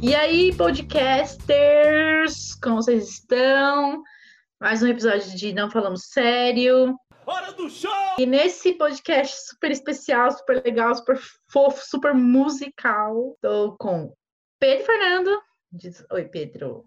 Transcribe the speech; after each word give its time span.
E 0.00 0.14
aí, 0.14 0.54
podcasters, 0.56 2.54
como 2.62 2.76
vocês 2.76 3.08
estão? 3.10 4.04
Mais 4.60 4.80
um 4.80 4.86
episódio 4.86 5.36
de 5.36 5.52
Não 5.52 5.68
Falamos 5.68 6.04
Sério. 6.12 6.96
Hora 7.26 7.52
do 7.52 7.68
show! 7.68 7.90
E 8.16 8.24
nesse 8.24 8.74
podcast 8.74 9.34
super 9.48 9.72
especial, 9.72 10.30
super 10.30 10.62
legal, 10.64 10.94
super 10.94 11.18
fofo, 11.50 11.84
super 11.84 12.14
musical, 12.14 13.36
tô 13.40 13.76
com 13.76 14.14
Pedro 14.60 14.86
Fernando. 14.86 15.42
Diz, 15.72 16.04
Oi, 16.12 16.26
Pedro. 16.26 16.84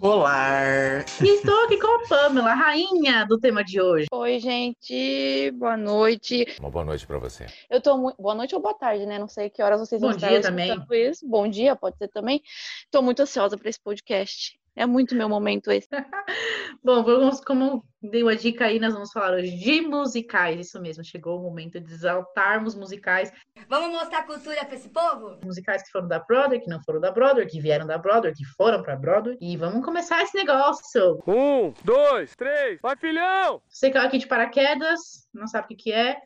Olá! 0.00 0.98
Estou 1.22 1.64
aqui 1.64 1.78
com 1.80 1.86
a 1.86 2.06
Pamela, 2.06 2.52
rainha 2.52 3.24
do 3.24 3.38
tema 3.38 3.64
de 3.64 3.80
hoje. 3.80 4.06
Oi, 4.12 4.38
gente. 4.38 5.50
Boa 5.52 5.76
noite. 5.76 6.46
Uma 6.60 6.70
boa 6.70 6.84
noite 6.84 7.06
pra 7.06 7.18
você. 7.18 7.46
Eu 7.70 7.80
tô 7.80 7.96
muito. 7.96 8.20
Boa 8.20 8.34
noite 8.34 8.54
ou 8.54 8.60
boa 8.60 8.74
tarde, 8.74 9.06
né? 9.06 9.18
Não 9.18 9.26
sei 9.26 9.48
que 9.48 9.62
horas 9.62 9.80
vocês 9.80 10.00
Bom 10.00 10.08
vão 10.08 10.16
dia 10.16 10.36
estar 10.36 10.50
também. 10.50 10.76
isso. 10.92 11.26
Bom 11.26 11.48
dia, 11.48 11.74
pode 11.74 11.96
ser 11.96 12.08
também. 12.08 12.42
Tô 12.90 13.00
muito 13.00 13.20
ansiosa 13.20 13.56
para 13.56 13.70
esse 13.70 13.80
podcast. 13.80 14.58
É 14.76 14.84
muito 14.84 15.14
meu 15.14 15.26
momento 15.26 15.70
esse. 15.72 15.88
Bom, 16.84 17.02
vamos, 17.02 17.40
como 17.40 17.82
dei 18.02 18.22
uma 18.22 18.36
dica 18.36 18.66
aí, 18.66 18.78
nós 18.78 18.92
vamos 18.92 19.10
falar 19.10 19.32
hoje 19.32 19.56
de 19.56 19.80
musicais. 19.80 20.60
Isso 20.60 20.78
mesmo, 20.80 21.02
chegou 21.02 21.40
o 21.40 21.42
momento 21.42 21.80
de 21.80 21.90
exaltarmos 21.90 22.74
musicais. 22.74 23.32
Vamos 23.68 23.90
mostrar 23.90 24.24
cultura 24.24 24.62
pra 24.66 24.74
esse 24.74 24.90
povo? 24.90 25.38
Musicais 25.42 25.82
que 25.82 25.90
foram 25.90 26.06
da 26.06 26.18
Broadway, 26.18 26.60
que 26.60 26.68
não 26.68 26.82
foram 26.82 27.00
da 27.00 27.10
Broadway, 27.10 27.46
que 27.46 27.58
vieram 27.58 27.86
da 27.86 27.96
Broadway, 27.96 28.34
que 28.34 28.44
foram 28.44 28.82
pra 28.82 28.96
Broadway. 28.96 29.38
E 29.40 29.56
vamos 29.56 29.82
começar 29.82 30.22
esse 30.22 30.36
negócio. 30.36 31.22
Um, 31.26 31.72
dois, 31.82 32.36
três, 32.36 32.78
vai 32.82 32.96
filhão! 32.96 33.62
Você 33.68 33.90
caiu 33.90 34.06
aqui 34.06 34.18
de 34.18 34.26
paraquedas, 34.26 35.26
não 35.32 35.46
sabe 35.46 35.64
o 35.64 35.68
que 35.68 35.76
que 35.76 35.92
é. 35.92 36.20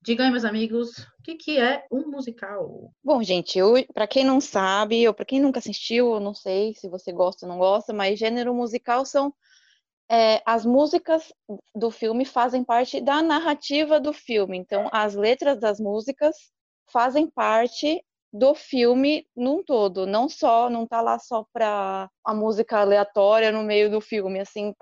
Digam 0.00 0.26
aí, 0.26 0.30
meus 0.30 0.44
amigos, 0.44 0.98
o 0.98 1.22
que 1.24 1.34
que 1.34 1.58
é 1.58 1.84
um 1.90 2.08
musical? 2.08 2.92
Bom, 3.02 3.22
gente, 3.22 3.58
para 3.92 4.06
quem 4.06 4.24
não 4.24 4.40
sabe, 4.40 5.06
ou 5.06 5.12
para 5.12 5.24
quem 5.24 5.40
nunca 5.40 5.58
assistiu, 5.58 6.14
eu 6.14 6.20
não 6.20 6.32
sei 6.32 6.74
se 6.74 6.88
você 6.88 7.12
gosta 7.12 7.44
ou 7.44 7.50
não 7.50 7.58
gosta, 7.58 7.92
mas 7.92 8.18
gênero 8.18 8.54
musical 8.54 9.04
são 9.04 9.34
é, 10.10 10.40
as 10.46 10.64
músicas 10.64 11.32
do 11.74 11.90
filme 11.90 12.24
fazem 12.24 12.64
parte 12.64 13.00
da 13.00 13.22
narrativa 13.22 14.00
do 14.00 14.12
filme. 14.12 14.56
Então, 14.56 14.88
as 14.92 15.14
letras 15.14 15.58
das 15.60 15.78
músicas 15.80 16.34
fazem 16.90 17.28
parte 17.28 18.02
do 18.32 18.54
filme 18.54 19.26
num 19.34 19.62
todo, 19.62 20.06
não 20.06 20.28
só, 20.28 20.68
não 20.68 20.86
tá 20.86 21.00
lá 21.00 21.18
só 21.18 21.46
para 21.52 22.10
a 22.24 22.34
música 22.34 22.78
aleatória 22.78 23.50
no 23.50 23.62
meio 23.62 23.90
do 23.90 24.00
filme, 24.00 24.38
assim, 24.38 24.72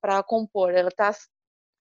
para 0.00 0.22
compor. 0.22 0.72
Ela 0.72 0.90
tá 0.90 1.12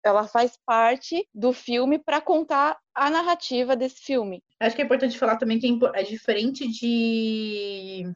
ela 0.07 0.27
faz 0.27 0.57
parte 0.65 1.27
do 1.33 1.51
filme 1.51 1.99
para 1.99 2.21
contar 2.21 2.77
a 2.93 3.09
narrativa 3.09 3.75
desse 3.75 4.01
filme. 4.01 4.43
Acho 4.59 4.75
que 4.75 4.81
é 4.81 4.85
importante 4.85 5.17
falar 5.17 5.37
também 5.37 5.59
que 5.59 5.67
é 5.67 6.01
é 6.01 6.03
diferente 6.03 6.67
de 6.67 8.11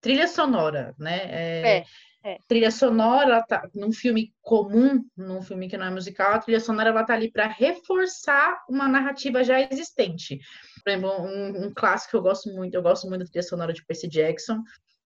trilha 0.00 0.26
sonora, 0.26 0.94
né? 0.98 1.18
É, 1.24 1.84
é. 2.24 2.38
Trilha 2.46 2.70
sonora, 2.70 3.30
ela 3.30 3.42
tá, 3.42 3.68
num 3.74 3.92
filme 3.92 4.32
comum, 4.42 5.04
num 5.16 5.40
filme 5.40 5.68
que 5.68 5.76
não 5.76 5.86
é 5.86 5.90
musical, 5.90 6.34
a 6.34 6.38
trilha 6.38 6.60
sonora 6.60 6.90
ela 6.90 7.04
tá 7.04 7.14
ali 7.14 7.30
para 7.30 7.46
reforçar 7.46 8.62
uma 8.68 8.88
narrativa 8.88 9.42
já 9.44 9.60
existente. 9.60 10.38
Por 10.82 10.90
exemplo, 10.90 11.10
um, 11.22 11.66
um 11.66 11.72
clássico 11.74 12.10
que 12.10 12.16
eu 12.16 12.22
gosto 12.22 12.52
muito, 12.52 12.74
eu 12.74 12.82
gosto 12.82 13.08
muito 13.08 13.24
da 13.24 13.30
trilha 13.30 13.42
sonora 13.42 13.72
de 13.72 13.84
Percy 13.84 14.08
Jackson, 14.08 14.62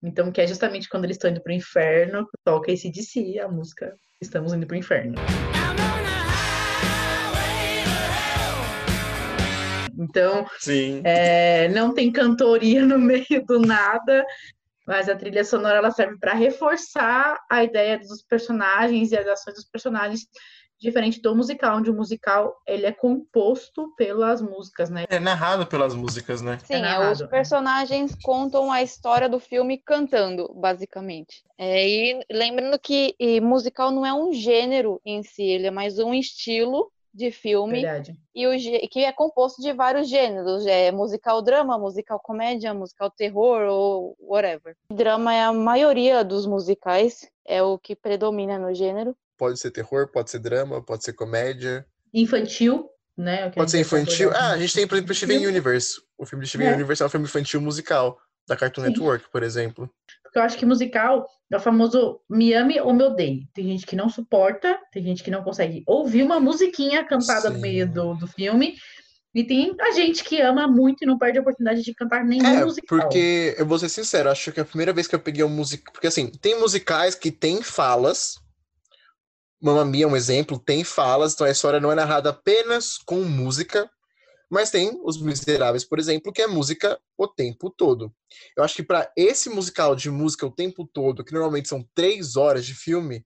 então 0.03 0.31
que 0.31 0.41
é 0.41 0.47
justamente 0.47 0.89
quando 0.89 1.05
eles 1.05 1.17
estão 1.17 1.31
indo 1.31 1.43
para 1.43 1.53
o 1.53 1.57
inferno, 1.57 2.29
toca 2.45 2.71
esse 2.71 2.91
DC, 2.91 3.39
a 3.39 3.49
música 3.49 3.97
Estamos 4.21 4.55
indo 4.55 4.67
para 4.67 4.75
o 4.75 4.79
inferno. 4.79 5.15
Então, 9.99 10.47
Sim. 10.59 11.01
É, 11.05 11.69
não 11.69 11.95
tem 11.95 12.13
cantoria 12.13 12.85
no 12.85 12.99
meio 13.01 13.45
do 13.47 13.61
nada, 13.61 14.25
mas 14.87 15.09
a 15.09 15.17
trilha 15.17 15.45
sonora 15.45 15.79
ela 15.79 15.91
serve 15.91 16.19
para 16.19 16.35
reforçar 16.35 17.39
a 17.51 17.65
ideia 17.65 17.99
dos 17.99 18.23
personagens 18.23 19.11
e 19.11 19.17
as 19.17 19.27
ações 19.27 19.55
dos 19.55 19.65
personagens, 19.65 20.27
diferente 20.79 21.21
do 21.21 21.35
musical, 21.35 21.79
onde 21.79 21.91
o 21.91 21.95
musical 21.95 22.55
ele 22.67 22.87
é 22.87 22.93
composto 22.93 23.93
pelas 23.97 24.41
músicas, 24.43 24.91
né? 24.91 25.05
É 25.09 25.19
narrado 25.19 25.67
pelas 25.67 25.95
músicas, 25.95 26.43
né? 26.43 26.59
Sim, 26.65 26.75
é, 26.75 26.81
narrado, 26.81 27.13
os 27.13 27.21
é. 27.23 27.27
personagens 27.27 28.15
contam 28.23 28.71
a 28.71 28.83
história 28.83 29.29
do 29.29 29.41
filme 29.41 29.79
cantando, 29.79 30.53
basicamente. 30.55 31.43
É, 31.59 31.89
e 31.89 32.25
lembrando 32.31 32.79
que 32.79 33.17
e 33.19 33.41
musical 33.41 33.91
não 33.91 34.05
é 34.05 34.13
um 34.13 34.33
gênero 34.33 35.01
em 35.05 35.23
si, 35.23 35.43
ele 35.43 35.67
é 35.67 35.71
mais 35.71 35.99
um 35.99 36.13
estilo 36.13 36.93
de 37.17 37.31
filme 37.31 37.81
Verdade. 37.81 38.15
e 38.35 38.47
o 38.47 38.89
que 38.89 39.03
é 39.05 39.11
composto 39.11 39.63
de 39.63 39.73
vários 39.73 40.09
gêneros, 40.09 40.67
é 40.67 40.93
musical 40.93 41.41
drama, 41.41 41.79
musical 41.79 42.21
comédia, 42.21 42.75
musical 42.75 43.11
terror 43.11 43.63
ou 43.63 44.15
whatever. 44.21 44.77
Drama 44.93 45.35
é 45.35 45.43
a 45.43 45.53
maioria 45.53 46.23
dos 46.23 46.47
musicais, 46.47 47.27
é 47.47 47.63
o 47.63 47.79
que 47.79 47.97
predomina 47.97 48.59
no 48.59 48.75
gênero. 48.75 49.17
Pode 49.39 49.59
ser 49.59 49.71
terror, 49.71 50.09
pode 50.09 50.31
ser 50.31 50.41
drama, 50.41 50.83
pode 50.83 51.05
ser 51.05 51.15
comédia, 51.15 51.87
Infantil, 52.13 52.89
né? 53.17 53.47
o 53.47 53.51
que 53.51 53.59
a 53.59 53.63
pode 53.63 53.71
ser 53.71 53.81
infantil. 53.81 54.31
Ah, 54.33 54.53
a 54.53 54.59
gente 54.59 54.73
tem, 54.75 54.87
por 54.87 54.97
exemplo, 54.97 55.15
Steven 55.15 55.47
Universe. 55.47 56.01
O 56.17 56.25
filme 56.25 56.45
de 56.45 56.49
Steven 56.51 56.69
É. 56.69 56.75
Universe 56.75 57.03
é 57.03 57.07
um 57.07 57.11
filme 57.11 57.27
infantil 57.27 57.61
musical, 57.61 58.19
da 58.47 58.57
Cartoon 58.57 58.83
Sim. 58.83 58.89
Network, 58.91 59.29
por 59.31 59.43
exemplo. 59.43 59.91
Porque 60.37 60.41
eu 60.41 60.45
acho 60.45 60.59
que 60.59 60.67
musical 60.67 61.27
é 61.51 61.57
o 61.57 61.61
famoso 61.61 62.21
me 62.29 62.53
ame 62.53 62.79
ou 62.79 62.93
me 62.93 63.03
odeie. 63.05 63.49
Tem 63.55 63.65
gente 63.69 63.87
que 63.87 63.97
não 63.97 64.11
suporta, 64.11 64.79
tem 64.93 65.03
gente 65.03 65.23
que 65.23 65.31
não 65.31 65.43
consegue 65.43 65.83
ouvir 65.87 66.23
uma 66.23 66.39
musiquinha 66.39 67.03
cantada 67.07 67.49
no 67.49 67.57
Sim. 67.57 67.63
meio 67.63 67.91
do, 67.91 68.15
do 68.17 68.27
filme. 68.27 68.77
E 69.35 69.43
tem 69.45 69.75
a 69.81 69.93
gente 69.93 70.23
que 70.23 70.39
ama 70.43 70.69
muito 70.69 71.03
e 71.03 71.07
não 71.07 71.19
perde 71.19 71.39
a 71.39 71.41
oportunidade 71.41 71.83
de 71.83 71.95
cantar 71.95 72.23
nenhum 72.23 72.45
É, 72.47 72.65
musical. 72.67 72.99
porque 72.99 73.55
eu 73.57 73.65
vou 73.65 73.79
ser 73.79 73.89
sincero, 73.89 74.29
acho 74.29 74.53
que 74.53 74.61
é 74.61 74.63
a 74.63 74.67
primeira 74.67 74.93
vez 74.93 75.07
que 75.07 75.15
eu 75.15 75.21
peguei 75.21 75.43
um 75.43 75.49
musical. 75.49 75.91
Porque 75.91 76.07
assim, 76.07 76.27
tem 76.31 76.61
musicais 76.61 77.15
que 77.15 77.31
tem 77.31 77.63
falas. 77.63 78.35
Mamma 79.59 79.87
Mia 79.87 80.05
é 80.05 80.07
um 80.07 80.17
exemplo, 80.17 80.59
tem 80.59 80.85
falas, 80.85 81.33
então 81.33 81.47
a 81.47 81.51
história 81.51 81.81
não 81.81 81.91
é 81.91 81.95
narrada 81.95 82.29
apenas 82.29 82.99
com 82.99 83.23
música, 83.23 83.89
mas 84.51 84.71
tem 84.71 85.01
Os 85.05 85.21
Miseráveis, 85.21 85.85
por 85.85 85.99
exemplo, 85.99 86.33
que 86.33 86.43
é 86.43 86.47
música 86.47 87.01
o 87.19 87.27
tempo 87.27 87.71
todo. 87.71 88.15
Eu 88.57 88.63
acho 88.63 88.75
que 88.77 88.83
para 88.83 89.11
esse 89.17 89.49
musical 89.51 89.95
de 89.97 90.11
música 90.11 90.47
o 90.47 90.51
tempo 90.51 90.87
todo, 90.87 91.25
que 91.25 91.33
normalmente 91.33 91.69
são 91.69 91.87
três 91.95 92.37
horas 92.37 92.65
de 92.65 92.75
filme, 92.75 93.25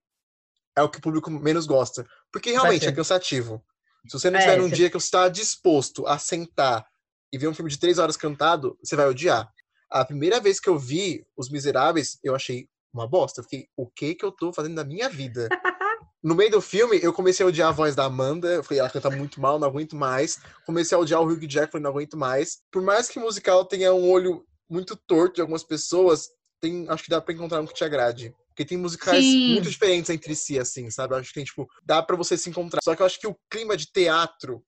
é 0.76 0.82
o 0.82 0.88
que 0.88 0.98
o 0.98 1.00
público 1.02 1.30
menos 1.30 1.66
gosta. 1.66 2.06
Porque 2.32 2.50
realmente 2.50 2.88
é 2.88 2.92
cansativo. 2.92 3.62
Se 4.08 4.18
você 4.18 4.30
não 4.30 4.36
É, 4.36 4.38
estiver 4.38 4.56
num 4.56 4.68
você- 4.68 4.74
dia 4.76 4.88
que 4.88 4.98
você 4.98 5.06
está 5.06 5.28
disposto 5.28 6.06
a 6.06 6.18
sentar 6.18 6.86
e 7.32 7.36
ver 7.38 7.48
um 7.48 7.54
filme 7.54 7.70
de 7.70 7.78
três 7.78 7.98
horas 7.98 8.16
cantado, 8.16 8.78
você 8.82 8.96
vai 8.96 9.06
odiar. 9.06 9.52
A 9.90 10.04
primeira 10.04 10.40
vez 10.40 10.58
que 10.60 10.68
eu 10.68 10.78
vi 10.78 11.26
Os 11.36 11.50
Miseráveis, 11.50 12.18
eu 12.24 12.34
achei 12.34 12.68
uma 12.92 13.06
bosta. 13.06 13.40
Eu 13.40 13.44
fiquei, 13.44 13.68
o 13.76 13.86
que 13.86 14.14
que 14.14 14.24
eu 14.24 14.32
tô 14.32 14.52
fazendo 14.52 14.76
da 14.76 14.84
minha 14.84 15.08
vida? 15.08 15.48
No 16.22 16.34
meio 16.34 16.50
do 16.50 16.60
filme, 16.60 17.00
eu 17.02 17.14
comecei 17.14 17.44
a 17.44 17.48
odiar 17.48 17.68
a 17.70 17.72
voz 17.72 17.94
da 17.94 18.04
Amanda. 18.04 18.48
Eu 18.48 18.62
falei, 18.62 18.80
ela 18.80 18.90
canta 18.90 19.08
muito 19.08 19.40
mal, 19.40 19.58
não 19.58 19.66
aguento 19.66 19.96
mais. 19.96 20.38
Comecei 20.66 20.96
a 20.96 21.00
odiar 21.00 21.20
o 21.20 21.24
Hugh 21.24 21.48
Jackman, 21.48 21.82
não 21.82 21.90
aguento 21.90 22.16
mais. 22.16 22.58
Por 22.70 22.82
mais 22.82 23.08
que 23.08 23.18
o 23.18 23.22
musical 23.22 23.64
tenha 23.64 23.94
um 23.94 24.08
olho 24.10 24.44
muito 24.68 24.94
torto 24.94 25.36
de 25.36 25.40
algumas 25.40 25.64
pessoas, 25.64 26.28
tem, 26.60 26.86
acho 26.88 27.04
que 27.04 27.10
dá 27.10 27.20
pra 27.20 27.32
encontrar 27.32 27.60
um 27.60 27.66
que 27.66 27.72
te 27.72 27.84
agrade. 27.84 28.34
Porque 28.48 28.66
tem 28.66 28.76
musicais 28.76 29.24
Sim. 29.24 29.48
muito 29.48 29.70
diferentes 29.70 30.10
entre 30.10 30.36
si, 30.36 30.58
assim, 30.58 30.90
sabe? 30.90 31.14
Eu 31.14 31.18
acho 31.18 31.28
que 31.28 31.34
tem, 31.34 31.44
tipo, 31.44 31.66
dá 31.82 32.02
pra 32.02 32.16
você 32.16 32.36
se 32.36 32.50
encontrar. 32.50 32.80
Só 32.84 32.94
que 32.94 33.00
eu 33.00 33.06
acho 33.06 33.18
que 33.18 33.26
o 33.26 33.36
clima 33.48 33.74
de 33.74 33.90
teatro 33.90 34.62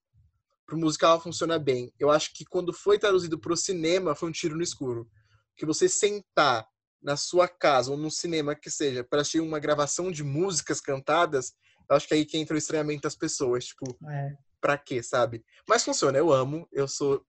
pro 0.65 0.75
musical 0.75 1.21
funciona 1.21 1.59
bem. 1.59 1.93
Eu 1.99 2.09
acho 2.09 2.33
que 2.33 2.45
quando 2.45 2.73
foi 2.73 2.97
traduzido 2.97 3.37
pro 3.37 3.55
cinema, 3.55 4.15
foi 4.15 4.29
um 4.29 4.31
tiro 4.31 4.55
no 4.55 4.63
escuro. 4.63 5.07
Que 5.55 5.67
você 5.67 5.87
sentar 5.87 6.65
na 7.03 7.17
sua 7.17 7.47
casa 7.47 7.91
ou 7.91 7.97
no 7.97 8.09
cinema 8.09 8.55
que 8.55 8.69
seja 8.69 9.03
para 9.03 9.21
assistir 9.21 9.41
uma 9.41 9.59
gravação 9.59 10.11
de 10.11 10.23
músicas 10.23 10.79
cantadas, 10.79 11.53
eu 11.89 11.95
acho 11.95 12.07
que 12.07 12.13
é 12.13 12.17
aí 12.17 12.25
que 12.25 12.37
entra 12.37 12.55
o 12.55 12.57
estranhamento 12.57 13.01
das 13.01 13.15
pessoas, 13.15 13.65
tipo, 13.65 13.97
É, 14.09 14.33
pra 14.61 14.77
quê, 14.77 15.03
sabe? 15.03 15.43
Mas 15.67 15.83
funciona, 15.83 16.17
eu 16.17 16.31
amo, 16.31 16.67
eu 16.71 16.87
sou, 16.87 17.25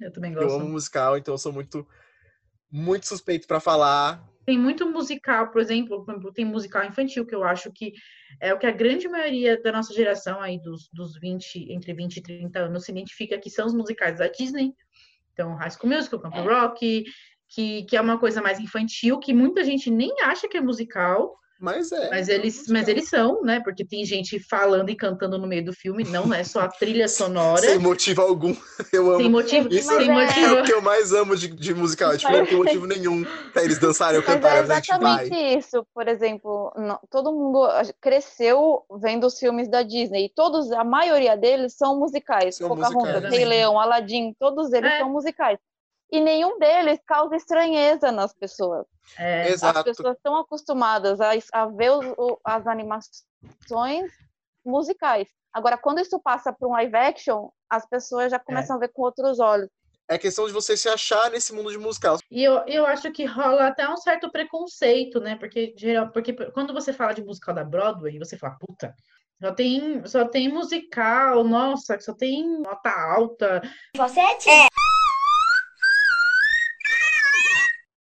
eu 0.00 0.12
também 0.12 0.32
eu 0.32 0.40
gosto. 0.40 0.60
amo 0.60 0.68
musical, 0.68 1.16
então 1.16 1.34
eu 1.34 1.38
sou 1.38 1.52
muito 1.52 1.86
muito 2.70 3.06
suspeito 3.06 3.46
pra 3.46 3.60
falar. 3.60 4.22
Tem 4.44 4.58
muito 4.58 4.88
musical, 4.88 5.50
por 5.50 5.60
exemplo, 5.60 6.04
por 6.04 6.12
exemplo, 6.12 6.32
tem 6.32 6.44
musical 6.44 6.84
infantil, 6.84 7.26
que 7.26 7.34
eu 7.34 7.42
acho 7.42 7.72
que 7.72 7.92
é 8.40 8.52
o 8.52 8.58
que 8.58 8.66
a 8.66 8.70
grande 8.70 9.08
maioria 9.08 9.60
da 9.60 9.72
nossa 9.72 9.92
geração 9.94 10.40
aí, 10.40 10.60
dos, 10.60 10.88
dos 10.92 11.18
20, 11.18 11.72
entre 11.72 11.92
20 11.94 12.18
e 12.18 12.22
30 12.22 12.58
anos, 12.60 12.84
se 12.84 12.92
identifica 12.92 13.38
que 13.38 13.50
são 13.50 13.66
os 13.66 13.74
musicais 13.74 14.18
da 14.18 14.28
Disney. 14.28 14.72
Então, 15.32 15.54
High 15.56 15.70
School 15.70 15.92
Musical, 15.92 16.20
Camp 16.20 16.34
Rock, 16.34 17.04
que, 17.48 17.84
que 17.84 17.96
é 17.96 18.00
uma 18.00 18.18
coisa 18.18 18.42
mais 18.42 18.58
infantil, 18.60 19.18
que 19.18 19.32
muita 19.32 19.62
gente 19.64 19.90
nem 19.90 20.12
acha 20.22 20.48
que 20.48 20.56
é 20.56 20.60
musical, 20.60 21.36
Mas 21.58 21.90
é. 21.92 22.10
mas 22.10 22.28
é 22.28 22.34
eles, 22.34 22.66
mas 22.68 22.86
eles 22.86 23.08
são, 23.08 23.40
né? 23.42 23.60
Porque 23.60 23.82
tem 23.84 24.04
gente 24.04 24.38
falando 24.38 24.90
e 24.90 24.94
cantando 24.96 25.38
no 25.38 25.46
meio 25.46 25.64
do 25.64 25.72
filme, 25.72 26.04
não 26.04 26.34
é 26.34 26.44
só 26.44 26.60
a 26.60 26.68
trilha 26.68 27.08
sonora, 27.08 27.62
Sem 27.62 27.78
motivo 27.78 28.20
algum. 28.20 28.54
Eu 28.92 29.08
amo. 29.10 29.20
sem 29.22 29.30
motivo, 29.30 29.68
Isso 29.72 29.88
sem 29.88 30.10
é- 30.10 30.12
É 30.12 30.26
motivo. 30.26 30.54
o 30.60 30.64
que 30.64 30.72
eu 30.74 30.82
mais 30.82 31.12
amo 31.14 31.34
de, 31.36 31.48
de 31.48 31.72
musical. 31.74 32.12
é, 32.12 32.18
Tipo, 32.18 32.32
não 32.32 32.44
tem 32.46 32.56
motivo 32.58 32.86
nenhum 32.86 33.24
pra 33.54 33.64
eles 33.64 33.78
dançarem 33.78 34.18
ou 34.18 34.22
é 34.22 34.26
cantarem. 34.26 34.60
Mas 34.62 34.70
a 34.70 34.74
gente 34.74 34.90
exatamente 34.90 35.30
vai. 35.30 35.54
isso. 35.56 35.86
Por 35.94 36.08
exemplo, 36.08 36.72
no- 36.76 37.00
todo 37.10 37.32
mundo 37.32 37.66
cresceu 38.00 38.82
vendo 39.00 39.26
os 39.26 39.38
filmes 39.38 39.68
da 39.68 39.82
Disney. 39.82 40.26
E 40.26 40.28
todos, 40.28 40.70
a 40.72 40.84
maioria 40.84 41.36
deles 41.36 41.74
são 41.74 41.98
musicais. 41.98 42.56
São 42.56 42.68
Pocahontas, 42.68 43.12
musicais. 43.14 43.34
Rei 43.34 43.44
Leão, 43.44 43.78
Aladdin, 43.80 44.34
todos 44.38 44.72
eles 44.72 44.90
É. 44.90 44.98
são 44.98 45.10
musicais. 45.10 45.58
E 46.10 46.20
nenhum 46.20 46.58
deles 46.58 46.98
causa 47.06 47.36
estranheza 47.36 48.12
nas 48.12 48.32
pessoas. 48.32 48.86
É, 49.18 49.48
Exato. 49.48 49.78
As 49.78 49.84
pessoas 49.84 50.16
estão 50.16 50.36
acostumadas 50.36 51.20
a, 51.20 51.30
a 51.52 51.66
ver 51.66 51.90
os- 51.90 52.14
o- 52.18 52.38
as 52.44 52.66
animações 52.66 54.10
musicais. 54.64 55.28
Agora, 55.52 55.78
quando 55.78 56.00
isso 56.00 56.20
passa 56.20 56.52
para 56.52 56.68
um 56.68 56.72
live 56.72 56.96
action, 56.96 57.48
as 57.70 57.88
pessoas 57.88 58.30
já 58.30 58.38
começam 58.38 58.76
a 58.76 58.78
ver 58.78 58.88
com 58.92 59.02
outros 59.02 59.40
olhos. 59.40 59.68
É 60.08 60.16
questão 60.18 60.46
de 60.46 60.52
você 60.52 60.76
se 60.76 60.88
achar 60.88 61.30
nesse 61.30 61.52
mundo 61.52 61.70
de 61.70 61.78
musical. 61.78 62.18
E 62.30 62.44
eu, 62.44 62.62
eu 62.66 62.86
acho 62.86 63.10
que 63.10 63.24
rola 63.24 63.66
até 63.66 63.88
um 63.88 63.96
certo 63.96 64.30
preconceito, 64.30 65.18
né? 65.18 65.34
Porque, 65.36 65.74
geral, 65.76 66.10
porque 66.12 66.32
quando 66.52 66.72
você 66.72 66.92
fala 66.92 67.12
de 67.12 67.24
musical 67.24 67.52
da 67.54 67.64
Broadway, 67.64 68.16
você 68.18 68.36
fala, 68.36 68.56
puta, 68.60 68.94
só 69.42 69.52
tem, 69.52 70.06
só 70.06 70.24
tem 70.28 70.48
musical, 70.48 71.42
nossa, 71.42 71.98
só 72.00 72.14
tem 72.14 72.46
nota 72.60 72.88
alta, 72.90 73.60
Você 73.96 74.20
é 74.20 74.36
tia. 74.36 74.66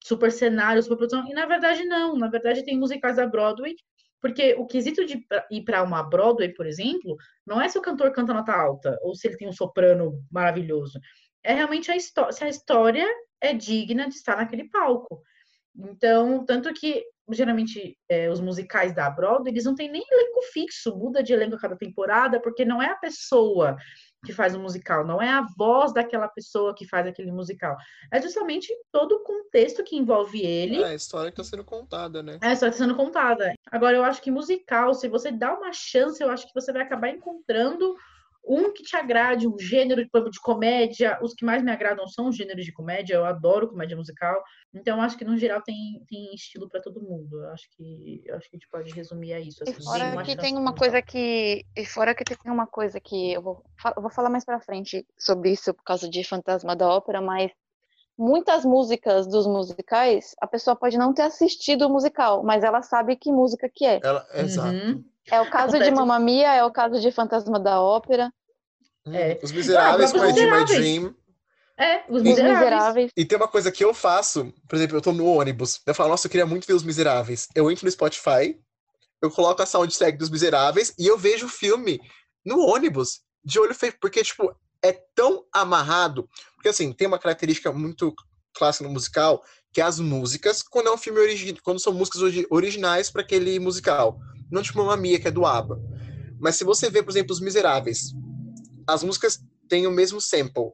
Super 0.04 0.32
cenário, 0.32 0.84
super 0.84 0.98
produção. 0.98 1.26
E 1.28 1.34
na 1.34 1.46
verdade, 1.46 1.84
não. 1.86 2.16
Na 2.16 2.28
verdade, 2.28 2.64
tem 2.64 2.78
musicais 2.78 3.16
da 3.16 3.26
Broadway, 3.26 3.74
porque 4.22 4.54
o 4.56 4.66
quesito 4.66 5.06
de 5.06 5.26
ir 5.50 5.62
para 5.64 5.84
uma 5.84 6.04
Broadway, 6.04 6.54
por 6.54 6.66
exemplo, 6.66 7.16
não 7.46 7.62
é 7.62 7.68
se 7.70 7.78
o 7.78 7.82
cantor 7.82 8.12
canta 8.12 8.34
nota 8.34 8.54
alta 8.54 8.98
ou 9.02 9.16
se 9.16 9.28
ele 9.28 9.38
tem 9.38 9.48
um 9.48 9.54
soprano 9.54 10.22
maravilhoso. 10.32 11.00
É 11.44 11.54
realmente 11.54 11.92
a 11.92 12.00
se 12.00 12.44
a 12.44 12.50
história 12.50 13.08
é 13.42 13.54
digna 13.54 14.08
de 14.08 14.16
estar 14.16 14.38
naquele 14.38 14.70
palco. 14.70 15.22
Então, 15.76 16.46
tanto 16.46 16.72
que 16.74 17.04
geralmente 17.32 17.98
é, 18.10 18.30
os 18.30 18.42
musicais 18.42 18.94
da 18.94 19.10
Broadway, 19.10 19.52
eles 19.52 19.64
não 19.64 19.76
têm 19.76 19.90
nem 19.90 20.04
elenco 20.10 20.42
fixo, 20.54 20.96
muda 20.96 21.24
de 21.24 21.34
elenco 21.34 21.56
a 21.56 21.60
cada 21.60 21.76
temporada, 21.76 22.40
porque 22.40 22.66
não 22.66 22.82
é 22.82 22.88
a 22.88 22.96
pessoa 22.96 23.78
que 24.24 24.34
faz 24.34 24.56
o 24.56 24.60
musical, 24.60 25.06
não 25.06 25.22
é 25.22 25.30
a 25.30 25.46
voz 25.58 25.94
daquela 25.94 26.28
pessoa 26.28 26.74
que 26.74 26.88
faz 26.88 27.06
aquele 27.06 27.32
musical. 27.32 27.76
É 28.12 28.22
justamente 28.22 28.74
todo 28.92 29.14
o 29.16 29.20
contexto 29.24 29.84
que 29.84 29.96
envolve 29.96 30.42
ele. 30.42 30.82
É 30.82 30.88
a 30.88 30.96
história 30.96 31.32
que 31.32 31.38
tá 31.38 31.44
sendo 31.44 31.64
contada, 31.64 32.24
né? 32.24 32.40
É, 32.42 32.56
só 32.56 32.68
está 32.68 32.80
sendo 32.80 32.96
contada. 32.96 33.54
Agora, 33.72 33.98
eu 33.98 34.04
acho 34.04 34.22
que 34.22 34.32
musical, 34.32 34.94
se 34.94 35.08
você 35.08 35.32
dá 35.32 35.54
uma 35.54 35.74
chance, 35.74 36.22
eu 36.22 36.30
acho 36.30 36.48
que 36.48 36.54
você 36.54 36.72
vai 36.72 36.84
acabar 36.84 37.10
encontrando 37.10 37.96
um 38.46 38.74
que 38.74 38.84
te 38.84 38.96
agrade, 38.96 39.48
um 39.48 39.58
gênero 39.58 40.04
de, 40.04 40.30
de 40.32 40.40
comédia. 40.42 41.18
Os 41.22 41.34
que 41.34 41.46
mais 41.46 41.64
me 41.64 41.72
agradam 41.72 42.08
são 42.08 42.28
os 42.28 42.36
gêneros 42.36 42.66
de 42.66 42.74
comédia, 42.74 43.16
eu 43.16 43.26
adoro 43.26 43.70
comédia 43.70 43.96
musical. 43.96 44.44
Então, 44.74 45.02
acho 45.02 45.18
que, 45.18 45.24
no 45.24 45.38
geral, 45.38 45.62
tem, 45.62 46.04
tem 46.08 46.34
estilo 46.34 46.68
para 46.68 46.82
todo 46.82 47.02
mundo. 47.02 47.42
Eu 47.42 47.50
acho 47.50 47.70
que, 47.72 48.22
eu 48.26 48.36
acho 48.36 48.50
que 48.50 48.56
a 48.56 48.60
gente 48.60 48.70
pode 48.70 48.94
resumir 48.94 49.34
a 49.34 49.40
isso. 49.40 49.64
E 49.66 49.70
Assim, 49.70 49.84
fora 49.84 50.12
uma 50.12 50.24
que 50.24 50.36
tem 50.36 50.58
uma 50.58 50.74
coisa 50.74 51.02
que. 51.02 51.66
E 51.76 51.86
fora 51.86 52.14
que 52.14 52.24
tem 52.24 52.52
uma 52.52 52.68
coisa 52.68 53.00
que 53.00 53.34
eu 53.34 53.42
vou, 53.42 53.64
eu 53.96 54.02
vou 54.02 54.12
falar 54.12 54.30
mais 54.30 54.44
pra 54.44 54.60
frente 54.60 55.06
sobre 55.18 55.52
isso 55.52 55.74
por 55.74 55.84
causa 55.84 56.10
de 56.10 56.24
Fantasma 56.24 56.76
da 56.76 56.88
Ópera, 56.88 57.22
mas 57.22 57.52
muitas 58.18 58.64
músicas 58.64 59.28
dos 59.28 59.48
musicais, 59.48 60.36
a 60.40 60.48
pessoa 60.48 60.76
pode 60.76 60.98
não 60.98 61.14
ter 61.14 61.24
assistido 61.24 61.88
o 61.88 61.90
musical, 61.90 62.44
mas 62.44 62.64
ela 62.64 62.82
sabe 62.82 63.16
que 63.16 63.32
música 63.32 63.70
que 63.74 63.86
é. 63.86 64.00
Ela, 64.04 64.26
exato. 64.36 64.76
Uhum. 64.76 65.04
É 65.32 65.40
o 65.40 65.50
caso 65.50 65.80
de 65.80 65.90
Mamma 65.90 66.20
Mia, 66.20 66.54
é 66.54 66.64
o 66.64 66.72
caso 66.72 67.00
de 67.00 67.12
Fantasma 67.12 67.60
da 67.60 67.82
Ópera, 67.82 68.32
É. 69.08 69.40
Os 69.44 69.52
Miseráveis 69.52 70.14
Ah, 70.14 70.30
I 70.30 70.34
Did 70.34 70.50
My. 70.50 70.66
Dream. 70.66 71.16
É, 71.78 72.04
os 72.08 72.22
miseráveis. 72.22 72.60
Miseráveis. 72.60 73.12
E 73.18 73.26
tem 73.26 73.36
uma 73.36 73.48
coisa 73.48 73.72
que 73.72 73.84
eu 73.84 73.94
faço, 73.94 74.54
por 74.70 74.76
exemplo, 74.76 74.96
eu 74.96 75.02
tô 75.02 75.12
no 75.12 75.26
ônibus, 75.26 75.82
eu 75.88 75.96
falo, 75.96 76.10
nossa, 76.10 76.28
eu 76.28 76.32
queria 76.32 76.46
muito 76.46 76.68
ver 76.68 76.74
Os 76.74 76.84
Miseráveis. 76.84 77.48
Eu 77.56 77.70
entro 77.72 77.86
no 77.86 77.92
Spotify, 77.92 78.60
eu 79.22 79.32
coloco 79.32 79.62
a 79.62 79.66
soundtrack 79.66 80.18
dos 80.18 80.30
Miseráveis 80.30 80.94
e 81.00 81.08
eu 81.08 81.18
vejo 81.18 81.48
o 81.48 81.50
filme 81.50 82.00
no 82.46 82.60
ônibus, 82.60 83.22
de 83.44 83.60
olho 83.60 83.74
feito, 83.74 83.98
porque, 84.00 84.22
tipo, 84.24 84.56
é 84.84 84.92
tão 85.16 85.46
amarrado. 85.52 86.30
Porque, 86.56 86.70
assim, 86.70 86.92
tem 86.92 87.08
uma 87.08 87.18
característica 87.20 87.72
muito 87.72 88.14
clássica 88.54 88.84
no 88.86 88.94
musical, 88.94 89.44
que 89.72 89.82
é 89.82 89.84
as 89.84 90.00
músicas, 90.00 90.62
quando 90.62 90.88
é 90.88 90.92
um 90.92 90.98
filme 90.98 91.20
original, 91.20 91.60
quando 91.64 91.80
são 91.80 91.94
músicas 91.94 92.22
origi- 92.22 92.48
originais 92.50 93.10
para 93.10 93.22
aquele 93.22 93.58
musical. 93.60 94.20
Não 94.52 94.62
tipo 94.62 94.82
uma 94.82 94.96
Mia, 94.98 95.20
que 95.20 95.28
é 95.28 95.32
do 95.32 95.46
ABBA. 95.46 95.80
Mas 96.40 96.56
se 96.58 96.64
você 96.64 96.90
vê, 96.90 97.02
por 97.02 97.10
exemplo, 97.12 97.32
Os 97.34 97.40
Miseráveis, 97.40 98.14
as 98.88 99.02
músicas 99.04 99.40
têm 99.68 99.88
o 99.88 99.92
mesmo 99.92 100.20
sample. 100.22 100.72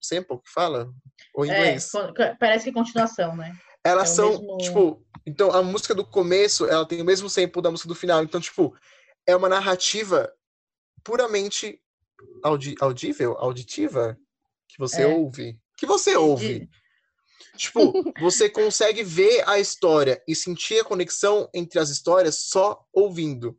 Sample 0.00 0.38
que 0.38 0.50
fala? 0.52 0.92
Ou 1.34 1.44
em 1.46 1.50
É, 1.50 1.54
inglês? 1.54 1.90
con- 1.90 2.12
parece 2.38 2.64
que 2.64 2.70
é 2.70 2.72
continuação, 2.72 3.34
né? 3.34 3.56
Elas 3.82 4.10
É 4.10 4.14
são, 4.14 4.30
mesmo- 4.30 4.58
tipo, 4.58 5.04
então 5.26 5.50
a 5.50 5.62
música 5.62 5.94
do 5.94 6.04
começo, 6.04 6.66
ela 6.66 6.86
tem 6.86 7.00
o 7.00 7.04
mesmo 7.04 7.28
sample 7.28 7.62
da 7.62 7.70
música 7.70 7.88
do 7.88 7.94
final. 7.94 8.22
Então, 8.22 8.40
tipo, 8.40 8.76
é 9.26 9.34
uma 9.34 9.48
narrativa 9.48 10.32
puramente 11.02 11.80
audi 12.42 12.74
audível, 12.80 13.36
auditiva, 13.38 14.18
que 14.68 14.78
você 14.78 15.02
É. 15.02 15.06
ouve. 15.06 15.58
Que 15.76 15.86
você 15.86 16.16
ouve. 16.16 16.68
Tipo, 17.56 17.92
você 18.20 18.48
consegue 18.48 19.02
ver 19.02 19.46
a 19.48 19.58
história 19.58 20.22
e 20.26 20.34
sentir 20.34 20.80
a 20.80 20.84
conexão 20.84 21.48
entre 21.52 21.78
as 21.78 21.90
histórias 21.90 22.36
só 22.36 22.84
ouvindo. 22.92 23.58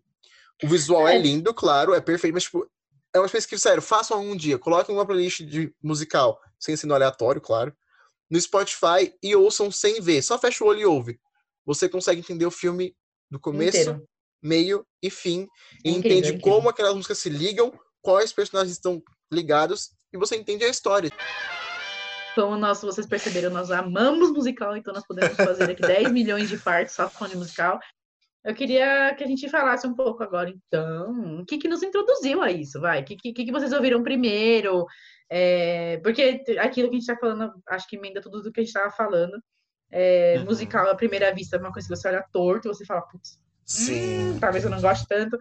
O 0.63 0.67
visual 0.67 1.07
é, 1.07 1.15
É. 1.15 1.19
lindo, 1.19 1.53
claro, 1.53 1.94
é 1.94 2.01
perfeito, 2.01 2.33
mas, 2.33 2.44
tipo, 2.44 2.65
é 3.13 3.19
uma 3.19 3.25
experiência 3.25 3.50
que, 3.50 3.59
sério, 3.59 3.81
façam 3.81 4.21
um 4.21 4.35
dia. 4.35 4.57
Coloquem 4.57 4.95
uma 4.95 5.06
playlist 5.06 5.41
de 5.41 5.73
musical, 5.83 6.39
sem 6.59 6.75
ser 6.75 6.88
no 6.88 6.95
aleatório, 6.95 7.41
claro, 7.41 7.75
no 8.29 8.39
Spotify 8.39 9.13
e 9.21 9.35
ouçam 9.35 9.69
sem 9.69 10.01
ver. 10.01 10.21
Só 10.23 10.39
fecha 10.39 10.63
o 10.63 10.67
olho 10.67 10.79
e 10.79 10.85
ouve. 10.85 11.19
Você 11.65 11.88
consegue 11.88 12.19
entender 12.19 12.45
o 12.45 12.51
filme 12.51 12.95
do 13.29 13.39
começo, 13.39 13.77
Inteiro. 13.77 14.07
meio 14.41 14.88
e 15.01 15.09
fim. 15.09 15.47
E 15.83 15.91
incrível, 15.91 16.17
entende 16.19 16.38
é 16.38 16.39
como 16.39 16.69
aquelas 16.69 16.95
músicas 16.95 17.19
se 17.19 17.29
ligam, 17.29 17.71
quais 18.03 18.31
personagens 18.31 18.73
estão 18.73 19.01
ligados, 19.31 19.89
e 20.13 20.17
você 20.17 20.35
entende 20.35 20.63
a 20.63 20.69
história. 20.69 21.09
Como 22.35 22.57
nós, 22.57 22.81
vocês 22.81 23.07
perceberam, 23.07 23.50
nós 23.50 23.71
amamos 23.71 24.31
musical, 24.31 24.77
então 24.77 24.94
nós 24.94 25.05
podemos 25.07 25.35
fazer 25.35 25.71
aqui 25.71 25.81
10 25.81 26.11
milhões 26.13 26.50
de 26.50 26.57
partes 26.57 26.94
só 26.94 27.09
falando 27.09 27.31
de 27.31 27.38
musical. 27.39 27.79
Eu 28.44 28.53
queria 28.53 29.15
que 29.15 29.23
a 29.23 29.27
gente 29.27 29.50
falasse 29.50 29.88
um 29.88 29.95
pouco 29.95 30.21
agora, 30.21 30.50
então, 30.50 31.39
o 31.39 31.45
que, 31.45 31.57
que 31.57 31.67
nos 31.67 31.81
introduziu 31.81 32.41
a 32.41 32.51
isso, 32.51 32.79
vai? 32.81 33.01
O 33.01 33.05
que, 33.05 33.15
que, 33.15 33.33
que 33.33 33.51
vocês 33.51 33.71
ouviram 33.71 34.03
primeiro? 34.03 34.85
É, 35.29 35.97
porque 36.03 36.44
aquilo 36.59 36.89
que 36.89 36.95
a 36.95 36.99
gente 36.99 37.09
está 37.09 37.15
falando, 37.15 37.53
acho 37.69 37.88
que 37.88 37.95
emenda 37.95 38.21
tudo 38.21 38.41
do 38.41 38.51
que 38.51 38.59
a 38.59 38.63
gente 38.63 38.75
estava 38.75 38.91
falando. 38.91 39.41
É, 39.89 40.38
Uhum. 40.39 40.45
Musical, 40.45 40.89
à 40.89 40.95
primeira 40.95 41.33
vista, 41.33 41.56
é 41.56 41.59
uma 41.59 41.71
coisa 41.71 41.88
que 41.88 41.95
você 41.95 42.07
olha 42.07 42.25
torto 42.31 42.67
e 42.67 42.73
você 42.73 42.83
fala, 42.83 43.01
putz, 43.03 43.39
Sim. 43.63 44.38
talvez 44.39 44.63
eu 44.63 44.71
não 44.71 44.81
goste 44.81 45.07
tanto. 45.07 45.38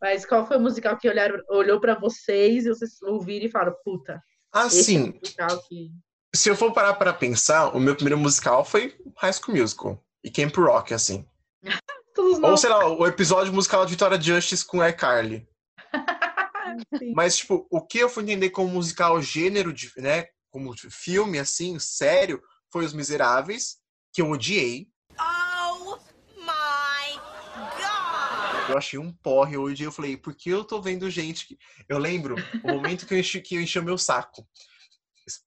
Mas 0.00 0.24
qual 0.24 0.46
foi 0.46 0.56
o 0.56 0.60
musical 0.60 0.96
que 0.96 1.08
olharam, 1.08 1.42
olhou 1.48 1.80
para 1.80 1.98
vocês 1.98 2.64
e 2.64 2.68
vocês 2.68 3.02
ouviram 3.02 3.46
e 3.46 3.50
falaram, 3.50 3.74
puta, 3.84 4.12
é 4.54 4.58
Assim, 4.58 5.10
o 5.10 5.14
musical 5.14 5.62
que. 5.68 5.90
se 6.34 6.48
eu 6.48 6.56
for 6.56 6.72
parar 6.72 6.94
pra 6.94 7.12
pensar, 7.12 7.76
o 7.76 7.80
meu 7.80 7.94
primeiro 7.94 8.18
musical 8.18 8.64
foi 8.64 8.96
High 9.16 9.32
School 9.32 9.56
Musical 9.56 10.04
e 10.22 10.30
Camp 10.30 10.56
Rock, 10.56 10.94
assim. 10.94 11.26
Ou, 12.42 12.56
sei 12.56 12.68
lá, 12.68 12.84
o 12.86 13.06
episódio 13.06 13.52
musical 13.52 13.84
de 13.84 13.92
Vitória 13.92 14.20
Justice 14.20 14.64
com 14.64 14.84
iCarly. 14.84 15.46
Mas, 17.14 17.36
tipo, 17.36 17.66
o 17.70 17.80
que 17.80 17.98
eu 17.98 18.08
fui 18.08 18.24
entender 18.24 18.50
como 18.50 18.68
musical 18.68 19.22
gênero, 19.22 19.72
de, 19.72 19.90
né, 19.96 20.26
como 20.50 20.74
filme, 20.90 21.38
assim, 21.38 21.78
sério, 21.78 22.42
foi 22.72 22.84
Os 22.84 22.92
Miseráveis, 22.92 23.76
que 24.12 24.20
eu 24.20 24.30
odiei. 24.30 24.88
Oh 25.18 25.96
my 26.36 27.14
god! 27.54 28.48
Eu 28.68 28.76
achei 28.76 28.98
um 28.98 29.12
porre 29.12 29.56
hoje. 29.56 29.84
Eu 29.84 29.92
falei, 29.92 30.16
por 30.16 30.34
que 30.34 30.50
eu 30.50 30.64
tô 30.64 30.80
vendo 30.80 31.08
gente 31.10 31.46
que. 31.46 31.58
Eu 31.88 31.98
lembro 31.98 32.36
o 32.62 32.68
momento 32.68 33.06
que 33.06 33.14
eu 33.14 33.18
enchi, 33.18 33.40
que 33.40 33.56
eu 33.56 33.60
enchi 33.60 33.78
o 33.78 33.84
meu 33.84 33.96
saco. 33.96 34.46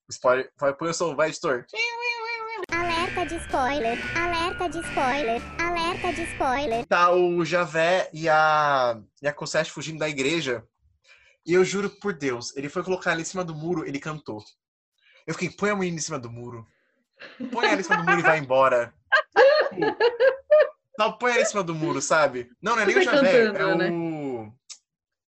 Spoiler. 0.09 0.51
Vai, 0.59 0.73
põe 0.73 0.89
o 0.89 0.93
som, 0.93 1.15
vai, 1.15 1.29
editor. 1.29 1.65
Alerta 2.71 3.25
de 3.25 3.35
spoiler, 3.43 4.17
alerta 4.17 4.69
de 4.69 4.79
spoiler, 4.79 5.41
alerta 5.59 6.13
de 6.13 6.23
spoiler. 6.23 6.85
Tá 6.85 7.11
o 7.11 7.43
Javé 7.43 8.09
e 8.13 8.29
a, 8.29 8.99
e 9.21 9.27
a 9.27 9.33
Cosette 9.33 9.71
fugindo 9.71 9.99
da 9.99 10.09
igreja. 10.09 10.63
E 11.45 11.53
eu 11.53 11.65
juro 11.65 11.89
por 11.89 12.13
Deus, 12.13 12.55
ele 12.55 12.69
foi 12.69 12.83
colocar 12.83 13.11
ela 13.11 13.21
em 13.21 13.25
cima 13.25 13.43
do 13.43 13.55
muro, 13.55 13.85
ele 13.85 13.99
cantou. 13.99 14.43
Eu 15.25 15.33
fiquei, 15.33 15.49
põe 15.49 15.71
a 15.71 15.75
menina 15.75 15.97
em 15.97 16.01
cima 16.01 16.19
do 16.19 16.29
muro. 16.29 16.67
Põe 17.51 17.67
ela 17.67 17.79
em 17.79 17.83
cima 17.83 17.97
do 17.97 18.03
muro 18.03 18.19
e 18.19 18.23
vai 18.23 18.37
embora. 18.37 18.93
Não, 20.97 21.17
põe 21.17 21.31
ela 21.31 21.41
em 21.41 21.45
cima 21.45 21.63
do 21.63 21.73
muro, 21.73 22.01
sabe? 22.01 22.49
Não, 22.61 22.75
não 22.75 22.83
é 22.83 22.85
nem 22.85 22.97
o 22.97 23.01
Javé, 23.01 23.45
é 23.45 23.75
né? 23.75 23.89
o. 23.91 24.51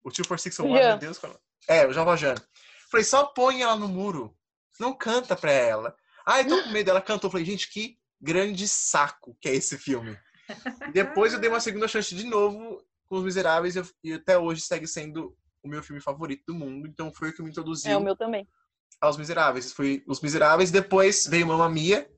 O 0.03 0.10
24601, 0.12 0.75
Jean. 0.77 0.89
meu 0.89 0.98
Deus. 0.98 1.17
qual- 1.17 1.39
É, 1.67 1.88
o 1.88 1.93
Javajano. 1.93 2.41
Falei, 2.91 3.03
só 3.05 3.25
põe 3.25 3.62
ela 3.62 3.75
no 3.77 3.88
muro. 3.88 4.36
Não 4.79 4.93
canta 4.93 5.36
pra 5.36 5.51
ela. 5.51 5.96
Ai, 6.25 6.46
tô 6.46 6.62
com 6.63 6.70
medo. 6.70 6.89
Ela 6.89 7.01
cantou. 7.01 7.29
Falei, 7.32 7.46
gente, 7.46 7.70
que 7.72 7.98
grande 8.22 8.67
saco 8.67 9.38
que 9.41 9.48
é 9.50 9.55
esse 9.55 9.77
filme. 9.77 10.17
E 10.88 10.91
depois 10.91 11.34
eu 11.34 11.39
dei 11.39 11.50
uma 11.50 11.60
segunda 11.62 11.88
chance 11.88 12.13
de 12.13 12.25
novo 12.25 12.84
com 13.08 13.15
Os 13.17 13.24
Miseráveis 13.24 13.75
e 13.75 13.79
eu- 13.79 13.88
e 14.03 14.13
até 14.13 14.38
hoje 14.38 14.62
segue 14.62 14.86
sendo 14.88 15.36
o 15.63 15.67
meu 15.70 15.82
filme 15.82 16.01
favorito 16.01 16.43
do 16.48 16.53
mundo. 16.53 16.86
Então 16.88 17.13
foi 17.13 17.29
o 17.29 17.34
que 17.34 17.41
me 17.41 17.50
introduziu 17.50 17.91
É 17.91 17.98
o 17.98 18.01
meu 18.03 18.15
também. 18.15 18.46
aos 19.00 19.15
Miseráveis. 19.17 19.72
Foi 19.72 20.03
Os 20.08 20.20
Miseráveis, 20.22 20.70
depois 20.72 21.25
veio 21.25 21.48
Mamma 21.48 21.70
Mia, 21.70 22.10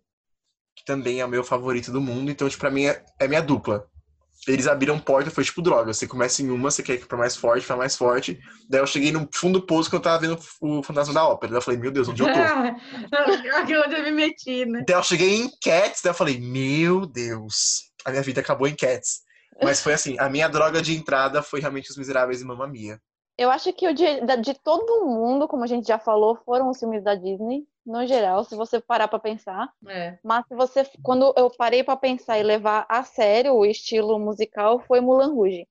que 0.75 0.84
também 0.86 1.22
é 1.22 1.25
o 1.25 1.29
meu 1.29 1.44
favorito 1.44 1.91
do 1.91 2.01
mundo. 2.01 2.29
Então, 2.29 2.50
tipo, 2.50 2.60
pra 2.60 2.72
mim 2.72 2.86
é, 2.86 3.03
é 3.20 3.27
minha 3.27 3.41
dupla. 3.41 3.88
eles 4.48 4.67
abriram 4.67 5.00
porta, 5.00 5.32
foi 5.32 5.44
tipo 5.44 5.62
droga. 5.62 5.94
Você 5.94 6.05
começa 6.05 6.41
em 6.41 6.50
uma, 6.50 6.70
você 6.70 6.84
quer 6.84 6.96
ir 6.96 7.05
pra 7.08 7.17
mais 7.17 7.36
forte, 7.36 7.65
pra 7.65 7.77
mais 7.77 7.96
forte. 7.96 8.39
Daí 8.70 8.82
eu 8.82 8.88
cheguei 8.88 9.12
no 9.12 9.27
fundo 9.34 9.60
do 9.60 9.65
poço 9.65 9.89
que 9.89 9.96
eu 9.96 10.01
tava 10.01 10.20
vendo 10.20 10.39
o 10.62 10.84
Fantasma 10.84 11.13
da 11.13 11.27
Ópera. 11.27 11.51
Daí 11.51 11.58
eu 11.58 11.63
falei, 11.63 11.79
meu 11.79 11.91
Deus, 11.91 12.08
onde 12.10 12.22
eu 12.22 12.27
tô? 12.27 12.39
Aqui 13.58 13.77
onde 13.77 13.96
eu 13.96 14.03
me 14.03 14.12
meti, 14.12 14.65
né? 14.65 14.84
Daí 14.88 14.98
eu 14.98 15.03
cheguei 15.03 15.36
em 15.36 15.50
Cats, 15.63 16.01
daí 16.03 16.12
eu 16.12 16.15
falei, 16.15 16.39
meu 16.39 17.05
Deus, 17.05 17.91
a 18.03 18.12
minha 18.12 18.22
vida 18.22 18.41
acabou 18.41 18.67
em 18.67 18.75
Cats. 18.75 19.25
Mas 19.63 19.82
foi 19.82 19.94
assim, 19.94 20.17
a 20.20 20.29
minha 20.29 20.50
droga 20.50 20.82
de 20.82 20.96
entrada 20.96 21.41
foi 21.41 21.62
realmente 21.62 21.89
Os 21.89 21.98
Miseráveis 21.98 22.41
e 22.41 22.46
Mamma 22.46 22.67
Mia. 22.67 23.00
Eu 23.38 23.51
acho 23.51 23.72
que 23.74 23.88
o 23.88 23.94
de, 23.94 24.06
de 24.42 24.54
todo 24.54 25.06
mundo, 25.06 25.48
como 25.48 25.63
a 25.63 25.68
gente 25.68 25.88
já 25.88 26.00
falou, 26.00 26.36
foram 26.46 26.70
os 26.70 26.80
filmes 26.80 27.04
da 27.04 27.15
Disney, 27.15 27.68
no 27.86 28.06
geral, 28.08 28.44
se 28.44 28.56
você 28.56 28.80
parar 28.80 29.08
pra 29.08 29.20
pensar. 29.20 29.70
É. 29.88 30.18
Mas 30.24 30.48
se 30.48 30.56
você, 30.56 30.89
quando 31.04 31.34
eu 31.38 31.50
parei 31.51 31.84
pra 31.84 31.98
pensar 31.98 32.39
e 32.39 32.44
levar 32.44 32.86
a 32.89 33.04
sério 33.04 33.54
o 33.54 33.65
estilo 33.65 34.18
musical, 34.18 34.80
foi 34.80 35.01
Mulan 35.01 35.34
Rouge, 35.34 35.68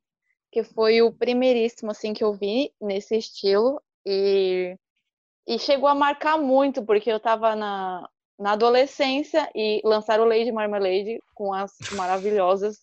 que 0.53 0.63
foi 0.63 1.03
o 1.03 1.13
primeiríssimo 1.13 1.91
assim 1.91 2.13
que 2.13 2.23
eu 2.23 2.35
vi 2.35 2.73
nesse 2.81 3.17
estilo 3.17 3.81
e 4.07 4.77
e 5.47 5.59
chegou 5.59 5.89
a 5.89 5.95
marcar 5.95 6.39
muito 6.39 6.83
porque 6.83 7.11
eu 7.13 7.21
tava 7.21 7.55
na 7.55 8.09
na 8.39 8.53
adolescência 8.53 9.49
e 9.55 9.81
lançaram 9.85 10.25
o 10.25 10.27
Lady 10.27 10.51
Marmalade 10.51 11.21
com 11.35 11.53
as 11.53 11.73
maravilhosas 11.93 12.79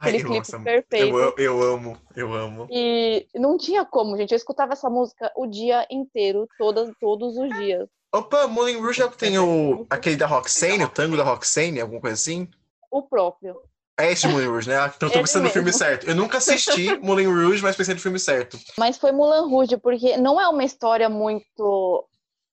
Ai, 0.00 0.08
aquele 0.08 0.22
clipe 0.22 0.36
nossa, 0.38 0.58
perfeito. 0.58 1.18
eu, 1.18 1.34
eu 1.36 1.62
amo, 1.62 1.96
eu 2.16 2.32
amo. 2.32 2.66
E 2.70 3.26
não 3.34 3.58
tinha 3.58 3.84
como, 3.84 4.16
gente. 4.16 4.32
Eu 4.32 4.36
escutava 4.36 4.72
essa 4.72 4.88
música 4.88 5.30
o 5.36 5.46
dia 5.46 5.86
inteiro, 5.90 6.48
todas, 6.58 6.90
todos 6.98 7.36
os 7.36 7.52
dias. 7.58 7.86
Opa, 8.12 8.48
Moulin 8.48 8.80
Rouge 8.80 9.02
é 9.02 9.04
o 9.04 9.10
que 9.10 9.18
tem 9.18 9.38
o, 9.38 9.86
aquele 9.90 10.16
da 10.16 10.26
Roxane, 10.26 10.82
o 10.84 10.88
tango 10.88 11.16
da 11.16 11.22
Roxane, 11.22 11.80
alguma 11.80 12.00
coisa 12.00 12.14
assim? 12.14 12.48
O 12.90 13.02
próprio. 13.02 13.60
É 13.98 14.10
esse 14.12 14.26
Moulin 14.26 14.46
Rouge, 14.46 14.68
né? 14.70 14.78
Ah, 14.78 14.90
Então 14.96 15.08
eu 15.08 15.12
tô 15.12 15.20
pensando 15.20 15.44
no 15.44 15.50
filme 15.50 15.72
certo. 15.72 16.08
Eu 16.08 16.14
nunca 16.14 16.38
assisti 16.38 16.96
Moulin 17.04 17.26
Rouge, 17.26 17.62
mas 17.62 17.76
pensei 17.76 17.94
no 17.94 18.00
filme 18.00 18.18
certo. 18.18 18.58
Mas 18.78 18.96
foi 18.96 19.12
Mulan 19.12 19.46
Rouge, 19.46 19.76
porque 19.76 20.16
não 20.16 20.40
é 20.40 20.48
uma 20.48 20.64
história 20.64 21.10
muito. 21.10 22.08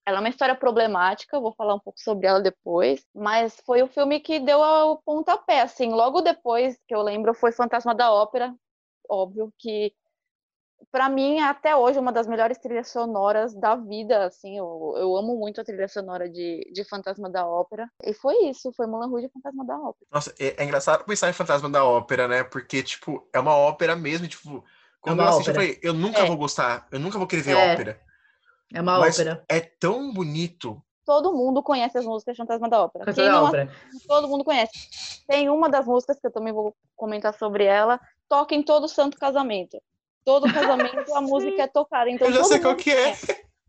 Ela 0.07 0.19
é 0.19 0.19
uma 0.21 0.29
história 0.29 0.55
problemática, 0.55 1.37
vou 1.37 1.53
falar 1.53 1.75
um 1.75 1.79
pouco 1.79 1.99
sobre 1.99 2.27
ela 2.27 2.39
depois, 2.39 3.05
mas 3.13 3.61
foi 3.65 3.83
o 3.83 3.87
filme 3.87 4.21
que 4.21 4.39
deu 4.39 4.57
o 4.61 4.95
pontapé, 5.03 5.59
assim, 5.59 5.89
logo 5.91 6.21
depois 6.21 6.77
que 6.87 6.95
eu 6.95 7.01
lembro 7.01 7.33
foi 7.33 7.51
Fantasma 7.51 7.93
da 7.93 8.09
Ópera, 8.09 8.55
óbvio 9.09 9.51
que 9.59 9.93
pra 10.89 11.09
mim 11.09 11.39
é 11.39 11.43
até 11.43 11.75
hoje 11.75 11.99
uma 11.99 12.13
das 12.13 12.25
melhores 12.25 12.57
trilhas 12.57 12.87
sonoras 12.87 13.53
da 13.53 13.75
vida, 13.75 14.23
assim, 14.27 14.57
eu, 14.57 14.93
eu 14.95 15.13
amo 15.17 15.35
muito 15.37 15.59
a 15.59 15.65
trilha 15.65 15.89
sonora 15.89 16.29
de, 16.29 16.61
de 16.73 16.85
Fantasma 16.85 17.29
da 17.29 17.45
Ópera, 17.45 17.89
e 18.01 18.13
foi 18.13 18.45
isso, 18.45 18.71
foi 18.77 18.87
Mulan 18.87 19.07
Rouge 19.07 19.25
e 19.25 19.29
Fantasma 19.29 19.65
da 19.65 19.75
Ópera. 19.77 20.07
Nossa, 20.09 20.33
é, 20.39 20.55
é 20.57 20.63
engraçado 20.63 21.03
pensar 21.03 21.29
em 21.29 21.33
Fantasma 21.33 21.69
da 21.69 21.83
Ópera, 21.83 22.29
né? 22.29 22.45
Porque, 22.45 22.81
tipo, 22.81 23.27
é 23.33 23.39
uma 23.41 23.57
ópera 23.57 23.93
mesmo, 23.93 24.25
e, 24.25 24.29
tipo, 24.29 24.63
quando 25.01 25.19
uma 25.19 25.25
eu 25.25 25.29
assisti, 25.31 25.49
eu 25.49 25.53
ópera. 25.53 25.67
falei, 25.67 25.79
eu 25.83 25.93
nunca 25.93 26.21
É. 26.21 26.25
vou 26.25 26.37
gostar, 26.37 26.87
eu 26.93 26.99
nunca 26.99 27.17
vou 27.17 27.27
querer 27.27 27.41
ver 27.41 27.55
É. 27.55 27.73
ópera. 27.73 28.06
É 28.73 28.81
uma 28.81 28.99
Mas 28.99 29.19
ópera. 29.19 29.43
é 29.49 29.59
tão 29.59 30.11
bonito. 30.13 30.81
Todo 31.05 31.33
mundo 31.33 31.63
conhece 31.63 31.97
as 31.97 32.05
músicas 32.05 32.35
de 32.35 32.41
Fantasma 32.41 32.69
da 32.69 32.83
Ópera. 32.83 33.05
Da 33.05 33.13
todo 34.05 34.27
mundo 34.27 34.43
conhece. 34.43 34.73
Tem 35.25 35.49
uma 35.49 35.69
das 35.69 35.85
músicas 35.85 36.19
que 36.19 36.27
eu 36.27 36.31
também 36.31 36.51
vou 36.51 36.75
comentar 36.95 37.33
sobre 37.33 37.63
ela, 37.63 37.99
toca 38.27 38.53
em 38.53 38.61
todo 38.61 38.89
santo 38.89 39.17
casamento. 39.17 39.81
Todo 40.25 40.43
casamento 40.53 41.15
a 41.15 41.21
música 41.21 41.63
é 41.63 41.67
tocada. 41.67 42.09
Então 42.09 42.27
eu 42.27 42.33
já 42.33 42.41
todo 42.41 42.49
sei 42.49 42.59
qual 42.59 42.73
mundo 42.73 42.83
que 42.83 42.91
é. 42.91 43.17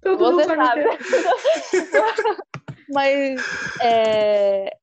Todo 0.02 0.24
mundo 0.24 0.42
Você 0.42 0.46
sabe 0.46 0.62
o 0.62 0.66
sabe. 0.66 0.80
é. 0.82 2.36
Mas 2.90 3.40
é, 3.80 4.76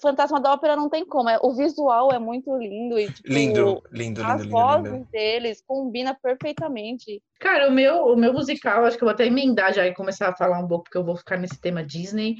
Fantasma 0.00 0.40
da 0.40 0.52
Ópera 0.52 0.76
não 0.76 0.88
tem 0.88 1.04
como. 1.04 1.28
é- 1.28 1.38
O 1.42 1.54
visual 1.54 2.12
é 2.12 2.18
muito 2.18 2.54
lindo 2.56 2.98
e 2.98 3.10
tipo, 3.10 3.28
Lindo, 3.28 3.82
lindo, 3.90 4.22
as 4.22 4.42
lindo, 4.42 4.42
lindo, 4.44 4.50
vozes 4.50 4.92
lindo. 4.92 5.08
deles 5.12 5.62
combina 5.66 6.14
perfeitamente. 6.14 7.22
Cara, 7.40 7.68
o 7.68 7.72
meu, 7.72 8.04
o 8.06 8.16
meu 8.16 8.32
musical, 8.32 8.84
acho 8.84 8.96
que 8.96 9.02
eu 9.02 9.06
vou 9.06 9.14
até 9.14 9.26
emendar 9.26 9.72
já 9.74 9.86
e 9.86 9.94
começar 9.94 10.28
a 10.28 10.36
falar 10.36 10.58
um 10.60 10.68
pouco, 10.68 10.84
porque 10.84 10.98
eu 10.98 11.04
vou 11.04 11.16
ficar 11.16 11.36
nesse 11.38 11.60
tema 11.60 11.82
Disney. 11.84 12.36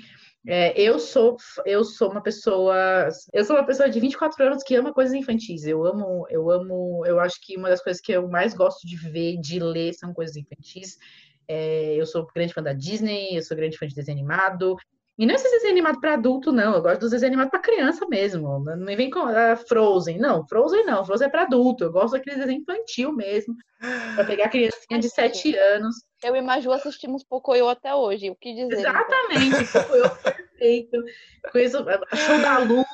É, 0.46 0.78
eu 0.80 0.98
sou 0.98 1.36
eu 1.64 1.84
sou 1.84 2.10
uma 2.10 2.20
pessoa 2.20 3.08
eu 3.32 3.44
sou 3.44 3.54
uma 3.54 3.64
pessoa 3.64 3.88
de 3.88 4.00
24 4.00 4.44
anos 4.44 4.62
que 4.64 4.74
ama 4.74 4.92
coisas 4.92 5.14
infantis. 5.14 5.64
Eu 5.64 5.84
amo 5.86 6.26
eu 6.30 6.50
amo 6.50 7.04
eu 7.06 7.20
acho 7.20 7.40
que 7.40 7.56
uma 7.56 7.68
das 7.68 7.80
coisas 7.82 8.02
que 8.02 8.12
eu 8.12 8.28
mais 8.28 8.52
gosto 8.52 8.86
de 8.86 8.96
ver, 8.96 9.38
de 9.40 9.58
ler 9.60 9.92
são 9.94 10.12
coisas 10.12 10.36
infantis. 10.36 10.96
É, 11.48 11.94
eu 11.94 12.06
sou 12.06 12.26
grande 12.34 12.52
fã 12.54 12.62
da 12.62 12.72
Disney, 12.72 13.36
eu 13.36 13.42
sou 13.42 13.56
grande 13.56 13.78
fã 13.78 13.86
de 13.86 13.94
desenho 13.94 14.18
animado. 14.18 14.76
E 15.22 15.26
não 15.26 15.34
é 15.34 15.36
esse 15.36 15.48
desenho 15.48 15.70
animado 15.70 16.00
para 16.00 16.14
adulto, 16.14 16.50
não. 16.50 16.74
Eu 16.74 16.82
gosto 16.82 16.98
dos 17.02 17.12
desenhos 17.12 17.30
animados 17.30 17.52
para 17.52 17.60
criança 17.60 18.04
mesmo. 18.08 18.58
Não 18.64 18.76
me 18.76 18.96
vem 18.96 19.08
com 19.08 19.20
ah, 19.20 19.54
Frozen. 19.54 20.18
Não, 20.18 20.44
Frozen 20.48 20.84
não. 20.84 21.04
Frozen 21.06 21.28
é 21.28 21.30
para 21.30 21.42
adulto. 21.42 21.84
Eu 21.84 21.92
gosto 21.92 22.14
daquele 22.14 22.40
desenho 22.40 22.60
infantil 22.60 23.12
mesmo. 23.12 23.54
Para 24.16 24.24
pegar 24.24 24.48
criancinha 24.48 24.98
de 24.98 25.08
7 25.08 25.56
anos. 25.56 25.94
Eu 26.22 26.36
e 26.36 26.40
Maju 26.40 26.70
assistimos 26.72 27.24
Pocoyo 27.24 27.68
até 27.68 27.94
hoje. 27.94 28.30
O 28.30 28.36
que 28.36 28.54
dizer? 28.54 28.80
então? 28.80 28.92
Exatamente, 28.92 29.66
foi 29.66 30.00
o 30.02 30.10
perfeito. 30.10 31.02
Conheço 31.50 31.78
Show 32.14 32.40
da 32.40 32.58
Luna, 32.58 32.84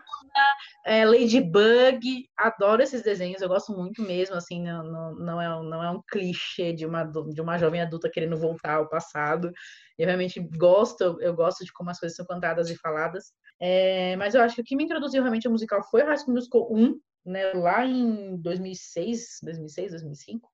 é, 0.87 1.05
Ladybug, 1.05 2.29
adoro 2.37 2.83
esses 2.83 3.03
desenhos, 3.03 3.43
eu 3.43 3.49
gosto 3.49 3.73
muito 3.73 4.01
mesmo, 4.03 4.37
assim, 4.37 4.63
não, 4.63 4.83
não, 4.85 5.15
não, 5.17 5.41
é, 5.43 5.55
um- 5.57 5.63
não 5.63 5.83
é 5.83 5.91
um 5.91 6.01
clichê 6.11 6.73
de 6.73 6.87
uma, 6.87 7.05
de 7.05 7.41
uma 7.41 7.59
jovem 7.59 7.83
adulta 7.83 8.09
querendo 8.11 8.37
voltar 8.37 8.75
ao 8.77 8.89
passado. 8.89 9.53
Eu 9.99 10.07
realmente 10.07 10.41
gosto, 10.57 11.19
eu, 11.21 11.35
gosto 11.35 11.65
de 11.65 11.73
como 11.73 11.91
as 11.91 11.99
coisas 12.01 12.17
são 12.17 12.25
cantadas 12.25 12.71
e 12.71 12.77
faladas. 12.77 13.33
É, 13.61 14.17
mas 14.17 14.35
eu 14.35 14.41
acho 14.43 14.55
que 14.55 14.61
o 14.63 14.65
que 14.65 14.77
me 14.77 14.85
introduziu 14.85 15.21
realmente 15.23 15.47
ao 15.47 15.53
musical 15.53 15.83
foi 15.91 16.03
o 16.03 16.07
High 16.07 16.19
School 16.19 16.35
Musical 16.35 16.69
1, 16.71 16.99
né, 17.27 17.53
lá 17.53 17.85
em 17.85 18.37
2006, 18.41 19.41
2006, 19.43 19.91
2005. 19.91 20.49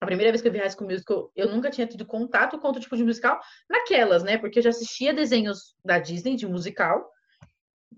A 0.00 0.06
primeira 0.06 0.32
vez 0.32 0.40
que 0.40 0.48
eu 0.48 0.52
vi 0.52 0.58
High 0.58 0.70
School 0.70 0.88
Musical, 0.90 1.30
eu 1.36 1.50
nunca 1.50 1.70
tinha 1.70 1.86
tido 1.86 2.06
contato 2.06 2.58
com 2.58 2.66
outro 2.68 2.80
tipo 2.82 2.96
de 2.96 3.04
musical 3.04 3.38
naquelas, 3.68 4.22
né? 4.22 4.38
Porque 4.38 4.58
eu 4.58 4.62
já 4.62 4.70
assistia 4.70 5.12
desenhos 5.12 5.74
da 5.84 5.98
Disney 5.98 6.36
de 6.36 6.46
musical, 6.46 7.06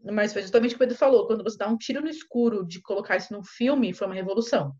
mas 0.04 0.32
foi 0.32 0.42
justamente 0.42 0.70
o 0.70 0.78
que 0.78 0.84
o 0.84 0.86
Pedro 0.86 0.96
falou, 0.98 1.26
quando 1.26 1.44
você 1.44 1.56
dá 1.56 1.68
um 1.68 1.76
tiro 1.78 2.00
no 2.00 2.08
escuro 2.08 2.66
de 2.66 2.80
colocar 2.82 3.16
isso 3.16 3.32
num 3.32 3.44
filme, 3.44 3.92
foi 3.94 4.06
uma 4.08 4.16
revolução. 4.16 4.74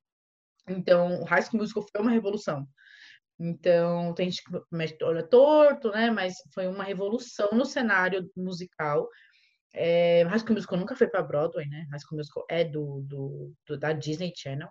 Então, 0.69 1.23
High 1.25 1.43
School 1.43 1.61
Musical 1.61 1.85
foi 1.93 2.01
uma 2.01 2.11
revolução. 2.11 2.67
Então, 3.39 4.15
tem 4.15 4.31
gente 4.31 4.43
que 4.45 5.05
olha 5.05 5.23
torto, 5.23 5.91
né? 5.91 6.11
Mas 6.11 6.35
foi 6.55 6.67
uma 6.69 6.85
revolução 6.85 7.49
no 7.53 7.65
cenário 7.65 8.29
musical. 8.37 9.09
É, 9.75 10.23
High 10.25 10.39
School 10.41 10.55
Musical 10.55 10.79
nunca 10.79 10.97
foi 10.97 11.09
para 11.09 11.23
Broadway, 11.23 11.67
né? 11.69 11.87
High 11.91 12.01
School 12.01 12.19
Musical 12.19 12.45
é 12.49 12.65
do, 12.65 13.03
do, 13.07 13.53
do- 13.67 13.79
da 13.79 13.93
Disney 13.93 14.33
Channel. 14.37 14.69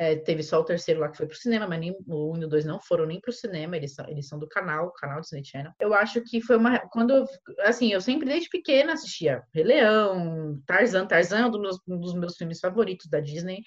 É, 0.00 0.16
teve 0.16 0.42
só 0.42 0.58
o 0.58 0.64
terceiro 0.64 0.98
lá 0.98 1.10
que 1.10 1.18
foi 1.18 1.26
pro 1.26 1.36
cinema, 1.36 1.68
mas 1.68 1.78
nem, 1.78 1.94
o 2.06 2.32
1 2.32 2.38
e 2.38 2.44
o 2.46 2.48
2 2.48 2.64
não 2.64 2.80
foram 2.80 3.04
nem 3.04 3.20
pro 3.20 3.30
cinema, 3.30 3.76
eles 3.76 3.92
são, 3.94 4.08
eles 4.08 4.26
são 4.26 4.38
do 4.38 4.48
canal, 4.48 4.90
canal 4.92 5.20
Disney 5.20 5.44
Channel. 5.44 5.72
Eu 5.78 5.92
acho 5.92 6.22
que 6.22 6.40
foi 6.40 6.56
uma. 6.56 6.78
Quando 6.88 7.26
assim, 7.58 7.92
eu 7.92 8.00
sempre 8.00 8.26
desde 8.26 8.48
pequena 8.48 8.94
assistia 8.94 9.42
Rei 9.52 9.62
Leão, 9.62 10.58
Tarzan. 10.66 11.06
Tarzan 11.06 11.40
é 11.40 11.46
um 11.46 11.50
dos 11.50 11.60
meus, 11.60 11.78
um 11.86 12.00
dos 12.00 12.14
meus 12.14 12.34
filmes 12.34 12.60
favoritos 12.60 13.08
da 13.08 13.20
Disney. 13.20 13.62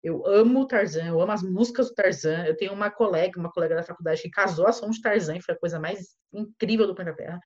Eu 0.00 0.24
amo 0.28 0.64
Tarzan, 0.68 1.06
eu 1.06 1.20
amo 1.20 1.32
as 1.32 1.42
músicas 1.42 1.88
do 1.88 1.94
Tarzan. 1.94 2.44
Eu 2.44 2.56
tenho 2.56 2.72
uma 2.72 2.92
colega, 2.92 3.36
uma 3.36 3.50
colega 3.50 3.74
da 3.74 3.82
faculdade 3.82 4.22
que 4.22 4.30
casou 4.30 4.68
a 4.68 4.72
som 4.72 4.90
de 4.90 5.02
Tarzan, 5.02 5.40
foi 5.40 5.56
a 5.56 5.58
coisa 5.58 5.80
mais 5.80 6.10
incrível 6.32 6.86
do 6.86 6.94
planeta 6.94 7.16
Terra. 7.16 7.40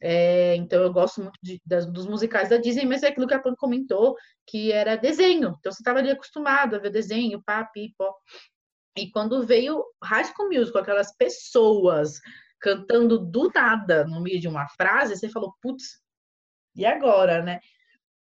É, 0.00 0.54
então 0.56 0.80
eu 0.82 0.92
gosto 0.92 1.20
muito 1.22 1.38
de- 1.42 1.60
das- 1.66 1.86
dos 1.86 2.06
musicais 2.06 2.48
da 2.48 2.56
Disney, 2.56 2.86
mas 2.86 3.02
é 3.02 3.08
aquilo 3.08 3.26
que 3.26 3.34
a 3.34 3.40
Pan 3.42 3.54
comentou, 3.56 4.16
que 4.46 4.72
era 4.72 4.96
desenho. 4.96 5.54
Então 5.58 5.72
você 5.72 5.80
estava 5.82 5.98
ali 5.98 6.10
acostumado 6.10 6.76
a 6.76 6.78
ver 6.78 6.90
desenho, 6.90 7.42
pá, 7.44 7.64
pi, 7.64 7.94
pó. 7.98 8.14
E 8.96 9.10
quando 9.10 9.46
veio 9.46 9.84
High 10.02 10.24
School 10.26 10.48
Musical, 10.50 10.82
aquelas 10.82 11.14
pessoas 11.16 12.20
cantando 12.60 13.18
do 13.18 13.50
nada 13.54 14.04
no 14.04 14.20
meio 14.20 14.40
de 14.40 14.48
uma 14.48 14.68
frase, 14.70 15.16
você 15.16 15.28
falou, 15.28 15.54
putz, 15.62 16.00
e 16.74 16.84
agora, 16.86 17.42
né? 17.42 17.60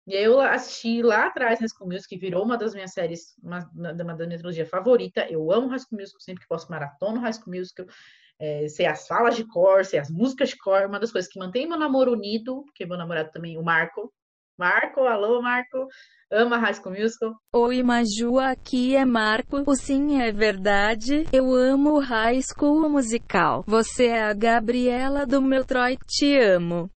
E 0.06 0.14
eu 0.14 0.40
assisti 0.40 1.02
lá 1.02 1.26
atrás 1.26 1.60
High 1.60 1.68
School 1.68 1.88
Musical, 1.88 2.08
que 2.10 2.18
virou 2.18 2.44
uma 2.44 2.58
das 2.58 2.74
minhas 2.74 2.92
séries, 2.92 3.34
uma, 3.42 3.60
uma 3.74 3.94
da 3.94 4.04
minha 4.26 4.38
trilogia 4.38 4.66
favorita. 4.66 5.26
Eu 5.30 5.52
amo 5.52 5.68
High 5.68 5.80
School 5.80 6.00
Musical, 6.00 6.20
sempre 6.20 6.42
que 6.42 6.48
posso 6.48 6.70
maratona 6.70 7.20
High 7.20 7.34
School 7.34 7.56
Musical. 7.56 7.86
É, 8.38 8.68
sei 8.68 8.86
as 8.86 9.06
falas 9.06 9.34
de 9.34 9.46
cor, 9.46 9.84
sei 9.84 9.98
as 9.98 10.10
músicas 10.10 10.50
de 10.50 10.58
cor, 10.58 10.86
uma 10.86 11.00
das 11.00 11.10
coisas 11.10 11.30
que 11.30 11.38
mantém 11.38 11.66
meu 11.66 11.78
namoro 11.78 12.12
unido, 12.12 12.64
porque 12.64 12.84
meu 12.84 12.98
namorado 12.98 13.30
também, 13.30 13.56
o 13.56 13.62
Marco. 13.62 14.12
Marco, 14.58 15.00
alô, 15.00 15.42
Marco, 15.42 15.86
ama 16.30 16.56
High 16.56 16.74
School 16.74 16.94
Musical. 16.94 17.34
Oi 17.54 17.82
Maju, 17.82 18.38
aqui 18.38 18.96
é 18.96 19.04
Marco. 19.04 19.62
O 19.66 19.76
sim 19.76 20.20
é 20.20 20.32
verdade. 20.32 21.26
Eu 21.30 21.54
amo 21.54 21.98
High 21.98 22.40
School 22.42 22.88
Musical. 22.88 23.62
Você 23.66 24.06
é 24.06 24.22
a 24.22 24.32
Gabriela 24.32 25.26
do 25.26 25.42
meu 25.42 25.64
Troy, 25.64 25.98
te 26.06 26.38
amo. 26.38 26.90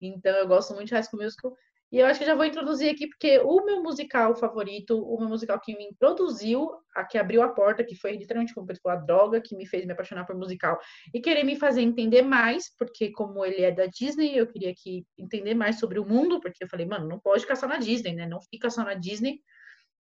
Então 0.00 0.32
eu 0.36 0.46
gosto 0.46 0.74
muito 0.74 0.88
de 0.88 0.94
High 0.94 1.04
School 1.04 1.22
Musical. 1.22 1.52
E 1.90 1.98
eu 1.98 2.06
acho 2.06 2.20
que 2.20 2.26
já 2.26 2.34
vou 2.34 2.44
introduzir 2.44 2.90
aqui, 2.90 3.06
porque 3.06 3.38
o 3.38 3.64
meu 3.64 3.82
musical 3.82 4.34
favorito, 4.34 5.02
o 5.02 5.18
meu 5.18 5.28
musical 5.28 5.58
que 5.58 5.74
me 5.74 5.84
introduziu, 5.84 6.70
a 6.94 7.02
que 7.02 7.16
abriu 7.16 7.42
a 7.42 7.48
porta, 7.48 7.82
que 7.82 7.94
foi 7.94 8.12
literalmente 8.12 8.52
como 8.52 8.68
a 8.88 8.96
droga, 8.96 9.40
que 9.40 9.56
me 9.56 9.66
fez 9.66 9.86
me 9.86 9.92
apaixonar 9.92 10.26
por 10.26 10.36
musical 10.36 10.78
e 11.14 11.20
querer 11.20 11.44
me 11.44 11.56
fazer 11.56 11.80
entender 11.80 12.20
mais, 12.22 12.70
porque 12.76 13.10
como 13.10 13.42
ele 13.42 13.62
é 13.62 13.70
da 13.70 13.86
Disney, 13.86 14.36
eu 14.36 14.46
queria 14.46 14.74
que 14.76 15.06
entender 15.16 15.54
mais 15.54 15.78
sobre 15.78 15.98
o 15.98 16.04
mundo, 16.04 16.40
porque 16.40 16.62
eu 16.62 16.68
falei, 16.68 16.84
mano, 16.84 17.08
não 17.08 17.18
pode 17.18 17.42
ficar 17.42 17.56
só 17.56 17.66
na 17.66 17.78
Disney, 17.78 18.14
né? 18.14 18.26
Não 18.26 18.40
fica 18.42 18.68
só 18.68 18.84
na 18.84 18.92
Disney, 18.92 19.40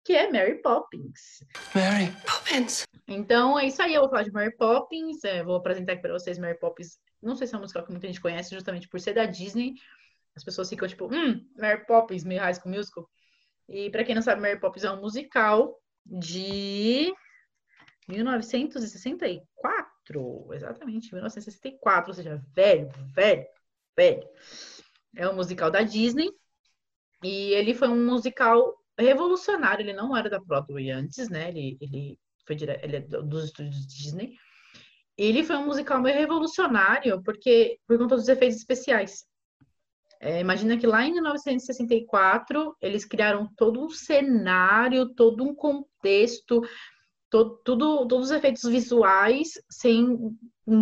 que 0.04 0.12
é 0.12 0.30
Mary 0.30 0.60
Poppins. 0.62 1.44
Mary 1.72 2.12
Poppins. 2.26 2.82
Então 3.06 3.56
é 3.56 3.66
isso 3.66 3.80
aí, 3.80 3.94
eu 3.94 4.00
vou 4.00 4.10
falar 4.10 4.24
de 4.24 4.32
Mary 4.32 4.56
Poppins, 4.56 5.22
é, 5.22 5.44
vou 5.44 5.54
apresentar 5.54 5.92
aqui 5.92 6.02
para 6.02 6.12
vocês 6.12 6.36
Mary 6.36 6.58
Poppins. 6.58 6.98
Não 7.22 7.36
sei 7.36 7.46
se 7.46 7.54
é 7.54 7.58
um 7.58 7.60
musical 7.60 7.84
que 7.84 7.92
muita 7.92 8.08
gente 8.08 8.20
conhece, 8.20 8.54
justamente 8.54 8.88
por 8.88 9.00
ser 9.00 9.14
da 9.14 9.24
Disney, 9.24 9.74
as 10.36 10.44
pessoas 10.44 10.68
ficam 10.68 10.86
tipo, 10.86 11.06
hum, 11.06 11.44
Mary 11.56 11.84
Poppins, 11.86 12.22
meio 12.22 12.40
High 12.40 12.54
School 12.54 12.74
Musical. 12.74 13.08
E 13.68 13.90
para 13.90 14.04
quem 14.04 14.14
não 14.14 14.22
sabe, 14.22 14.40
Mary 14.40 14.60
Poppins 14.60 14.84
é 14.84 14.92
um 14.92 15.00
musical 15.00 15.76
de 16.04 17.12
1964, 18.06 20.52
exatamente, 20.52 21.12
1964, 21.12 22.10
ou 22.10 22.14
seja, 22.14 22.40
velho, 22.54 22.88
velho, 23.14 23.46
velho. 23.96 24.28
É 25.16 25.28
um 25.28 25.34
musical 25.34 25.70
da 25.70 25.82
Disney 25.82 26.30
e 27.24 27.54
ele 27.54 27.74
foi 27.74 27.88
um 27.88 28.06
musical 28.06 28.76
revolucionário, 28.98 29.82
ele 29.82 29.92
não 29.92 30.16
era 30.16 30.30
da 30.30 30.38
Broadway 30.38 30.90
antes, 30.90 31.28
né? 31.28 31.48
Ele, 31.48 31.76
ele 31.80 32.18
foi 32.46 32.54
dire... 32.54 32.78
ele 32.82 32.96
é 32.96 33.00
dos 33.00 33.44
estúdios 33.44 33.86
Disney. 33.86 34.34
Ele 35.16 35.42
foi 35.42 35.56
um 35.56 35.66
musical 35.66 36.00
meio 36.00 36.18
revolucionário 36.18 37.22
porque 37.22 37.78
por 37.86 37.98
conta 37.98 38.16
dos 38.16 38.28
efeitos 38.28 38.58
especiais. 38.58 39.24
É, 40.20 40.40
imagina 40.40 40.76
que 40.78 40.86
lá 40.86 41.04
em 41.04 41.12
1964 41.12 42.76
eles 42.80 43.04
criaram 43.04 43.48
todo 43.56 43.84
um 43.84 43.90
cenário, 43.90 45.14
todo 45.14 45.44
um 45.44 45.54
contexto, 45.54 46.62
tudo, 47.30 48.06
todos 48.06 48.26
os 48.26 48.30
efeitos 48.30 48.62
visuais 48.62 49.52
sem 49.68 50.36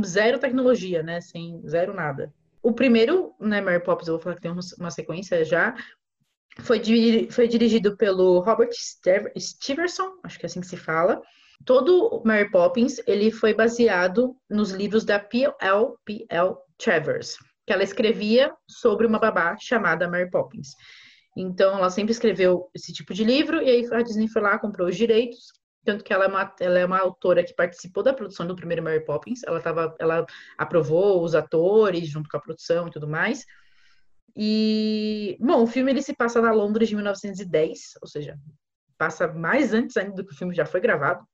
zero 0.05 0.39
tecnologia, 0.39 1.03
né? 1.03 1.21
Sem 1.21 1.61
zero 1.67 1.93
nada. 1.93 2.33
O 2.63 2.73
primeiro, 2.73 3.35
né, 3.41 3.61
Mary 3.61 3.83
Poppins, 3.83 4.09
eu 4.09 4.15
vou 4.15 4.23
falar 4.23 4.37
que 4.37 4.43
tem 4.43 4.51
uma, 4.79 4.91
sequência 4.91 5.45
já, 5.45 5.75
foi, 6.61 6.81
foi 7.31 7.49
dirigido 7.49 7.97
pelo 7.97 8.41
Robert 8.41 8.71
Stevenson, 8.73 10.19
acho 10.23 10.39
que 10.39 10.47
é 10.47 10.49
assim 10.49 10.61
que 10.61 10.67
se 10.67 10.77
fala. 10.77 11.21
Todo 11.65 12.23
Mary 12.25 12.51
Poppins 12.51 13.01
ele 13.07 13.31
foi 13.31 13.53
baseado 13.53 14.37
nos 14.49 14.71
livros 14.71 15.05
da 15.05 15.19
P.L. 15.19 15.95
P.L. 16.05 16.55
Travers 16.79 17.37
que 17.67 17.73
ela 17.73 17.83
escrevia 17.83 18.55
sobre 18.69 19.07
uma 19.07 19.19
babá 19.19 19.57
chamada 19.59 20.09
Mary 20.09 20.31
Poppins. 20.31 20.69
Então, 21.37 21.79
ela 21.79 21.91
sempre 21.91 22.13
escreveu 22.13 22.71
esse 22.75 22.93
tipo 22.93 23.13
de 23.13 23.25
livro, 23.25 23.61
e 23.61 23.69
aí 23.69 23.89
a 23.93 24.03
Disney 24.03 24.29
foi 24.29 24.43
lá, 24.43 24.59
comprou 24.59 24.89
os 24.89 24.97
direitos, 24.97 25.53
tanto 25.85 26.05
que 26.05 26.13
ela 26.13 26.25
é 26.25 26.29
uma, 26.29 26.55
ela 26.61 26.79
é 26.79 26.87
uma 26.87 26.99
autora 26.99 27.45
que 27.45 27.55
participou 27.55 28.03
da 28.03 28.15
produção 28.15 28.47
do 28.47 28.57
primeiro 28.57 28.83
Mary 28.83 29.05
Poppins, 29.05 29.43
ela, 29.45 29.61
tava, 29.61 29.95
ela 29.99 30.25
aprovou 30.57 31.23
os 31.23 31.35
atores 31.35 32.09
junto 32.09 32.29
com 32.29 32.37
a 32.37 32.41
produção 32.41 32.89
e 32.89 32.91
tudo 32.91 33.09
mais. 33.09 33.45
E, 34.37 35.37
bom, 35.41 35.63
o 35.63 35.67
filme 35.67 35.93
ele 35.93 36.03
se 36.03 36.15
passa 36.15 36.41
na 36.41 36.53
Londres 36.53 36.89
de 36.89 36.95
1910, 36.95 37.95
ou 38.01 38.09
seja, 38.09 38.39
passa 38.97 39.29
mais 39.29 39.73
antes 39.73 39.97
ainda 39.97 40.15
do 40.15 40.27
que 40.27 40.33
o 40.33 40.37
filme 40.37 40.55
já 40.55 40.65
foi 40.65 40.81
gravado. 40.81 41.25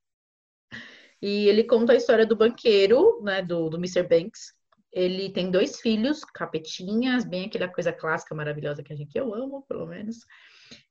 E 1.22 1.48
ele 1.48 1.64
conta 1.64 1.92
a 1.92 1.96
história 1.96 2.26
do 2.26 2.36
banqueiro, 2.36 3.22
né, 3.22 3.42
do, 3.42 3.68
do 3.68 3.76
Mr. 3.76 4.02
Banks, 4.02 4.54
ele 4.92 5.30
tem 5.30 5.50
dois 5.50 5.80
filhos, 5.80 6.24
capetinhas, 6.24 7.24
bem 7.24 7.46
aquela 7.46 7.68
coisa 7.68 7.92
clássica 7.92 8.34
maravilhosa 8.34 8.82
que 8.82 8.92
a 8.92 8.96
gente 8.96 9.10
que 9.10 9.20
eu 9.20 9.34
amo, 9.34 9.64
pelo 9.68 9.86
menos. 9.86 10.18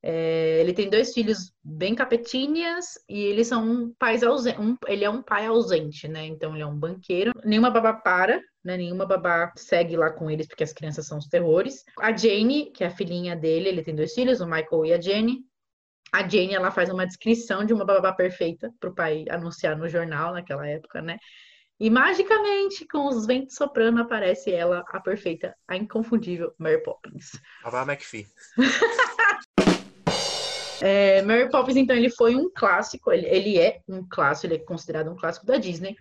É, 0.01 0.59
ele 0.59 0.73
tem 0.73 0.89
dois 0.89 1.13
filhos 1.13 1.53
bem 1.63 1.95
capetinhas 1.95 2.97
e 3.07 3.19
eles 3.19 3.47
são 3.47 3.93
pais 3.97 4.23
ausentes. 4.23 4.59
Um, 4.59 4.75
ele 4.87 5.03
é 5.03 5.09
um 5.09 5.21
pai 5.21 5.45
ausente, 5.45 6.07
né? 6.07 6.25
Então 6.25 6.53
ele 6.53 6.63
é 6.63 6.65
um 6.65 6.77
banqueiro. 6.77 7.31
Nenhuma 7.43 7.69
babá 7.69 7.93
para, 7.93 8.41
né? 8.63 8.77
Nenhuma 8.77 9.05
babá 9.05 9.51
segue 9.55 9.95
lá 9.95 10.11
com 10.11 10.29
eles 10.29 10.47
porque 10.47 10.63
as 10.63 10.73
crianças 10.73 11.07
são 11.07 11.17
os 11.17 11.27
terrores. 11.27 11.83
A 11.99 12.15
Jane, 12.15 12.71
que 12.71 12.83
é 12.83 12.87
a 12.87 12.91
filhinha 12.91 13.35
dele, 13.35 13.69
ele 13.69 13.83
tem 13.83 13.95
dois 13.95 14.13
filhos, 14.13 14.41
o 14.41 14.45
Michael 14.45 14.85
e 14.85 14.93
a 14.93 15.01
Jenny. 15.01 15.39
A 16.11 16.27
Jane, 16.27 16.55
ela 16.55 16.71
faz 16.71 16.89
uma 16.89 17.05
descrição 17.05 17.65
de 17.65 17.73
uma 17.73 17.85
babá 17.85 18.12
perfeita 18.13 18.71
para 18.79 18.89
o 18.89 18.95
pai 18.95 19.25
anunciar 19.29 19.77
no 19.77 19.88
jornal 19.88 20.33
naquela 20.33 20.67
época, 20.67 21.01
né? 21.01 21.17
E 21.79 21.89
magicamente, 21.89 22.85
com 22.85 23.07
os 23.07 23.25
ventos 23.25 23.55
soprando, 23.55 24.01
aparece 24.01 24.51
ela, 24.51 24.83
a 24.89 24.99
perfeita, 24.99 25.55
a 25.65 25.77
inconfundível 25.77 26.53
Mary 26.57 26.83
Poppins. 26.83 27.39
Babá 27.63 27.83
McPhee. 27.83 28.27
é, 30.81 31.21
Mary 31.21 31.49
Poppins, 31.49 31.77
então, 31.77 31.95
ele 31.95 32.09
foi 32.09 32.35
um 32.35 32.51
clássico, 32.53 33.13
ele, 33.13 33.27
ele 33.27 33.57
é 33.57 33.79
um 33.87 34.05
clássico, 34.09 34.47
ele 34.47 34.61
é 34.61 34.65
considerado 34.65 35.09
um 35.09 35.15
clássico 35.15 35.45
da 35.45 35.55
Disney. 35.55 35.95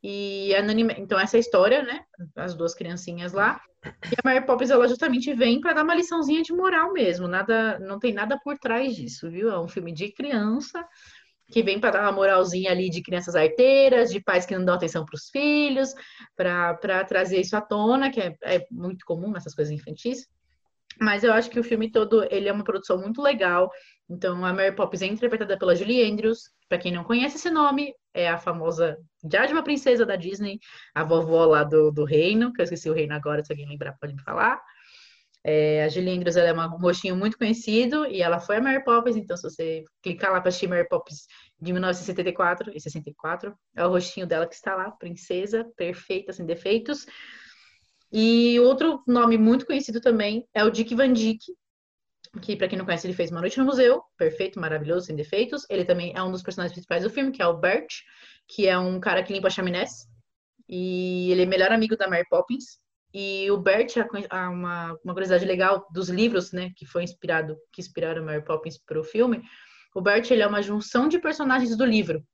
E 0.00 0.54
anime... 0.54 0.94
então 0.98 1.18
essa 1.18 1.36
história, 1.36 1.82
né, 1.82 2.04
as 2.36 2.54
duas 2.54 2.72
criancinhas 2.72 3.32
lá, 3.32 3.60
e 3.84 4.14
a 4.14 4.22
Mary 4.22 4.46
Poppins 4.46 4.70
ela 4.70 4.86
justamente 4.86 5.34
vem 5.34 5.60
para 5.60 5.72
dar 5.72 5.82
uma 5.82 5.96
liçãozinha 5.96 6.42
de 6.42 6.52
moral 6.52 6.92
mesmo, 6.92 7.26
nada, 7.26 7.80
não 7.80 7.98
tem 7.98 8.12
nada 8.12 8.38
por 8.38 8.56
trás 8.56 8.94
disso, 8.94 9.28
viu? 9.30 9.50
É 9.50 9.58
um 9.58 9.66
filme 9.66 9.92
de 9.92 10.12
criança, 10.12 10.86
que 11.54 11.62
vem 11.62 11.78
para 11.78 11.92
dar 11.92 12.02
uma 12.02 12.10
moralzinha 12.10 12.72
ali 12.72 12.90
de 12.90 13.00
crianças 13.00 13.36
arteiras, 13.36 14.10
de 14.10 14.20
pais 14.20 14.44
que 14.44 14.56
não 14.58 14.64
dão 14.64 14.74
atenção 14.74 15.04
para 15.04 15.14
os 15.14 15.30
filhos, 15.30 15.94
para 16.36 17.04
trazer 17.04 17.40
isso 17.40 17.56
à 17.56 17.60
tona, 17.60 18.10
que 18.10 18.20
é, 18.20 18.36
é, 18.42 18.66
muito 18.68 19.06
comum 19.06 19.30
nessas 19.30 19.54
coisas 19.54 19.72
infantis. 19.72 20.26
Mas 21.00 21.22
eu 21.22 21.32
acho 21.32 21.48
que 21.48 21.60
o 21.60 21.62
filme 21.62 21.92
todo 21.92 22.26
ele 22.28 22.48
é 22.48 22.52
uma 22.52 22.64
produção 22.64 22.98
muito 22.98 23.22
legal. 23.22 23.70
Então 24.10 24.44
a 24.44 24.52
Mary 24.52 24.74
Poppins 24.74 25.02
é 25.02 25.06
interpretada 25.06 25.56
pela 25.56 25.76
Julie 25.76 26.02
Andrews. 26.02 26.50
Para 26.68 26.78
quem 26.78 26.90
não 26.90 27.04
conhece 27.04 27.36
esse 27.36 27.50
nome, 27.50 27.94
é 28.12 28.28
a 28.28 28.36
famosa 28.36 28.98
Diário 29.22 29.48
de 29.48 29.54
uma 29.54 29.62
Princesa 29.62 30.04
da 30.04 30.16
Disney, 30.16 30.58
a 30.92 31.04
vovó 31.04 31.44
lá 31.44 31.62
do, 31.62 31.92
do 31.92 32.04
reino, 32.04 32.52
que 32.52 32.60
eu 32.60 32.64
esqueci 32.64 32.90
o 32.90 32.94
reino 32.94 33.14
agora, 33.14 33.44
se 33.44 33.52
alguém 33.52 33.68
lembrar 33.68 33.96
pode 34.00 34.12
me 34.12 34.22
falar. 34.22 34.60
É, 35.46 35.84
a 35.84 35.88
ela 35.88 36.48
é 36.48 36.52
uma, 36.52 36.74
um 36.74 36.78
rostinho 36.78 37.14
muito 37.14 37.36
conhecido 37.36 38.06
e 38.06 38.22
ela 38.22 38.40
foi 38.40 38.56
a 38.56 38.60
Mary 38.62 38.82
Poppins, 38.82 39.14
então 39.14 39.36
se 39.36 39.42
você 39.42 39.84
clicar 40.02 40.32
lá 40.32 40.40
para 40.40 40.48
assistir 40.48 40.66
Mary 40.66 40.88
Poppins 40.88 41.26
de 41.60 41.70
1974 41.70 42.72
e 42.74 42.80
64, 42.80 43.54
é 43.76 43.84
o 43.84 43.90
rostinho 43.90 44.26
dela 44.26 44.46
que 44.46 44.54
está 44.54 44.74
lá, 44.74 44.90
princesa, 44.92 45.70
perfeita, 45.76 46.32
sem 46.32 46.46
defeitos. 46.46 47.04
E 48.10 48.58
outro 48.60 49.02
nome 49.06 49.36
muito 49.36 49.66
conhecido 49.66 50.00
também 50.00 50.48
é 50.54 50.64
o 50.64 50.70
Dick 50.70 50.94
Van 50.94 51.12
Dyke, 51.12 51.52
que 52.40 52.56
para 52.56 52.68
quem 52.68 52.78
não 52.78 52.84
conhece, 52.84 53.06
ele 53.06 53.14
fez 53.14 53.30
Uma 53.30 53.40
Noite 53.40 53.58
no 53.58 53.64
Museu, 53.64 54.02
perfeito, 54.16 54.58
maravilhoso, 54.58 55.06
sem 55.06 55.16
defeitos. 55.16 55.66
Ele 55.68 55.84
também 55.84 56.12
é 56.16 56.22
um 56.22 56.30
dos 56.30 56.42
personagens 56.42 56.72
principais 56.72 57.02
do 57.02 57.10
filme, 57.10 57.30
que 57.30 57.42
é 57.42 57.46
o 57.46 57.56
Bert, 57.56 57.88
que 58.48 58.66
é 58.66 58.78
um 58.78 58.98
cara 58.98 59.22
que 59.22 59.32
limpa 59.32 59.50
chaminés. 59.50 60.06
E 60.68 61.30
ele 61.30 61.42
é 61.42 61.46
melhor 61.46 61.70
amigo 61.70 61.96
da 61.96 62.08
Mary 62.08 62.26
Poppins. 62.28 62.78
E 63.14 63.48
o 63.48 63.56
Bert, 63.56 63.94
uma, 64.32 64.98
uma 65.04 65.14
curiosidade 65.14 65.44
legal 65.44 65.86
dos 65.92 66.08
livros, 66.08 66.50
né, 66.50 66.72
que 66.74 66.84
foi 66.84 67.04
inspirado, 67.04 67.56
que 67.72 67.80
inspiraram 67.80 68.24
Mary 68.24 68.44
Poppins 68.44 68.76
para 68.76 68.98
o 68.98 69.04
filme, 69.04 69.40
o 69.94 70.00
Bert 70.00 70.28
ele 70.32 70.42
é 70.42 70.46
uma 70.46 70.60
junção 70.60 71.06
de 71.06 71.20
personagens 71.20 71.76
do 71.76 71.84
livro. 71.84 72.26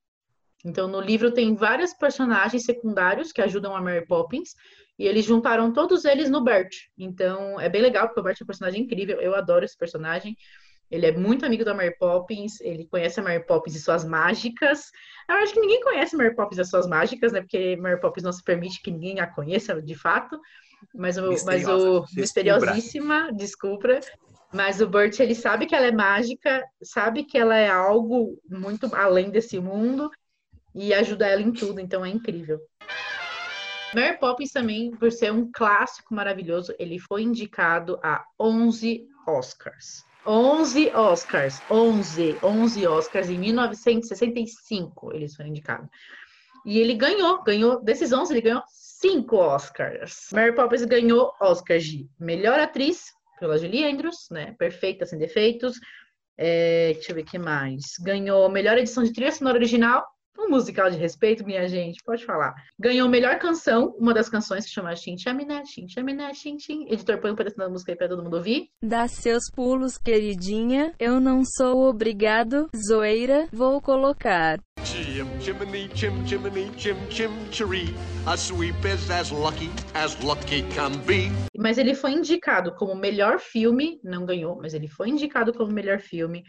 Então, 0.64 0.88
no 0.88 0.98
livro 0.98 1.32
tem 1.32 1.54
vários 1.54 1.92
personagens 1.92 2.64
secundários 2.64 3.30
que 3.30 3.42
ajudam 3.42 3.76
a 3.76 3.82
Mary 3.82 4.06
Poppins, 4.06 4.54
e 4.98 5.06
eles 5.06 5.26
juntaram 5.26 5.70
todos 5.70 6.06
eles 6.06 6.30
no 6.30 6.42
Bert. 6.42 6.70
Então, 6.96 7.60
é 7.60 7.68
bem 7.68 7.82
legal, 7.82 8.06
porque 8.06 8.20
o 8.20 8.22
Bert 8.22 8.38
é 8.40 8.44
um 8.44 8.46
personagem 8.46 8.82
incrível, 8.82 9.20
eu 9.20 9.34
adoro 9.34 9.66
esse 9.66 9.76
personagem. 9.76 10.34
Ele 10.90 11.06
é 11.06 11.12
muito 11.12 11.46
amigo 11.46 11.64
da 11.64 11.72
Mary 11.72 11.96
Poppins, 11.96 12.60
ele 12.60 12.86
conhece 12.86 13.20
a 13.20 13.22
Mary 13.22 13.44
Poppins 13.46 13.76
e 13.76 13.80
suas 13.80 14.04
mágicas. 14.04 14.90
Eu 15.28 15.36
acho 15.36 15.54
que 15.54 15.60
ninguém 15.60 15.80
conhece 15.82 16.16
Mary 16.16 16.34
Poppins 16.34 16.58
e 16.58 16.64
suas 16.64 16.86
mágicas, 16.88 17.32
né? 17.32 17.40
Porque 17.40 17.76
Mary 17.76 18.00
Poppins 18.00 18.24
não 18.24 18.32
se 18.32 18.42
permite 18.42 18.82
que 18.82 18.90
ninguém 18.90 19.20
a 19.20 19.26
conheça 19.26 19.80
de 19.80 19.94
fato. 19.94 20.40
Mas 20.94 21.16
o, 21.16 21.28
mas 21.44 21.68
o 21.68 22.04
misteriosíssima, 22.16 23.32
desculpa. 23.32 24.00
Mas 24.52 24.80
o 24.80 24.88
Bert, 24.88 25.20
ele 25.20 25.34
sabe 25.34 25.66
que 25.66 25.76
ela 25.76 25.86
é 25.86 25.92
mágica, 25.92 26.64
sabe 26.82 27.24
que 27.24 27.38
ela 27.38 27.56
é 27.56 27.68
algo 27.68 28.40
muito 28.48 28.92
além 28.96 29.30
desse 29.30 29.60
mundo 29.60 30.10
e 30.74 30.92
ajuda 30.92 31.28
ela 31.28 31.42
em 31.42 31.52
tudo, 31.52 31.80
então 31.80 32.04
é 32.04 32.08
incrível. 32.08 32.58
Mary 33.94 34.18
Poppins 34.18 34.50
também, 34.50 34.90
por 34.90 35.12
ser 35.12 35.32
um 35.32 35.50
clássico 35.52 36.14
maravilhoso, 36.14 36.74
ele 36.78 36.98
foi 36.98 37.22
indicado 37.22 37.98
a 38.02 38.24
11 38.38 39.06
Oscars. 39.26 40.04
11 40.26 40.90
Oscars, 40.94 41.62
11, 41.70 42.36
11 42.42 42.86
Oscars 42.86 43.30
em 43.30 43.38
1965 43.38 45.12
eles 45.14 45.34
foram 45.34 45.48
indicados. 45.48 45.88
E 46.66 46.78
ele 46.78 46.94
ganhou, 46.94 47.42
ganhou 47.42 47.82
desses 47.82 48.12
11 48.12 48.32
ele 48.32 48.42
ganhou 48.42 48.62
cinco 48.66 49.36
Oscars. 49.36 50.28
Mary 50.32 50.54
Poppins 50.54 50.84
ganhou 50.84 51.32
Oscar 51.40 51.78
de 51.78 52.06
melhor 52.18 52.60
atriz 52.60 53.06
pela 53.38 53.56
Julie 53.56 53.84
Andrews, 53.84 54.28
né? 54.30 54.54
Perfeita, 54.58 55.06
sem 55.06 55.18
defeitos. 55.18 55.80
É, 56.36 56.92
deixa 56.94 57.12
eu 57.12 57.16
ver 57.16 57.22
o 57.22 57.24
que 57.24 57.38
mais. 57.38 57.94
Ganhou 58.00 58.48
melhor 58.50 58.76
edição 58.76 59.02
de 59.02 59.12
trilha 59.12 59.32
sonora 59.32 59.56
original 59.56 60.04
Um 60.38 60.48
musical 60.48 60.90
de 60.90 60.96
respeito, 60.96 61.44
minha 61.44 61.68
gente, 61.68 62.02
pode 62.04 62.24
falar. 62.24 62.54
Ganhou 62.78 63.08
melhor 63.08 63.38
canção, 63.38 63.94
uma 63.98 64.14
das 64.14 64.28
canções 64.28 64.64
que 64.64 64.70
chama 64.70 64.94
Shin 64.94 65.18
Chaminé, 65.18 65.64
Shin 65.64 65.88
Chaminé, 65.88 66.32
Shin 66.32 66.58
Shin. 66.58 66.86
Editor, 66.88 67.18
põe 67.18 67.32
um 67.32 67.36
pedaço 67.36 67.56
da 67.56 67.68
música 67.68 67.92
aí 67.92 67.98
pra 67.98 68.08
todo 68.08 68.22
mundo 68.22 68.36
ouvir. 68.36 68.68
Dá 68.82 69.06
seus 69.08 69.50
pulos, 69.50 69.98
queridinha. 69.98 70.94
Eu 70.98 71.20
não 71.20 71.42
sou 71.44 71.88
obrigado. 71.88 72.68
Zoeira, 72.74 73.48
vou 73.52 73.80
colocar. 73.80 74.60
Chim 74.84 75.28
chimney, 75.40 75.90
chim 75.94 76.26
chimney, 76.26 76.70
chim 76.78 76.96
chim 77.10 77.30
chiree. 77.50 77.94
A 78.26 78.36
sweep 78.36 78.84
is 78.86 79.10
as 79.10 79.30
lucky 79.30 79.70
as 79.94 80.18
lucky 80.22 80.62
can 80.74 80.92
be. 81.06 81.30
Mas 81.56 81.76
ele 81.76 81.94
foi 81.94 82.12
indicado 82.12 82.74
como 82.74 82.94
melhor 82.94 83.38
filme, 83.38 84.00
não 84.02 84.24
ganhou, 84.24 84.56
mas 84.56 84.72
ele 84.72 84.88
foi 84.88 85.10
indicado 85.10 85.52
como 85.52 85.70
melhor 85.70 86.00
filme. 86.00 86.44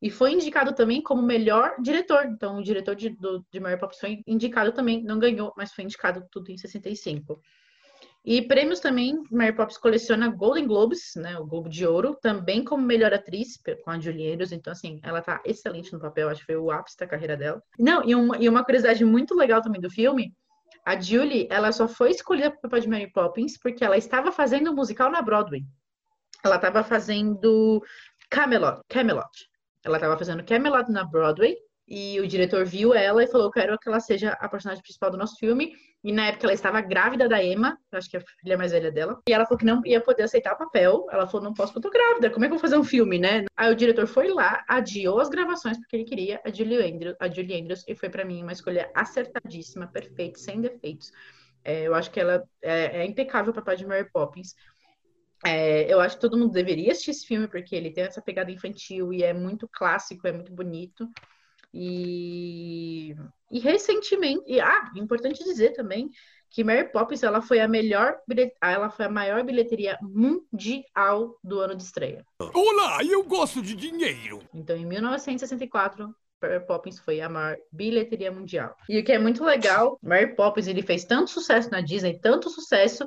E 0.00 0.10
foi 0.10 0.32
indicado 0.32 0.72
também 0.74 1.02
como 1.02 1.20
melhor 1.20 1.74
diretor. 1.80 2.26
Então, 2.26 2.58
o 2.58 2.62
diretor 2.62 2.94
de, 2.94 3.10
do, 3.10 3.44
de 3.50 3.58
Mary 3.58 3.78
Poppins 3.78 3.98
foi 3.98 4.22
indicado 4.26 4.72
também, 4.72 5.02
não 5.02 5.18
ganhou, 5.18 5.52
mas 5.56 5.72
foi 5.72 5.84
indicado 5.84 6.24
tudo 6.30 6.50
em 6.50 6.56
65. 6.56 7.40
E 8.24 8.42
prêmios 8.42 8.78
também, 8.78 9.22
Mary 9.30 9.54
Poppins 9.54 9.78
coleciona 9.78 10.28
Golden 10.28 10.66
Globes, 10.66 11.14
né, 11.16 11.38
o 11.38 11.46
Globo 11.46 11.68
de 11.68 11.86
Ouro, 11.86 12.16
também 12.20 12.62
como 12.62 12.84
melhor 12.84 13.12
atriz, 13.12 13.58
com 13.82 13.90
a 13.90 13.98
Julie 13.98 14.32
Andrews. 14.32 14.52
Então, 14.52 14.72
assim, 14.72 15.00
ela 15.02 15.22
tá 15.22 15.40
excelente 15.44 15.92
no 15.92 15.98
papel, 15.98 16.28
acho 16.28 16.40
que 16.40 16.46
foi 16.46 16.56
o 16.56 16.70
ápice 16.70 16.98
da 16.98 17.06
carreira 17.06 17.36
dela. 17.36 17.62
Não, 17.78 18.04
e 18.04 18.14
uma, 18.14 18.36
e 18.36 18.48
uma 18.48 18.64
curiosidade 18.64 19.04
muito 19.04 19.34
legal 19.34 19.62
também 19.62 19.80
do 19.80 19.90
filme, 19.90 20.34
a 20.84 20.98
Julie, 20.98 21.46
ela 21.50 21.72
só 21.72 21.88
foi 21.88 22.10
escolhida 22.10 22.50
para 22.50 22.58
o 22.58 22.62
papel 22.62 22.80
de 22.80 22.88
Mary 22.88 23.12
Poppins 23.12 23.58
porque 23.58 23.84
ela 23.84 23.96
estava 23.96 24.32
fazendo 24.32 24.70
um 24.70 24.74
musical 24.74 25.10
na 25.10 25.20
Broadway. 25.20 25.62
Ela 26.44 26.56
estava 26.56 26.84
fazendo 26.84 27.82
Camelot, 28.30 28.80
Camelot. 28.88 29.28
Ela 29.88 29.96
estava 29.96 30.18
fazendo 30.18 30.44
Camelot 30.44 30.90
na 30.90 31.04
Broadway 31.04 31.56
e 31.88 32.20
o 32.20 32.28
diretor 32.28 32.66
viu 32.66 32.94
ela 32.94 33.24
e 33.24 33.26
falou: 33.26 33.50
Quero 33.50 33.78
que 33.78 33.88
ela 33.88 33.98
seja 33.98 34.32
a 34.32 34.48
personagem 34.48 34.82
principal 34.82 35.10
do 35.10 35.16
nosso 35.16 35.36
filme. 35.38 35.72
E 36.04 36.12
na 36.12 36.26
época 36.26 36.46
ela 36.46 36.52
estava 36.52 36.80
grávida 36.80 37.28
da 37.28 37.42
Emma, 37.42 37.76
acho 37.90 38.08
que 38.08 38.16
é 38.16 38.20
a 38.20 38.22
filha 38.40 38.58
mais 38.58 38.70
velha 38.70 38.92
dela. 38.92 39.18
E 39.28 39.32
ela 39.32 39.44
falou 39.44 39.58
que 39.58 39.64
não 39.64 39.82
ia 39.84 40.00
poder 40.00 40.24
aceitar 40.24 40.52
o 40.52 40.58
papel. 40.58 41.06
Ela 41.10 41.26
falou: 41.26 41.42
Não 41.42 41.54
posso, 41.54 41.72
porque 41.72 41.86
eu 41.86 41.90
tô 41.90 41.98
grávida. 41.98 42.30
Como 42.30 42.44
é 42.44 42.48
que 42.48 42.52
eu 42.54 42.58
vou 42.58 42.62
fazer 42.62 42.76
um 42.76 42.84
filme, 42.84 43.18
né? 43.18 43.46
Aí 43.56 43.72
o 43.72 43.76
diretor 43.76 44.06
foi 44.06 44.28
lá, 44.28 44.62
adiou 44.68 45.18
as 45.18 45.30
gravações, 45.30 45.78
porque 45.78 45.96
ele 45.96 46.04
queria 46.04 46.40
a 46.44 46.50
Julie 46.50 46.92
Andrews, 46.92 47.16
a 47.18 47.28
Julie 47.28 47.58
Andrews 47.58 47.84
e 47.88 47.94
foi 47.94 48.10
para 48.10 48.24
mim 48.24 48.42
uma 48.42 48.52
escolha 48.52 48.90
acertadíssima, 48.94 49.86
perfeita, 49.86 50.38
sem 50.38 50.60
defeitos. 50.60 51.10
É, 51.64 51.86
eu 51.86 51.94
acho 51.94 52.10
que 52.10 52.20
ela 52.20 52.44
é, 52.62 53.00
é 53.00 53.06
impecável 53.06 53.50
o 53.50 53.54
papel 53.54 53.76
de 53.76 53.86
Mary 53.86 54.08
Poppins. 54.12 54.54
É, 55.44 55.92
eu 55.92 56.00
acho 56.00 56.16
que 56.16 56.20
todo 56.20 56.36
mundo 56.36 56.52
deveria 56.52 56.92
assistir 56.92 57.12
esse 57.12 57.26
filme, 57.26 57.46
porque 57.46 57.74
ele 57.74 57.90
tem 57.90 58.04
essa 58.04 58.20
pegada 58.20 58.50
infantil 58.50 59.12
e 59.12 59.22
é 59.22 59.32
muito 59.32 59.68
clássico, 59.68 60.26
é 60.26 60.32
muito 60.32 60.52
bonito. 60.52 61.08
E, 61.72 63.14
e 63.50 63.58
recentemente, 63.60 64.42
e, 64.46 64.60
ah, 64.60 64.90
importante 64.96 65.44
dizer 65.44 65.72
também 65.74 66.10
que 66.50 66.64
Mary 66.64 66.90
Poppins 66.90 67.22
ela 67.22 67.42
foi 67.42 67.60
a 67.60 67.68
melhor, 67.68 68.16
ela 68.62 68.90
foi 68.90 69.04
a 69.04 69.10
maior 69.10 69.44
bilheteria 69.44 69.98
mundial 70.00 71.38
do 71.44 71.60
ano 71.60 71.76
de 71.76 71.82
estreia. 71.82 72.24
Olá, 72.54 73.00
eu 73.04 73.22
gosto 73.22 73.60
de 73.60 73.74
dinheiro. 73.74 74.42
Então, 74.54 74.74
em 74.76 74.86
1964, 74.86 76.14
Mary 76.40 76.66
Poppins 76.66 76.98
foi 76.98 77.20
a 77.20 77.28
maior 77.28 77.56
bilheteria 77.70 78.32
mundial. 78.32 78.74
E 78.88 78.98
o 78.98 79.04
que 79.04 79.12
é 79.12 79.18
muito 79.18 79.44
legal, 79.44 79.98
Mary 80.02 80.34
Poppins 80.34 80.66
ele 80.66 80.82
fez 80.82 81.04
tanto 81.04 81.30
sucesso 81.30 81.70
na 81.70 81.80
Disney, 81.80 82.18
tanto 82.18 82.48
sucesso 82.48 83.06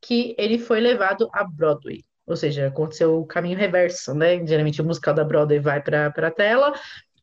que 0.00 0.34
ele 0.38 0.58
foi 0.58 0.80
levado 0.80 1.28
a 1.32 1.44
Broadway. 1.44 2.02
Ou 2.26 2.36
seja, 2.36 2.68
aconteceu 2.68 3.18
o 3.18 3.26
caminho 3.26 3.58
reverso, 3.58 4.14
né? 4.14 4.44
Geralmente 4.46 4.80
o 4.80 4.84
musical 4.84 5.12
da 5.12 5.24
Broadway 5.24 5.58
vai 5.58 5.82
para 5.82 6.06
a 6.06 6.30
tela, 6.30 6.72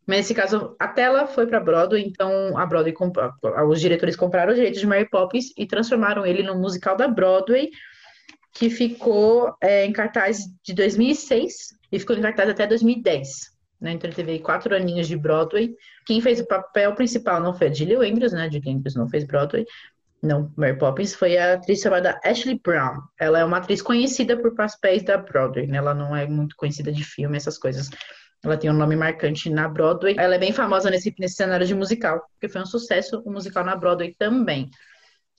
mas 0.06 0.18
nesse 0.18 0.34
caso 0.34 0.76
a 0.80 0.88
tela 0.88 1.28
foi 1.28 1.46
para 1.46 1.60
Broadway, 1.60 2.04
então 2.06 2.58
a 2.58 2.66
Broadway 2.66 2.94
os 3.70 3.82
diretores 3.82 4.16
compraram 4.16 4.52
os 4.52 4.56
direitos 4.56 4.80
de 4.80 4.88
Mary 4.88 5.10
Poppins 5.10 5.52
e 5.58 5.66
transformaram 5.66 6.26
ele 6.26 6.42
no 6.44 6.56
musical 6.56 6.96
da 6.96 7.08
Broadway, 7.10 7.70
que 8.54 8.70
ficou 8.70 9.54
é, 9.62 9.86
em 9.86 9.92
cartaz 9.92 10.46
de 10.63 10.74
2006 10.74 11.78
e 11.92 12.00
ficou 12.00 12.16
em 12.16 12.22
cartaz 12.22 12.50
até 12.50 12.66
2010. 12.66 13.58
Né? 13.80 13.92
Então 13.92 14.08
ele 14.08 14.16
teve 14.16 14.40
quatro 14.40 14.76
aninhos 14.76 15.08
de 15.08 15.18
Broadway. 15.18 15.76
Quem 16.06 16.22
fez 16.22 16.40
o 16.40 16.48
papel 16.48 16.96
principal 16.96 17.40
não 17.42 17.54
foi 17.54 17.68
a 17.68 17.74
Julie 17.74 17.96
Andrews, 17.96 18.32
né? 18.32 18.50
Julie 18.52 18.76
Andrews 18.76 18.96
não 18.96 19.10
fez 19.10 19.24
Broadway, 19.24 19.66
não, 20.21 20.51
Mary 20.58 20.77
Poppins 20.77 21.13
foi 21.13 21.38
a 21.38 21.53
atriz 21.53 21.80
chamada 21.80 22.19
Ashley 22.23 22.60
Brown. 22.63 23.01
Ela 23.19 23.39
é 23.39 23.45
uma 23.45 23.58
atriz 23.58 23.82
conhecida 23.82 24.36
por 24.36 24.56
papéis 24.56 25.03
da 25.03 25.17
Broadway, 25.17 25.67
né? 25.67 25.77
Ela 25.77 25.93
não 25.93 26.15
é 26.15 26.25
muito 26.25 26.56
conhecida 26.56 26.91
de 26.91 27.03
filme, 27.03 27.38
essas 27.38 27.58
coisas. 27.58 27.89
Ela 28.43 28.58
tem 28.58 28.69
um 28.69 28.73
nome 28.73 28.95
marcante 28.95 29.49
na 29.49 29.67
Broadway. 29.67 30.15
Ela 30.17 30.36
é 30.36 30.39
bem 30.39 30.51
famosa 30.51 30.89
nesse, 30.89 31.13
nesse 31.19 31.36
cenário 31.36 31.65
de 31.65 31.75
musical, 31.75 32.21
porque 32.32 32.49
foi 32.49 32.62
um 32.62 32.65
sucesso 32.65 33.21
o 33.25 33.32
musical 33.32 33.63
na 33.63 33.75
Broadway 33.75 34.15
também. 34.17 34.69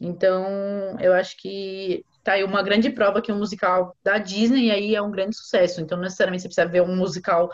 Então, 0.01 0.97
eu 1.01 1.13
acho 1.13 1.37
que 1.39 2.05
tá 2.23 2.35
aí 2.35 2.45
uma 2.45 2.63
grande 2.63 2.91
prova 2.91 3.21
que 3.21 3.33
um 3.33 3.39
musical 3.39 3.97
da 4.03 4.19
Disney 4.19 4.71
aí 4.71 4.95
é 4.95 5.03
um 5.03 5.11
grande 5.11 5.37
sucesso. 5.37 5.81
Então, 5.81 5.97
não 5.99 6.05
necessariamente 6.05 6.43
você 6.43 6.49
precisa 6.49 6.69
ver 6.69 6.83
um 6.83 6.95
musical 6.95 7.51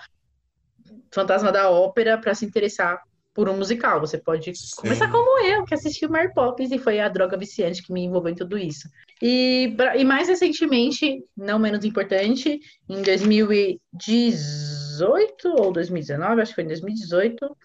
Fantasma 1.11 1.51
da 1.51 1.71
Ópera 1.71 2.19
para 2.19 2.35
se 2.35 2.45
interessar 2.45 3.01
por 3.35 3.49
um 3.49 3.57
musical. 3.57 3.99
Você 4.01 4.17
pode 4.17 4.57
Sim. 4.57 4.77
começar 4.77 5.11
como 5.11 5.45
eu, 5.45 5.65
que 5.65 5.75
assisti 5.75 6.07
o 6.07 6.11
Mary 6.11 6.33
Poppins 6.33 6.71
e 6.71 6.79
foi 6.79 7.01
a 7.01 7.09
droga 7.09 7.37
viciante 7.37 7.83
que 7.83 7.93
me 7.93 8.05
envolveu 8.05 8.31
em 8.33 8.37
tudo 8.37 8.57
isso. 8.57 8.89
E, 9.21 9.77
e 9.97 10.05
mais 10.05 10.29
recentemente, 10.29 11.25
não 11.37 11.59
menos 11.59 11.85
importante, 11.85 12.61
em 12.89 13.03
2018 13.03 15.49
ou 15.59 15.73
2019, 15.73 16.41
acho 16.41 16.53
que 16.53 16.55
foi 16.55 16.65
em 16.65 16.69
2018, 16.69 17.57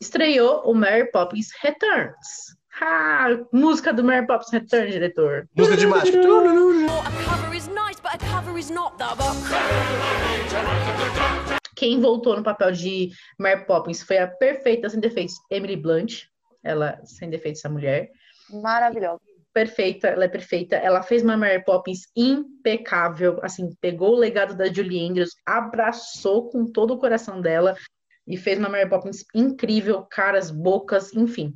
estreou 0.00 0.62
o 0.64 0.72
Mary 0.74 1.10
Poppins 1.10 1.48
Returns. 1.60 2.54
Ah, 2.80 3.36
música 3.52 3.92
do 3.92 4.02
Mary 4.02 4.26
Poppins 4.26 4.50
Returns, 4.50 4.92
diretor. 4.92 5.46
Música 5.54 5.76
de 5.76 5.86
macho. 5.86 6.10
Quem 11.80 11.98
voltou 11.98 12.36
no 12.36 12.42
papel 12.42 12.72
de 12.72 13.08
Mary 13.38 13.64
Poppins 13.64 14.02
foi 14.02 14.18
a 14.18 14.28
perfeita, 14.28 14.90
sem 14.90 15.00
defeitos, 15.00 15.36
Emily 15.50 15.76
Blunt. 15.76 16.24
Ela, 16.62 17.00
sem 17.06 17.30
defeitos, 17.30 17.60
essa 17.60 17.72
mulher. 17.72 18.10
Maravilhosa. 18.50 19.18
Perfeita, 19.50 20.08
ela 20.08 20.26
é 20.26 20.28
perfeita. 20.28 20.76
Ela 20.76 21.02
fez 21.02 21.22
uma 21.22 21.38
Mary 21.38 21.64
Poppins 21.64 22.00
impecável. 22.14 23.40
Assim, 23.42 23.74
pegou 23.80 24.10
o 24.10 24.18
legado 24.18 24.54
da 24.54 24.70
Julie 24.70 25.08
Andrews, 25.08 25.30
abraçou 25.46 26.50
com 26.50 26.70
todo 26.70 26.92
o 26.92 26.98
coração 26.98 27.40
dela 27.40 27.74
e 28.28 28.36
fez 28.36 28.58
uma 28.58 28.68
Mary 28.68 28.86
Poppins 28.86 29.24
incrível, 29.34 30.02
caras, 30.02 30.50
bocas, 30.50 31.14
enfim. 31.14 31.54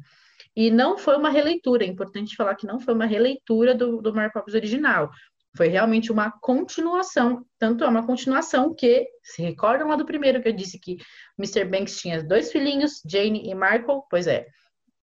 E 0.57 0.71
não 0.71 0.97
foi 0.97 1.19
uma 1.19 1.29
releitura, 1.29 1.85
é 1.85 1.87
importante 1.87 2.35
falar 2.35 2.55
que 2.55 2.67
não 2.67 2.81
foi 2.81 2.95
uma 2.95 3.05
releitura 3.05 3.75
do, 3.75 4.01
do 4.01 4.15
Mary 4.15 4.33
Poppins 4.33 4.55
original. 4.55 5.11
Foi 5.57 5.69
realmente 5.69 6.11
uma 6.11 6.31
continuação. 6.31 7.45
Tanto 7.59 7.85
é 7.85 7.89
uma 7.89 8.05
continuação 8.05 8.75
que, 8.75 9.09
se 9.23 9.43
recordam 9.43 9.89
lá 9.89 9.97
do 9.97 10.05
primeiro 10.05 10.43
que 10.43 10.49
eu 10.49 10.53
disse 10.53 10.79
que 10.79 10.97
Mr. 11.39 11.65
Banks 11.65 12.01
tinha 12.01 12.23
dois 12.23 12.51
filhinhos, 12.51 13.01
Jane 13.07 13.49
e 13.49 13.55
Michael? 13.55 14.05
Pois 14.11 14.27
é. 14.27 14.47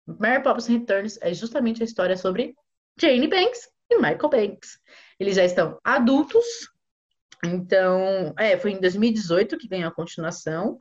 Mary 0.07 0.41
Poppins 0.41 0.67
Returns 0.67 1.17
é 1.21 1.33
justamente 1.33 1.81
a 1.81 1.85
história 1.85 2.15
sobre 2.15 2.55
Jane 2.99 3.27
Banks 3.27 3.67
e 3.89 3.97
Michael 3.97 4.29
Banks. 4.29 4.79
Eles 5.19 5.35
já 5.35 5.43
estão 5.43 5.77
adultos, 5.83 6.45
então, 7.45 8.33
é, 8.37 8.57
foi 8.57 8.71
em 8.71 8.79
2018 8.79 9.57
que 9.57 9.67
ganhou 9.67 9.89
a 9.89 9.93
continuação. 9.93 10.77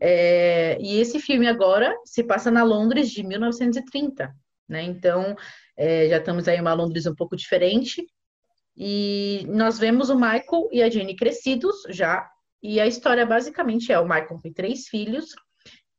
É, 0.00 0.78
e 0.80 0.98
esse 1.00 1.18
filme 1.18 1.48
agora 1.48 1.94
se 2.04 2.22
passa 2.22 2.50
na 2.50 2.62
Londres 2.62 3.10
de 3.10 3.22
1930, 3.24 4.32
né? 4.68 4.82
Então, 4.82 5.34
é, 5.76 6.08
já 6.08 6.18
estamos 6.18 6.46
aí 6.46 6.60
uma 6.60 6.72
Londres 6.72 7.06
um 7.06 7.14
pouco 7.14 7.36
diferente, 7.36 8.06
e 8.76 9.44
nós 9.48 9.78
vemos 9.78 10.10
o 10.10 10.14
Michael 10.14 10.68
e 10.72 10.82
a 10.82 10.88
Jenny 10.88 11.14
crescidos 11.14 11.82
já, 11.88 12.28
e 12.62 12.80
a 12.80 12.86
história 12.86 13.26
basicamente 13.26 13.92
é: 13.92 13.98
o 13.98 14.04
Michael 14.04 14.38
tem 14.42 14.52
três 14.52 14.86
filhos 14.86 15.34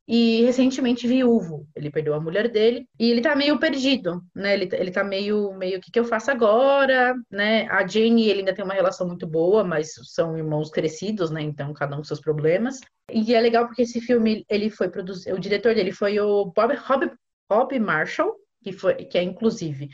e 0.07 0.43
recentemente 0.43 1.07
viúvo. 1.07 1.67
Ele 1.75 1.89
perdeu 1.89 2.13
a 2.13 2.19
mulher 2.19 2.49
dele 2.49 2.87
e 2.99 3.09
ele 3.09 3.21
tá 3.21 3.35
meio 3.35 3.59
perdido, 3.59 4.21
né? 4.35 4.53
Ele, 4.53 4.69
ele 4.73 4.91
tá 4.91 5.03
meio, 5.03 5.53
meio, 5.53 5.77
o 5.77 5.81
que, 5.81 5.91
que 5.91 5.99
eu 5.99 6.05
faço 6.05 6.31
agora, 6.31 7.15
né? 7.31 7.67
A 7.67 7.85
Jenny 7.85 8.29
ele 8.29 8.39
ainda 8.39 8.53
tem 8.53 8.63
uma 8.63 8.73
relação 8.73 9.07
muito 9.07 9.27
boa, 9.27 9.63
mas 9.63 9.93
são 10.13 10.37
irmãos 10.37 10.69
crescidos, 10.69 11.31
né? 11.31 11.41
Então, 11.41 11.73
cada 11.73 11.95
um 11.95 11.99
com 11.99 12.03
seus 12.03 12.21
problemas. 12.21 12.79
E 13.11 13.33
é 13.33 13.41
legal 13.41 13.65
porque 13.65 13.83
esse 13.83 14.01
filme, 14.01 14.45
ele 14.49 14.69
foi 14.69 14.89
produzido, 14.89 15.35
o 15.35 15.39
diretor 15.39 15.75
dele 15.75 15.91
foi 15.91 16.19
o 16.19 16.45
Bob, 16.45 16.73
Rob, 16.75 17.11
Bob 17.49 17.79
Marshall, 17.79 18.35
que, 18.63 18.71
foi, 18.71 18.95
que 18.95 19.17
é 19.17 19.23
inclusive 19.23 19.89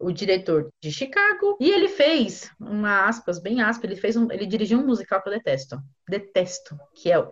o 0.00 0.10
diretor 0.10 0.68
de 0.82 0.90
Chicago, 0.90 1.56
e 1.60 1.70
ele 1.70 1.88
fez, 1.88 2.50
uma 2.58 3.06
aspas, 3.06 3.38
bem 3.38 3.60
aspas, 3.60 3.90
ele 3.90 4.00
fez 4.00 4.16
um, 4.16 4.30
ele 4.32 4.46
dirigiu 4.46 4.78
um 4.78 4.86
musical 4.86 5.22
que 5.22 5.28
eu 5.28 5.32
detesto, 5.32 5.78
detesto, 6.08 6.78
que 6.94 7.12
é 7.12 7.18
o 7.18 7.30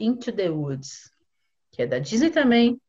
Into 0.00 0.32
the 0.32 0.48
Woods, 0.48 1.10
que 1.70 1.82
é 1.82 1.86
da 1.86 1.98
Disney 1.98 2.30
também. 2.30 2.80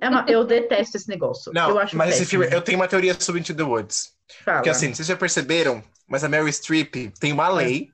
É 0.00 0.08
uma, 0.08 0.24
eu 0.28 0.44
detesto 0.44 0.96
esse 0.96 1.08
negócio. 1.08 1.52
Não, 1.52 1.70
eu 1.70 1.78
acho 1.78 1.96
mas 1.96 2.10
péssimo. 2.10 2.22
esse 2.22 2.30
filme, 2.30 2.48
eu 2.50 2.62
tenho 2.62 2.78
uma 2.78 2.88
teoria 2.88 3.14
sobre 3.18 3.40
Into 3.40 3.54
the 3.54 3.62
Woods. 3.62 4.12
Fala. 4.44 4.58
Porque 4.58 4.70
assim, 4.70 4.94
vocês 4.94 5.06
já 5.06 5.16
perceberam, 5.16 5.82
mas 6.08 6.22
a 6.22 6.28
Meryl 6.28 6.48
Streep 6.48 7.12
tem 7.18 7.32
uma 7.32 7.48
lei 7.48 7.90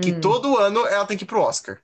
que 0.00 0.12
Hum. 0.12 0.20
todo 0.20 0.56
ano 0.56 0.86
ela 0.86 1.04
tem 1.04 1.16
que 1.16 1.24
ir 1.24 1.26
pro 1.26 1.40
Oscar. 1.40 1.80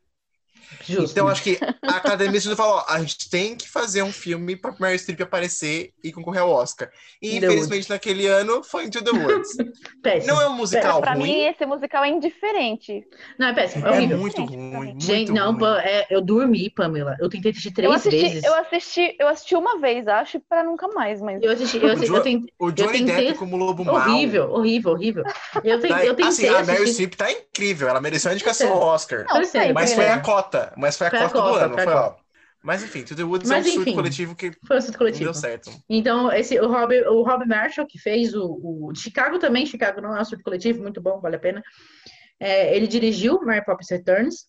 Justo. 0.86 1.10
Então 1.12 1.28
acho 1.28 1.42
que 1.42 1.58
a 1.82 1.96
Academia 1.96 2.40
falou, 2.56 2.76
ó, 2.76 2.84
a 2.88 3.00
gente 3.00 3.28
tem 3.30 3.54
que 3.56 3.68
fazer 3.68 4.02
um 4.02 4.12
filme 4.12 4.56
pra 4.56 4.74
Meryl 4.78 4.98
Streep 4.98 5.20
aparecer 5.22 5.92
e 6.02 6.12
concorrer 6.12 6.42
ao 6.42 6.50
Oscar. 6.50 6.90
E 7.20 7.30
The 7.40 7.46
infelizmente 7.46 7.90
naquele 7.90 8.26
ano 8.26 8.62
foi 8.62 8.84
Into 8.86 9.02
the 9.02 9.10
Woods. 9.10 9.48
péssimo. 10.02 10.32
Não 10.34 10.40
é 10.42 10.48
um 10.48 10.54
musical 10.54 11.00
Pra 11.00 11.14
ruim, 11.14 11.22
mim, 11.24 11.44
esse 11.46 11.64
musical 11.66 12.04
é 12.04 12.08
indiferente. 12.10 13.04
Não, 13.38 13.48
é 13.48 13.52
péssimo. 13.54 13.86
É 13.86 13.96
é 14.04 14.06
muito 14.16 14.36
Gente, 14.36 14.48
ruim, 14.56 14.58
muito 14.58 15.04
Gente, 15.04 15.32
não, 15.32 15.48
ruim. 15.50 15.58
pô, 15.58 15.66
é, 15.66 16.06
eu 16.10 16.20
dormi, 16.20 16.70
Pamela. 16.70 17.16
Eu 17.20 17.28
tentei 17.28 17.50
assistir 17.50 17.70
três 17.72 17.88
eu 17.90 17.96
assisti, 17.96 18.22
vezes. 18.22 18.44
eu 18.44 18.54
assisti, 18.54 19.16
eu 19.18 19.28
assisti 19.28 19.54
uma 19.56 19.78
vez, 19.80 20.06
acho, 20.08 20.40
pra 20.48 20.62
nunca 20.62 20.88
mais, 20.88 21.20
mas 21.20 21.42
Eu 21.42 21.52
assisti, 21.52 21.78
eu, 21.78 21.90
assisti, 21.92 22.12
O 22.12 22.16
eu 22.16 22.22
tentei. 22.22 22.52
O 22.58 22.70
Johnny 22.70 22.98
tentei- 22.98 23.26
Depp 23.26 23.38
como 23.38 23.56
Lobo 23.56 23.84
Mau. 23.84 23.94
Horrível, 23.96 24.50
horrível, 24.52 24.92
horrível. 24.92 25.24
Eu, 25.64 25.80
tentei, 25.80 25.88
Daí- 25.90 26.06
eu 26.06 26.14
tentei 26.14 26.28
assim, 26.28 26.48
a 26.48 26.62
Meryl 26.64 26.84
assistir. 26.84 26.92
Streep 27.08 27.14
tá 27.14 27.30
incrível, 27.32 27.88
ela 27.88 28.00
mereceu 28.00 28.30
a 28.30 28.34
indicação 28.34 28.68
Não, 28.68 28.76
ao 28.76 28.82
Oscar. 28.88 29.24
Não, 29.28 29.44
sempre, 29.44 29.72
Mas 29.72 29.90
né? 29.90 29.96
foi 29.96 30.08
a 30.08 30.18
cota, 30.20 30.55
mas 30.76 30.96
foi 30.96 31.06
a 31.06 31.10
Foi 31.10 31.18
a 31.18 31.28
cota 31.30 31.40
do 31.40 31.54
ano, 31.56 31.74
foi 31.74 31.84
foi. 31.84 32.26
Mas 32.62 32.82
enfim, 32.82 33.04
To 33.04 33.14
The 33.14 33.22
Woods 33.22 33.48
Mas, 33.48 33.64
é 33.64 33.68
um 33.68 33.72
surto 33.74 33.88
enfim. 33.88 33.96
coletivo 33.96 34.34
que 34.34 34.50
Foi 34.66 34.78
o 34.78 34.82
surto 34.82 34.98
coletivo. 34.98 35.24
deu 35.24 35.34
certo. 35.34 35.70
Então, 35.88 36.32
esse, 36.32 36.58
o, 36.58 36.66
Rob, 36.68 36.92
o 37.08 37.22
Rob 37.22 37.46
Marshall, 37.46 37.86
que 37.86 37.96
fez 37.96 38.34
o, 38.34 38.44
o 38.44 38.94
Chicago 38.94 39.38
também, 39.38 39.64
Chicago 39.64 40.00
não 40.00 40.16
é 40.16 40.20
um 40.20 40.24
surto 40.24 40.42
coletivo, 40.42 40.82
muito 40.82 41.00
bom, 41.00 41.20
vale 41.20 41.36
a 41.36 41.38
pena. 41.38 41.62
É, 42.40 42.74
ele 42.76 42.88
dirigiu 42.88 43.40
Mary 43.42 43.64
Poppins 43.64 43.88
Returns. 43.90 44.46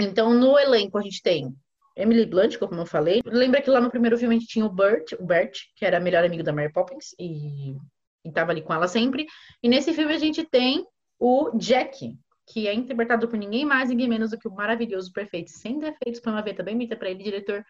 Então, 0.00 0.34
no 0.34 0.58
elenco, 0.58 0.98
a 0.98 1.02
gente 1.02 1.22
tem 1.22 1.54
Emily 1.96 2.26
Blunt, 2.26 2.58
como 2.58 2.80
eu 2.80 2.86
falei. 2.86 3.22
Lembra 3.24 3.62
que 3.62 3.70
lá 3.70 3.80
no 3.80 3.90
primeiro 3.90 4.18
filme 4.18 4.34
a 4.34 4.38
gente 4.38 4.50
tinha 4.50 4.66
o 4.66 4.72
Bert, 4.72 5.12
o 5.18 5.24
Bert, 5.24 5.56
que 5.76 5.84
era 5.86 6.00
melhor 6.00 6.24
amigo 6.24 6.42
da 6.42 6.52
Mary 6.52 6.72
Poppins, 6.72 7.14
e, 7.18 7.76
e 8.24 8.32
tava 8.32 8.50
ali 8.50 8.62
com 8.62 8.74
ela 8.74 8.88
sempre. 8.88 9.26
E 9.62 9.68
nesse 9.68 9.92
filme 9.94 10.12
a 10.12 10.18
gente 10.18 10.42
tem 10.44 10.84
o 11.20 11.56
Jack, 11.56 12.16
que 12.46 12.68
é 12.68 12.74
interpretado 12.74 13.28
por 13.28 13.38
ninguém 13.38 13.64
mais, 13.64 13.88
ninguém 13.88 14.08
menos 14.08 14.30
do 14.30 14.38
que 14.38 14.48
o 14.48 14.54
maravilhoso, 14.54 15.12
perfeito, 15.12 15.50
sem 15.50 15.78
defeitos, 15.78 16.20
põe 16.20 16.32
uma 16.32 16.42
veta 16.42 16.62
bem 16.62 16.74
bonita 16.74 16.96
pra 16.96 17.10
ele, 17.10 17.22
diretor, 17.22 17.64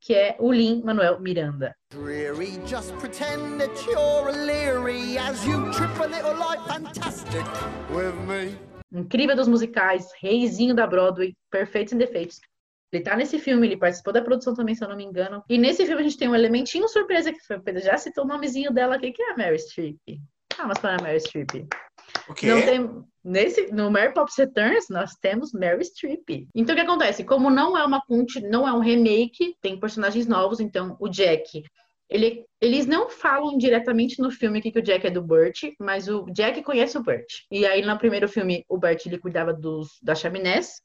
que 0.00 0.14
é 0.14 0.36
o 0.38 0.52
Lin 0.52 0.82
Manuel 0.82 1.20
Miranda. 1.20 1.74
Dreary, 1.90 2.58
just 2.66 2.92
pretend 2.98 3.58
that 3.58 3.72
you're 3.86 4.32
leery 4.32 5.18
as 5.18 5.44
you 5.46 5.70
trip 5.72 5.98
a 6.00 6.06
little 6.06 6.34
fantastic 6.66 7.44
with 7.90 8.14
me. 8.26 8.56
incrível 8.92 9.36
dos 9.36 9.48
musicais, 9.48 10.10
reizinho 10.20 10.74
da 10.74 10.86
Broadway, 10.86 11.34
perfeito 11.50 11.90
sem 11.90 11.98
defeitos. 11.98 12.40
Ele 12.92 13.02
tá 13.02 13.16
nesse 13.16 13.38
filme, 13.38 13.66
ele 13.66 13.76
participou 13.76 14.12
da 14.12 14.22
produção 14.22 14.54
também, 14.54 14.74
se 14.74 14.82
eu 14.82 14.88
não 14.88 14.96
me 14.96 15.04
engano. 15.04 15.42
E 15.48 15.58
nesse 15.58 15.84
filme 15.84 16.00
a 16.00 16.04
gente 16.04 16.16
tem 16.16 16.28
um 16.28 16.34
elementinho 16.34 16.88
surpresa 16.88 17.32
que 17.32 17.40
foi, 17.40 17.56
o 17.56 17.62
Pedro 17.62 17.82
já 17.82 17.98
citou 17.98 18.24
o 18.24 18.26
nomezinho 18.26 18.72
dela 18.72 18.96
aqui, 18.96 19.12
que 19.12 19.22
é 19.22 19.32
a 19.32 19.36
Mary 19.36 19.58
Streep. 19.58 19.98
Ah, 20.56 20.66
mas 20.66 20.78
para 20.78 20.96
a 20.96 21.02
Mary 21.02 21.20
Streep. 21.20 21.68
O 22.28 22.34
quê? 22.34 22.46
Não 22.46 22.62
tem, 22.62 23.04
nesse, 23.26 23.72
no 23.72 23.90
Mary 23.90 24.14
Poppins 24.14 24.36
Returns, 24.36 24.88
nós 24.88 25.14
temos 25.20 25.52
Mary 25.52 25.84
Streep. 25.84 26.46
Então, 26.54 26.74
o 26.74 26.78
que 26.78 26.84
acontece? 26.84 27.24
Como 27.24 27.50
não 27.50 27.76
é 27.76 27.84
uma 27.84 28.00
não 28.48 28.66
é 28.66 28.72
um 28.72 28.78
remake, 28.78 29.56
tem 29.60 29.78
personagens 29.78 30.26
novos, 30.26 30.60
então 30.60 30.96
o 31.00 31.08
Jack, 31.08 31.64
ele, 32.08 32.44
eles 32.60 32.86
não 32.86 33.10
falam 33.10 33.58
diretamente 33.58 34.22
no 34.22 34.30
filme 34.30 34.62
que, 34.62 34.70
que 34.70 34.78
o 34.78 34.82
Jack 34.82 35.08
é 35.08 35.10
do 35.10 35.22
Bert, 35.22 35.72
mas 35.80 36.06
o 36.08 36.24
Jack 36.32 36.62
conhece 36.62 36.96
o 36.96 37.02
Bert. 37.02 37.26
E 37.50 37.66
aí, 37.66 37.82
no 37.82 37.98
primeiro 37.98 38.28
filme, 38.28 38.64
o 38.68 38.78
Bert, 38.78 39.04
ele 39.06 39.18
cuidava 39.18 39.52
dos, 39.52 39.88
das 40.00 40.20
chaminés, 40.20 40.80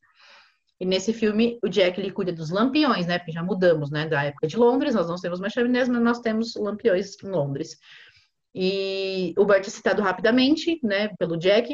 e 0.80 0.86
nesse 0.86 1.14
filme, 1.14 1.60
o 1.64 1.70
Jack, 1.70 2.00
ele 2.00 2.10
cuida 2.10 2.34
dos 2.34 2.50
lampiões, 2.50 3.06
né? 3.06 3.20
Porque 3.20 3.32
já 3.32 3.44
mudamos, 3.44 3.92
né? 3.92 4.08
Da 4.08 4.24
época 4.24 4.48
de 4.48 4.58
Londres, 4.58 4.96
nós 4.96 5.08
não 5.08 5.16
temos 5.16 5.40
mais 5.40 5.54
chaminés, 5.54 5.88
mas 5.88 6.02
nós 6.02 6.20
temos 6.22 6.56
lampiões 6.56 7.22
em 7.24 7.30
Londres. 7.30 7.78
E 8.54 9.34
o 9.38 9.46
Bert 9.46 9.66
é 9.66 9.70
citado 9.70 10.02
rapidamente, 10.02 10.80
né, 10.84 11.10
pelo 11.20 11.38
Jack. 11.38 11.74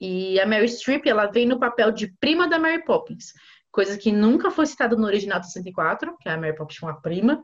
E 0.00 0.38
a 0.40 0.46
Mary 0.46 0.68
Streep, 0.68 1.06
ela 1.06 1.26
vem 1.26 1.46
no 1.46 1.58
papel 1.58 1.90
de 1.90 2.12
prima 2.20 2.48
da 2.48 2.58
Mary 2.58 2.84
Poppins, 2.84 3.32
coisa 3.70 3.98
que 3.98 4.12
nunca 4.12 4.50
foi 4.50 4.66
citada 4.66 4.96
no 4.96 5.06
original 5.06 5.40
de 5.40 5.46
64, 5.46 6.16
que 6.20 6.28
a 6.28 6.36
Mary 6.36 6.54
Poppins 6.54 6.78
tinha 6.78 6.90
uma 6.90 7.00
prima. 7.00 7.42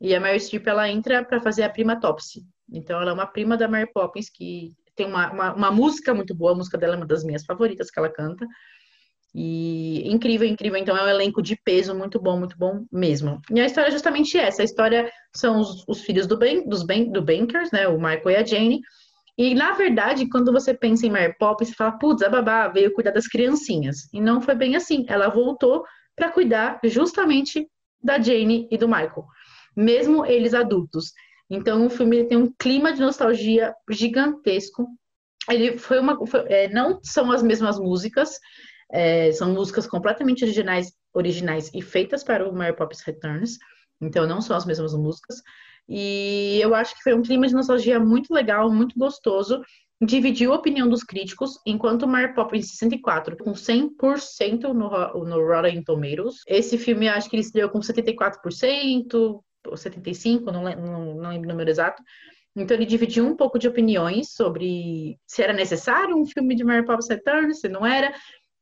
E 0.00 0.14
a 0.14 0.20
Mary 0.20 0.40
Streep, 0.40 0.66
ela 0.66 0.88
entra 0.88 1.24
para 1.24 1.40
fazer 1.40 1.62
a 1.62 1.70
prima 1.70 2.00
Topsy. 2.00 2.42
Então, 2.72 3.00
ela 3.00 3.10
é 3.10 3.14
uma 3.14 3.26
prima 3.26 3.56
da 3.56 3.68
Mary 3.68 3.90
Poppins, 3.92 4.30
que 4.30 4.72
tem 4.96 5.06
uma, 5.06 5.30
uma, 5.32 5.54
uma 5.54 5.70
música 5.70 6.14
muito 6.14 6.34
boa, 6.34 6.52
a 6.52 6.54
música 6.54 6.78
dela 6.78 6.94
é 6.94 6.96
uma 6.96 7.06
das 7.06 7.24
minhas 7.24 7.44
favoritas 7.44 7.90
que 7.90 7.98
ela 7.98 8.08
canta. 8.08 8.46
E 9.34 10.02
incrível, 10.10 10.48
incrível. 10.48 10.78
Então 10.78 10.96
é 10.96 11.04
um 11.04 11.08
elenco 11.08 11.40
de 11.40 11.56
peso 11.56 11.94
muito 11.94 12.20
bom, 12.20 12.38
muito 12.38 12.58
bom 12.58 12.84
mesmo. 12.90 13.40
E 13.50 13.60
a 13.60 13.66
história 13.66 13.88
é 13.88 13.92
justamente 13.92 14.36
essa. 14.36 14.62
A 14.62 14.64
história 14.64 15.10
são 15.34 15.60
os, 15.60 15.84
os 15.86 16.00
filhos 16.00 16.26
do 16.26 16.36
ben, 16.36 16.68
dos 16.68 16.82
ben, 16.82 17.10
do 17.10 17.22
Bankers, 17.22 17.70
né? 17.70 17.86
O 17.86 17.96
Michael 17.96 18.30
e 18.30 18.36
a 18.36 18.44
Jane. 18.44 18.80
E 19.40 19.54
na 19.54 19.72
verdade, 19.72 20.28
quando 20.28 20.52
você 20.52 20.74
pensa 20.74 21.06
em 21.06 21.10
Mary 21.10 21.34
Poppins, 21.38 21.70
você 21.70 21.74
fala, 21.74 21.92
putz, 21.92 22.20
a 22.22 22.28
babá 22.28 22.68
veio 22.68 22.92
cuidar 22.92 23.10
das 23.10 23.26
criancinhas. 23.26 24.06
E 24.12 24.20
não 24.20 24.38
foi 24.38 24.54
bem 24.54 24.76
assim. 24.76 25.06
Ela 25.08 25.30
voltou 25.30 25.82
para 26.14 26.30
cuidar 26.30 26.78
justamente 26.84 27.66
da 28.04 28.20
Jane 28.20 28.68
e 28.70 28.76
do 28.76 28.86
Michael, 28.86 29.24
mesmo 29.74 30.26
eles 30.26 30.52
adultos. 30.52 31.14
Então 31.48 31.86
o 31.86 31.88
filme 31.88 32.22
tem 32.24 32.36
um 32.36 32.52
clima 32.58 32.92
de 32.92 33.00
nostalgia 33.00 33.74
gigantesco. 33.88 34.86
Ele 35.48 35.78
foi 35.78 36.00
uma, 36.00 36.26
foi, 36.26 36.44
é, 36.46 36.68
não 36.68 37.00
são 37.02 37.32
as 37.32 37.42
mesmas 37.42 37.78
músicas, 37.78 38.38
é, 38.92 39.32
são 39.32 39.54
músicas 39.54 39.86
completamente 39.86 40.44
originais, 40.44 40.92
originais 41.14 41.70
e 41.72 41.80
feitas 41.80 42.22
para 42.22 42.46
o 42.46 42.54
Mary 42.54 42.76
Poppins 42.76 43.00
Returns. 43.00 43.56
Então 44.02 44.26
não 44.26 44.42
são 44.42 44.54
as 44.54 44.66
mesmas 44.66 44.92
músicas. 44.92 45.36
E 45.92 46.60
eu 46.62 46.72
acho 46.72 46.94
que 46.94 47.02
foi 47.02 47.12
um 47.14 47.22
clima 47.22 47.48
de 47.48 47.52
nostalgia 47.52 47.98
muito 47.98 48.32
legal, 48.32 48.70
muito 48.70 48.96
gostoso. 48.96 49.60
Dividiu 50.00 50.52
a 50.52 50.56
opinião 50.56 50.88
dos 50.88 51.02
críticos, 51.02 51.58
enquanto 51.66 52.06
Mary 52.06 52.32
Poppins 52.32 52.68
64 52.68 53.36
com 53.36 53.52
100% 53.52 54.72
no, 54.72 55.24
no 55.24 55.46
Rotten 55.46 55.82
Tomatoes. 55.82 56.36
Esse 56.46 56.78
filme 56.78 57.08
acho 57.08 57.28
que 57.28 57.34
ele 57.34 57.42
estreou 57.42 57.68
com 57.68 57.80
74%, 57.80 59.42
ou 59.66 59.74
75%, 59.74 60.44
não, 60.44 60.62
não, 60.62 61.14
não 61.16 61.30
lembro 61.30 61.48
o 61.48 61.52
número 61.52 61.68
exato. 61.68 62.00
Então 62.54 62.76
ele 62.76 62.86
dividiu 62.86 63.26
um 63.26 63.36
pouco 63.36 63.58
de 63.58 63.68
opiniões 63.68 64.32
sobre 64.32 65.18
se 65.26 65.42
era 65.42 65.52
necessário 65.52 66.16
um 66.16 66.26
filme 66.26 66.54
de 66.54 66.64
Mary 66.64 66.84
Poppins 66.84 67.08
Returns, 67.08 67.60
se 67.60 67.68
não 67.68 67.84
era. 67.84 68.12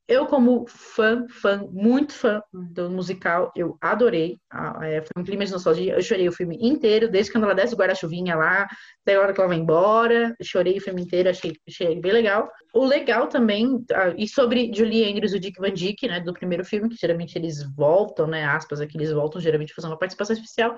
Eu, 0.08 0.24
como 0.24 0.64
fã, 0.66 1.26
fã, 1.28 1.62
muito 1.70 2.14
fã 2.14 2.40
do 2.50 2.90
musical, 2.90 3.52
eu 3.54 3.76
adorei. 3.78 4.38
Ah, 4.50 4.78
é, 4.82 5.02
foi 5.02 5.20
um 5.20 5.22
clima 5.22 5.44
de 5.44 5.52
nostalgia. 5.52 5.92
Eu 5.92 6.00
chorei 6.00 6.26
o 6.26 6.32
filme 6.32 6.56
inteiro, 6.62 7.10
desde 7.10 7.30
quando 7.30 7.44
ela 7.44 7.54
desce 7.54 7.74
o 7.74 7.76
guarda-chuvinha 7.76 8.34
lá, 8.34 8.66
até 9.02 9.16
a 9.16 9.20
hora 9.20 9.34
que 9.34 9.40
ela 9.40 9.48
vai 9.48 9.58
embora. 9.58 10.34
Chorei 10.42 10.78
o 10.78 10.80
filme 10.80 11.02
inteiro, 11.02 11.28
achei, 11.28 11.52
achei 11.68 12.00
bem 12.00 12.12
legal. 12.12 12.50
O 12.72 12.86
legal 12.86 13.28
também, 13.28 13.84
ah, 13.92 14.14
e 14.16 14.26
sobre 14.26 14.72
Julie 14.74 15.12
Andrews 15.12 15.34
e 15.34 15.36
o 15.36 15.40
Dick 15.40 15.60
Van 15.60 15.74
Dyke, 15.74 16.08
né, 16.08 16.20
do 16.20 16.32
primeiro 16.32 16.64
filme, 16.64 16.88
que 16.88 16.96
geralmente 16.96 17.36
eles 17.36 17.62
voltam, 17.76 18.26
né, 18.26 18.46
aspas 18.46 18.80
aqui, 18.80 18.96
eles 18.96 19.12
voltam 19.12 19.42
geralmente 19.42 19.74
fazer 19.74 19.88
uma 19.88 19.98
participação 19.98 20.34
especial. 20.34 20.74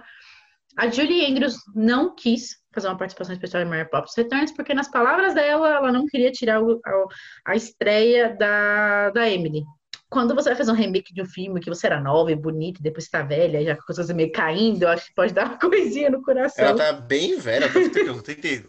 A 0.76 0.88
Julie 0.88 1.24
Andrews 1.24 1.54
não 1.72 2.16
quis 2.16 2.59
fazer 2.72 2.86
uma 2.88 2.96
participação 2.98 3.32
especial 3.34 3.62
em 3.62 3.66
Mary 3.66 3.88
Poppins 3.90 4.14
Returns, 4.16 4.52
porque 4.52 4.72
nas 4.74 4.90
palavras 4.90 5.34
dela, 5.34 5.68
ela 5.76 5.92
não 5.92 6.06
queria 6.06 6.30
tirar 6.30 6.62
o- 6.62 6.80
a, 6.84 7.52
a 7.52 7.56
estreia 7.56 8.34
da, 8.38 9.10
da 9.10 9.28
Emily. 9.28 9.64
Quando 10.08 10.34
você 10.34 10.48
vai 10.50 10.56
fazer 10.56 10.70
um 10.72 10.74
remake 10.74 11.14
de 11.14 11.22
um 11.22 11.26
filme 11.26 11.60
que 11.60 11.68
você 11.68 11.86
era 11.86 12.00
nova 12.00 12.32
e 12.32 12.36
bonita, 12.36 12.80
e 12.80 12.82
depois 12.82 13.04
está 13.04 13.22
velha, 13.22 13.62
já 13.64 13.74
com 13.74 13.80
as 13.82 13.86
coisas 13.86 14.10
meio 14.14 14.32
caindo, 14.32 14.82
eu 14.82 14.88
acho 14.88 15.06
que 15.06 15.14
pode 15.14 15.32
dar 15.32 15.46
uma 15.46 15.58
coisinha 15.60 16.10
no 16.10 16.22
coração. 16.22 16.64
Ela 16.64 16.76
tá 16.76 16.92
bem 16.92 17.38
velha, 17.38 17.68
tem 17.72 17.90
que- 18.36 18.64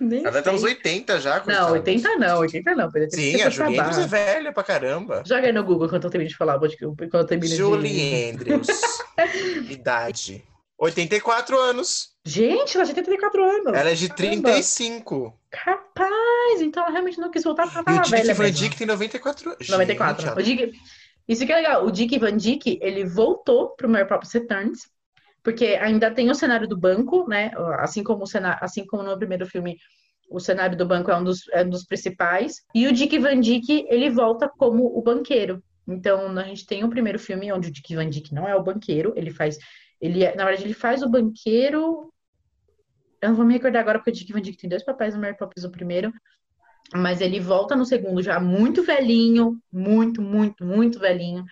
Nem 0.00 0.24
ela 0.24 0.40
ter 0.40 0.50
uns 0.50 0.60
sei. 0.60 0.70
80 0.70 1.20
já. 1.20 1.38
Não, 1.38 1.44
coitada. 1.44 1.72
80 1.72 2.16
não, 2.16 2.38
80 2.38 2.74
não. 2.76 2.90
Sim, 3.10 3.42
a 3.42 3.50
Julie 3.50 3.78
Andrews 3.80 3.98
é 3.98 4.06
velha 4.06 4.52
pra 4.52 4.62
caramba. 4.62 5.22
Joga 5.26 5.46
aí 5.48 5.52
no 5.52 5.64
Google 5.64 5.86
enquanto 5.88 6.04
eu 6.04 6.10
termino 6.10 6.30
de 6.30 6.36
falar, 6.36 6.58
quando 6.58 7.14
eu 7.14 7.24
termino 7.26 7.50
de... 7.50 7.56
Julie 7.56 8.30
Andrews. 8.30 8.68
Idade. 9.68 10.44
84 10.78 11.58
anos. 11.58 12.10
Gente, 12.28 12.76
ela 12.76 12.84
já 12.84 12.92
tem 12.92 13.02
34 13.02 13.42
anos. 13.42 13.72
Ela 13.72 13.90
é 13.90 13.94
de 13.94 14.08
Caramba. 14.08 14.50
35. 14.50 15.34
Capaz! 15.50 16.60
Então 16.60 16.82
ela 16.82 16.92
realmente 16.92 17.18
não 17.18 17.30
quis 17.30 17.42
voltar 17.42 17.66
pra 17.70 17.80
o 17.80 17.84
falar 17.84 18.02
Dick 18.02 18.10
velha 18.10 18.34
Van 18.34 18.42
mesmo. 18.44 18.58
Dyke 18.58 18.76
tem 18.76 18.86
94 18.86 19.50
anos. 19.50 19.68
94. 19.68 20.26
Gente, 20.26 20.38
O 20.38 20.42
Dick... 20.42 20.78
Isso 21.26 21.46
que 21.46 21.52
é 21.52 21.56
legal. 21.56 21.86
O 21.86 21.90
Dick 21.90 22.18
Van 22.18 22.36
Dyke, 22.36 22.78
ele 22.82 23.06
voltou 23.06 23.70
pro 23.70 23.88
Mary 23.88 24.06
Poppins 24.06 24.32
Returns, 24.32 24.80
porque 25.42 25.78
ainda 25.80 26.10
tem 26.10 26.30
o 26.30 26.34
cenário 26.34 26.68
do 26.68 26.76
banco, 26.76 27.26
né? 27.26 27.50
Assim 27.78 28.02
como, 28.02 28.24
o 28.24 28.26
cenário, 28.26 28.58
assim 28.62 28.84
como 28.84 29.02
no 29.02 29.16
primeiro 29.16 29.46
filme, 29.46 29.78
o 30.30 30.38
cenário 30.38 30.76
do 30.76 30.84
banco 30.84 31.10
é 31.10 31.16
um 31.16 31.24
dos, 31.24 31.48
é 31.50 31.64
um 31.64 31.70
dos 31.70 31.86
principais. 31.86 32.62
E 32.74 32.86
o 32.86 32.92
Dick 32.92 33.18
Van 33.18 33.40
Dyke, 33.40 33.86
ele 33.88 34.10
volta 34.10 34.50
como 34.50 34.84
o 34.84 35.00
banqueiro. 35.00 35.62
Então, 35.86 36.28
a 36.36 36.42
gente 36.42 36.66
tem 36.66 36.84
o 36.84 36.90
primeiro 36.90 37.18
filme 37.18 37.50
onde 37.50 37.68
o 37.68 37.72
Dick 37.72 37.94
Van 37.96 38.10
Dyke 38.10 38.34
não 38.34 38.46
é 38.46 38.54
o 38.54 38.62
banqueiro, 38.62 39.14
ele 39.16 39.30
faz... 39.30 39.56
Ele 39.98 40.22
é, 40.22 40.36
na 40.36 40.44
verdade, 40.44 40.66
ele 40.66 40.74
faz 40.74 41.02
o 41.02 41.08
banqueiro... 41.08 42.12
Eu 43.20 43.30
não 43.30 43.36
vou 43.36 43.44
me 43.44 43.54
recordar 43.54 43.80
agora, 43.80 43.98
porque 43.98 44.10
o 44.10 44.12
Dick 44.12 44.32
Van 44.32 44.40
Dyke 44.40 44.58
tem 44.58 44.70
dois 44.70 44.84
papéis 44.84 45.14
no 45.14 45.20
Mary 45.20 45.36
Poppins 45.36 45.64
no 45.64 45.70
primeiro. 45.70 46.12
Mas 46.94 47.20
ele 47.20 47.38
volta 47.38 47.76
no 47.76 47.84
segundo 47.84 48.22
já 48.22 48.40
muito 48.40 48.82
velhinho, 48.82 49.60
muito, 49.72 50.22
muito, 50.22 50.64
muito 50.64 50.98
velhinho. 50.98 51.44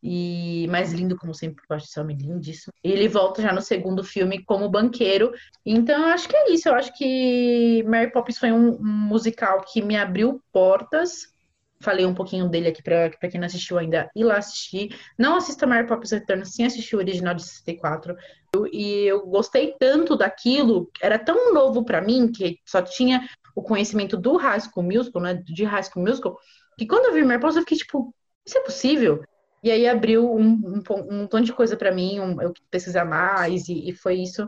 E 0.00 0.68
mais 0.68 0.92
lindo, 0.92 1.16
como 1.16 1.34
sempre, 1.34 1.64
eu 1.68 1.74
acho 1.74 1.86
esse 1.86 1.98
homem 1.98 2.16
lindíssimo. 2.16 2.72
Ele 2.84 3.08
volta 3.08 3.42
já 3.42 3.52
no 3.52 3.60
segundo 3.60 4.04
filme 4.04 4.44
como 4.44 4.68
banqueiro. 4.68 5.32
Então, 5.66 6.00
eu 6.02 6.08
acho 6.08 6.28
que 6.28 6.36
é 6.36 6.52
isso. 6.52 6.68
Eu 6.68 6.74
acho 6.74 6.96
que 6.96 7.82
Mary 7.88 8.12
Poppins 8.12 8.38
foi 8.38 8.52
um, 8.52 8.76
um 8.76 8.84
musical 8.84 9.62
que 9.62 9.82
me 9.82 9.96
abriu 9.96 10.40
portas 10.52 11.32
falei 11.80 12.04
um 12.04 12.14
pouquinho 12.14 12.48
dele 12.48 12.68
aqui 12.68 12.82
pra 12.82 13.10
quem 13.30 13.38
não 13.40 13.46
assistiu 13.46 13.78
ainda 13.78 14.10
ir 14.14 14.24
lá 14.24 14.36
assistir. 14.38 14.96
Não 15.18 15.36
assista 15.36 15.66
Mary 15.66 15.86
Poppins 15.86 16.10
Return 16.10 16.44
sem 16.44 16.66
assistir 16.66 16.96
o 16.96 16.98
original 16.98 17.34
de 17.34 17.42
64. 17.44 18.16
Eu- 18.54 18.66
E 18.72 19.04
eu 19.04 19.26
gostei 19.26 19.74
tanto 19.78 20.16
daquilo, 20.16 20.90
era 21.00 21.18
tão 21.18 21.52
novo 21.52 21.84
pra 21.84 22.00
mim, 22.00 22.30
que 22.32 22.58
só 22.66 22.80
tinha 22.82 23.28
o 23.54 23.62
conhecimento 23.62 24.16
do 24.16 24.36
High 24.36 24.60
School 24.60 24.84
Musical, 24.84 25.22
né? 25.22 25.34
De 25.34 25.64
High 25.64 25.82
School 25.84 26.04
Musical, 26.06 26.36
que 26.78 26.86
quando 26.86 27.06
eu 27.06 27.14
vi 27.14 27.22
Mary 27.24 27.40
Poppins 27.40 27.56
eu 27.56 27.62
fiquei 27.62 27.78
tipo, 27.78 28.14
isso 28.46 28.58
é 28.58 28.60
possível? 28.62 29.22
E 29.62 29.70
aí 29.70 29.88
abriu 29.88 30.32
um, 30.32 30.42
um, 30.52 30.82
um 31.10 31.18
montão 31.22 31.40
de 31.40 31.52
coisa 31.52 31.76
pra 31.76 31.92
mim, 31.92 32.20
um- 32.20 32.40
eu 32.40 32.52
quis 32.52 32.64
pesquisar 32.70 33.04
mais, 33.04 33.68
e, 33.68 33.88
e 33.88 33.92
foi 33.92 34.14
isso. 34.16 34.46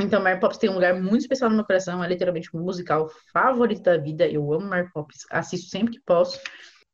Então, 0.00 0.22
Mary 0.22 0.38
Poppins 0.38 0.58
tem 0.58 0.70
um 0.70 0.74
lugar 0.74 0.94
muito 0.94 1.22
especial 1.22 1.50
no 1.50 1.56
meu 1.56 1.64
coração, 1.64 2.02
é 2.02 2.08
literalmente 2.08 2.48
o 2.54 2.58
musical 2.58 3.08
favorito 3.32 3.82
da 3.82 3.96
vida. 3.96 4.26
Eu 4.26 4.52
amo 4.52 4.66
Mary 4.66 4.88
Poppins, 4.92 5.24
assisto 5.30 5.68
sempre 5.68 5.94
que 5.94 6.00
posso. 6.04 6.38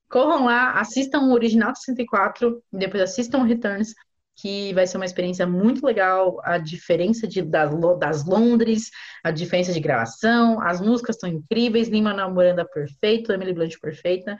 Corram 0.08 0.46
lá, 0.46 0.78
assistam 0.78 1.20
o 1.22 1.32
original 1.32 1.72
de 1.72 1.80
64, 1.80 2.62
e 2.72 2.78
depois 2.78 3.02
assistam 3.02 3.38
o 3.38 3.44
Returns, 3.44 3.94
que 4.36 4.72
vai 4.74 4.86
ser 4.86 4.96
uma 4.96 5.04
experiência 5.04 5.46
muito 5.46 5.84
legal. 5.84 6.40
A 6.44 6.58
diferença 6.58 7.26
de, 7.26 7.42
das, 7.42 7.70
das 7.98 8.24
Londres, 8.24 8.90
a 9.22 9.30
diferença 9.30 9.72
de 9.72 9.80
gravação, 9.80 10.60
as 10.60 10.80
músicas 10.80 11.16
são 11.18 11.28
incríveis, 11.28 11.88
Lin-Manuel 11.88 12.32
Miranda 12.32 12.64
perfeito, 12.64 13.32
Emily 13.32 13.52
Blunt 13.52 13.78
perfeita. 13.80 14.36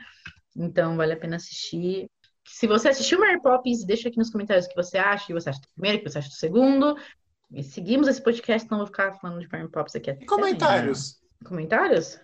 Então, 0.57 0.97
vale 0.97 1.13
a 1.13 1.17
pena 1.17 1.37
assistir. 1.37 2.07
Se 2.47 2.67
você 2.67 2.89
assistiu 2.89 3.19
Mary 3.19 3.41
Poppins, 3.41 3.85
deixa 3.85 4.09
aqui 4.09 4.19
nos 4.19 4.31
comentários 4.31 4.67
o 4.67 4.69
que 4.69 4.77
você 4.77 4.99
acha, 4.99 5.25
o 5.25 5.27
que 5.29 5.33
você 5.35 5.51
acha 5.51 5.61
do 5.61 5.69
primeiro, 5.75 5.99
o 5.99 6.01
que 6.03 6.11
você 6.11 6.19
acha 6.19 6.29
do 6.29 6.35
segundo. 6.35 6.97
E 7.53 7.63
seguimos 7.63 8.09
esse 8.09 8.23
podcast, 8.23 8.69
não 8.71 8.79
vou 8.79 8.87
ficar 8.87 9.13
falando 9.15 9.41
de 9.41 9.49
Mary 9.51 9.69
Poppins 9.69 9.95
aqui 9.95 10.11
até 10.11 10.25
comentários? 10.27 11.21
amanhã. 11.41 11.49
Comentários? 11.49 12.21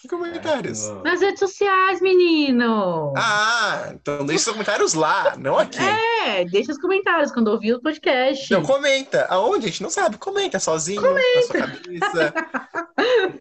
Que 0.00 0.08
comentários? 0.08 0.88
Nas 1.04 1.20
redes 1.20 1.40
sociais, 1.40 2.00
menino! 2.00 3.12
Ah, 3.18 3.90
então 3.92 4.24
deixe 4.24 4.44
seus 4.44 4.54
comentários 4.54 4.94
lá, 4.94 5.36
não 5.36 5.58
aqui. 5.58 5.78
É, 6.26 6.42
deixa 6.46 6.72
os 6.72 6.78
comentários 6.78 7.30
quando 7.30 7.48
ouvir 7.48 7.74
o 7.74 7.82
podcast. 7.82 8.50
Não, 8.50 8.62
comenta. 8.62 9.26
Aonde? 9.28 9.66
A 9.66 9.68
gente 9.68 9.82
não 9.82 9.90
sabe. 9.90 10.16
Comenta 10.16 10.58
sozinho, 10.58 11.02
na 11.02 11.20
sua 11.42 11.58
cabeça. 11.58 12.34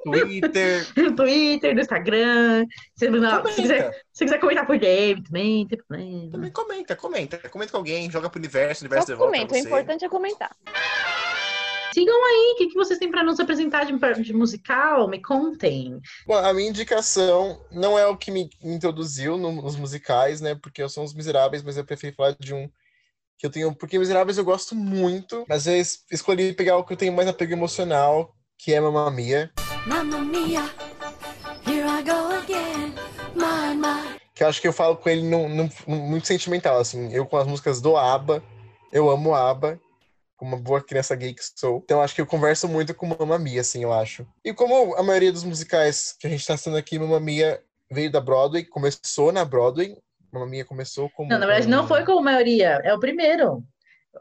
No 0.06 0.12
Twitter. 0.22 0.88
No 0.98 1.16
Twitter, 1.16 1.76
no 1.76 1.82
Instagram. 1.82 2.66
Se, 2.96 3.10
não, 3.10 3.46
se, 3.48 3.62
quiser, 3.62 4.02
se 4.14 4.26
quiser 4.26 4.40
comentar 4.40 4.66
por 4.68 4.78
game 4.78 5.22
também, 5.24 5.68
tem 5.68 5.78
problema. 5.78 6.32
Também 6.32 6.52
comenta, 6.52 6.96
comenta. 6.96 7.38
Comenta 7.50 7.72
com 7.72 7.78
alguém, 7.78 8.10
joga 8.12 8.30
pro 8.30 8.40
universo, 8.40 8.84
o 8.84 8.86
universo 8.86 9.08
Só 9.08 9.14
devolve 9.14 9.32
comenta, 9.34 9.54
o 9.56 9.58
importante 9.58 10.06
é 10.06 10.10
comentar. 10.10 10.56
Sigam 11.94 12.24
aí, 12.24 12.52
o 12.54 12.56
que, 12.58 12.68
que 12.68 12.76
vocês 12.76 13.00
têm 13.00 13.10
para 13.10 13.24
nos 13.24 13.40
apresentar 13.40 13.84
de, 13.84 14.22
de 14.24 14.34
musical? 14.34 15.08
Me 15.08 15.20
contem. 15.22 16.00
Bom, 16.26 16.36
a 16.36 16.54
minha 16.54 16.70
indicação 16.70 17.60
não 17.72 17.98
é 17.98 18.06
o 18.06 18.16
que 18.16 18.30
me 18.30 18.48
introduziu 18.64 19.38
no- 19.38 19.52
nos 19.62 19.76
musicais, 19.76 20.40
né? 20.40 20.54
Porque 20.56 20.84
eu 20.84 20.88
sou 20.90 21.04
os 21.04 21.14
Miseráveis, 21.16 21.64
mas 21.64 21.78
eu 21.78 21.84
prefiro 21.84 22.16
falar 22.16 22.36
de 22.40 22.54
um 22.54 22.70
que 23.40 23.46
eu 23.48 23.50
tenho. 23.50 23.74
Porque 23.74 23.98
Miseráveis 23.98 24.38
eu 24.38 24.46
gosto 24.46 24.76
muito, 24.76 25.44
mas 25.50 25.66
eu 25.66 25.76
es- 25.76 26.06
escolhi 26.12 26.54
pegar 26.54 26.78
o 26.78 26.84
que 26.86 26.94
eu 26.94 26.98
tenho 26.98 27.12
mais 27.12 27.28
apego 27.28 27.54
emocional, 27.54 28.36
que 28.62 28.74
é 28.74 28.82
Mamma 28.82 29.10
Mia. 29.10 29.50
Mamma 29.88 30.20
mia, 30.20 30.70
here 31.66 31.88
I 31.88 32.04
go 32.04 32.36
again. 32.36 32.94
My, 33.34 33.74
my. 33.74 34.20
Que 34.36 34.44
eu 34.44 34.50
acho 34.50 34.60
que 34.60 34.68
eu 34.68 34.74
falo 34.74 34.98
com 34.98 35.10
ele 35.10 35.24
num, 35.24 35.48
num- 35.48 35.70
num- 35.88 36.02
muito 36.08 36.28
sentimental, 36.28 36.78
assim. 36.78 37.10
Eu 37.14 37.26
com 37.26 37.38
as 37.38 37.48
músicas 37.48 37.80
do 37.80 37.96
ABBA, 37.96 38.44
eu 38.92 39.10
amo 39.10 39.34
ABBA, 39.34 39.80
como 40.36 40.56
uma 40.56 40.62
boa 40.62 40.82
criança 40.84 41.16
gay 41.16 41.34
que 41.34 41.42
sou. 41.58 41.82
Então 41.86 42.02
acho 42.02 42.14
que 42.14 42.20
eu 42.20 42.26
converso 42.26 42.68
muito 42.68 42.94
com 42.94 43.06
Mamma 43.08 43.40
Mia, 43.40 43.62
assim, 43.62 43.82
eu 43.84 43.94
acho. 43.94 44.28
E 44.44 44.54
como 44.54 44.94
a 44.96 45.04
maioria 45.04 45.32
dos 45.32 45.46
musicais 45.46 46.14
que 46.20 46.28
a 46.28 46.30
gente 46.30 46.46
tá 46.46 46.54
assistindo 46.56 46.76
aqui, 46.78 47.00
Mamma 47.00 47.20
Mia 47.22 47.62
veio 47.90 48.12
da 48.12 48.20
Broadway, 48.20 48.66
começou 48.66 49.32
na 49.32 49.46
Broadway. 49.46 49.96
Mamma 50.34 50.46
Mia 50.46 50.66
começou 50.66 51.10
como... 51.10 51.30
Não, 51.30 51.40
na 51.40 51.46
verdade, 51.48 51.68
não 51.70 51.88
foi 51.88 52.04
com 52.06 52.20
a 52.20 52.22
maioria, 52.22 52.82
é 52.84 52.94
o 52.94 53.00
primeiro. 53.00 53.64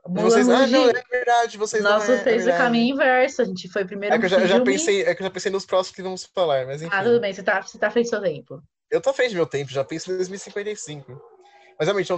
Vocês... 0.06 0.48
Ah, 0.48 0.66
não, 0.66 0.90
é 0.90 1.02
verdade, 1.10 1.56
vocês 1.56 1.82
não 1.82 1.92
nosso 1.92 2.12
é, 2.12 2.16
é 2.16 2.18
fez 2.18 2.42
o 2.42 2.44
verdade. 2.46 2.64
caminho 2.64 2.94
inverso. 2.94 3.42
A 3.42 3.44
gente 3.44 3.68
foi 3.68 3.84
primeiro 3.84 4.14
É 4.14 4.18
que 4.18 4.26
eu 4.26 4.28
já, 4.28 4.46
já 4.46 4.60
pensei, 4.60 5.02
é 5.02 5.14
que 5.14 5.22
eu 5.22 5.26
já 5.26 5.30
pensei 5.30 5.50
nos 5.50 5.64
próximos 5.64 5.96
que 5.96 6.02
vamos 6.02 6.24
falar, 6.24 6.66
mas 6.66 6.82
enfim. 6.82 6.94
Ah, 6.94 7.02
tudo 7.02 7.20
bem, 7.20 7.32
você 7.32 7.42
tá, 7.42 7.62
você 7.62 7.78
tá 7.78 7.90
frente 7.90 8.14
ao 8.14 8.20
seu 8.20 8.22
tempo. 8.22 8.62
Eu 8.90 9.00
tô 9.00 9.12
frente 9.12 9.30
do 9.30 9.36
meu 9.36 9.46
tempo, 9.46 9.70
já 9.70 9.84
penso 9.84 10.10
em 10.10 10.16
2055. 10.16 11.20
Mas 11.78 11.86
realmente, 11.86 12.12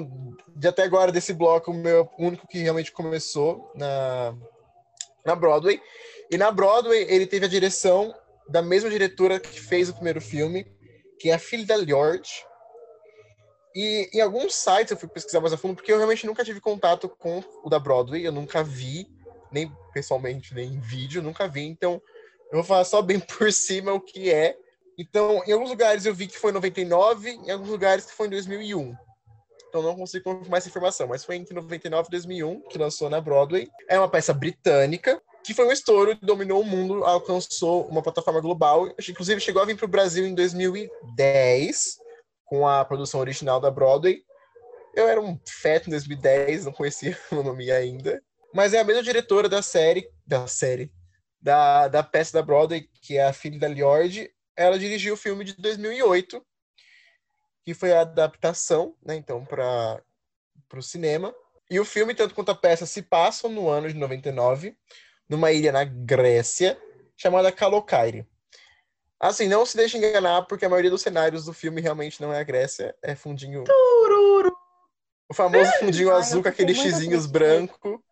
de 0.56 0.68
até 0.68 0.84
agora, 0.84 1.12
desse 1.12 1.32
bloco, 1.32 1.70
o 1.70 1.74
meu 1.74 2.08
o 2.18 2.26
único 2.26 2.46
que 2.48 2.58
realmente 2.58 2.90
começou 2.92 3.70
na, 3.74 4.34
na 5.24 5.36
Broadway. 5.36 5.80
E 6.30 6.38
na 6.38 6.50
Broadway, 6.50 7.06
ele 7.08 7.26
teve 7.26 7.44
a 7.46 7.48
direção 7.48 8.14
da 8.48 8.62
mesma 8.62 8.88
diretora 8.88 9.38
que 9.38 9.60
fez 9.60 9.88
o 9.88 9.94
primeiro 9.94 10.20
filme, 10.20 10.64
que 11.18 11.30
é 11.30 11.34
a 11.34 11.38
Philida 11.38 11.76
Lord. 11.76 12.28
E 13.74 14.10
em 14.12 14.20
alguns 14.20 14.54
sites 14.54 14.90
eu 14.90 14.96
fui 14.96 15.08
pesquisar 15.08 15.40
mais 15.40 15.52
a 15.52 15.56
fundo, 15.56 15.76
porque 15.76 15.92
eu 15.92 15.96
realmente 15.96 16.26
nunca 16.26 16.44
tive 16.44 16.60
contato 16.60 17.08
com 17.08 17.42
o 17.62 17.70
da 17.70 17.78
Broadway, 17.78 18.24
eu 18.26 18.32
nunca 18.32 18.64
vi, 18.64 19.08
nem 19.50 19.72
pessoalmente, 19.92 20.54
nem 20.54 20.74
em 20.74 20.80
vídeo, 20.80 21.22
nunca 21.22 21.46
vi. 21.46 21.62
Então, 21.62 22.02
eu 22.50 22.56
vou 22.56 22.64
falar 22.64 22.84
só 22.84 23.00
bem 23.00 23.20
por 23.38 23.52
cima 23.52 23.92
o 23.92 24.00
que 24.00 24.30
é. 24.30 24.56
Então, 24.98 25.42
em 25.46 25.52
alguns 25.52 25.70
lugares 25.70 26.04
eu 26.04 26.14
vi 26.14 26.26
que 26.26 26.38
foi 26.38 26.50
em 26.50 26.54
99, 26.54 27.30
em 27.30 27.50
alguns 27.50 27.68
lugares 27.68 28.06
que 28.06 28.12
foi 28.12 28.26
em 28.26 28.30
2001. 28.30 28.94
Então, 29.68 29.82
não 29.82 29.94
consigo 29.94 30.24
confirmar 30.24 30.58
essa 30.58 30.68
informação, 30.68 31.06
mas 31.06 31.24
foi 31.24 31.36
entre 31.36 31.54
99 31.54 32.08
e 32.08 32.10
2001 32.10 32.60
que 32.62 32.76
lançou 32.76 33.08
na 33.08 33.20
Broadway. 33.20 33.68
É 33.88 33.96
uma 33.96 34.08
peça 34.08 34.34
britânica 34.34 35.22
que 35.44 35.54
foi 35.54 35.64
um 35.66 35.72
estouro, 35.72 36.18
dominou 36.20 36.60
o 36.60 36.64
mundo, 36.64 37.04
alcançou 37.04 37.86
uma 37.86 38.02
plataforma 38.02 38.40
global. 38.40 38.92
Inclusive, 39.08 39.40
chegou 39.40 39.62
a 39.62 39.64
vir 39.64 39.76
para 39.76 39.86
o 39.86 39.88
Brasil 39.88 40.26
em 40.26 40.34
2010 40.34 41.99
com 42.50 42.66
a 42.66 42.84
produção 42.84 43.20
original 43.20 43.60
da 43.60 43.70
Broadway. 43.70 44.24
Eu 44.92 45.06
era 45.06 45.20
um 45.20 45.38
feto 45.46 45.86
em 45.86 45.90
2010, 45.90 46.64
não 46.64 46.72
conhecia 46.72 47.16
o 47.30 47.44
nome 47.44 47.70
ainda. 47.70 48.20
Mas 48.52 48.74
é 48.74 48.80
a 48.80 48.84
mesma 48.84 49.04
diretora 49.04 49.48
da 49.48 49.62
série, 49.62 50.10
da 50.26 50.48
série, 50.48 50.92
da, 51.40 51.86
da 51.86 52.02
peça 52.02 52.32
da 52.32 52.42
Broadway, 52.42 52.90
que 53.00 53.16
é 53.16 53.24
a 53.24 53.32
filha 53.32 53.56
da 53.56 53.68
Liord. 53.68 54.28
Ela 54.56 54.80
dirigiu 54.80 55.14
o 55.14 55.16
filme 55.16 55.44
de 55.44 55.56
2008, 55.58 56.44
que 57.64 57.72
foi 57.72 57.92
a 57.92 58.00
adaptação, 58.00 58.96
né, 59.00 59.14
então, 59.14 59.44
para 59.44 60.02
o 60.74 60.82
cinema. 60.82 61.32
E 61.70 61.78
o 61.78 61.84
filme, 61.84 62.16
tanto 62.16 62.34
quanto 62.34 62.50
a 62.50 62.54
peça, 62.56 62.84
se 62.84 63.00
passam 63.00 63.48
no 63.48 63.68
ano 63.68 63.86
de 63.86 63.94
99, 63.94 64.76
numa 65.28 65.52
ilha 65.52 65.70
na 65.70 65.84
Grécia, 65.84 66.76
chamada 67.16 67.52
Kalokairi. 67.52 68.26
Assim, 69.20 69.46
não 69.48 69.66
se 69.66 69.76
deixe 69.76 69.98
enganar, 69.98 70.42
porque 70.46 70.64
a 70.64 70.68
maioria 70.68 70.90
dos 70.90 71.02
cenários 71.02 71.44
do 71.44 71.52
filme 71.52 71.80
realmente 71.80 72.20
não 72.22 72.32
é 72.32 72.40
a 72.40 72.44
Grécia, 72.44 72.94
é 73.02 73.14
fundinho. 73.14 73.64
O 75.28 75.34
famoso 75.34 75.70
fundinho 75.78 76.10
azul 76.10 76.42
com 76.42 76.48
aqueles 76.48 76.76
xizinhos 76.78 77.26
branco. 77.26 78.02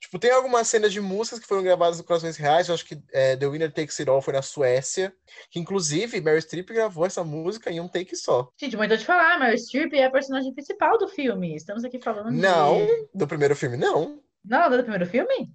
Tipo, 0.00 0.18
tem 0.18 0.30
algumas 0.30 0.66
cenas 0.66 0.94
de 0.94 1.00
músicas 1.00 1.40
que 1.40 1.46
foram 1.46 1.62
gravadas 1.62 2.00
em 2.00 2.02
corações 2.02 2.38
reais. 2.38 2.68
Eu 2.68 2.74
acho 2.74 2.86
que 2.86 2.98
é, 3.12 3.36
The 3.36 3.46
Winner 3.46 3.70
Takes 3.70 4.00
It 4.00 4.08
All 4.10 4.22
foi 4.22 4.32
na 4.32 4.40
Suécia. 4.40 5.14
Que, 5.50 5.60
inclusive, 5.60 6.18
Meryl 6.22 6.40
Streep 6.40 6.70
gravou 6.70 7.04
essa 7.04 7.22
música 7.22 7.70
em 7.70 7.80
um 7.80 7.86
take 7.86 8.16
só. 8.16 8.50
Gente, 8.58 8.78
mas 8.78 8.90
eu 8.90 8.96
te 8.96 9.04
falar, 9.04 9.38
Meryl 9.38 9.58
Streep 9.58 9.92
é 9.92 10.06
a 10.06 10.10
personagem 10.10 10.54
principal 10.54 10.96
do 10.96 11.06
filme. 11.06 11.54
Estamos 11.54 11.84
aqui 11.84 12.00
falando 12.02 12.30
de- 12.30 12.36
Não, 12.40 12.78
do 13.14 13.26
primeiro 13.28 13.54
filme, 13.54 13.76
não. 13.76 14.18
Não, 14.42 14.70
do 14.70 14.78
primeiro 14.78 15.06
filme? 15.06 15.52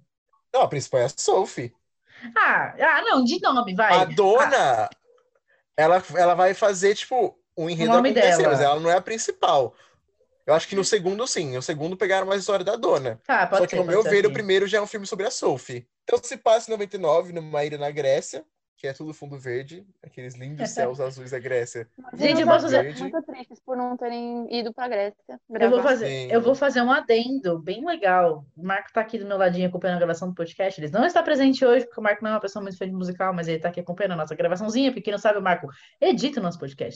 Não, 0.54 0.62
a 0.62 0.68
principal 0.68 1.00
é 1.00 1.04
a 1.06 1.08
Sophie. 1.08 1.74
Ah, 2.36 2.74
ah, 2.78 3.02
não, 3.02 3.24
de 3.24 3.40
nome, 3.40 3.74
vai. 3.74 3.92
A 3.92 4.04
dona, 4.04 4.88
ela, 5.76 6.02
ela 6.14 6.34
vai 6.34 6.54
fazer, 6.54 6.94
tipo, 6.94 7.38
um 7.56 7.68
enredo 7.70 7.92
acontecer, 7.92 8.38
dela. 8.38 8.48
mas 8.48 8.60
ela 8.60 8.80
não 8.80 8.90
é 8.90 8.96
a 8.96 9.00
principal. 9.00 9.74
Eu 10.46 10.54
acho 10.54 10.68
que 10.68 10.76
no 10.76 10.84
segundo, 10.84 11.26
sim. 11.26 11.54
No 11.54 11.62
segundo 11.62 11.96
pegaram 11.96 12.26
mais 12.26 12.38
a 12.38 12.42
história 12.42 12.64
da 12.64 12.76
dona. 12.76 13.20
Pode 13.26 13.58
Só 13.58 13.66
que, 13.66 13.70
ser, 13.70 13.76
no 13.76 13.84
meu 13.84 14.02
ver, 14.02 14.20
assim. 14.20 14.28
o 14.28 14.32
primeiro 14.32 14.66
já 14.66 14.78
é 14.78 14.80
um 14.80 14.86
filme 14.86 15.06
sobre 15.06 15.26
a 15.26 15.30
Sophie. 15.30 15.88
Então 16.04 16.20
se 16.22 16.36
passa 16.36 16.70
em 16.70 16.74
99, 16.74 17.32
numa 17.32 17.64
ilha 17.64 17.76
na 17.76 17.90
Grécia, 17.90 18.44
que 18.76 18.86
é 18.86 18.92
tudo 18.92 19.14
fundo 19.14 19.38
verde, 19.38 19.86
aqueles 20.04 20.34
lindos 20.34 20.68
céus 20.70 21.00
azuis 21.00 21.30
da 21.30 21.38
Grécia. 21.38 21.88
Gente, 22.14 22.42
eu 22.42 22.46
posso 22.46 22.66
dizer- 22.66 22.94
muito 22.98 23.22
tristes 23.22 23.58
por 23.64 23.76
não 23.76 23.96
terem 23.96 24.46
ido 24.54 24.72
pra 24.72 24.86
Grécia. 24.88 25.16
Eu 25.28 25.38
vou, 25.48 25.58
gravar. 25.70 25.82
fazer, 25.82 26.06
Sim. 26.06 26.28
eu 26.30 26.40
vou 26.42 26.54
fazer 26.54 26.82
um 26.82 26.92
adendo 26.92 27.58
bem 27.58 27.84
legal. 27.84 28.44
O 28.56 28.62
Marco 28.66 28.92
tá 28.92 29.00
aqui 29.00 29.18
do 29.18 29.26
meu 29.26 29.38
ladinho 29.38 29.68
acompanhando 29.68 29.96
a 29.96 30.00
gravação 30.00 30.28
do 30.28 30.34
podcast. 30.34 30.80
Ele 30.80 30.90
não 30.92 31.04
está 31.06 31.22
presente 31.22 31.64
hoje, 31.64 31.86
porque 31.86 31.98
o 32.00 32.02
Marco 32.02 32.22
não 32.22 32.30
é 32.32 32.34
uma 32.34 32.40
pessoa 32.40 32.62
muito 32.62 32.76
fã 32.76 32.86
de 32.86 32.92
musical, 32.92 33.32
mas 33.32 33.48
ele 33.48 33.58
tá 33.58 33.68
aqui 33.68 33.80
acompanhando 33.80 34.12
a 34.12 34.16
nossa 34.16 34.34
gravaçãozinha. 34.34 34.90
Porque 34.90 35.02
quem 35.02 35.12
não 35.12 35.18
sabe, 35.18 35.38
o 35.38 35.42
Marco 35.42 35.68
edita 36.00 36.38
o 36.40 36.42
nosso 36.42 36.58
podcast. 36.58 36.94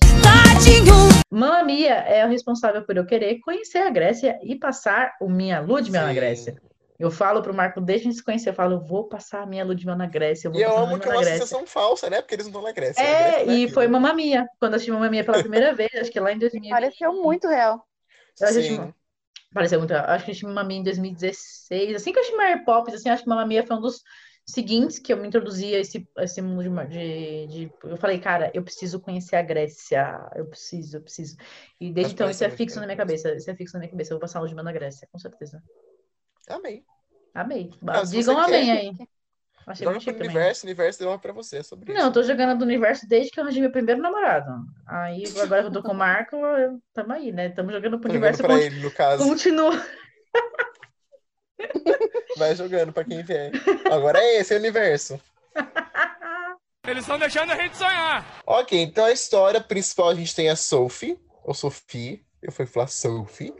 Mamma 1.31 1.65
Mia 1.65 1.95
é 1.95 2.27
o 2.27 2.29
responsável 2.29 2.85
por 2.85 2.97
eu 2.97 3.07
querer 3.07 3.39
conhecer 3.41 3.79
a 3.79 3.91
Grécia 3.91 4.39
e 4.43 4.57
passar 4.57 5.13
o 5.21 5.29
minha 5.29 5.61
lua 5.61 5.81
de 5.81 5.91
mel 5.91 6.07
na. 6.07 6.13
Grécia. 6.13 6.57
Eu 7.01 7.11
falo 7.11 7.43
pro 7.43 7.55
Marco, 7.55 7.81
desde 7.81 8.07
a 8.07 8.11
gente 8.11 8.19
se 8.19 8.25
conhecer, 8.25 8.51
eu 8.51 8.55
falo, 8.55 8.75
eu 8.75 8.81
vou 8.81 9.09
passar 9.09 9.43
a 9.43 9.47
minha 9.47 9.65
lua 9.65 9.75
de 9.75 9.87
mel 9.87 9.97
na 9.97 10.07
Grécia, 10.07 10.49
eu 10.49 10.53
vou 10.53 10.61
E 10.61 10.65
eu 10.65 10.71
a 10.71 10.83
amo 10.83 11.01
que 11.01 11.09
é 11.09 11.11
uma 11.11 11.25
sensação 11.25 11.67
falsa, 11.67 12.11
né? 12.11 12.21
Porque 12.21 12.35
eles 12.35 12.47
não 12.47 12.51
estão 12.51 12.63
na 12.63 12.73
Grécia. 12.73 13.03
A 13.03 13.07
É, 13.07 13.41
Grécia 13.41 13.47
não 13.47 13.59
e 13.59 13.69
foi 13.71 13.89
Mamma 13.89 14.13
Mia. 14.13 14.47
Quando 14.59 14.73
eu 14.73 14.77
assisti 14.77 14.93
Mamma 14.93 15.09
Mia 15.09 15.25
pela 15.25 15.39
primeira 15.41 15.73
vez, 15.75 15.91
acho 15.95 16.11
que 16.11 16.21
lá 16.21 16.33
em 16.33 16.39
2000. 16.39 16.71
Pareceu 16.71 17.13
muito 17.15 17.49
real. 17.49 17.85
Eu 18.41 18.47
Sim. 18.49 18.93
Pareceu 19.53 19.79
muito. 19.79 19.93
Acho 19.93 20.25
que 20.25 20.31
eu 20.31 20.33
assisti 20.33 20.45
Mamma 20.47 20.65
Mia 20.65 20.79
em 20.79 20.83
2016. 20.83 21.97
Assim 21.97 22.13
que 22.13 22.19
eu 22.19 22.23
assisti 22.23 22.37
Mary 22.37 22.65
Poppins, 22.65 22.95
assim, 22.95 23.09
acho 23.09 23.23
que 23.23 23.29
Mamma 23.29 23.47
Mia 23.47 23.67
foi 23.67 23.77
um 23.77 23.81
dos 23.81 24.03
seguintes 24.47 24.99
que 24.99 25.13
eu 25.13 25.17
me 25.17 25.27
introduzi 25.29 25.75
a 25.75 25.79
esse, 25.81 26.09
a 26.17 26.25
esse 26.25 26.41
mundo 26.43 26.63
de, 26.89 27.47
de, 27.47 27.67
de- 27.67 27.73
Eu 27.85 27.97
falei, 27.97 28.19
cara, 28.21 28.51
eu 28.55 28.63
preciso 28.63 29.01
conhecer 29.01 29.37
a 29.37 29.43
Grécia. 29.43 30.29
Eu 30.35 30.47
preciso, 30.47 30.97
eu 30.99 31.03
preciso. 31.03 31.37
E 31.81 31.93
desde 31.93 32.03
Mas 32.03 32.13
então 32.13 32.31
isso 32.31 32.45
é 32.45 32.51
fixo 32.51 32.77
bem 32.77 32.81
na 32.81 32.87
minha 32.87 32.97
cabeça. 32.97 33.35
Isso 33.35 33.51
é 33.51 33.55
fixo 33.55 33.75
na 33.75 33.81
minha 33.81 33.91
cabeça. 33.91 34.13
Eu 34.13 34.17
vou 34.17 34.21
passar 34.21 34.43
um 34.43 34.47
de 34.47 34.55
na 34.55 34.73
Grécia, 34.73 35.09
com 35.11 35.19
certeza. 35.19 35.63
Amei. 36.51 36.83
Amei. 37.35 37.71
Se 38.05 38.11
Digam 38.19 38.39
amém 38.39 38.65
quer, 38.67 38.79
aí. 38.79 38.93
Achei 39.67 39.87
Joga 39.87 40.01
pro 40.01 40.15
universo, 40.15 40.65
o 40.65 40.67
universo 40.69 40.99
deu 40.99 41.09
uma 41.11 41.19
pra 41.19 41.33
você, 41.33 41.59
é 41.59 41.63
sobre 41.63 41.93
Não, 41.93 42.01
eu 42.01 42.05
isso. 42.07 42.13
tô 42.13 42.23
jogando 42.25 42.59
do 42.59 42.65
universo 42.65 43.07
desde 43.09 43.31
que 43.31 43.39
eu 43.39 43.45
arranjei 43.45 43.63
meu 43.63 43.71
primeiro 43.71 44.01
namorado. 44.03 44.51
Aí, 44.87 45.23
agora 45.41 45.63
que 45.63 45.69
eu 45.69 45.73
tô 45.73 45.83
com 45.83 45.93
o 45.93 45.95
Marco, 45.95 46.35
eu- 46.37 46.81
tamo 46.93 47.13
aí, 47.13 47.31
né? 47.31 47.51
Tamo 47.51 47.71
jogando 47.71 48.01
pro 48.01 48.09
Tô 48.09 48.15
jogando 48.15 48.35
universo. 48.35 48.43
pra 48.43 48.55
conti- 48.55 48.65
ele, 48.67 48.81
no 48.81 48.91
caso. 48.91 49.23
Continua. 49.25 49.71
Vai 52.37 52.55
jogando 52.57 52.93
pra 52.93 53.05
quem 53.05 53.23
vier. 53.23 53.53
Agora 53.91 54.19
é 54.19 54.41
esse 54.41 54.55
o 54.55 54.59
universo. 54.59 55.21
Eles 56.87 57.05
estão 57.05 57.19
deixando 57.19 57.53
a 57.53 57.57
gente 57.57 57.77
sonhar. 57.77 58.25
Ok, 58.47 58.81
então 58.81 59.05
a 59.05 59.13
história 59.13 59.61
principal 59.61 60.09
a 60.09 60.15
gente 60.15 60.35
tem 60.35 60.49
a 60.49 60.57
Sophie, 60.57 61.21
ou 61.45 61.53
Sophie, 61.55 62.25
eu 62.43 62.51
fui 62.51 62.65
falar 62.67 62.87
Sophie, 62.89 63.55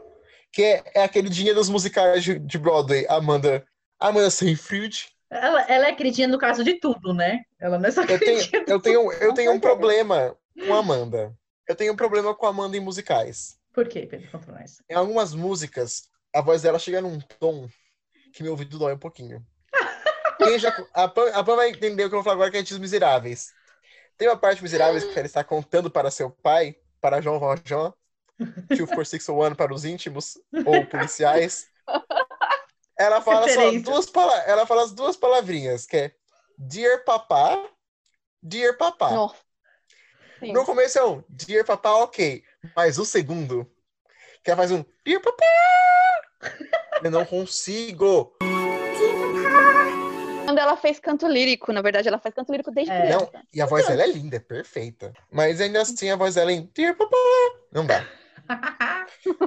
que 0.51 0.63
é, 0.63 0.83
é 0.95 1.03
aquele 1.03 1.29
dia 1.29 1.53
dos 1.53 1.69
musicais 1.69 2.23
de, 2.23 2.37
de 2.37 2.57
Broadway, 2.57 3.05
Amanda, 3.07 3.65
Amanda 3.99 4.29
Seyfried. 4.29 5.09
Ela, 5.29 5.61
ela 5.61 5.87
é 5.87 5.95
queridinha 5.95 6.27
no 6.27 6.37
caso 6.37 6.63
de 6.63 6.73
tudo, 6.79 7.13
né? 7.13 7.41
Ela 7.59 7.79
não 7.79 7.87
é 7.87 7.91
só 7.91 8.03
Eu 8.03 8.19
tenho, 8.19 8.41
eu 8.67 8.79
tenho, 8.79 9.11
eu 9.13 9.33
tenho 9.33 9.51
um 9.53 9.59
problema 9.59 10.35
com 10.65 10.73
a 10.73 10.79
Amanda. 10.79 11.33
Eu 11.67 11.75
tenho 11.75 11.93
um 11.93 11.95
problema 11.95 12.35
com 12.35 12.45
a 12.45 12.49
Amanda 12.49 12.75
em 12.75 12.81
musicais. 12.81 13.57
Por 13.73 13.87
quê, 13.87 14.05
Pedro? 14.05 14.29
Conta 14.29 14.51
mais. 14.51 14.81
Em 14.89 14.93
algumas 14.93 15.33
músicas, 15.33 16.09
a 16.35 16.41
voz 16.41 16.61
dela 16.61 16.77
chega 16.77 17.01
num 17.01 17.19
tom 17.39 17.69
que 18.33 18.43
meu 18.43 18.51
ouvido 18.51 18.77
dói 18.77 18.93
um 18.93 18.99
pouquinho. 18.99 19.45
Quem 20.37 20.57
já, 20.57 20.75
a, 20.93 21.07
Pam, 21.07 21.29
a 21.33 21.41
vai 21.41 21.69
entender 21.69 22.05
o 22.05 22.09
que 22.09 22.15
eu 22.15 22.19
vou 22.19 22.23
falar 22.23 22.35
agora, 22.35 22.51
que 22.51 22.57
é 22.57 22.61
de 22.61 22.79
Miseráveis. 22.79 23.53
Tem 24.17 24.27
uma 24.27 24.37
parte 24.37 24.61
Miseráveis 24.61 25.03
que 25.03 25.17
ela 25.17 25.25
está 25.25 25.43
contando 25.43 25.89
para 25.89 26.11
seu 26.11 26.29
pai, 26.29 26.75
para 26.99 27.21
João 27.21 27.39
Valjean, 27.39 27.93
Two 28.75 28.87
for 28.87 29.05
Six 29.05 29.27
One 29.29 29.55
para 29.55 29.73
os 29.73 29.85
íntimos 29.85 30.37
ou 30.65 30.85
policiais. 30.85 31.67
Ela 32.97 33.21
fala 33.21 33.49
só 33.49 33.71
duas 33.79 34.05
palavras, 34.09 34.47
ela 34.47 34.65
fala 34.65 34.83
as 34.83 34.91
duas 34.91 35.17
palavrinhas, 35.17 35.85
que 35.85 35.97
é 35.97 36.11
Dear 36.57 37.03
Papá, 37.03 37.63
Dear 38.41 38.77
Papá. 38.77 39.09
No 40.41 40.65
começo 40.65 40.99
é 40.99 41.05
um 41.05 41.23
Dear 41.29 41.65
Papá, 41.65 41.95
ok. 41.95 42.43
Mas 42.75 42.97
o 42.99 43.05
segundo, 43.05 43.69
que 44.43 44.51
ela 44.51 44.57
faz 44.57 44.71
um 44.71 44.83
Dear 45.05 45.21
Papá. 45.21 45.45
Eu 47.03 47.09
não 47.11 47.25
consigo. 47.25 48.35
Quando 50.45 50.59
ela 50.59 50.75
fez 50.75 50.99
canto 50.99 51.27
lírico, 51.27 51.71
na 51.71 51.81
verdade, 51.81 52.07
ela 52.07 52.19
faz 52.19 52.35
canto 52.35 52.51
lírico 52.51 52.71
desde 52.71 52.91
É. 52.91 53.09
Não, 53.09 53.25
criança. 53.25 53.47
e 53.53 53.61
a 53.61 53.65
voz 53.65 53.87
dela 53.87 54.03
é 54.03 54.07
linda, 54.07 54.35
é 54.35 54.39
perfeita. 54.39 55.13
Mas 55.31 55.61
ainda 55.61 55.81
assim 55.81 56.09
a 56.09 56.15
voz 56.15 56.35
dela 56.35 56.51
é 56.51 56.55
em 56.55 56.69
Dear 56.75 56.95
Papá. 56.95 57.17
Não 57.71 57.85
dá. 57.85 58.05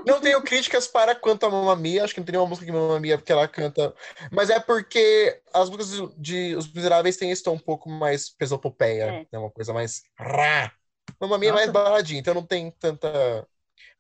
Não 0.07 0.21
tenho 0.21 0.43
críticas 0.43 0.87
para 0.87 1.15
quanto 1.15 1.47
a 1.47 1.51
Mamma 1.51 1.75
Mia, 1.77 2.05
acho 2.05 2.15
que 2.15 2.21
não 2.21 2.25
tem 2.25 2.33
nenhuma 2.33 2.49
música 2.49 2.67
que 2.67 2.73
Mamma 2.73 3.01
Mia 3.01 3.19
porque 3.19 3.33
ela 3.33 3.49
canta, 3.49 3.95
mas 4.31 4.51
é 4.51 4.61
porque 4.61 5.41
as 5.53 5.69
músicas 5.71 6.11
de, 6.17 6.55
Os 6.57 6.73
Miseráveis 6.73 7.17
têm 7.17 7.31
esse 7.31 7.43
tom 7.43 7.55
um 7.55 7.59
pouco 7.59 7.89
mais 7.89 8.29
pesopopeia, 8.31 9.05
É. 9.05 9.27
né? 9.33 9.39
uma 9.39 9.51
coisa 9.51 9.73
mais 9.73 10.03
rá. 10.17 10.73
Mamma 11.21 11.39
Mia 11.39 11.51
é 11.51 11.53
mais 11.53 11.71
baladinha, 11.71 12.21
então 12.21 12.35
não 12.35 12.45
tem 12.45 12.71
tanta... 12.71 13.47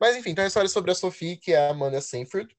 Mas 0.00 0.16
enfim, 0.16 0.30
então 0.30 0.44
a 0.44 0.46
história 0.46 0.66
é 0.66 0.70
sobre 0.70 0.90
a 0.90 0.94
Sophie, 0.94 1.36
que 1.36 1.52
é 1.52 1.68
a 1.68 1.70
Amanda 1.70 2.00
Seyfried, 2.00 2.54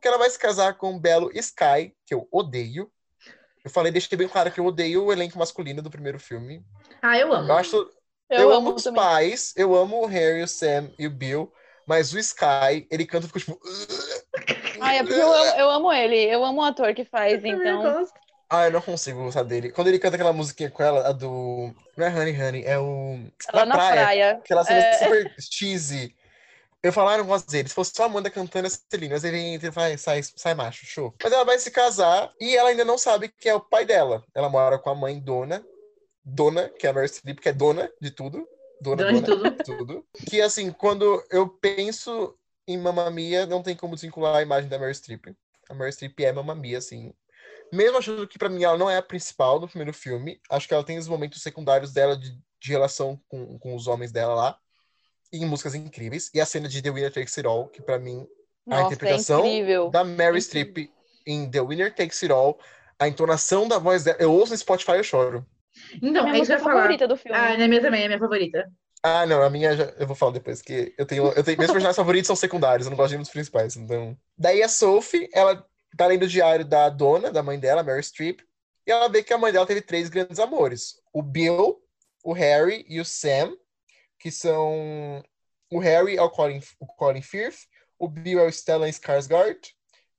que 0.00 0.08
ela 0.08 0.18
vai 0.18 0.30
se 0.30 0.38
casar 0.38 0.74
com 0.74 0.94
o 0.94 1.00
belo 1.00 1.30
Sky, 1.34 1.94
que 2.06 2.14
eu 2.14 2.28
odeio. 2.30 2.90
Eu 3.64 3.70
falei, 3.70 3.90
deixei 3.92 4.16
bem 4.16 4.28
claro 4.28 4.50
que 4.50 4.60
eu 4.60 4.66
odeio 4.66 5.04
o 5.04 5.12
elenco 5.12 5.38
masculino 5.38 5.82
do 5.82 5.90
primeiro 5.90 6.18
filme. 6.18 6.64
Ah, 7.02 7.18
eu 7.18 7.32
amo. 7.32 7.48
Eu 7.48 7.56
acho 7.56 7.76
Eu, 8.30 8.40
eu, 8.40 8.52
amo 8.52 8.68
amo 8.68 8.76
os 8.76 8.84
pais, 8.84 9.52
eu 9.56 9.74
amo 9.74 10.02
o 10.02 10.06
Harry, 10.06 10.42
o 10.42 10.48
Sam 10.48 10.90
e 10.98 11.06
o 11.06 11.10
Bill, 11.10 11.52
mas 11.88 12.12
o 12.12 12.18
Sky, 12.18 12.86
ele 12.90 13.06
canta 13.06 13.26
e 13.26 13.28
fica 13.28 13.40
tipo. 13.40 13.58
Ah, 14.80 14.94
é 14.94 15.02
porque 15.02 15.18
eu 15.20 15.32
amo, 15.32 15.58
eu 15.58 15.70
amo 15.70 15.92
ele. 15.92 16.16
Eu 16.16 16.44
amo 16.44 16.60
o 16.60 16.64
ator 16.64 16.94
que 16.94 17.04
faz, 17.04 17.42
Eu 17.42 17.50
então. 17.50 18.06
Ah, 18.48 18.66
eu 18.66 18.70
não 18.70 18.80
consigo 18.80 19.24
gostar 19.24 19.42
dele. 19.42 19.72
Quando 19.72 19.88
ele 19.88 19.98
canta 19.98 20.14
aquela 20.14 20.32
musiquinha 20.32 20.70
com 20.70 20.82
ela, 20.82 21.08
a 21.08 21.12
do. 21.12 21.74
Não 21.96 22.06
é 22.06 22.08
Honey 22.08 22.40
Honey, 22.40 22.64
é 22.64 22.78
o. 22.78 23.18
Lá 23.52 23.66
na 23.66 23.74
praia. 23.74 24.30
Aquela 24.36 24.64
cena 24.64 24.78
É. 24.78 24.92
super 24.92 25.34
cheesy. 25.52 26.14
Eu 26.80 26.92
falo, 26.92 27.08
ah, 27.08 27.14
eu 27.14 27.18
não 27.18 27.26
gosto 27.26 27.50
dele. 27.50 27.68
Se 27.68 27.74
fosse 27.74 27.92
só 27.92 28.04
a 28.04 28.06
Amanda 28.06 28.30
cantando 28.30 28.68
essa 28.68 28.78
lindo. 28.94 29.14
Mas 29.14 29.24
ele 29.24 29.36
entra 29.38 29.68
e 29.68 29.72
fala, 29.72 29.98
sai, 29.98 30.22
sai 30.22 30.54
macho, 30.54 30.86
show. 30.86 31.12
Mas 31.22 31.32
ela 31.32 31.44
vai 31.44 31.58
se 31.58 31.72
casar 31.72 32.32
e 32.40 32.56
ela 32.56 32.68
ainda 32.70 32.84
não 32.84 32.96
sabe 32.96 33.28
quem 33.28 33.50
é 33.50 33.54
o 33.54 33.60
pai 33.60 33.84
dela. 33.84 34.24
Ela 34.32 34.48
mora 34.48 34.78
com 34.78 34.90
a 34.90 34.94
mãe 34.94 35.18
Dona. 35.18 35.64
Dona, 36.24 36.68
que 36.68 36.86
é 36.86 36.90
a 36.90 36.92
Meryl 36.92 37.08
Streep, 37.08 37.40
que 37.40 37.48
é 37.48 37.52
dona 37.52 37.90
de 38.00 38.10
tudo. 38.12 38.46
Dona, 38.80 39.04
Dona 39.04 39.20
dona 39.20 39.50
de 39.50 39.64
tudo. 39.64 40.06
Que, 40.28 40.40
assim, 40.40 40.70
quando 40.70 41.22
eu 41.30 41.48
penso 41.48 42.34
em 42.66 42.78
Mamma 42.78 43.10
Mia, 43.10 43.46
não 43.46 43.62
tem 43.62 43.74
como 43.74 43.94
desvincular 43.94 44.36
a 44.36 44.42
imagem 44.42 44.68
da 44.68 44.78
Meryl 44.78 44.94
Streep. 44.94 45.26
A 45.68 45.74
Meryl 45.74 45.92
Streep 45.92 46.20
é 46.20 46.32
Mamma 46.32 46.54
Mia, 46.54 46.78
assim. 46.78 47.12
Mesmo 47.72 47.98
achando 47.98 48.26
que, 48.26 48.38
pra 48.38 48.48
mim, 48.48 48.62
ela 48.62 48.78
não 48.78 48.88
é 48.88 48.96
a 48.96 49.02
principal 49.02 49.60
no 49.60 49.68
primeiro 49.68 49.92
filme, 49.92 50.40
acho 50.50 50.66
que 50.66 50.74
ela 50.74 50.84
tem 50.84 50.98
os 50.98 51.08
momentos 51.08 51.42
secundários 51.42 51.92
dela 51.92 52.16
de, 52.16 52.30
de 52.60 52.70
relação 52.70 53.20
com, 53.28 53.58
com 53.58 53.74
os 53.74 53.86
homens 53.86 54.12
dela 54.12 54.34
lá. 54.34 54.58
Em 55.32 55.44
músicas 55.44 55.74
incríveis. 55.74 56.30
E 56.32 56.40
a 56.40 56.46
cena 56.46 56.68
de 56.68 56.80
The 56.80 56.90
Winner 56.90 57.12
Takes 57.12 57.36
It 57.36 57.46
All, 57.46 57.68
que 57.68 57.82
pra 57.82 57.98
mim, 57.98 58.26
a 58.66 58.70
Nossa, 58.70 58.82
é 58.82 58.86
interpretação 58.86 59.40
incrível. 59.40 59.90
da 59.90 60.04
Mary. 60.04 60.40
Streep 60.40 60.90
em 61.26 61.50
The 61.50 61.60
Winner 61.60 61.94
Takes 61.94 62.22
It 62.22 62.32
All, 62.32 62.58
a 62.98 63.06
entonação 63.06 63.68
da 63.68 63.78
voz 63.78 64.04
dela. 64.04 64.16
Eu 64.18 64.32
ouço 64.32 64.52
no 64.52 64.58
Spotify 64.58 64.92
e 64.92 64.96
eu 64.96 65.04
choro. 65.04 65.46
Então, 66.02 66.24
minha 66.24 66.34
é 66.34 66.36
eu 66.36 66.38
música 66.38 66.56
ia 66.56 66.58
falar. 66.58 66.76
favorita 66.76 67.08
do 67.08 67.16
filme. 67.16 67.36
Ah, 67.36 67.52
é 67.52 67.68
minha 67.68 67.80
também, 67.80 68.04
é 68.04 68.08
minha 68.08 68.18
favorita. 68.18 68.70
Ah, 69.02 69.26
não, 69.26 69.42
a 69.42 69.50
minha 69.50 69.76
já, 69.76 69.84
eu 69.98 70.06
vou 70.06 70.16
falar 70.16 70.32
depois, 70.32 70.60
que 70.60 70.94
eu 70.98 71.06
tenho, 71.06 71.28
eu 71.32 71.44
tenho 71.44 71.58
meus 71.58 71.70
personagens 71.70 71.96
favoritos 71.96 72.26
são 72.26 72.36
secundários, 72.36 72.86
eu 72.86 72.90
não 72.90 72.96
gosto 72.96 73.12
de 73.12 73.18
dos 73.18 73.30
principais, 73.30 73.76
então. 73.76 74.16
Daí 74.36 74.62
a 74.62 74.68
Sophie, 74.68 75.28
ela 75.32 75.64
tá 75.96 76.06
lendo 76.06 76.24
o 76.24 76.28
diário 76.28 76.64
da 76.64 76.88
dona, 76.88 77.30
da 77.30 77.42
mãe 77.42 77.58
dela, 77.58 77.82
Mary 77.82 78.02
Streep, 78.02 78.40
e 78.86 78.90
ela 78.90 79.08
vê 79.08 79.22
que 79.22 79.32
a 79.32 79.38
mãe 79.38 79.52
dela 79.52 79.66
teve 79.66 79.82
três 79.82 80.08
grandes 80.08 80.38
amores: 80.38 81.00
o 81.12 81.22
Bill, 81.22 81.80
o 82.24 82.32
Harry 82.32 82.84
e 82.88 83.00
o 83.00 83.04
Sam, 83.04 83.56
que 84.18 84.30
são. 84.30 85.22
O 85.70 85.78
Harry 85.78 86.16
é 86.16 86.22
o 86.22 86.30
Colin, 86.30 86.60
o 86.80 86.86
Colin 86.86 87.22
Firth, 87.22 87.66
o 87.98 88.08
Bill 88.08 88.40
é 88.40 88.46
o 88.46 88.52
Stellan 88.52 88.88
Skarsgård, 88.88 89.58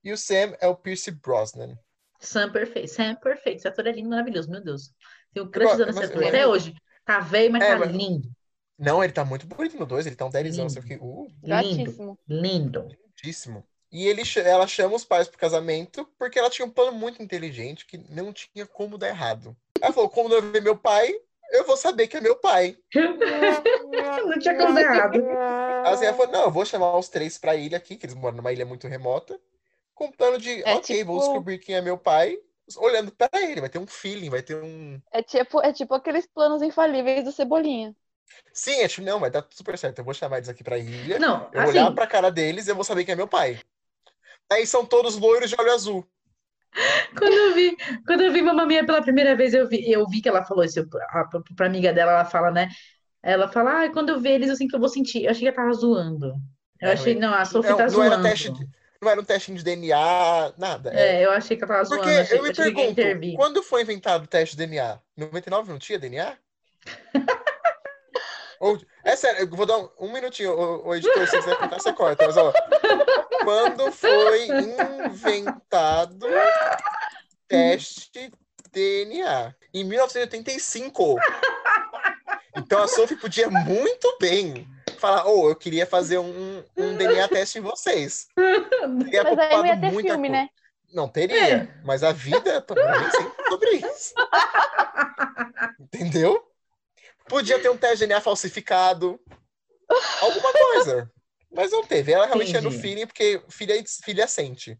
e 0.04 0.12
o 0.14 0.18
Sam 0.18 0.56
é 0.62 0.68
o 0.68 0.76
Pierce 0.76 1.12
Brosnan. 1.12 1.78
Sam 2.20 2.52
perfeito. 2.52 2.90
Sam 2.90 3.16
perfeito. 3.16 3.58
Esse 3.58 3.68
ator 3.68 3.88
é 3.88 3.92
lindo, 3.92 4.10
maravilhoso, 4.10 4.50
meu 4.50 4.64
Deus. 4.64 4.94
Tenho 5.34 5.48
crush 5.50 5.66
mas- 5.78 5.98
ator. 5.98 6.16
mas- 6.18 6.28
Até 6.28 6.48
hoje. 6.48 6.76
Tá 7.06 7.20
velho, 7.20 7.52
mas 7.52 7.64
É, 7.64 7.72
tá 7.72 7.78
mas- 7.80 7.92
lindo. 7.92 8.30
Não, 8.78 9.04
ele 9.04 9.12
tá 9.12 9.26
muito 9.26 9.46
bonito 9.46 9.78
no 9.78 9.86
2, 9.86 10.06
ele 10.08 10.16
tá 10.16 10.26
um 10.26 10.30
10 10.30 10.58
anos. 10.58 10.76
Eu 10.76 10.82
Lindo. 10.82 10.94
fiquei, 10.96 11.08
uh, 11.08 11.28
Lindo. 11.44 12.18
Lindo. 12.28 12.88
lindíssimo. 13.24 13.64
E 13.92 14.08
ele, 14.08 14.22
ela 14.46 14.68
chama 14.68 14.96
os 14.96 15.04
pais 15.04 15.28
pro 15.28 15.38
casamento 15.38 16.08
porque 16.18 16.38
ela 16.40 16.50
tinha 16.50 16.66
um 16.66 16.70
plano 16.70 16.92
muito 16.94 17.22
inteligente 17.22 17.86
que 17.86 17.98
não 18.10 18.32
tinha 18.32 18.66
como 18.66 18.98
dar 18.98 19.10
errado. 19.10 19.56
Ela 19.82 19.92
falou: 19.92 20.10
como 20.10 20.34
eu 20.34 20.42
ver 20.42 20.62
meu 20.62 20.78
pai, 20.78 21.12
eu 21.52 21.66
vou 21.66 21.76
saber 21.76 22.08
que 22.08 22.16
é 22.18 22.22
meu 22.22 22.36
pai. 22.36 22.78
Não 24.26 24.40
tinha 24.40 24.56
como 24.58 24.74
dar 24.76 24.82
errado. 24.82 25.20
Assim, 25.86 26.06
ela 26.06 26.16
falou: 26.16 26.32
não, 26.32 26.44
eu 26.44 26.52
vou 26.52 26.66
chamar 26.66 26.96
os 26.98 27.10
três 27.10 27.38
pra 27.38 27.56
ilha 27.56 27.78
aqui, 27.78 27.96
que 27.96 28.06
eles 28.06 28.16
moram 28.16 28.38
numa 28.38 28.52
ilha 28.54 28.66
muito 28.66 28.88
remota, 28.88 29.40
com 29.96 30.06
o 30.06 30.12
plano 30.12 30.38
de, 30.38 30.62
É 30.64 30.76
ok, 30.76 31.04
vou 31.04 31.18
tipo- 31.18 31.28
descobrir 31.28 31.58
quem 31.60 31.76
é 31.76 31.82
meu 31.82 31.98
pai, 31.98 32.38
olhando 32.78 33.12
pra 33.12 33.30
ele. 33.34 33.62
Vai 33.62 33.70
ter 33.70 33.80
um 33.80 33.88
feeling, 33.88 34.30
vai 34.30 34.42
ter 34.44 34.56
um. 34.64 35.02
É 35.12 35.22
tipo, 35.22 35.62
é 35.62 35.72
tipo 35.72 35.94
aqueles 35.94 36.26
planos 36.28 36.62
infalíveis 36.64 37.24
do 37.24 37.32
Cebolinha. 37.32 37.96
Sim, 38.54 38.82
é 38.82 38.88
tipo, 38.88 39.02
não, 39.06 39.20
vai 39.20 39.30
dar 39.32 39.46
super 39.52 39.78
certo. 39.78 40.00
Eu 40.00 40.06
vou 40.06 40.14
chamar 40.14 40.38
eles 40.38 40.50
aqui 40.50 40.64
pra 40.64 40.78
ilha. 40.78 41.24
Não, 41.24 41.52
Eu 41.52 41.62
vou 41.62 41.70
olhar 41.72 41.90
assim, 41.90 41.94
pra 41.94 42.08
cara 42.08 42.32
deles 42.32 42.68
e 42.68 42.72
eu 42.72 42.76
vou 42.76 42.84
saber 42.84 43.06
quem 43.06 43.14
é 43.14 43.16
meu 43.16 43.28
pai. 43.28 43.60
Aí 44.52 44.68
são 44.68 44.86
todos 44.86 45.18
loiros 45.18 45.50
de 45.52 45.58
olho 45.60 45.74
azul. 45.74 46.08
quando 47.18 47.38
eu 47.38 47.54
vi, 47.54 47.76
quando 48.06 48.22
eu 48.22 48.32
vi 48.34 48.42
Mamma 48.42 48.66
Mia 48.66 48.86
pela 48.86 49.02
primeira 49.02 49.36
vez, 49.36 49.54
eu 49.54 49.68
vi, 49.68 49.90
eu 49.92 50.08
vi 50.08 50.22
que 50.22 50.30
ela 50.30 50.44
falou 50.46 50.64
isso 50.64 50.80
a- 51.12 51.26
pra, 51.26 51.42
pra 51.56 51.66
amiga 51.68 51.94
dela, 51.94 52.12
ela 52.14 52.26
fala, 52.26 52.52
né? 52.52 52.70
Ela 53.24 53.48
fala, 53.50 53.86
ah, 53.86 53.92
quando 53.94 54.10
eu 54.10 54.20
ver 54.22 54.34
eles, 54.36 54.52
assim 54.52 54.68
que 54.68 54.76
eu 54.76 54.82
vou 54.82 54.90
sentir. 54.90 55.26
Eu 55.26 55.32
achei 55.32 55.44
que 55.44 55.48
ela 55.50 55.58
tava 55.58 55.74
zoando. 55.74 56.34
Eu 56.82 56.92
É, 56.92 56.92
achei, 56.92 57.16
não, 57.16 57.34
a 57.34 57.46
Sophie 57.46 57.76
Não, 57.76 57.78
tá 57.78 57.88
não 57.88 58.04
era 58.04 58.18
zoando. 58.18 58.22
teste 58.22 58.50
de, 58.50 58.68
não 59.02 59.10
era 59.10 59.22
um 59.22 59.24
teste 59.24 59.54
de 59.54 59.64
DNA, 59.64 60.54
nada. 60.58 60.94
É, 60.94 61.26
eu 61.26 61.32
achei 61.32 61.56
que 61.56 61.64
ela 61.64 61.74
tava 61.74 61.86
zoando. 61.86 62.04
Porque 62.04 62.20
achei, 62.20 62.38
eu 62.38 62.44
me 62.44 62.54
pergunto, 62.54 63.02
quando 63.38 63.64
foi 63.64 63.82
inventado 63.82 64.26
o 64.26 64.28
teste 64.28 64.58
de 64.58 64.66
DNA? 64.66 65.00
Em 65.18 65.22
99 65.22 65.72
não 65.72 65.80
tinha 65.80 65.98
DNA? 65.98 66.38
Ou, 68.60 68.78
é 69.06 69.16
sério, 69.16 69.40
eu 69.40 69.50
vou 69.56 69.66
dar 69.66 69.78
um, 69.78 69.90
um 70.00 70.12
minutinho, 70.12 70.52
o, 70.54 70.94
editor, 70.94 71.26
se 71.26 71.32
você 71.32 71.38
quiser 71.38 71.58
contar, 71.58 71.80
você 71.80 71.94
corta. 71.94 72.26
Mas, 72.28 72.36
ó, 72.36 72.52
quando 73.46 73.90
foi 73.90 74.48
inventado 75.08 76.28
teste 77.48 78.30
DNA? 78.74 79.56
Em 79.74 79.86
1985. 79.86 81.16
Então 82.58 82.84
a 82.84 82.88
Sophie 82.88 83.16
podia 83.16 83.50
muito 83.50 84.18
bem 84.20 84.68
falar, 85.00 85.26
oh, 85.28 85.50
eu 85.50 85.56
queria 85.56 85.86
fazer 85.86 86.18
um, 86.20 86.64
um 86.78 86.96
DNA 86.96 87.28
teste 87.30 87.58
em 87.58 87.62
vocês. 87.62 88.28
Teria 88.36 89.24
Mas 89.24 89.40
aí 89.40 89.50
não 89.58 89.66
ia 89.66 89.80
ter 89.80 89.90
filme, 89.92 90.04
coisa. 90.04 90.30
né? 90.30 90.50
Não 90.92 91.08
teria, 91.08 91.80
mas 91.84 92.04
a 92.04 92.12
vida 92.12 92.62
também 92.62 92.84
é 92.84 93.12
sempre 93.12 93.50
sobre 93.50 93.70
isso. 93.76 94.14
Entendeu? 95.80 96.44
Podia 97.28 97.60
ter 97.60 97.70
um 97.70 97.78
teste 97.78 97.98
de 97.98 98.08
DNA 98.08 98.22
falsificado, 98.22 99.20
alguma 100.22 100.52
coisa. 100.52 101.12
Mas 101.52 101.72
não 101.72 101.84
teve. 101.84 102.12
Ela 102.12 102.26
realmente 102.26 102.56
é 102.56 102.62
no 102.62 102.70
Entendi. 102.70 102.82
feeling, 102.82 103.06
porque 103.08 103.42
filha, 103.50 103.84
filha 104.04 104.28
sente. 104.28 104.80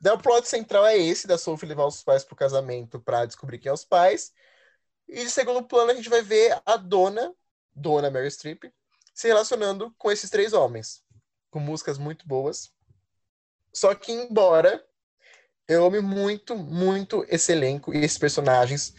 Daí 0.00 0.14
o 0.14 0.18
plot 0.18 0.48
central 0.48 0.86
é 0.86 0.96
esse, 0.96 1.26
da 1.26 1.36
Sophie 1.36 1.68
levar 1.68 1.86
os 1.86 2.02
pais 2.02 2.24
pro 2.24 2.36
casamento 2.36 2.98
pra 3.00 3.26
descobrir 3.26 3.58
quem 3.58 3.68
é 3.70 3.72
os 3.72 3.84
pais. 3.84 4.32
E 5.08 5.24
de 5.24 5.30
segundo 5.30 5.62
plano, 5.62 5.90
a 5.90 5.94
gente 5.94 6.08
vai 6.08 6.22
ver 6.22 6.58
a 6.64 6.76
dona, 6.76 7.34
dona 7.74 8.10
Mary 8.10 8.30
Streep, 8.30 8.64
se 9.14 9.28
relacionando 9.28 9.94
com 9.98 10.10
esses 10.10 10.30
três 10.30 10.52
homens. 10.52 11.02
Com 11.50 11.60
músicas 11.60 11.98
muito 11.98 12.26
boas. 12.26 12.70
Só 13.72 13.94
que, 13.94 14.12
embora 14.12 14.84
eu 15.68 15.84
ame 15.84 16.00
muito, 16.00 16.56
muito 16.56 17.24
esse 17.28 17.52
elenco 17.52 17.94
e 17.94 18.04
esses 18.04 18.18
personagens, 18.18 18.94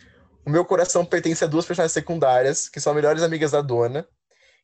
o 0.46 0.50
meu 0.50 0.64
coração 0.64 1.06
pertence 1.06 1.44
a 1.44 1.48
duas 1.48 1.66
personagens 1.66 1.92
secundárias, 1.92 2.70
que 2.70 2.80
são 2.80 2.94
melhores 2.94 3.24
amigas 3.24 3.52
da 3.52 3.62
dona, 3.62 4.08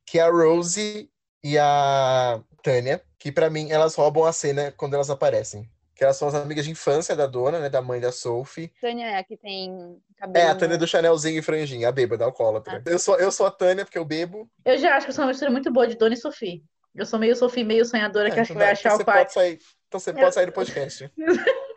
que 0.06 0.18
é 0.18 0.22
a 0.22 0.32
Rosie 0.32 1.12
e 1.44 1.58
a 1.58 2.42
Tânia, 2.64 3.04
que 3.20 3.32
pra 3.32 3.50
mim 3.50 3.72
elas 3.72 3.96
roubam 3.96 4.24
a 4.24 4.32
cena 4.32 4.72
quando 4.72 4.94
elas 4.94 5.10
aparecem. 5.10 5.70
Que 5.98 6.04
elas 6.04 6.16
são 6.16 6.28
as 6.28 6.36
amigas 6.36 6.64
de 6.66 6.72
infância 6.72 7.16
da 7.16 7.26
dona, 7.26 7.60
né, 7.60 7.70
da 7.70 7.82
mãe 7.82 8.00
da 8.00 8.12
Sophie. 8.12 8.72
Tânia 8.80 9.08
é 9.08 9.18
a 9.18 9.24
que 9.24 9.36
tem 9.36 10.00
É, 10.16 10.20
cabelo. 10.20 10.50
a 10.52 10.56
Tânia 10.56 10.78
do 10.78 10.86
Chanelzinho 10.88 11.40
e 11.40 11.42
franjinha, 11.42 11.90
a 11.90 11.92
bêbada, 11.92 12.24
alcoólatra. 12.24 12.84
Eu, 12.86 13.00
sou, 13.00 13.18
eu 13.18 13.32
sou 13.32 13.46
a 13.48 13.52
Tânia, 13.52 13.84
porque 13.84 13.98
eu 13.98 14.06
bebo. 14.06 14.48
Eu 14.64 14.78
já 14.78 14.96
acho 14.96 15.08
que 15.08 15.10
eu 15.12 15.16
sou 15.16 15.24
uma 15.24 15.30
mistura 15.30 15.50
muito 15.50 15.72
boa 15.72 15.88
de 15.88 15.96
Dona 15.96 16.14
e 16.14 16.18
Sophie. 16.18 16.64
Eu 16.96 17.06
sou 17.06 17.18
meio 17.20 17.36
Sophie, 17.36 17.64
meio 17.64 17.84
sonhadora, 17.86 18.30
que 18.32 18.38
É, 18.38 18.42
acho 18.42 18.50
que 18.50 18.54
então 18.54 18.60
vai 18.66 18.68
dá- 18.68 18.80
achar 18.80 18.90
então 18.94 19.02
o 19.02 19.06
pai. 19.06 19.18
pode 19.24 19.34
sair, 19.34 19.60
Então 19.88 20.00
você 20.00 20.14
pode 20.14 20.34
sair 20.36 20.46
do 20.46 20.52
podcast. 20.52 21.12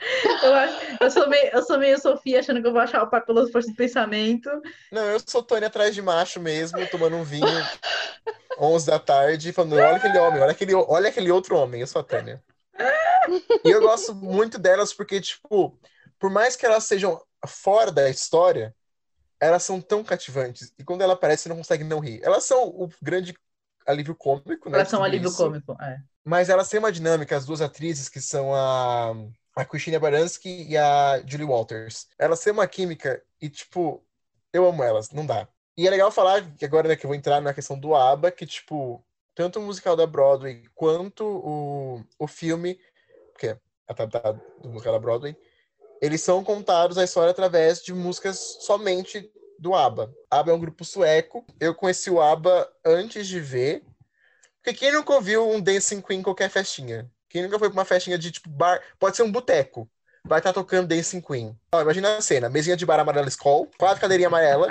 Eu, 0.42 0.54
acho- 0.54 0.76
eu 0.98 1.10
sou 1.10 1.28
meio, 1.28 1.50
eu 1.52 1.62
sou 1.62 1.78
meio 1.78 2.00
Sophie, 2.00 2.34
achando 2.36 2.62
que 2.62 2.66
eu 2.66 2.72
vou 2.72 2.80
achar 2.80 3.02
o 3.02 3.10
pai 3.10 3.20
pelas 3.22 3.50
forças 3.50 3.70
do 3.70 3.76
pensamento. 3.76 4.48
Não, 4.90 5.02
eu 5.04 5.20
sou 5.26 5.42
Tânia 5.42 5.68
atrás 5.68 5.94
de 5.94 6.00
macho 6.00 6.40
mesmo, 6.40 6.86
tomando 6.86 7.16
um 7.16 7.22
vinho 7.22 7.44
11 8.58 8.86
da 8.86 8.98
tarde, 8.98 9.52
falando, 9.52 9.74
olha 9.74 9.96
aquele 9.96 10.18
homem, 10.18 10.40
olha 10.40 10.52
aquele, 10.52 10.74
olha 10.74 11.08
aquele 11.10 11.30
outro 11.30 11.54
homem, 11.56 11.82
eu 11.82 11.86
sou 11.86 12.00
a 12.00 12.04
Tânia. 12.04 12.42
E 13.64 13.70
eu 13.70 13.80
gosto 13.80 14.14
muito 14.14 14.58
delas 14.58 14.92
porque, 14.92 15.20
tipo, 15.20 15.78
por 16.18 16.30
mais 16.30 16.56
que 16.56 16.64
elas 16.66 16.84
sejam 16.84 17.20
fora 17.46 17.90
da 17.90 18.08
história, 18.08 18.74
elas 19.40 19.62
são 19.62 19.80
tão 19.80 20.04
cativantes. 20.04 20.72
E 20.78 20.84
quando 20.84 21.02
ela 21.02 21.14
aparece, 21.14 21.44
você 21.44 21.48
não 21.48 21.56
consegue 21.56 21.84
não 21.84 21.98
rir. 21.98 22.20
Elas 22.22 22.44
são 22.44 22.68
o 22.68 22.88
grande 23.00 23.34
alívio 23.86 24.14
cômico, 24.14 24.68
né? 24.68 24.78
Elas 24.78 24.88
são 24.88 25.00
um 25.00 25.04
alívio 25.04 25.28
isso. 25.28 25.36
cômico. 25.36 25.72
É. 25.80 25.98
Mas 26.24 26.48
elas 26.48 26.68
têm 26.68 26.78
uma 26.78 26.92
dinâmica, 26.92 27.36
as 27.36 27.46
duas 27.46 27.60
atrizes, 27.60 28.08
que 28.08 28.20
são 28.20 28.54
a, 28.54 29.12
a 29.56 29.64
Christina 29.64 29.98
Baranski 29.98 30.66
e 30.68 30.76
a 30.76 31.22
Julie 31.26 31.46
Walters. 31.46 32.06
Elas 32.18 32.40
têm 32.40 32.52
uma 32.52 32.66
química 32.66 33.22
e, 33.40 33.48
tipo, 33.48 34.04
eu 34.52 34.66
amo 34.68 34.82
elas, 34.82 35.10
não 35.10 35.24
dá. 35.24 35.48
E 35.76 35.86
é 35.86 35.90
legal 35.90 36.10
falar 36.10 36.42
que 36.56 36.64
agora, 36.64 36.88
né, 36.88 36.96
que 36.96 37.06
eu 37.06 37.08
vou 37.08 37.16
entrar 37.16 37.40
na 37.40 37.54
questão 37.54 37.78
do 37.78 37.94
ABBA, 37.94 38.30
que, 38.30 38.44
tipo, 38.44 39.02
tanto 39.34 39.58
o 39.58 39.62
musical 39.62 39.96
da 39.96 40.06
Broadway 40.06 40.64
quanto 40.74 41.24
o, 41.24 42.04
o 42.18 42.26
filme, 42.26 42.78
que 43.40 43.46
é 43.48 43.58
adaptado 43.88 44.40
do 44.62 44.68
musical 44.68 44.92
da 44.92 44.98
Broadway, 44.98 45.34
eles 46.00 46.20
são 46.20 46.44
contados 46.44 46.98
a 46.98 47.04
história 47.04 47.30
através 47.30 47.82
de 47.82 47.92
músicas 47.94 48.58
somente 48.60 49.30
do 49.58 49.74
ABBA. 49.74 50.14
ABBA 50.30 50.52
é 50.52 50.54
um 50.54 50.60
grupo 50.60 50.84
sueco. 50.84 51.44
Eu 51.58 51.74
conheci 51.74 52.10
o 52.10 52.20
ABBA 52.20 52.70
antes 52.84 53.26
de 53.26 53.40
ver, 53.40 53.82
porque 54.62 54.78
quem 54.78 54.92
nunca 54.92 55.12
ouviu 55.12 55.48
um 55.48 55.60
Dancing 55.60 56.02
Queen 56.02 56.20
em 56.20 56.22
qualquer 56.22 56.50
festinha? 56.50 57.10
Quem 57.28 57.42
nunca 57.42 57.58
foi 57.58 57.68
pra 57.68 57.78
uma 57.78 57.84
festinha 57.84 58.18
de 58.18 58.30
tipo 58.30 58.48
bar? 58.48 58.80
Pode 58.98 59.16
ser 59.16 59.22
um 59.22 59.32
boteco. 59.32 59.90
Vai 60.24 60.40
estar 60.40 60.52
tocando 60.52 60.88
Dancing 60.88 61.20
Queen. 61.20 61.58
Ó, 61.72 61.80
imagina 61.80 62.16
a 62.16 62.20
cena: 62.20 62.50
mesinha 62.50 62.76
de 62.76 62.84
bar 62.84 63.00
amarela 63.00 63.28
Skol, 63.28 63.70
quatro 63.78 64.00
cadeirinhas 64.00 64.30
amarelas, 64.30 64.70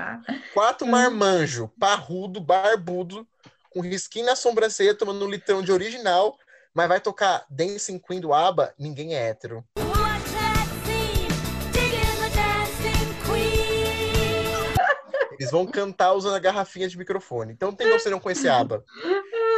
quatro 0.54 0.86
marmanjo, 0.86 1.72
parrudo, 1.80 2.40
barbudo, 2.40 3.28
com 3.72 3.82
risquinho 3.82 4.28
na 4.28 4.36
sobrancelha, 4.36 4.94
tomando 4.94 5.26
um 5.26 5.30
litrão 5.30 5.64
de 5.64 5.72
original, 5.72 6.38
mas 6.80 6.88
vai 6.88 7.02
tocar 7.02 7.46
Dancing 7.50 8.00
Queen 8.00 8.22
do 8.22 8.34
ABBA, 8.34 8.74
ninguém 8.80 9.14
é 9.14 9.28
hétero. 9.28 9.66
Eles 15.38 15.52
vão 15.52 15.68
cantar 15.68 16.14
usando 16.14 16.36
a 16.36 16.40
garrafinha 16.40 16.88
de 16.88 16.98
microfone. 16.98 17.52
Então 17.52 17.74
tem 17.74 17.86
como 17.88 18.00
você 18.00 18.10
não 18.10 18.20
conhecer 18.20 18.48
ABBA. 18.48 18.82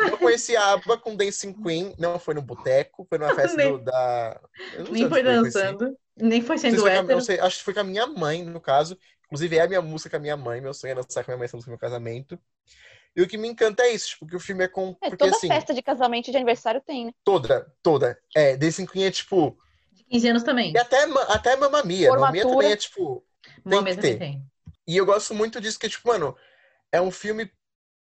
Eu 0.09 0.17
conheci 0.17 0.57
a 0.57 0.74
ABBA 0.74 0.97
com 0.97 1.15
Dancing 1.15 1.53
Queen, 1.53 1.93
não 1.99 2.17
foi 2.17 2.34
no 2.34 2.41
boteco, 2.41 3.05
foi 3.07 3.19
numa 3.19 3.36
festa 3.36 3.55
Nem- 3.55 3.72
do- 3.72 3.84
da... 3.84 4.41
não 4.80 4.91
Nem 4.91 5.07
foi 5.07 5.22
dançando, 5.22 5.95
nem 6.17 6.41
foi 6.41 6.55
Não 6.55 6.61
sendo 6.61 6.82
com 6.82 6.88
hétero. 6.88 7.07
não 7.07 7.22
sei, 7.22 7.39
acho 7.39 7.59
que 7.59 7.63
foi 7.65 7.76
com 7.76 7.82
a 7.82 7.84
minha 7.84 8.07
mãe, 8.07 8.43
no 8.43 8.59
caso. 8.59 8.97
Inclusive, 9.26 9.57
é 9.57 9.61
a 9.61 9.67
minha 9.67 9.82
música 9.82 10.09
com 10.09 10.15
a 10.15 10.19
minha 10.19 10.36
mãe. 10.36 10.59
Meu 10.59 10.74
sonho 10.74 10.93
é 10.93 10.95
dançar 10.95 11.24
com 11.24 11.30
a 11.30 11.34
minha 11.34 11.38
mãe 11.38 11.45
essa 11.45 11.55
música 11.55 11.69
no 11.69 11.78
meu 11.78 11.80
casamento. 11.80 12.39
E 13.16 13.22
o 13.22 13.28
que 13.28 13.38
me 13.38 13.47
encanta 13.47 13.84
é 13.84 13.93
isso, 13.93 14.09
tipo, 14.09 14.26
que 14.26 14.36
o 14.36 14.39
filme 14.39 14.64
é 14.64 14.68
com. 14.68 14.95
É, 15.01 15.09
porque 15.09 15.18
toda 15.18 15.36
assim, 15.36 15.47
festa 15.47 15.74
de 15.74 15.82
casamento 15.82 16.30
e 16.30 16.32
de 16.32 16.38
aniversário 16.38 16.82
tem, 16.82 17.05
né? 17.05 17.12
toda, 17.24 17.72
toda. 17.84 18.18
É, 18.36 18.55
Dancing 18.55 18.86
Queen 18.86 19.05
é 19.05 19.12
tipo. 19.12 19.57
15 20.09 20.28
anos 20.28 20.43
também. 20.43 20.74
E 20.74 20.78
até, 20.78 21.03
até 21.28 21.55
Mamma 21.55 21.84
Mia. 21.84 22.09
Mamma 22.09 22.32
Mia 22.32 22.43
Formatura. 22.43 22.64
também 22.64 22.72
é 22.72 22.78
tipo. 22.78 23.26
Tem 23.43 23.53
Mamma 23.66 23.89
que 23.89 23.97
ter. 23.97 24.18
tem. 24.18 24.45
E 24.88 24.97
eu 24.97 25.05
gosto 25.05 25.34
muito 25.34 25.59
disso, 25.62 25.80
que, 25.80 25.89
tipo, 25.89 26.07
mano, 26.07 26.36
é 26.91 27.01
um 27.01 27.12
filme 27.12 27.51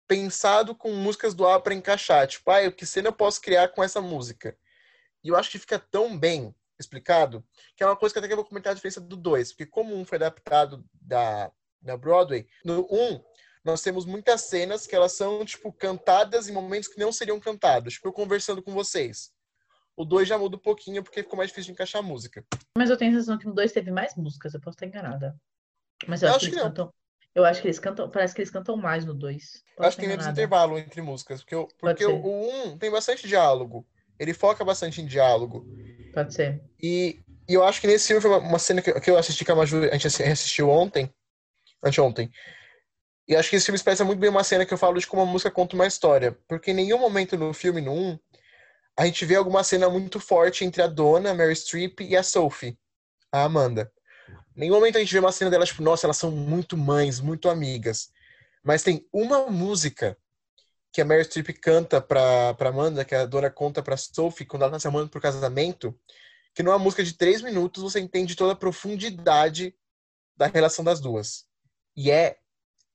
pensado 0.08 0.74
com 0.74 0.92
músicas 0.92 1.36
do 1.36 1.46
ABBA 1.46 1.62
pra 1.62 1.74
encaixar. 1.74 2.28
Tipo, 2.28 2.50
ah, 2.52 2.72
que 2.72 2.86
cena 2.86 3.10
eu 3.10 3.14
posso 3.14 3.42
criar 3.42 3.68
com 3.70 3.84
essa 3.84 4.02
música? 4.02 4.58
E 5.24 5.30
eu 5.30 5.36
acho 5.36 5.52
que 5.52 5.60
fica 5.60 5.78
tão 5.78 6.18
bem 6.18 6.56
explicado, 6.80 7.46
que 7.76 7.84
é 7.84 7.86
uma 7.86 7.96
coisa 7.96 8.14
que 8.14 8.20
até 8.20 8.28
que 8.28 8.34
eu 8.34 8.38
vou 8.38 8.46
comentar 8.46 8.72
a 8.72 8.74
diferença 8.74 9.02
do 9.02 9.16
2. 9.16 9.52
Porque 9.52 9.66
como 9.66 9.96
um 9.96 10.06
foi 10.06 10.18
adaptado 10.18 10.84
da, 10.94 11.52
da 11.82 11.98
Broadway, 11.98 12.48
no 12.64 12.88
1, 12.90 13.14
um, 13.14 13.24
nós 13.70 13.82
temos 13.82 14.06
muitas 14.06 14.42
cenas 14.42 14.86
que 14.88 14.96
elas 14.96 15.14
são, 15.14 15.46
tipo, 15.46 15.72
cantadas 15.72 16.48
em 16.48 16.52
momentos 16.52 16.90
que 16.90 17.00
não 17.00 17.12
seriam 17.12 17.40
cantados. 17.40 17.94
Tipo, 17.94 18.08
eu 18.10 18.14
conversando 18.14 18.62
com 18.62 18.74
vocês. 18.74 19.32
O 19.96 20.04
2 20.06 20.28
já 20.28 20.38
muda 20.38 20.56
um 20.56 20.60
pouquinho, 20.60 21.04
porque 21.04 21.24
ficou 21.24 21.38
mais 21.38 21.50
difícil 21.50 21.68
de 21.68 21.72
encaixar 21.74 22.00
a 22.00 22.06
música. 22.06 22.44
Mas 22.78 22.90
eu 22.90 22.98
tenho 22.98 23.12
a 23.12 23.16
sensação 23.16 23.38
que 23.38 23.46
no 23.46 23.54
2 23.54 23.72
teve 23.72 23.92
mais 23.92 24.16
músicas, 24.16 24.54
eu 24.54 24.62
posso 24.62 24.76
estar 24.76 24.86
enganada. 24.88 25.36
Mas 26.08 26.22
eu, 26.24 26.30
Eu 26.30 26.36
acho, 26.36 26.38
acho 26.38 26.46
que 26.46 26.52
que 26.52 26.56
eles 26.56 26.64
não. 26.64 26.70
cantam. 26.70 26.94
Eu 27.36 27.46
acho 27.46 27.62
que 27.62 27.68
eles 27.68 27.80
cantam. 27.80 28.10
Parece 28.10 28.34
que 28.34 28.42
eles 28.42 28.50
cantam 28.52 28.76
mais 28.78 29.06
no 29.06 29.14
2. 29.14 29.64
Eu 29.78 29.84
acho 29.86 29.96
que 29.98 30.02
tem 30.02 30.10
menos 30.10 30.26
intervalo 30.26 30.78
entre 30.80 31.02
músicas, 31.02 31.42
porque, 31.42 31.56
o- 31.56 31.68
porque 31.80 32.06
o 32.06 32.26
1 32.26 32.68
um 32.72 32.78
tem 32.78 32.90
bastante 32.90 33.28
diálogo. 33.28 33.86
Ele 34.18 34.34
foca 34.34 34.64
bastante 34.66 35.02
em 35.02 35.06
diálogo. 35.06 35.66
Pode 36.14 36.34
ser. 36.34 36.62
E, 36.82 37.22
e 37.48 37.54
eu 37.54 37.64
acho 37.64 37.80
que 37.80 37.88
nesse 37.88 38.08
filme 38.08 38.22
foi 38.22 38.32
uma, 38.32 38.40
uma 38.40 38.60
cena 38.60 38.82
que, 38.82 38.92
que 39.00 39.12
eu 39.12 39.18
assisti 39.18 39.46
com 39.46 39.52
a 39.52 39.56
Maju, 39.56 39.84
a 39.84 39.92
gente 39.94 40.08
assi- 40.08 40.24
assistiu 40.24 40.70
ontem, 40.70 41.14
anteontem. 41.84 42.32
E 43.30 43.36
acho 43.36 43.48
que 43.48 43.56
esse 43.56 43.68
filme 43.68 43.76
expressa 43.76 44.04
muito 44.04 44.18
bem 44.18 44.32
uma 44.32 44.44
cena 44.44 44.66
que 44.66 44.74
eu 44.74 44.78
falo 44.78 45.00
de 45.00 45.06
como 45.06 45.22
a 45.22 45.26
música 45.26 45.52
conta 45.52 45.76
uma 45.76 45.86
história. 45.86 46.36
Porque 46.48 46.72
em 46.72 46.74
nenhum 46.74 46.98
momento 46.98 47.38
no 47.38 47.54
filme, 47.54 47.80
no 47.80 47.94
1, 47.94 48.20
a 48.98 49.06
gente 49.06 49.24
vê 49.24 49.36
alguma 49.36 49.64
cena 49.64 49.88
muito 49.88 50.20
forte 50.20 50.66
entre 50.66 50.82
a 50.82 50.88
dona, 50.88 51.30
a 51.30 51.34
Mary 51.36 51.56
Streep, 51.56 52.02
e 52.02 52.18
a 52.18 52.24
Sophie, 52.24 52.76
a 53.32 53.44
Amanda. 53.44 53.92
Em 54.58 54.62
nenhum 54.62 54.74
momento 54.74 54.96
a 54.96 55.00
gente 55.00 55.14
vê 55.14 55.20
uma 55.20 55.32
cena 55.32 55.52
delas, 55.52 55.70
tipo, 55.70 55.84
nossa, 55.84 56.08
elas 56.08 56.18
são 56.18 56.32
muito 56.32 56.76
mães, 56.76 57.20
muito 57.20 57.50
amigas. 57.50 58.10
Mas 58.64 58.82
tem 58.82 59.08
uma 59.14 59.46
música 59.46 60.18
que 60.92 61.00
a 61.00 61.06
Mary 61.06 61.24
Streep 61.24 61.50
canta 61.62 62.02
pra, 62.02 62.56
pra 62.56 62.70
Amanda, 62.70 63.06
que 63.06 63.14
a 63.14 63.28
dona 63.28 63.52
conta 63.52 63.84
pra 63.84 63.96
Sophie, 63.96 64.44
quando 64.44 64.64
ela 64.64 64.72
tá 64.72 64.80
se 64.80 64.88
amando 64.88 65.08
pro 65.08 65.22
casamento, 65.22 65.96
que 66.56 66.64
numa 66.64 66.80
música 66.80 67.04
de 67.04 67.14
três 67.14 67.44
minutos 67.44 67.84
você 67.84 68.00
entende 68.00 68.36
toda 68.36 68.54
a 68.54 68.56
profundidade 68.56 69.76
da 70.36 70.48
relação 70.48 70.84
das 70.84 71.00
duas. 71.00 71.46
E 71.96 72.10
é 72.10 72.40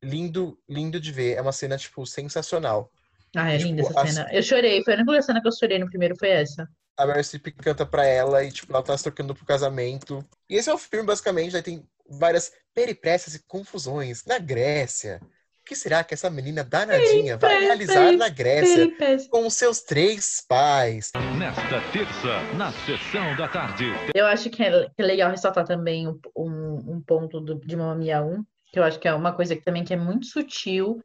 lindo, 0.05 0.59
lindo 0.69 1.01
de 1.01 1.11
ver. 1.11 1.35
É 1.35 1.41
uma 1.41 1.53
cena, 1.53 1.77
tipo, 1.77 2.05
sensacional. 2.07 2.91
Ah, 3.37 3.53
é 3.53 3.57
Tipo, 3.59 3.69
linda 3.71 3.83
essa 3.83 4.01
as- 4.01 4.13
cena. 4.15 4.29
Eu 4.33 4.43
chorei. 4.43 4.85
Foi 4.85 4.95
a 4.95 4.97
única 4.99 5.23
cena 5.23 5.41
que 5.43 5.49
eu 5.49 5.53
chorei 5.53 5.79
no 5.79 5.89
primeiro, 5.89 6.15
foi 6.17 6.29
essa. 6.31 6.69
A 6.97 7.05
Mary 7.07 7.25
Streep 7.25 7.49
canta 7.57 7.85
pra 7.85 8.07
ela 8.07 8.45
e, 8.45 8.53
tipo, 8.53 8.73
ela 8.73 8.83
tá 8.83 8.97
se 8.97 9.03
trocando 9.03 9.35
pro 9.35 9.45
casamento. 9.45 10.25
E 10.49 10.55
esse 10.55 10.71
é 10.71 10.75
o 10.75 10.79
filme, 10.79 11.05
basicamente, 11.07 11.57
aí 11.57 11.63
tem 11.63 11.85
várias 12.09 12.53
peripécias 12.73 13.35
e 13.35 13.43
confusões 13.49 14.25
na 14.25 14.39
Grécia. 14.39 15.21
O 15.61 15.65
que 15.65 15.75
será 15.75 16.05
que 16.05 16.13
essa 16.15 16.29
menina 16.31 16.63
danadinha 16.63 17.39
vai 17.39 17.59
realizar 17.59 18.13
na 18.13 18.29
Grécia 18.29 18.87
com 19.31 19.47
os 19.47 19.55
seus 19.55 19.81
três 19.81 20.45
pais? 20.47 21.11
Nesta 21.39 21.81
terça, 21.91 22.43
na 22.55 22.71
sessão 22.85 23.35
da 23.37 23.49
tarde. 23.49 23.87
Eu 24.15 24.27
acho 24.27 24.51
que 24.51 24.63
é, 24.63 24.71
que 24.91 25.03
é 25.03 25.03
legal 25.03 25.31
ressaltar 25.31 25.65
também 25.67 26.07
um, 26.07 26.21
um, 26.37 26.95
um 26.97 27.01
ponto 27.01 27.41
do, 27.41 27.55
de 27.55 27.75
Mamma 27.75 27.95
Mia 27.97 28.23
1, 28.23 28.45
que 28.75 28.81
eu 28.81 28.83
acho 28.83 28.99
que 28.99 29.07
é 29.07 29.15
uma 29.15 29.33
coisa 29.33 29.55
que 29.55 29.63
também 29.63 29.85
que 29.85 29.95
é 29.95 29.97
muito 29.97 30.27
sutil, 30.27 31.01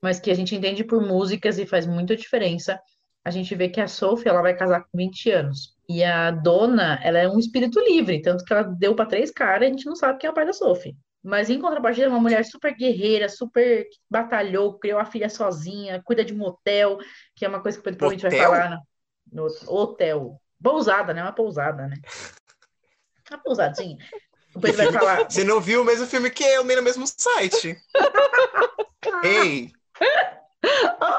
mas 0.00 0.20
que 0.20 0.30
a 0.30 0.34
gente 0.34 0.54
entende 0.54 0.84
por 0.84 1.04
músicas 1.04 1.58
e 1.58 1.66
faz 1.66 1.84
muita 1.84 2.14
diferença. 2.14 2.78
A 3.24 3.30
gente 3.30 3.52
vê 3.56 3.68
que 3.68 3.80
a 3.80 3.88
Sophie, 3.88 4.28
ela 4.28 4.40
vai 4.40 4.54
casar 4.56 4.82
com 4.84 4.96
20 4.96 5.28
anos. 5.32 5.76
E 5.88 6.04
a 6.04 6.30
dona, 6.30 7.00
ela 7.02 7.18
é 7.18 7.28
um 7.28 7.40
espírito 7.40 7.80
livre, 7.80 8.22
tanto 8.22 8.44
que 8.44 8.52
ela 8.52 8.62
deu 8.62 8.94
para 8.94 9.06
três 9.06 9.32
caras, 9.32 9.66
a 9.68 9.70
gente 9.72 9.84
não 9.84 9.96
sabe 9.96 10.20
quem 10.20 10.28
é 10.28 10.30
o 10.30 10.34
pai 10.34 10.46
da 10.46 10.52
Sophie. 10.52 10.96
Mas 11.24 11.50
em 11.50 11.60
contrapartida, 11.60 12.06
é 12.06 12.08
uma 12.08 12.20
mulher 12.20 12.44
super 12.44 12.72
guerreira, 12.72 13.28
super 13.28 13.84
batalhou, 14.08 14.78
criou 14.78 15.00
a 15.00 15.04
filha 15.04 15.28
sozinha, 15.28 16.00
cuida 16.04 16.24
de 16.24 16.32
motel, 16.32 16.98
que 17.34 17.44
é 17.44 17.48
uma 17.48 17.60
coisa 17.60 17.78
que 17.78 17.80
o 17.80 17.84
Pedro 17.84 17.98
provavelmente 17.98 18.22
vai 18.22 18.30
Hotel? 18.32 18.52
falar 18.52 18.70
na- 18.70 18.80
no 19.32 19.46
hotel. 19.66 20.40
Pousada, 20.62 21.12
né? 21.12 21.20
Uma 21.22 21.32
pousada, 21.32 21.88
né? 21.88 21.96
Uma 23.30 23.38
pousadinha. 23.38 23.96
Vai 24.54 24.72
falar. 24.72 25.30
Você 25.30 25.44
não 25.44 25.60
viu 25.60 25.82
o 25.82 25.84
mesmo 25.84 26.06
filme 26.06 26.30
que 26.30 26.44
eu, 26.44 26.64
nem 26.64 26.76
no 26.76 26.82
mesmo 26.82 27.04
site. 27.06 27.76
Ei! 29.24 29.72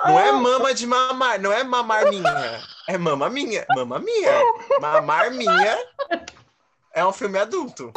Não 0.05 0.19
é 0.19 0.31
mama 0.31 0.73
de 0.73 0.88
mamar, 0.88 1.39
não 1.39 1.51
é 1.51 1.63
mamar 1.63 2.09
minha. 2.09 2.61
É 2.88 2.97
mama 2.97 3.29
minha. 3.29 3.65
Mama 3.75 3.99
minha. 3.99 4.41
Mamar 4.79 5.31
minha 5.31 5.77
é 6.93 7.05
um 7.05 7.11
filme 7.11 7.38
adulto. 7.38 7.91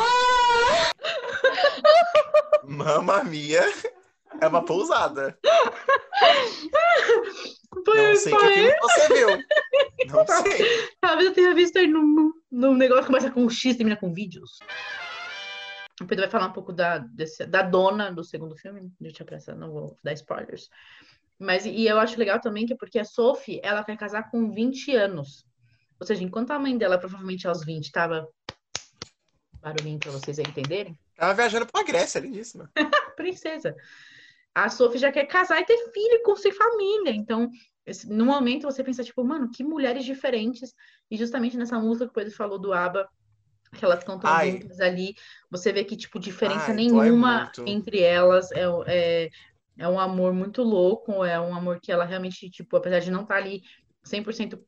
Mama 2.65 3.23
minha 3.25 3.63
é 4.41 4.47
uma 4.49 4.65
pousada. 4.65 5.39
Não 7.87 8.17
sei 8.17 8.35
que 8.35 8.53
filme 8.53 8.75
você 8.81 9.15
viu. 9.15 9.29
Não 10.09 10.27
sei. 10.27 10.91
Talvez 11.01 11.29
eu 11.29 11.35
tenha 11.35 11.55
visto 11.55 11.79
aí 11.79 11.87
num, 11.87 12.33
num 12.51 12.75
negócio 12.75 13.05
que 13.05 13.09
começa 13.09 13.31
com 13.31 13.49
X 13.49 13.75
e 13.75 13.77
termina 13.77 13.97
com 13.97 14.13
vídeos. 14.13 14.59
O 16.01 16.07
Pedro 16.07 16.25
vai 16.25 16.31
falar 16.31 16.47
um 16.49 16.53
pouco 16.53 16.73
da, 16.73 16.99
desse- 16.99 17.47
da 17.47 17.63
dona 17.63 18.13
do 18.13 18.23
segundo 18.23 18.55
filme. 18.57 18.93
Deixa 19.01 19.23
eu 19.23 19.27
pensar, 19.27 19.55
não 19.57 19.71
vou 19.73 19.97
dar 20.05 20.13
spoilers. 20.13 20.69
Mas 21.39 21.65
e 21.67 21.87
eu 21.87 21.99
acho 21.99 22.19
legal 22.19 22.41
também 22.41 22.67
que 22.67 22.73
é 22.73 22.77
porque 22.77 22.99
a 22.99 23.05
Sophie, 23.05 23.61
ela 23.63 23.85
quer 23.85 23.97
casar 23.97 24.31
com 24.31 24.51
20 24.53 24.95
anos. 24.95 25.45
Ou 25.99 26.07
seja, 26.07 26.23
enquanto 26.23 26.51
a 26.51 26.59
mãe 26.59 26.77
dela, 26.77 26.99
provavelmente 26.99 27.47
aos 27.49 27.65
20, 27.65 27.91
tava 27.91 28.29
barulhinho 29.61 29.99
pra 29.99 30.13
vocês 30.13 30.39
aí 30.39 30.45
entenderem, 30.47 30.99
Tava 31.17 31.33
viajando 31.35 31.67
pra 31.67 31.83
Grécia, 31.83 32.19
lindíssima. 32.21 32.71
princesa. 33.17 33.75
A 34.55 34.69
Sophie 34.69 34.99
já 34.99 35.11
quer 35.11 35.25
casar 35.27 35.61
e 35.61 35.65
ter 35.65 35.77
filho 35.93 36.23
com 36.23 36.37
sua 36.37 36.53
família. 36.53 37.11
Então, 37.11 37.51
no 38.07 38.27
momento 38.27 38.65
você 38.65 38.85
pensa, 38.85 39.03
tipo, 39.03 39.25
mano, 39.25 39.51
que 39.51 39.65
mulheres 39.65 40.05
diferentes. 40.05 40.75
E 41.11 41.17
justamente 41.17 41.57
nessa 41.57 41.79
música 41.79 42.05
que 42.07 42.11
o 42.11 42.15
Pedro 42.15 42.35
falou 42.35 42.59
do 42.59 42.73
ABBA, 42.73 43.09
que 43.75 43.85
elas 43.85 44.03
cantam 44.05 44.31
Ai. 44.31 44.53
juntas 44.53 44.81
ali, 44.81 45.15
você 45.51 45.73
vê 45.73 45.85
que, 45.85 45.97
tipo, 45.97 46.19
diferença 46.19 46.69
Ai, 46.69 46.75
nenhuma 46.75 47.51
entre 47.67 48.01
elas. 48.01 48.51
É, 48.53 48.65
é, 48.87 49.31
é 49.79 49.89
um 49.89 50.01
amor 50.01 50.33
muito 50.33 50.63
louco, 50.63 51.25
é 51.25 51.39
um 51.39 51.55
amor 51.55 51.81
que 51.81 51.93
ela 51.93 52.05
realmente, 52.05 52.51
tipo, 52.51 52.77
apesar 52.77 53.01
de 53.01 53.11
não 53.11 53.23
estar 53.23 53.37
ali 53.37 53.63
100% 54.05 54.59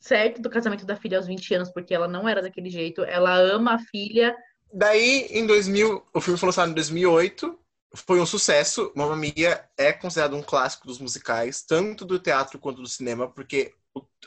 certo 0.00 0.40
do 0.40 0.50
casamento 0.50 0.86
da 0.86 0.96
filha 0.96 1.18
aos 1.18 1.26
20 1.26 1.54
anos, 1.54 1.72
porque 1.72 1.94
ela 1.94 2.06
não 2.06 2.28
era 2.28 2.40
daquele 2.40 2.70
jeito, 2.70 3.02
ela 3.02 3.34
ama 3.34 3.74
a 3.74 3.78
filha. 3.78 4.34
Daí, 4.72 5.26
em 5.30 5.46
2000, 5.46 6.04
o 6.14 6.20
filme 6.20 6.38
foi 6.38 6.46
lançado 6.46 6.70
em 6.70 6.74
2008, 6.74 7.58
foi 7.94 8.20
um 8.20 8.26
sucesso. 8.26 8.92
Mamma 8.94 9.16
Mia 9.16 9.64
é 9.76 9.92
considerado 9.92 10.36
um 10.36 10.42
clássico 10.42 10.86
dos 10.86 10.98
musicais, 10.98 11.62
tanto 11.62 12.04
do 12.04 12.18
teatro 12.18 12.58
quanto 12.58 12.82
do 12.82 12.88
cinema, 12.88 13.28
porque 13.28 13.74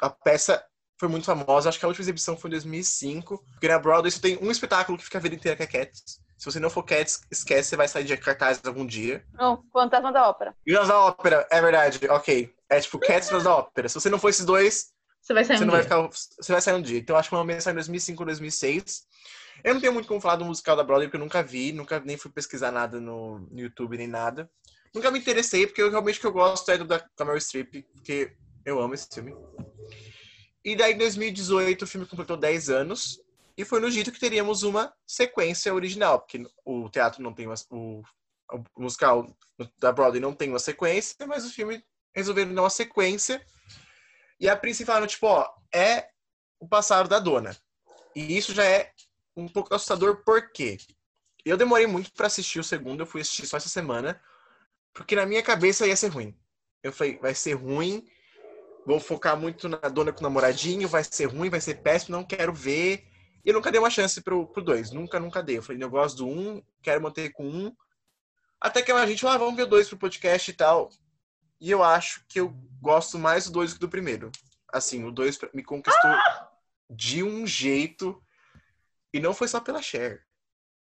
a 0.01 0.09
peça 0.09 0.63
foi 1.01 1.09
muito 1.09 1.25
famosa. 1.25 1.67
Acho 1.67 1.79
que 1.79 1.85
a 1.85 1.87
última 1.87 2.03
exibição 2.03 2.37
foi 2.37 2.49
em 2.49 2.51
2005. 2.51 3.43
Porque 3.53 3.67
na 3.67 3.79
Broadway 3.79 4.11
só 4.11 4.19
tem 4.19 4.37
um 4.39 4.51
espetáculo 4.51 4.99
que 4.99 5.03
fica 5.03 5.17
a 5.17 5.21
vida 5.21 5.33
inteira, 5.33 5.57
que 5.57 5.63
é 5.63 5.65
Cats. 5.65 6.21
Se 6.37 6.45
você 6.45 6.59
não 6.59 6.69
for 6.69 6.83
Cats, 6.83 7.21
esquece, 7.31 7.69
você 7.69 7.75
vai 7.75 7.87
sair 7.87 8.03
de 8.03 8.15
cartaz 8.17 8.61
algum 8.63 8.85
dia. 8.85 9.25
Não, 9.33 9.63
Fantasma 9.73 10.11
da 10.13 10.29
Ópera. 10.29 10.55
E 10.63 10.71
Nas 10.71 10.87
da 10.87 10.99
Ópera, 10.99 11.47
é 11.49 11.59
verdade, 11.59 11.99
ok. 12.07 12.53
É 12.69 12.79
tipo 12.79 12.99
Cats 12.99 13.31
e 13.31 13.43
da 13.43 13.55
Ópera. 13.55 13.89
Se 13.89 13.95
você 13.95 14.11
não 14.11 14.19
for 14.19 14.29
esses 14.29 14.45
dois, 14.45 14.91
Você 15.19 15.33
vai 15.33 15.43
sair 15.43 15.57
você 15.57 15.63
um 15.63 15.67
não 15.67 15.71
vai 15.73 15.81
dia. 15.81 15.89
ficar. 15.89 16.07
Você 16.07 16.51
vai 16.51 16.61
sair 16.61 16.75
um 16.75 16.81
dia. 16.83 16.99
Então 16.99 17.15
acho 17.15 17.29
que 17.29 17.35
uma 17.35 17.43
mensagem 17.43 17.71
em 17.71 17.75
2005 17.77 18.21
ou 18.21 18.25
2006. 18.27 19.01
Eu 19.63 19.73
não 19.73 19.81
tenho 19.81 19.93
muito 19.93 20.07
como 20.07 20.21
falar 20.21 20.35
do 20.35 20.45
musical 20.45 20.75
da 20.75 20.83
Broadway, 20.83 21.07
porque 21.07 21.17
eu 21.17 21.21
nunca 21.25 21.41
vi, 21.41 21.71
nunca 21.71 21.99
nem 21.99 22.15
fui 22.17 22.29
pesquisar 22.29 22.71
nada 22.71 22.99
no, 23.01 23.39
no 23.39 23.59
YouTube 23.59 23.97
nem 23.97 24.07
nada. 24.07 24.47
Nunca 24.93 25.09
me 25.09 25.17
interessei, 25.17 25.65
porque 25.65 25.81
eu, 25.81 25.89
realmente 25.89 26.19
o 26.19 26.21
que 26.21 26.27
eu 26.27 26.31
gosto 26.31 26.69
é 26.69 26.77
do 26.77 26.85
da, 26.85 27.03
da 27.17 27.25
Meryl 27.25 27.41
Streep, 27.41 27.85
porque 27.93 28.35
eu 28.63 28.79
amo 28.79 28.93
esse 28.93 29.07
filme. 29.11 29.33
E 30.63 30.75
daí, 30.75 30.93
em 30.93 30.97
2018, 30.97 31.83
o 31.83 31.87
filme 31.87 32.07
completou 32.07 32.37
10 32.37 32.69
anos. 32.69 33.21
E 33.57 33.65
foi 33.65 33.79
no 33.79 33.91
dito 33.91 34.11
que 34.11 34.19
teríamos 34.19 34.63
uma 34.63 34.93
sequência 35.05 35.73
original, 35.73 36.19
porque 36.19 36.43
o 36.63 36.89
teatro 36.89 37.21
não 37.21 37.33
tem 37.33 37.47
uma. 37.47 37.55
O, 37.69 38.01
o 38.75 38.81
musical 38.81 39.35
da 39.79 39.91
Broadway 39.91 40.19
não 40.19 40.33
tem 40.33 40.49
uma 40.49 40.59
sequência, 40.59 41.15
mas 41.27 41.45
o 41.45 41.53
filme 41.53 41.83
resolveram 42.15 42.53
dar 42.53 42.63
uma 42.63 42.69
sequência. 42.69 43.45
E 44.39 44.49
a 44.49 44.55
princípio 44.55 44.87
falaram, 44.87 45.07
tipo, 45.07 45.27
ó, 45.27 45.47
é 45.73 46.09
o 46.59 46.67
passado 46.67 47.09
da 47.09 47.19
dona. 47.19 47.55
E 48.15 48.37
isso 48.37 48.53
já 48.53 48.65
é 48.65 48.91
um 49.35 49.47
pouco 49.47 49.73
assustador, 49.73 50.23
por 50.23 50.51
quê? 50.51 50.77
Eu 51.45 51.57
demorei 51.57 51.87
muito 51.87 52.11
pra 52.13 52.27
assistir 52.27 52.59
o 52.59 52.63
segundo, 52.63 53.01
eu 53.01 53.05
fui 53.05 53.21
assistir 53.21 53.47
só 53.47 53.57
essa 53.57 53.69
semana, 53.69 54.21
porque 54.93 55.15
na 55.15 55.25
minha 55.25 55.41
cabeça 55.41 55.87
ia 55.87 55.95
ser 55.95 56.09
ruim. 56.09 56.37
Eu 56.83 56.91
falei, 56.91 57.17
vai 57.17 57.33
ser 57.33 57.53
ruim, 57.53 58.05
vou 58.85 58.99
focar 58.99 59.37
muito 59.37 59.69
na 59.69 59.77
dona 59.77 60.11
com 60.11 60.19
o 60.19 60.23
namoradinho, 60.23 60.87
vai 60.87 61.03
ser 61.03 61.25
ruim, 61.25 61.49
vai 61.49 61.61
ser 61.61 61.75
péssimo, 61.75 62.17
não 62.17 62.23
quero 62.23 62.53
ver. 62.53 63.07
E 63.43 63.49
eu 63.49 63.53
nunca 63.53 63.71
dei 63.71 63.79
uma 63.79 63.89
chance 63.89 64.21
pro, 64.21 64.47
pro 64.47 64.63
dois, 64.63 64.91
nunca, 64.91 65.19
nunca 65.19 65.41
dei. 65.41 65.57
Eu 65.57 65.63
falei, 65.63 65.81
eu 65.81 65.89
gosto 65.89 66.17
do 66.17 66.27
um, 66.27 66.61
quero 66.81 67.01
manter 67.01 67.31
com 67.31 67.47
um. 67.47 67.75
Até 68.59 68.81
que 68.81 68.91
a 68.91 69.05
gente, 69.07 69.25
ah, 69.25 69.37
vamos 69.37 69.55
ver 69.55 69.63
o 69.63 69.67
dois 69.67 69.87
pro 69.87 69.97
podcast 69.97 70.49
e 70.49 70.53
tal. 70.53 70.89
E 71.59 71.69
eu 71.69 71.83
acho 71.83 72.23
que 72.27 72.39
eu 72.39 72.49
gosto 72.79 73.17
mais 73.17 73.45
do 73.45 73.51
dois 73.51 73.71
do 73.71 73.73
que 73.75 73.79
do 73.79 73.89
primeiro. 73.89 74.31
Assim, 74.71 75.03
o 75.03 75.11
dois 75.11 75.39
me 75.53 75.63
conquistou 75.63 76.11
de 76.89 77.23
um 77.23 77.45
jeito. 77.45 78.21
E 79.13 79.19
não 79.19 79.33
foi 79.33 79.47
só 79.47 79.59
pela 79.59 79.81
Cher. 79.81 80.23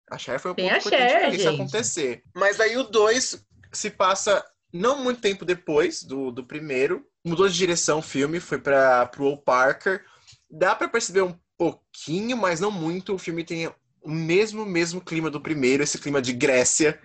A 0.09 0.17
Cher 0.17 0.39
foi 0.39 0.53
Tem 0.55 0.65
ponto 0.65 0.75
a 0.75 0.77
importante 0.79 1.09
Cher, 1.09 1.19
pra 1.19 1.29
isso 1.29 1.49
acontecer. 1.49 2.23
Mas 2.33 2.59
aí 2.59 2.77
o 2.77 2.83
dois 2.83 3.45
se 3.71 3.89
passa 3.89 4.43
não 4.71 5.03
muito 5.03 5.21
tempo 5.21 5.45
depois 5.45 6.03
do, 6.03 6.31
do 6.31 6.43
primeiro. 6.43 7.05
Mudou 7.25 7.47
de 7.47 7.55
direção 7.55 7.99
o 7.99 8.03
filme, 8.03 8.39
foi 8.39 8.57
para 8.57 9.05
pro 9.07 9.25
Will 9.25 9.37
Parker. 9.37 10.03
Dá 10.49 10.75
pra 10.75 10.87
perceber 10.87 11.21
um 11.21 11.37
pouquinho, 11.57 12.37
mas 12.37 12.59
não 12.59 12.71
muito. 12.71 13.13
O 13.13 13.19
filme 13.19 13.43
tem 13.43 13.67
o 14.01 14.09
mesmo, 14.09 14.65
mesmo 14.65 15.01
clima 15.01 15.29
do 15.29 15.41
primeiro, 15.41 15.83
esse 15.83 15.97
clima 15.97 16.21
de 16.21 16.31
Grécia, 16.31 16.99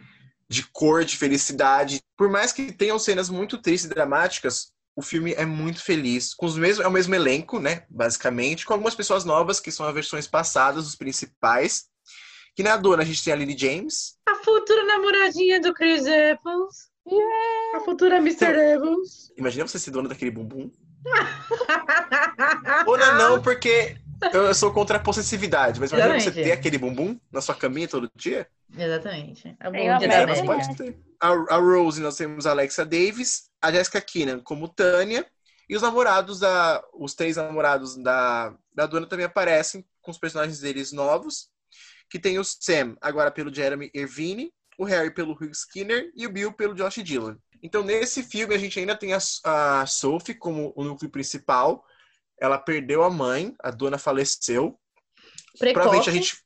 de 0.48 0.62
cor, 0.64 1.04
de 1.04 1.16
felicidade. 1.16 2.00
Por 2.16 2.30
mais 2.30 2.52
que 2.52 2.72
tenham 2.72 2.98
cenas 2.98 3.28
muito 3.28 3.58
tristes 3.58 3.90
e 3.90 3.94
dramáticas, 3.94 4.72
o 4.94 5.02
filme 5.02 5.32
é 5.32 5.44
muito 5.44 5.82
feliz. 5.82 6.34
Com 6.34 6.46
os 6.46 6.56
mesmos, 6.56 6.84
é 6.84 6.88
o 6.88 6.92
mesmo 6.92 7.14
elenco, 7.14 7.58
né? 7.58 7.84
Basicamente, 7.88 8.66
com 8.66 8.74
algumas 8.74 8.94
pessoas 8.94 9.24
novas, 9.24 9.58
que 9.58 9.72
são 9.72 9.86
as 9.86 9.94
versões 9.94 10.26
passadas, 10.26 10.86
os 10.86 10.94
principais. 10.94 11.86
Que 12.54 12.62
na 12.62 12.76
dona 12.76 13.02
a 13.02 13.06
gente 13.06 13.24
tem 13.24 13.32
a 13.32 13.36
Lily 13.36 13.56
James. 13.56 14.18
A 14.28 14.34
futura 14.36 14.84
namoradinha 14.84 15.60
do 15.60 15.72
Chris 15.72 16.04
Evans. 16.04 16.91
A 17.74 17.80
futura 17.84 18.16
Mr. 18.16 18.46
Evans. 18.46 19.32
Imagina 19.36 19.66
você 19.66 19.78
ser 19.78 19.90
dona 19.90 20.08
daquele 20.08 20.30
bumbum. 20.30 20.70
Ou 22.86 22.96
não, 22.96 23.18
não, 23.18 23.42
porque 23.42 23.96
eu 24.32 24.54
sou 24.54 24.72
contra 24.72 24.98
a 24.98 25.00
possessividade, 25.00 25.80
mas 25.80 25.90
imagina 25.90 26.14
você 26.14 26.28
Exatamente. 26.28 26.48
ter 26.48 26.52
aquele 26.52 26.78
bumbum 26.78 27.18
na 27.30 27.40
sua 27.40 27.54
caminha 27.54 27.88
todo 27.88 28.10
dia. 28.14 28.46
Exatamente. 28.76 29.56
É 29.58 29.64
bom 29.64 29.72
Tem 29.72 29.90
uma 29.90 29.98
dia 29.98 30.08
da 30.08 30.26
você 30.26 30.42
velha. 30.42 30.44
pode 30.44 30.76
ter. 30.76 30.98
A, 31.20 31.28
a 31.28 31.56
Rose, 31.56 32.00
nós 32.00 32.16
temos 32.16 32.46
a 32.46 32.50
Alexa 32.50 32.84
Davis, 32.84 33.50
a 33.60 33.72
Jessica 33.72 34.00
Keenan 34.00 34.40
como 34.40 34.68
Tânia, 34.68 35.26
e 35.68 35.76
os 35.76 35.82
namorados, 35.82 36.40
da, 36.40 36.82
os 36.94 37.14
três 37.14 37.36
namorados 37.36 37.96
da, 37.96 38.54
da 38.74 38.86
dona 38.86 39.06
também 39.06 39.26
aparecem 39.26 39.84
com 40.00 40.10
os 40.10 40.18
personagens 40.18 40.60
deles 40.60 40.92
novos, 40.92 41.48
que 42.10 42.18
tem 42.18 42.38
o 42.38 42.44
Sam, 42.44 42.96
agora 43.00 43.30
pelo 43.30 43.54
Jeremy 43.54 43.90
Irvine, 43.94 44.52
o 44.78 44.84
Harry 44.84 45.12
pelo 45.12 45.32
Hugh 45.32 45.52
Skinner 45.52 46.10
e 46.14 46.26
o 46.26 46.32
Bill 46.32 46.52
pelo 46.52 46.74
Josh 46.74 47.02
Dillon. 47.02 47.36
Então, 47.62 47.82
nesse 47.82 48.22
filme, 48.22 48.54
a 48.54 48.58
gente 48.58 48.78
ainda 48.78 48.96
tem 48.96 49.12
a, 49.12 49.18
a 49.44 49.86
Sophie 49.86 50.34
como 50.34 50.72
o 50.74 50.82
núcleo 50.82 51.10
principal. 51.10 51.84
Ela 52.40 52.58
perdeu 52.58 53.04
a 53.04 53.10
mãe, 53.10 53.54
a 53.62 53.70
dona 53.70 53.98
faleceu. 53.98 54.76
Provavelmente 55.58 56.08
a 56.08 56.12
gente. 56.12 56.36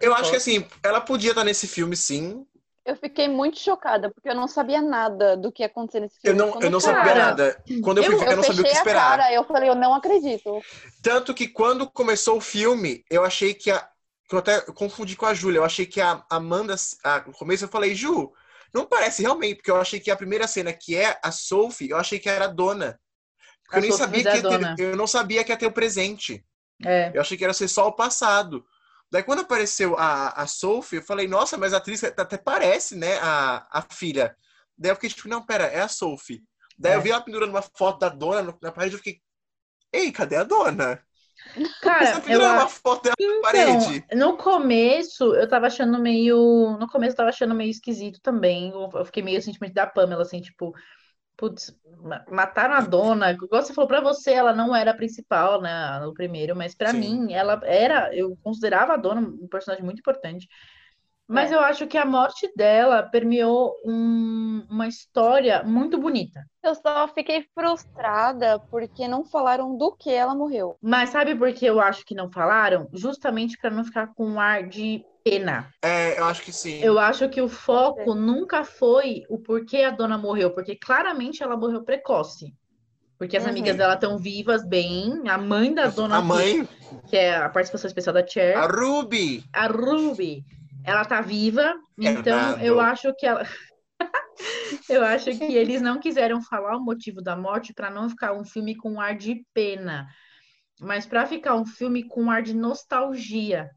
Eu 0.00 0.14
acho 0.14 0.30
que 0.30 0.36
assim, 0.36 0.66
ela 0.82 1.00
podia 1.00 1.30
estar 1.30 1.44
nesse 1.44 1.66
filme, 1.66 1.96
sim. 1.96 2.44
Eu 2.84 2.96
fiquei 2.96 3.28
muito 3.28 3.58
chocada, 3.58 4.10
porque 4.10 4.30
eu 4.30 4.34
não 4.34 4.48
sabia 4.48 4.80
nada 4.80 5.36
do 5.36 5.52
que 5.52 5.62
ia 5.62 5.66
acontecer 5.66 6.00
nesse 6.00 6.16
Eu 6.24 6.34
filme. 6.34 6.38
não, 6.38 6.52
Quando 6.52 6.64
eu 6.64 6.70
não 6.70 6.80
cara, 6.80 6.96
sabia 6.96 7.14
nada. 7.14 7.64
Quando 7.82 7.98
eu 7.98 8.04
fui 8.04 8.16
ver, 8.16 8.32
eu 8.32 8.36
não 8.36 8.42
sabia 8.42 8.62
o 8.62 8.64
que 8.64 8.70
fechei 8.70 8.78
a 8.78 8.80
esperar. 8.80 9.18
cara, 9.18 9.32
eu 9.34 9.44
falei, 9.44 9.68
eu 9.68 9.74
não 9.74 9.92
acredito. 9.94 10.60
Tanto 11.02 11.34
que 11.34 11.48
quando 11.48 11.90
começou 11.90 12.38
o 12.38 12.40
filme, 12.40 13.04
eu 13.10 13.24
achei 13.24 13.52
que 13.52 13.70
a. 13.70 13.86
que 14.28 14.34
Eu 14.34 14.38
até 14.40 14.60
confundi 14.72 15.16
com 15.16 15.26
a 15.26 15.34
Júlia. 15.34 15.58
Eu 15.58 15.64
achei 15.64 15.86
que 15.86 16.00
a 16.00 16.24
Amanda. 16.30 16.74
A, 17.04 17.20
no 17.26 17.32
começo 17.32 17.64
eu 17.64 17.68
falei, 17.68 17.94
Ju, 17.94 18.32
não 18.74 18.86
parece 18.86 19.22
realmente, 19.22 19.56
porque 19.56 19.70
eu 19.70 19.80
achei 19.80 19.98
que 19.98 20.10
a 20.10 20.16
primeira 20.16 20.46
cena, 20.46 20.72
que 20.72 20.94
é 20.96 21.18
a 21.22 21.30
Sophie, 21.32 21.90
eu 21.90 21.96
achei 21.96 22.18
que 22.18 22.28
era 22.28 22.44
a 22.44 22.48
dona. 22.48 23.00
Porque 23.64 23.76
A 23.76 23.78
eu 23.78 23.82
nem 23.82 23.90
Sophie 23.90 24.22
sabia 24.22 24.30
é 24.30 24.36
que 24.36 24.74
ter, 24.76 24.82
eu 24.82 24.96
não 24.96 25.06
sabia 25.06 25.44
que 25.44 25.52
ia 25.52 25.56
ter 25.56 25.66
o 25.66 25.72
presente. 25.72 26.44
É. 26.84 27.10
Eu 27.14 27.20
achei 27.20 27.36
que 27.36 27.44
era 27.44 27.54
ser 27.54 27.68
só 27.68 27.88
o 27.88 27.92
passado. 27.92 28.64
Daí 29.10 29.22
quando 29.22 29.40
apareceu 29.40 29.96
a, 29.98 30.28
a 30.42 30.46
Sophie, 30.46 30.96
eu 30.96 31.02
falei, 31.02 31.26
nossa, 31.26 31.56
mas 31.56 31.72
a 31.72 31.78
atriz 31.78 32.04
até 32.04 32.36
parece, 32.36 32.94
né, 32.94 33.18
a, 33.20 33.66
a 33.70 33.82
filha. 33.90 34.36
Daí 34.76 34.90
eu 34.90 34.94
fiquei 34.96 35.08
tipo, 35.10 35.28
não, 35.28 35.44
pera, 35.44 35.64
é 35.64 35.80
a 35.80 35.88
Sophie. 35.88 36.42
Daí 36.78 36.92
É. 36.92 36.96
eu 36.96 37.00
vi 37.00 37.10
ela 37.10 37.22
pendurando 37.22 37.50
uma 37.50 37.62
foto 37.62 37.98
da 38.00 38.10
dona 38.10 38.54
na 38.60 38.70
parede, 38.70 38.94
eu 38.94 38.98
fiquei, 38.98 39.20
ei, 39.92 40.12
cadê 40.12 40.36
a 40.36 40.44
dona? 40.44 41.02
Cara, 41.80 42.24
eu 42.28 42.46
uma 42.46 42.66
acho. 42.66 42.68
foto 42.68 43.02
dela 43.04 43.16
na 43.18 43.40
parede. 43.40 43.90
Então, 43.90 44.06
no 44.14 44.36
começo, 44.36 45.34
eu 45.34 45.48
tava 45.48 45.66
achando 45.66 45.98
meio. 46.00 46.76
No 46.78 46.88
começo, 46.88 47.12
eu 47.14 47.16
tava 47.18 47.30
achando 47.30 47.54
meio 47.54 47.70
esquisito 47.70 48.20
também. 48.22 48.70
Eu 48.72 49.04
fiquei 49.06 49.22
meio 49.22 49.42
sentimento 49.42 49.74
da 49.74 49.86
Pamela, 49.86 50.22
assim, 50.22 50.40
tipo. 50.40 50.74
Putz, 51.36 51.74
ma- 52.02 52.24
mataram 52.30 52.74
a 52.74 52.80
dona. 52.82 53.32
Igual 53.32 53.62
você 53.62 53.74
falou, 53.74 53.88
pra 53.88 54.00
você 54.00 54.32
ela 54.32 54.54
não 54.54 54.74
era 54.76 54.92
a 54.92 54.94
principal, 54.96 55.60
né, 55.62 56.00
no 56.00 56.14
primeiro, 56.14 56.56
mas 56.56 56.74
pra 56.74 56.92
Sim. 56.92 57.00
mim 57.00 57.32
ela 57.34 57.60
era, 57.64 58.14
eu 58.16 58.36
considerava 58.42 58.94
a 58.94 58.96
dona 58.98 59.20
um 59.22 59.48
personagem 59.48 59.84
muito 59.84 60.00
importante. 60.00 60.48
Mas 61.28 61.52
É. 61.52 61.54
eu 61.54 61.60
acho 61.60 61.86
que 61.86 61.98
a 61.98 62.06
morte 62.06 62.50
dela 62.56 63.02
permeou 63.02 63.74
um- 63.84 64.66
uma 64.70 64.88
história 64.88 65.62
muito 65.62 65.98
bonita. 65.98 66.44
Eu 66.62 66.74
só 66.74 67.06
fiquei 67.08 67.46
frustrada 67.54 68.58
porque 68.70 69.06
não 69.06 69.24
falaram 69.24 69.76
do 69.76 69.92
que 69.94 70.10
ela 70.10 70.34
morreu. 70.34 70.76
Mas 70.82 71.10
sabe 71.10 71.34
por 71.34 71.52
que 71.52 71.66
eu 71.66 71.80
acho 71.80 72.04
que 72.04 72.14
não 72.14 72.30
falaram? 72.32 72.88
Justamente 72.94 73.58
pra 73.58 73.70
não 73.70 73.84
ficar 73.84 74.08
com 74.14 74.26
um 74.26 74.40
ar 74.40 74.66
de 74.66 75.04
pena. 75.22 75.68
É, 75.84 76.18
eu 76.18 76.24
acho 76.24 76.42
que 76.42 76.52
sim. 76.52 76.80
Eu 76.82 76.98
acho 76.98 77.28
que 77.28 77.40
o 77.42 77.48
foco 77.48 78.14
nunca 78.14 78.64
foi 78.64 79.24
o 79.28 79.38
porquê 79.38 79.82
a 79.82 79.90
dona 79.90 80.16
morreu, 80.16 80.50
porque 80.54 80.76
claramente 80.76 81.42
ela 81.42 81.56
morreu 81.56 81.84
precoce. 81.84 82.54
Porque 83.18 83.36
as 83.36 83.44
Uhum. 83.44 83.50
amigas 83.50 83.76
dela 83.76 83.94
estão 83.94 84.16
vivas, 84.16 84.64
bem. 84.64 85.28
A 85.28 85.36
mãe 85.36 85.74
da 85.74 85.88
dona 85.88 86.18
A 86.18 86.22
mãe, 86.22 86.66
que 87.08 87.16
é 87.16 87.36
a 87.36 87.48
participação 87.48 87.88
especial 87.88 88.14
da 88.14 88.24
Cher, 88.26 88.56
a 88.56 88.66
Ruby. 88.66 89.42
a 89.52 89.66
Ruby, 89.66 90.44
ela 90.84 91.04
tá 91.04 91.20
viva, 91.20 91.74
então 91.98 92.56
Fernando. 92.56 92.60
eu 92.60 92.80
acho 92.80 93.14
que 93.16 93.26
ela 93.26 93.44
eu 94.88 95.04
acho 95.04 95.30
que 95.36 95.44
eles 95.54 95.80
não 95.80 96.00
quiseram 96.00 96.42
falar 96.42 96.76
o 96.76 96.84
motivo 96.84 97.22
da 97.22 97.36
morte 97.36 97.72
para 97.72 97.90
não 97.90 98.08
ficar 98.08 98.32
um 98.32 98.44
filme 98.44 98.76
com 98.76 98.92
um 98.92 99.00
ar 99.00 99.16
de 99.16 99.44
pena, 99.54 100.06
mas 100.80 101.06
para 101.06 101.26
ficar 101.26 101.54
um 101.56 101.66
filme 101.66 102.04
com 102.04 102.24
um 102.24 102.30
ar 102.30 102.42
de 102.42 102.54
nostalgia. 102.54 103.70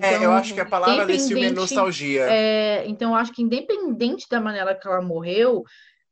é, 0.00 0.24
eu 0.24 0.32
acho 0.32 0.54
que 0.54 0.60
a 0.60 0.66
palavra 0.66 1.06
desse 1.06 1.28
filme 1.28 1.46
é 1.46 1.50
nostalgia. 1.50 2.26
é, 2.30 2.86
então, 2.88 3.10
eu 3.10 3.16
acho 3.16 3.32
que 3.32 3.42
independente 3.42 4.26
da 4.30 4.40
maneira 4.40 4.74
que 4.74 4.86
ela 4.86 5.02
morreu, 5.02 5.64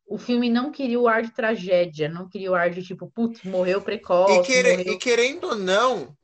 o 0.06 0.18
filme 0.18 0.50
não 0.50 0.70
queria 0.72 1.00
o 1.00 1.08
ar 1.08 1.22
de 1.22 1.32
tragédia, 1.32 2.08
não 2.08 2.28
queria 2.28 2.50
o 2.50 2.54
ar 2.54 2.70
de 2.70 2.82
tipo, 2.82 3.10
putz, 3.10 3.42
morreu 3.44 3.82
precoce, 3.82 4.40
E, 4.40 4.46
quere- 4.46 4.70
morreu 4.70 4.94
e 4.94 4.98
querendo 4.98 5.44
ou 5.48 5.54
não, 5.56 6.16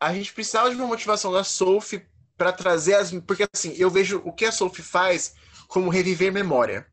a 0.00 0.14
gente 0.14 0.32
precisava 0.34 0.70
de 0.70 0.76
uma 0.76 0.86
motivação 0.86 1.32
da 1.32 1.44
Sophie 1.44 2.06
para 2.42 2.52
trazer 2.52 2.94
as. 2.94 3.12
Porque 3.20 3.46
assim, 3.54 3.72
eu 3.78 3.88
vejo 3.88 4.20
o 4.24 4.32
que 4.32 4.44
a 4.44 4.50
Sophie 4.52 4.82
faz 4.82 5.34
como 5.68 5.88
reviver 5.90 6.32
memória. 6.32 6.86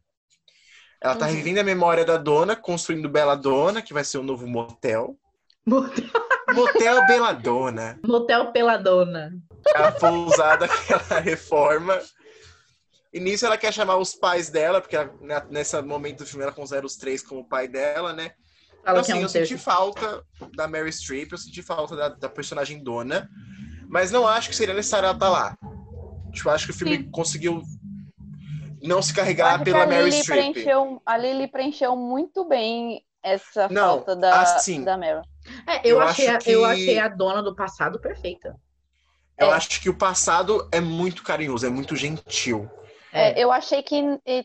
Ela 1.01 1.15
tá 1.15 1.25
Uhum. 1.25 1.31
revivendo 1.31 1.59
a 1.59 1.63
memória 1.63 2.05
da 2.05 2.17
dona, 2.17 2.55
construindo 2.55 3.09
Bela 3.09 3.35
Dona, 3.35 3.81
que 3.81 3.93
vai 3.93 4.03
ser 4.03 4.17
o 4.19 4.23
novo 4.23 4.45
motel. 4.45 5.17
Motel, 5.65 6.05
Motel 6.53 7.07
Bela 7.07 7.33
Dona. 7.33 7.99
motel 8.05 8.51
peladona. 8.51 9.31
A 9.75 9.91
pousada 9.91 10.67
que 10.67 10.93
ela 10.93 11.19
reforma. 11.19 11.99
E 13.11 13.19
nisso 13.19 13.45
ela 13.45 13.57
quer 13.57 13.73
chamar 13.73 13.97
os 13.97 14.13
pais 14.13 14.49
dela, 14.49 14.81
porque 14.81 14.95
ela, 14.95 15.11
né, 15.21 15.41
nesse 15.49 15.79
momento 15.81 16.19
do 16.19 16.25
filme 16.27 16.43
ela 16.43 16.51
considera 16.51 16.85
os 16.85 16.95
três 16.95 17.23
como 17.23 17.47
pai 17.47 17.67
dela, 17.67 18.13
né? 18.13 18.31
Fala 18.85 18.91
Então, 18.91 18.95
é 18.97 18.99
assim, 19.01 19.13
um 19.13 19.21
eu 19.21 19.29
senti 19.29 19.57
falta 19.57 20.23
da 20.55 20.67
Mary 20.67 20.91
Streep, 20.93 21.31
eu 21.31 21.37
senti 21.37 21.61
falta 21.63 21.95
da, 21.95 22.09
da 22.09 22.29
personagem 22.29 22.83
dona, 22.83 23.27
mas 23.89 24.11
não 24.11 24.27
acho 24.27 24.49
que 24.49 24.55
seria 24.55 24.73
necessário 24.73 25.07
ela 25.07 25.15
estar 25.15 25.29
lá. 25.29 25.57
Tipo, 26.31 26.49
acho 26.49 26.65
que 26.65 26.71
o 26.71 26.75
filme 26.75 27.03
conseguiu 27.09 27.61
não 28.81 29.01
se 29.01 29.13
carregar 29.13 29.61
pela 29.63 29.85
Mary 29.85 30.11
Streep. 30.11 30.53
preencheu, 30.53 31.01
a 31.05 31.17
Lily 31.17 31.47
preencheu 31.47 31.95
muito 31.95 32.45
bem 32.45 33.03
essa 33.21 33.67
Não, 33.67 33.95
falta 33.97 34.15
da, 34.15 34.41
assim, 34.41 34.83
da 34.83 34.95
Meryl. 34.95 35.21
É, 35.67 35.79
eu, 35.83 35.97
Eu 35.97 36.01
achei, 36.01 36.27
a, 36.29 36.37
que- 36.37 36.51
eu 36.51 36.63
achei 36.63 36.99
a 36.99 37.07
dona 37.09 37.41
do 37.43 37.53
passado 37.55 37.99
perfeita. 37.99 38.55
Eu 39.37 39.47
É. 39.47 39.53
acho 39.53 39.81
que 39.81 39.89
o 39.89 39.93
passado 39.97 40.67
é 40.71 40.79
muito 40.79 41.23
carinhoso, 41.23 41.65
é 41.65 41.69
muito 41.69 41.95
gentil. 41.95 42.69
É, 43.11 43.41
eu 43.43 43.51
achei 43.51 43.81
que 43.81 44.01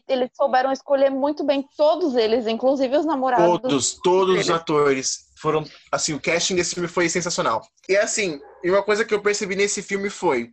eles 0.08 0.30
souberam 0.34 0.72
escolher 0.72 1.10
muito 1.10 1.44
bem 1.44 1.68
todos 1.76 2.16
eles, 2.16 2.46
inclusive 2.46 2.96
os 2.96 3.04
namorados. 3.04 3.60
Todos, 3.60 3.94
todos 4.02 4.38
os 4.40 4.50
atores 4.50 5.26
foram. 5.44 5.62
Assim, 5.92 6.14
o 6.14 6.20
casting 6.20 6.56
desse 6.56 6.74
filme 6.74 6.88
foi 6.88 7.06
sensacional. 7.08 7.60
E 7.86 7.96
assim, 7.96 8.40
uma 8.64 8.82
coisa 8.82 9.04
que 9.04 9.12
eu 9.14 9.20
percebi 9.20 9.54
nesse 9.54 9.82
filme 9.82 10.08
foi. 10.10 10.50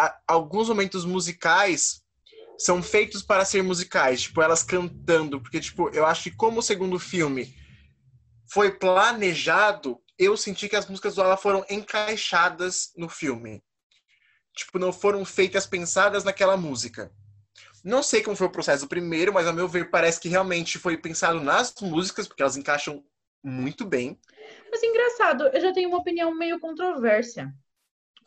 a- 0.00 0.16
alguns 0.28 0.68
momentos 0.68 1.04
musicais 1.04 2.00
são 2.56 2.82
feitos 2.82 3.22
para 3.22 3.44
ser 3.44 3.62
musicais, 3.62 4.22
tipo, 4.22 4.40
elas 4.40 4.62
cantando. 4.62 5.40
Porque, 5.40 5.60
tipo, 5.60 5.88
eu 5.90 6.06
acho 6.06 6.22
que 6.24 6.30
como 6.36 6.60
o 6.60 6.62
segundo 6.62 6.98
filme 6.98 7.52
foi 8.52 8.70
planejado, 8.78 10.00
eu 10.18 10.36
senti 10.36 10.68
que 10.68 10.76
as 10.76 10.86
músicas 10.88 11.14
do 11.16 11.22
Ala 11.22 11.36
foram 11.36 11.64
encaixadas 11.68 12.92
no 12.96 13.08
filme. 13.08 13.62
Tipo, 14.56 14.78
não 14.78 14.92
foram 14.92 15.24
feitas 15.24 15.66
pensadas 15.66 16.24
naquela 16.24 16.56
música. 16.56 17.12
Não 17.84 18.02
sei 18.02 18.22
como 18.22 18.36
foi 18.36 18.46
o 18.46 18.52
processo 18.52 18.84
do 18.84 18.88
primeiro, 18.88 19.32
mas 19.32 19.46
ao 19.46 19.52
meu 19.52 19.68
ver 19.68 19.90
parece 19.90 20.20
que 20.20 20.28
realmente 20.28 20.78
foi 20.78 20.96
pensado 20.96 21.40
nas 21.40 21.74
músicas, 21.80 22.26
porque 22.26 22.42
elas 22.42 22.56
encaixam 22.56 23.04
muito 23.42 23.84
bem. 23.86 24.18
Mas 24.70 24.82
engraçado, 24.82 25.48
eu 25.48 25.60
já 25.60 25.72
tenho 25.72 25.88
uma 25.88 25.98
opinião 25.98 26.34
meio 26.34 26.60
controversa. 26.60 27.52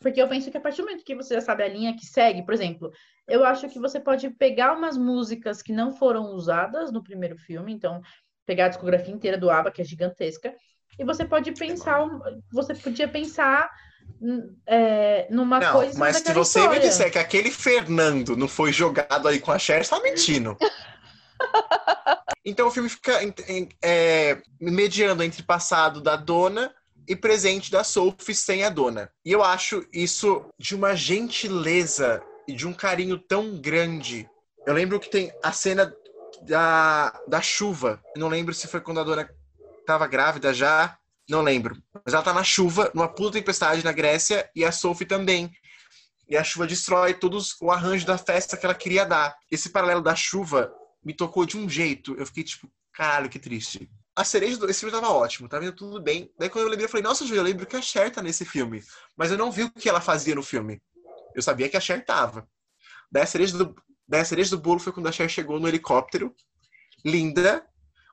Porque 0.00 0.20
eu 0.20 0.28
penso 0.28 0.50
que 0.50 0.56
a 0.56 0.60
partir 0.60 0.78
do 0.82 0.86
momento 0.88 1.04
que 1.04 1.14
você 1.14 1.34
já 1.34 1.40
sabe 1.40 1.62
a 1.62 1.68
linha 1.68 1.96
que 1.96 2.04
segue, 2.04 2.44
por 2.44 2.52
exemplo, 2.52 2.90
eu 3.28 3.44
acho 3.44 3.68
que 3.68 3.78
você 3.78 4.00
pode 4.00 4.28
pegar 4.30 4.76
umas 4.76 4.98
músicas 4.98 5.62
que 5.62 5.72
não 5.72 5.92
foram 5.92 6.34
usadas 6.34 6.90
no 6.90 7.02
primeiro 7.02 7.38
filme, 7.38 7.72
então 7.72 8.00
pegar 8.44 8.66
a 8.66 8.68
discografia 8.68 9.14
inteira 9.14 9.38
do 9.38 9.48
ABBA, 9.48 9.70
que 9.70 9.80
é 9.80 9.84
gigantesca, 9.84 10.52
e 10.98 11.04
você 11.04 11.24
pode 11.24 11.52
pensar, 11.52 12.06
você 12.52 12.74
podia 12.74 13.08
pensar 13.08 13.70
hum, 14.20 14.54
é, 14.66 15.28
numa 15.30 15.60
Não, 15.60 15.72
coisa 15.72 15.98
mas 15.98 16.16
se 16.18 16.32
você 16.32 16.58
me 16.58 16.66
história. 16.66 16.80
disser 16.80 17.12
que 17.12 17.18
aquele 17.18 17.50
Fernando 17.50 18.36
não 18.36 18.48
foi 18.48 18.72
jogado 18.72 19.28
aí 19.28 19.38
com 19.38 19.52
a 19.52 19.58
Cher, 19.58 19.84
você 19.84 19.90
tá 19.90 20.00
mentindo. 20.00 20.56
então 22.44 22.68
o 22.68 22.70
filme 22.70 22.88
fica 22.88 23.18
é, 23.82 24.42
mediando 24.60 25.22
entre 25.22 25.42
passado 25.42 26.00
da 26.00 26.16
dona 26.16 26.74
e 27.06 27.16
presente 27.16 27.70
da 27.70 27.84
Sophie 27.84 28.34
sem 28.34 28.64
a 28.64 28.68
dona. 28.68 29.10
E 29.24 29.32
eu 29.32 29.42
acho 29.42 29.84
isso 29.92 30.44
de 30.58 30.74
uma 30.74 30.94
gentileza 30.94 32.22
e 32.46 32.54
de 32.54 32.66
um 32.66 32.72
carinho 32.72 33.18
tão 33.18 33.60
grande. 33.60 34.28
Eu 34.66 34.74
lembro 34.74 35.00
que 35.00 35.10
tem 35.10 35.32
a 35.42 35.52
cena 35.52 35.92
da, 36.42 37.12
da 37.26 37.40
chuva. 37.40 38.00
Eu 38.14 38.20
não 38.20 38.28
lembro 38.28 38.54
se 38.54 38.68
foi 38.68 38.80
quando 38.80 39.00
a 39.00 39.04
dona 39.04 39.28
tava 39.86 40.06
grávida 40.06 40.54
já. 40.54 40.96
Não 41.28 41.42
lembro. 41.42 41.76
Mas 42.04 42.14
ela 42.14 42.22
tá 42.22 42.32
na 42.32 42.44
chuva, 42.44 42.90
numa 42.94 43.08
puta 43.08 43.32
tempestade 43.32 43.84
na 43.84 43.92
Grécia, 43.92 44.48
e 44.54 44.64
a 44.64 44.72
Sophie 44.72 45.06
também. 45.06 45.50
E 46.28 46.36
a 46.36 46.44
chuva 46.44 46.66
destrói 46.66 47.14
todos 47.14 47.56
o 47.60 47.70
arranjo 47.70 48.06
da 48.06 48.18
festa 48.18 48.56
que 48.56 48.64
ela 48.64 48.74
queria 48.74 49.04
dar. 49.04 49.34
Esse 49.50 49.70
paralelo 49.70 50.02
da 50.02 50.14
chuva 50.14 50.72
me 51.04 51.14
tocou 51.14 51.44
de 51.44 51.56
um 51.56 51.68
jeito. 51.68 52.14
Eu 52.14 52.26
fiquei 52.26 52.44
tipo, 52.44 52.70
caralho, 52.92 53.28
que 53.28 53.38
triste. 53.38 53.90
A 54.14 54.24
cereja 54.24 54.58
do. 54.58 54.68
Esse 54.70 54.80
filme 54.80 54.94
tava 54.94 55.12
ótimo, 55.12 55.48
tava 55.48 55.64
indo 55.64 55.74
tudo 55.74 56.00
bem. 56.00 56.30
Daí 56.38 56.48
quando 56.50 56.64
eu 56.64 56.70
lembrei, 56.70 56.86
eu 56.86 56.90
falei, 56.90 57.02
nossa, 57.02 57.26
Ju, 57.26 57.34
eu 57.34 57.42
lembro 57.42 57.66
que 57.66 57.76
a 57.76 57.82
Cher 57.82 58.10
tá 58.10 58.22
nesse 58.22 58.44
filme. 58.44 58.82
Mas 59.16 59.30
eu 59.30 59.38
não 59.38 59.50
vi 59.50 59.64
o 59.64 59.70
que 59.70 59.88
ela 59.88 60.00
fazia 60.00 60.34
no 60.34 60.42
filme. 60.42 60.82
Eu 61.34 61.42
sabia 61.42 61.68
que 61.68 61.76
a 61.76 61.80
Cher 61.80 62.04
tava. 62.04 62.46
Daí 63.10 63.22
a 63.22 63.26
cereja 63.26 63.56
do, 63.56 63.74
daí 64.06 64.20
a 64.20 64.24
cereja 64.24 64.50
do 64.50 64.62
bolo 64.62 64.78
foi 64.80 64.92
quando 64.92 65.08
a 65.08 65.12
Cher 65.12 65.28
chegou 65.28 65.58
no 65.58 65.68
helicóptero, 65.68 66.34
linda, 67.04 67.66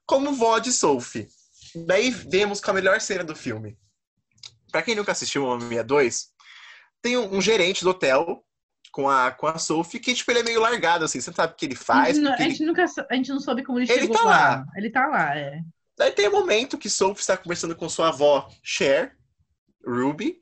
como 0.05 0.33
vó 0.33 0.57
de 0.59 0.71
Sophie. 0.71 1.27
Daí 1.85 2.09
vemos 2.09 2.59
com 2.59 2.71
a 2.71 2.73
melhor 2.73 2.99
cena 2.99 3.23
do 3.23 3.35
filme. 3.35 3.77
Pra 4.71 4.81
quem 4.81 4.95
nunca 4.95 5.11
assistiu 5.11 5.57
Mia 5.57 5.83
2, 5.83 6.29
tem 7.01 7.17
um, 7.17 7.35
um 7.35 7.41
gerente 7.41 7.83
do 7.83 7.91
hotel 7.91 8.43
com 8.91 9.09
a, 9.09 9.31
com 9.31 9.47
a 9.47 9.57
Sophie 9.57 9.99
que, 9.99 10.13
tipo, 10.13 10.31
ele 10.31 10.39
é 10.39 10.43
meio 10.43 10.59
largado, 10.61 11.05
assim. 11.05 11.19
Você 11.21 11.29
não 11.29 11.35
sabe 11.35 11.53
o 11.53 11.55
que 11.55 11.65
ele 11.65 11.75
a, 11.75 11.77
faz. 11.77 12.15
gente 12.15 12.23
não, 12.23 12.31
porque 12.31 12.43
a 12.43 12.45
ele- 12.45 12.55
gente 12.55 12.65
nunca, 12.67 12.85
a 13.09 13.15
gente 13.15 13.29
não 13.29 13.39
soube 13.39 13.63
como 13.63 13.79
ele, 13.79 13.91
Ele 13.91 14.01
chegou 14.01 14.17
tá 14.17 14.23
lá. 14.23 14.31
lá. 14.31 14.65
Ele 14.75 14.89
tá 14.89 15.07
lá, 15.07 15.37
é. 15.37 15.61
Daí 15.97 16.11
tem 16.11 16.27
um 16.29 16.31
momento 16.31 16.77
que 16.77 16.89
Sophie 16.89 17.19
está 17.21 17.35
conversando 17.37 17.75
com 17.75 17.89
sua 17.89 18.07
avó, 18.09 18.49
Cher, 18.63 19.15
Ruby, 19.85 20.39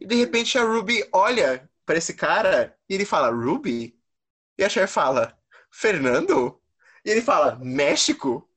e 0.00 0.06
de 0.06 0.14
repente 0.14 0.56
a 0.58 0.62
Ruby 0.62 1.06
olha 1.12 1.68
para 1.84 1.98
esse 1.98 2.14
cara 2.14 2.74
e 2.88 2.94
ele 2.94 3.04
fala, 3.04 3.30
Ruby? 3.30 3.94
E 4.58 4.64
a 4.64 4.68
Cher 4.68 4.88
fala, 4.88 5.36
Fernando? 5.70 6.58
E 7.04 7.10
ele 7.10 7.20
fala, 7.22 7.58
México? 7.62 8.48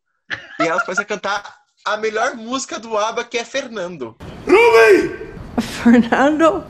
E 0.59 0.63
elas 0.67 0.83
começam 0.83 1.03
a 1.03 1.07
cantar 1.07 1.57
a 1.85 1.97
melhor 1.97 2.35
música 2.35 2.79
do 2.79 2.97
ABBA, 2.97 3.25
que 3.25 3.37
é 3.37 3.43
Fernando. 3.45 4.15
Fernando? 5.59 6.65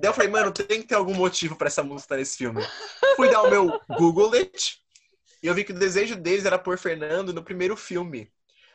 Daí 0.00 0.10
eu 0.10 0.14
falei, 0.14 0.30
mano, 0.30 0.52
tem 0.52 0.80
que 0.80 0.88
ter 0.88 0.94
algum 0.94 1.14
motivo 1.14 1.56
pra 1.56 1.66
essa 1.68 1.82
música 1.82 2.06
estar 2.06 2.16
nesse 2.16 2.36
filme. 2.38 2.62
Fui 3.16 3.28
dar 3.28 3.42
o 3.42 3.50
meu 3.50 3.80
Google 3.88 4.32
It 4.34 4.80
e 5.42 5.46
eu 5.46 5.54
vi 5.54 5.64
que 5.64 5.72
o 5.72 5.78
desejo 5.78 6.16
deles 6.16 6.44
era 6.44 6.58
pôr 6.58 6.78
Fernando 6.78 7.32
no 7.32 7.42
primeiro 7.42 7.76
filme. 7.76 8.30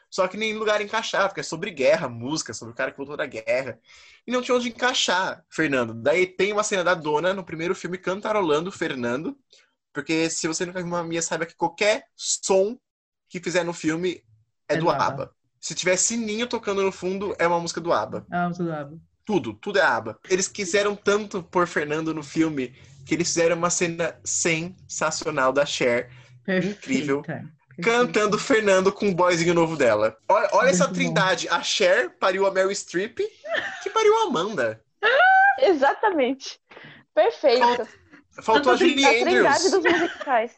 Só 0.09 0.27
que 0.27 0.37
nenhum 0.37 0.59
lugar 0.59 0.81
encaixava, 0.81 1.27
porque 1.27 1.41
é 1.41 1.43
sobre 1.43 1.71
guerra, 1.71 2.07
música, 2.07 2.53
sobre 2.53 2.73
o 2.73 2.75
cara 2.75 2.91
que 2.91 2.97
voltou 2.97 3.17
da 3.17 3.25
guerra. 3.25 3.79
E 4.25 4.31
não 4.31 4.41
tinha 4.41 4.55
onde 4.55 4.69
encaixar 4.69 5.43
Fernando. 5.49 5.93
Daí 5.93 6.25
tem 6.25 6.53
uma 6.53 6.63
cena 6.63 6.83
da 6.83 6.93
dona 6.93 7.33
no 7.33 7.43
primeiro 7.43 7.75
filme 7.75 7.97
cantarolando 7.97 8.71
Fernando. 8.71 9.37
Porque 9.91 10.29
se 10.29 10.47
você 10.47 10.65
nunca 10.65 10.79
viu 10.79 10.87
uma 10.87 11.03
minha, 11.03 11.21
saiba 11.21 11.45
que 11.45 11.55
qualquer 11.55 12.05
som 12.15 12.77
que 13.27 13.39
fizer 13.39 13.63
no 13.63 13.73
filme 13.73 14.23
é, 14.67 14.75
É 14.75 14.77
do 14.77 14.85
do 14.85 14.89
ABBA. 14.89 15.05
ABBA. 15.05 15.35
Se 15.59 15.73
tiver 15.75 15.97
sininho 15.97 16.47
tocando 16.47 16.83
no 16.83 16.91
fundo, 16.91 17.35
é 17.39 17.47
uma 17.47 17.59
música 17.59 17.81
do 17.81 17.91
ABBA. 17.91 18.25
Ah, 18.31 18.47
o 18.47 18.53
Zulabo. 18.53 19.01
Tudo, 19.25 19.53
tudo 19.53 19.79
é 19.79 19.81
aba. 19.81 20.19
Eles 20.29 20.47
quiseram 20.47 20.95
tanto 20.95 21.41
pôr 21.41 21.67
Fernando 21.67 22.13
no 22.13 22.21
filme 22.23 22.73
que 23.05 23.13
eles 23.13 23.27
fizeram 23.27 23.55
uma 23.55 23.69
cena 23.69 24.15
sensacional 24.23 25.51
da 25.51 25.65
Cher, 25.65 26.09
incrível, 26.47 27.23
cantando 27.81 28.37
Fernando 28.37 28.91
com 28.91 29.09
o 29.09 29.15
boyzinho 29.15 29.53
novo 29.53 29.75
dela. 29.75 30.17
Olha, 30.29 30.49
olha 30.53 30.69
essa 30.69 30.87
trindade. 30.87 31.47
A 31.49 31.61
Cher 31.61 32.11
pariu 32.19 32.45
a 32.45 32.51
Meryl 32.51 32.71
Streep, 32.73 33.19
que 33.83 33.89
pariu 33.89 34.15
a 34.17 34.27
Amanda. 34.27 34.81
Exatamente. 35.59 36.59
Perfeito. 37.13 37.87
Faltou 38.41 38.73
a 38.73 38.75
Julie 38.75 39.05
a 39.05 39.09
trindade 39.09 39.67
Andrews. 39.67 39.71
dos 39.71 39.83
musicais. 39.83 40.51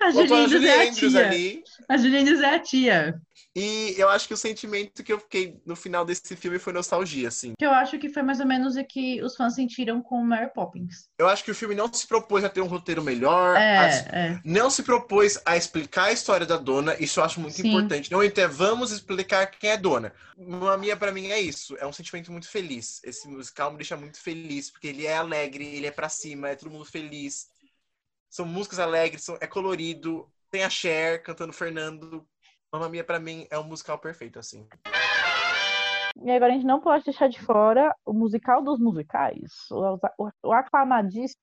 A 0.00 0.12
Faltou 0.12 0.36
a 0.36 0.46
Julie 0.46 0.46
Andrews 0.46 0.64
é 0.64 0.72
a 0.72 0.88
Andrews 0.88 1.12
tia. 1.12 1.26
ali. 1.26 1.64
A 1.88 1.96
Julie 1.96 2.18
Andrews 2.20 2.40
é 2.40 2.54
a 2.54 2.58
tia. 2.60 3.20
E 3.56 3.94
eu 3.96 4.08
acho 4.10 4.28
que 4.28 4.34
o 4.34 4.36
sentimento 4.36 5.02
que 5.02 5.10
eu 5.10 5.18
fiquei 5.18 5.58
no 5.64 5.74
final 5.74 6.04
desse 6.04 6.36
filme 6.36 6.58
foi 6.58 6.74
nostalgia, 6.74 7.28
assim. 7.28 7.54
Que 7.58 7.64
eu 7.64 7.70
acho 7.70 7.98
que 7.98 8.10
foi 8.10 8.22
mais 8.22 8.38
ou 8.38 8.46
menos 8.46 8.76
o 8.76 8.84
que 8.84 9.22
os 9.22 9.34
fãs 9.34 9.54
sentiram 9.54 10.02
com 10.02 10.22
Mary 10.22 10.52
Poppins. 10.52 11.08
Eu 11.18 11.26
acho 11.26 11.42
que 11.42 11.50
o 11.50 11.54
filme 11.54 11.74
não 11.74 11.90
se 11.90 12.06
propôs 12.06 12.44
a 12.44 12.50
ter 12.50 12.60
um 12.60 12.66
roteiro 12.66 13.02
melhor, 13.02 13.56
É, 13.56 13.78
a- 13.78 13.86
é. 14.18 14.40
não 14.44 14.68
se 14.68 14.82
propôs 14.82 15.40
a 15.46 15.56
explicar 15.56 16.04
a 16.04 16.12
história 16.12 16.44
da 16.44 16.58
dona, 16.58 16.94
isso 17.00 17.18
eu 17.18 17.24
acho 17.24 17.40
muito 17.40 17.56
Sim. 17.56 17.68
importante. 17.68 18.12
Não, 18.12 18.22
então, 18.22 18.46
vamos 18.50 18.90
explicar 18.90 19.46
quem 19.46 19.70
é 19.70 19.76
dona. 19.78 20.12
Uma 20.36 20.76
minha, 20.76 20.94
pra 20.96 21.10
mim, 21.10 21.28
é 21.28 21.40
isso. 21.40 21.74
É 21.78 21.86
um 21.86 21.92
sentimento 21.92 22.30
muito 22.30 22.48
feliz. 22.50 23.00
Esse 23.02 23.26
musical 23.26 23.70
me 23.70 23.78
deixa 23.78 23.96
muito 23.96 24.20
feliz, 24.20 24.70
porque 24.70 24.88
ele 24.88 25.06
é 25.06 25.16
alegre, 25.16 25.64
ele 25.64 25.86
é 25.86 25.90
pra 25.90 26.10
cima, 26.10 26.50
é 26.50 26.54
todo 26.56 26.70
mundo 26.70 26.84
feliz. 26.84 27.46
São 28.28 28.46
músicas 28.46 28.78
alegres, 28.78 29.24
são, 29.24 29.38
é 29.40 29.46
colorido. 29.46 30.30
Tem 30.50 30.62
a 30.64 30.70
Cher 30.70 31.22
cantando 31.22 31.52
Fernando. 31.52 32.26
Mamma 32.76 32.90
Mia, 32.90 33.02
pra 33.02 33.18
mim, 33.18 33.46
é 33.50 33.58
um 33.58 33.64
musical 33.64 33.98
perfeito, 33.98 34.38
assim. 34.38 34.66
E 36.22 36.30
agora 36.30 36.52
a 36.52 36.54
gente 36.54 36.66
não 36.66 36.78
pode 36.78 37.04
deixar 37.04 37.26
de 37.28 37.40
fora 37.40 37.94
o 38.04 38.12
musical 38.12 38.62
dos 38.62 38.78
musicais, 38.78 39.52
o, 39.70 39.98
o, 40.18 40.30
o 40.44 40.52
aclamadíssimo 40.52 41.40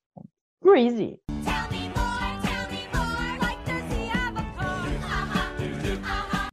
Greasy. 0.64 1.20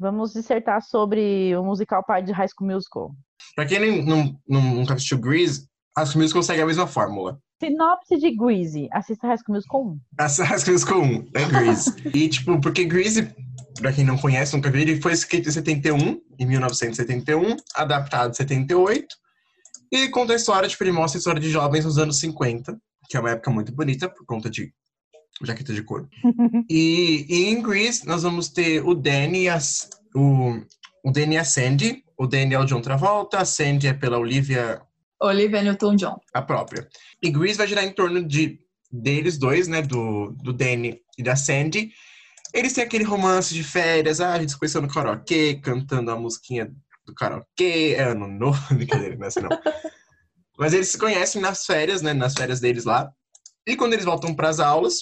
Vamos 0.00 0.32
dissertar 0.32 0.80
sobre 0.82 1.54
o 1.56 1.62
musical 1.62 2.02
pai 2.02 2.22
de 2.22 2.32
High 2.32 2.48
School 2.48 2.70
Musical. 2.70 3.14
Pra 3.54 3.66
quem 3.66 3.80
nem- 3.80 4.04
não, 4.04 4.34
não, 4.48 4.62
nunca 4.62 4.94
assistiu 4.94 5.18
Grease, 5.18 5.66
as 5.96 6.14
Musical 6.14 6.40
consegue 6.40 6.62
a 6.62 6.66
mesma 6.66 6.86
fórmula. 6.86 7.38
Sinopse 7.62 8.16
de 8.16 8.34
Greasy. 8.34 8.88
Assista 8.90 9.26
High 9.26 9.36
School 9.38 9.56
Musical 9.56 9.82
1. 9.84 10.00
As 10.18 10.40
as 10.40 10.64
coisas 10.64 10.84
com 10.84 10.94
um, 11.00 11.30
é 11.34 11.44
Grease. 11.44 11.94
e, 12.14 12.28
tipo, 12.30 12.58
porque 12.60 12.84
Grease, 12.86 13.34
pra 13.80 13.92
quem 13.92 14.04
não 14.04 14.18
conhece, 14.18 14.54
nunca 14.54 14.70
viu, 14.70 14.82
ele 14.82 15.00
foi 15.00 15.12
escrito 15.12 15.48
em 15.48 15.52
71, 15.52 16.20
em 16.38 16.46
1971, 16.46 17.56
adaptado 17.74 18.30
em 18.30 18.34
78. 18.34 19.06
E 19.92 20.08
conta 20.08 20.32
a 20.32 20.36
história, 20.36 20.68
tipo, 20.68 20.84
ele 20.84 20.92
mostra 20.92 21.18
a 21.18 21.20
história 21.20 21.40
de 21.40 21.50
jovens 21.50 21.84
nos 21.84 21.98
anos 21.98 22.18
50, 22.20 22.78
que 23.08 23.16
é 23.16 23.20
uma 23.20 23.30
época 23.30 23.50
muito 23.50 23.72
bonita, 23.72 24.08
por 24.08 24.24
conta 24.24 24.48
de 24.48 24.72
jaqueta 25.42 25.72
de 25.72 25.82
couro. 25.82 26.08
E, 26.70 27.26
e 27.28 27.48
em 27.48 27.60
Grease, 27.60 28.06
nós 28.06 28.22
vamos 28.22 28.48
ter 28.48 28.84
o 28.84 28.94
Danny 28.94 29.42
e 29.42 29.48
as, 29.48 29.90
o, 30.14 30.60
o 31.04 31.10
Danny 31.10 31.34
e 31.34 31.38
a 31.38 31.44
Sandy. 31.44 32.04
O 32.16 32.26
Danny 32.26 32.54
é 32.54 32.58
o 32.60 32.64
John 32.64 32.80
Travolta, 32.80 33.38
a 33.38 33.44
Sandy 33.44 33.88
é 33.88 33.92
pela 33.92 34.18
Olivia 34.18 34.80
Olivia 35.20 35.62
Newton-John. 35.62 36.18
a 36.32 36.42
própria. 36.42 36.88
E 37.22 37.30
Grease 37.30 37.58
vai 37.58 37.66
girar 37.66 37.84
em 37.84 37.92
torno 37.92 38.22
de 38.24 38.58
deles 38.90 39.36
dois, 39.36 39.68
né? 39.68 39.82
Do, 39.82 40.30
do 40.42 40.52
Danny 40.52 41.00
e 41.18 41.22
da 41.22 41.36
Sandy. 41.36 41.90
Eles 42.52 42.72
têm 42.72 42.84
aquele 42.84 43.04
romance 43.04 43.54
de 43.54 43.62
férias, 43.62 44.20
ah, 44.20 44.34
a 44.34 44.40
gente 44.40 44.52
se 44.52 44.58
conheceu 44.58 44.82
no 44.82 44.88
karaokê, 44.88 45.60
cantando 45.62 46.10
a 46.10 46.16
musiquinha 46.16 46.72
do 47.06 47.14
karaokê, 47.14 47.94
é 47.96 48.02
ano 48.02 48.26
novo, 48.26 48.60
brincadeira, 48.74 49.16
não 49.16 49.24
é 49.24 49.28
assim 49.28 49.40
não. 49.40 49.50
Mas 50.58 50.72
eles 50.74 50.88
se 50.88 50.98
conhecem 50.98 51.40
nas 51.40 51.64
férias, 51.64 52.02
né? 52.02 52.12
Nas 52.12 52.34
férias 52.34 52.60
deles 52.60 52.84
lá. 52.84 53.10
E 53.66 53.76
quando 53.76 53.94
eles 53.94 54.04
voltam 54.04 54.34
para 54.34 54.48
as 54.48 54.60
aulas, 54.60 54.98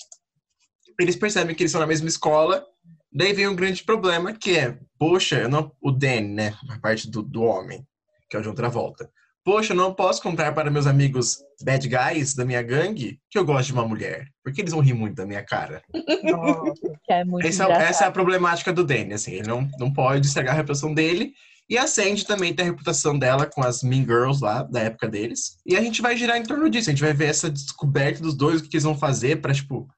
eles 1.01 1.17
percebem 1.17 1.55
que 1.55 1.63
eles 1.63 1.71
estão 1.71 1.81
na 1.81 1.87
mesma 1.87 2.09
escola. 2.09 2.65
Daí 3.11 3.33
vem 3.33 3.49
um 3.49 3.57
grande 3.57 3.83
problema, 3.83 4.33
que 4.33 4.57
é, 4.57 4.79
poxa, 4.99 5.41
eu 5.41 5.49
não, 5.49 5.73
o 5.81 5.91
Danny, 5.91 6.29
né? 6.29 6.59
A 6.69 6.79
parte 6.79 7.11
do, 7.11 7.23
do 7.23 7.43
homem, 7.43 7.85
que 8.29 8.37
é 8.37 8.39
o 8.41 8.43
de 8.43 8.49
outra 8.49 8.69
volta. 8.69 9.11
Poxa, 9.49 9.73
eu 9.73 9.77
não 9.79 9.95
posso 9.95 10.21
contar 10.21 10.53
para 10.53 10.71
meus 10.71 10.87
amigos 10.87 11.39
bad 11.63 11.89
guys 11.89 12.35
da 12.35 12.45
minha 12.45 12.61
gangue 12.61 13.19
que 13.31 13.39
eu 13.39 13.47
gosto 13.47 13.69
de 13.69 13.73
uma 13.73 13.89
mulher. 13.89 14.27
Porque 14.45 14.61
eles 14.61 14.75
vão 14.75 14.83
rir 14.83 14.93
muito 14.93 15.15
da 15.15 15.25
minha 15.25 15.43
cara. 15.43 15.81
Nossa, 16.23 16.73
é 17.09 17.25
muito 17.25 17.47
Essa, 17.47 17.65
engraçado. 17.65 17.89
essa 17.89 18.05
é 18.05 18.09
a 18.09 18.11
problemática 18.11 18.75
do 18.75 18.85
Danny, 18.85 19.15
assim. 19.15 19.33
Ele 19.33 19.49
não, 19.49 19.67
não 19.79 19.91
pode 19.91 20.27
estragar 20.27 20.53
a 20.53 20.57
reputação 20.59 20.93
dele. 20.93 21.33
E 21.67 21.79
a 21.79 21.87
Sandy 21.87 22.27
também 22.27 22.53
tem 22.53 22.67
a 22.67 22.69
reputação 22.69 23.19
dela 23.19 23.47
com 23.47 23.63
as 23.63 23.83
Mean 23.83 24.03
Girls 24.03 24.45
lá, 24.45 24.65
da 24.65 24.81
época 24.81 25.09
deles. 25.09 25.57
E 25.65 25.79
a 25.79 25.81
gente 25.81 26.03
vai 26.03 26.15
girar 26.15 26.37
em 26.37 26.43
torno 26.43 26.69
disso. 26.69 26.91
A 26.91 26.93
gente 26.93 27.03
vai 27.03 27.15
ver 27.15 27.31
essa 27.31 27.49
descoberta 27.49 28.21
dos 28.21 28.35
dois, 28.37 28.61
o 28.61 28.65
que 28.65 28.77
eles 28.77 28.85
vão 28.85 28.99
fazer 28.99 29.41
pra, 29.41 29.55
tipo, 29.55 29.89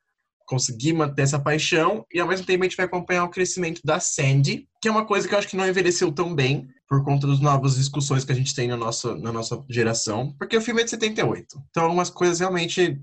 conseguir 0.46 0.92
manter 0.92 1.22
essa 1.22 1.40
paixão. 1.40 2.07
E 2.14 2.20
ao 2.20 2.28
mesmo 2.28 2.46
tempo 2.46 2.62
a 2.62 2.68
gente 2.68 2.76
vai 2.76 2.86
acompanhar 2.86 3.24
o 3.24 3.30
crescimento 3.30 3.80
da 3.84 3.98
Sandy, 3.98 4.68
que 4.80 4.86
é 4.86 4.92
uma 4.92 5.05
coisa 5.05 5.26
que 5.26 5.34
eu 5.34 5.38
acho 5.40 5.48
que 5.48 5.57
não 5.57 5.66
envelheceu 5.66 6.12
tão 6.12 6.32
bem 6.32 6.68
por 6.91 7.05
conta 7.05 7.24
das 7.24 7.38
novas 7.38 7.76
discussões 7.76 8.24
que 8.24 8.32
a 8.32 8.34
gente 8.34 8.53
tem 8.53 8.66
na 8.66 8.76
nossa, 8.76 9.14
na 9.14 9.32
nossa 9.32 9.62
geração. 9.70 10.34
Porque 10.36 10.57
o 10.57 10.61
filme 10.61 10.80
é 10.80 10.84
de 10.84 10.91
78. 10.91 11.47
Então 11.70 11.84
algumas 11.84 12.11
coisas 12.11 12.41
realmente 12.41 13.01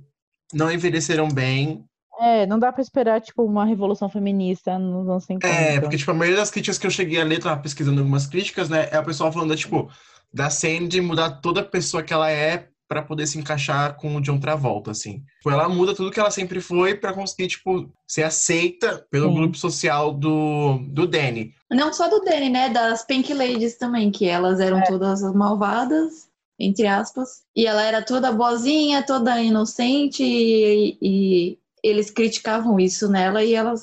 não 0.53 0.69
envelheceram 0.69 1.29
bem. 1.29 1.85
É, 2.19 2.45
não 2.45 2.59
dá 2.59 2.73
pra 2.73 2.81
esperar, 2.81 3.21
tipo, 3.21 3.43
uma 3.43 3.63
revolução 3.63 4.09
feminista 4.09 4.77
nos 4.77 5.07
anos 5.07 5.23
50. 5.23 5.47
É, 5.47 5.79
porque, 5.79 5.95
tipo, 5.95 6.11
a 6.11 6.13
maioria 6.13 6.41
das 6.41 6.51
críticas 6.51 6.77
que 6.77 6.85
eu 6.85 6.91
cheguei 6.91 7.21
a 7.21 7.23
ler, 7.23 7.39
tava 7.39 7.61
pesquisando 7.61 8.01
algumas 8.01 8.27
críticas, 8.27 8.67
né? 8.67 8.89
É 8.91 8.99
o 8.99 9.05
pessoal 9.05 9.31
falando, 9.31 9.55
tipo, 9.55 9.89
da 10.33 10.49
Sandy 10.49 10.99
mudar 10.99 11.39
toda 11.39 11.61
a 11.61 11.65
pessoa 11.65 12.03
que 12.03 12.11
ela 12.11 12.29
é 12.29 12.67
pra 12.89 13.03
poder 13.03 13.27
se 13.27 13.37
encaixar 13.37 13.95
com 13.95 14.15
o 14.15 14.21
John 14.21 14.39
Travolta, 14.39 14.91
assim. 14.91 15.23
Tipo, 15.37 15.51
ela 15.51 15.69
muda 15.69 15.95
tudo 15.95 16.11
que 16.11 16.19
ela 16.19 16.31
sempre 16.31 16.59
foi 16.59 16.95
pra 16.95 17.13
conseguir, 17.13 17.47
tipo, 17.47 17.89
ser 18.05 18.23
aceita 18.23 19.05
pelo 19.09 19.33
grupo 19.33 19.57
social 19.57 20.13
do, 20.13 20.79
do 20.89 21.07
Danny. 21.07 21.53
Não 21.69 21.91
só 21.91 22.09
do 22.09 22.21
Danny, 22.21 22.49
né? 22.49 22.69
Das 22.69 23.03
Pink 23.03 23.33
Ladies 23.33 23.77
também, 23.77 24.09
que 24.09 24.25
elas 24.25 24.59
eram 24.59 24.81
todas 24.83 25.21
malvadas, 25.33 26.27
entre 26.59 26.87
aspas. 26.87 27.41
E 27.55 27.65
ela 27.65 27.83
era 27.83 28.01
toda 28.01 28.31
boazinha, 28.31 29.03
toda 29.03 29.41
inocente, 29.41 30.23
e, 30.23 30.97
e 31.01 31.59
eles 31.83 32.09
criticavam 32.09 32.79
isso 32.79 33.09
nela 33.09 33.43
e 33.43 33.53
ela 33.53 33.73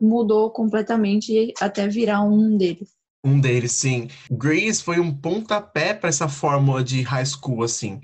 mudou 0.00 0.50
completamente 0.50 1.52
até 1.60 1.86
virar 1.86 2.22
um 2.22 2.56
deles. 2.56 2.90
Um 3.24 3.40
deles, 3.40 3.72
sim. 3.72 4.08
Grease 4.30 4.82
foi 4.82 5.00
um 5.00 5.14
pontapé 5.14 5.94
pra 5.94 6.10
essa 6.10 6.28
fórmula 6.28 6.84
de 6.84 7.02
high 7.02 7.24
school, 7.24 7.62
assim. 7.62 8.00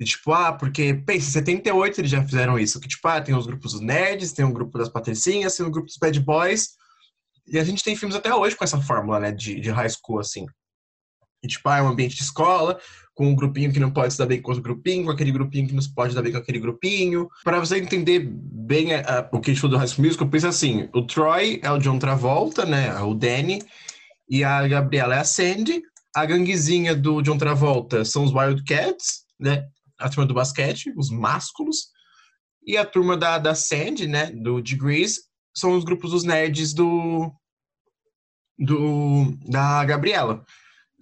E, 0.00 0.04
tipo, 0.04 0.32
ah, 0.32 0.52
porque, 0.52 0.94
pensa, 0.94 1.26
em 1.26 1.30
78 1.30 2.00
eles 2.00 2.10
já 2.10 2.24
fizeram 2.24 2.58
isso. 2.58 2.80
Que, 2.80 2.88
tipo, 2.88 3.06
ah, 3.06 3.20
tem 3.20 3.34
os 3.34 3.46
grupos 3.46 3.72
dos 3.72 3.80
nerds, 3.80 4.32
tem 4.32 4.44
o 4.44 4.52
grupo 4.52 4.78
das 4.78 4.88
patricinhas, 4.88 5.56
tem 5.56 5.66
o 5.66 5.70
grupo 5.70 5.86
dos 5.86 5.98
bad 5.98 6.18
boys. 6.20 6.70
E 7.46 7.58
a 7.58 7.64
gente 7.64 7.82
tem 7.84 7.94
filmes 7.96 8.16
até 8.16 8.34
hoje 8.34 8.56
com 8.56 8.64
essa 8.64 8.80
fórmula, 8.80 9.20
né, 9.20 9.32
de, 9.32 9.60
de 9.60 9.70
high 9.70 9.88
school, 9.90 10.18
assim. 10.18 10.46
E, 11.42 11.46
tipo, 11.46 11.68
ah, 11.68 11.76
é 11.76 11.82
um 11.82 11.88
ambiente 11.88 12.16
de 12.16 12.22
escola, 12.22 12.80
com 13.14 13.26
um 13.28 13.34
grupinho 13.34 13.70
que 13.70 13.78
não 13.78 13.90
pode 13.90 14.12
se 14.14 14.18
dar 14.18 14.24
bem 14.24 14.40
com 14.40 14.50
outro 14.50 14.62
grupinho, 14.62 15.04
com 15.04 15.10
aquele 15.10 15.30
grupinho 15.30 15.68
que 15.68 15.74
não 15.74 15.82
se 15.82 15.94
pode 15.94 16.14
dar 16.14 16.22
bem 16.22 16.32
com 16.32 16.38
aquele 16.38 16.58
grupinho. 16.58 17.28
Pra 17.44 17.60
você 17.60 17.76
entender 17.78 18.20
bem 18.20 18.94
a- 18.94 19.00
a- 19.20 19.28
o 19.30 19.40
que 19.40 19.50
a 19.50 19.54
gente 19.54 19.60
falou 19.60 19.76
do 19.76 19.78
High 19.78 19.88
School 19.88 20.06
Musical, 20.06 20.28
pensa 20.28 20.48
assim, 20.48 20.88
o 20.94 21.02
Troy 21.06 21.60
é 21.62 21.70
o 21.70 21.78
John 21.78 21.98
Travolta, 21.98 22.64
né, 22.64 22.88
é 22.88 23.00
o 23.02 23.12
Danny, 23.14 23.62
e 24.28 24.42
a 24.42 24.66
Gabriela 24.66 25.14
é 25.16 25.18
a 25.18 25.24
Sandy. 25.24 25.82
A 26.16 26.24
ganguezinha 26.24 26.94
do 26.96 27.20
John 27.20 27.36
Travolta 27.36 28.04
são 28.06 28.24
os 28.24 28.32
Wildcats, 28.32 29.24
né, 29.38 29.66
a 29.98 30.08
turma 30.08 30.24
do 30.26 30.32
basquete, 30.34 30.92
os 30.96 31.10
másculos. 31.10 31.88
E 32.66 32.78
a 32.78 32.86
turma 32.86 33.18
da, 33.18 33.36
da 33.36 33.54
Sandy, 33.54 34.06
né, 34.06 34.30
do 34.32 34.62
Degrees, 34.62 35.20
são 35.54 35.76
os 35.76 35.84
grupos 35.84 36.10
dos 36.10 36.24
nerds 36.24 36.72
do, 36.72 37.32
do 38.58 39.36
da 39.46 39.84
Gabriela. 39.84 40.44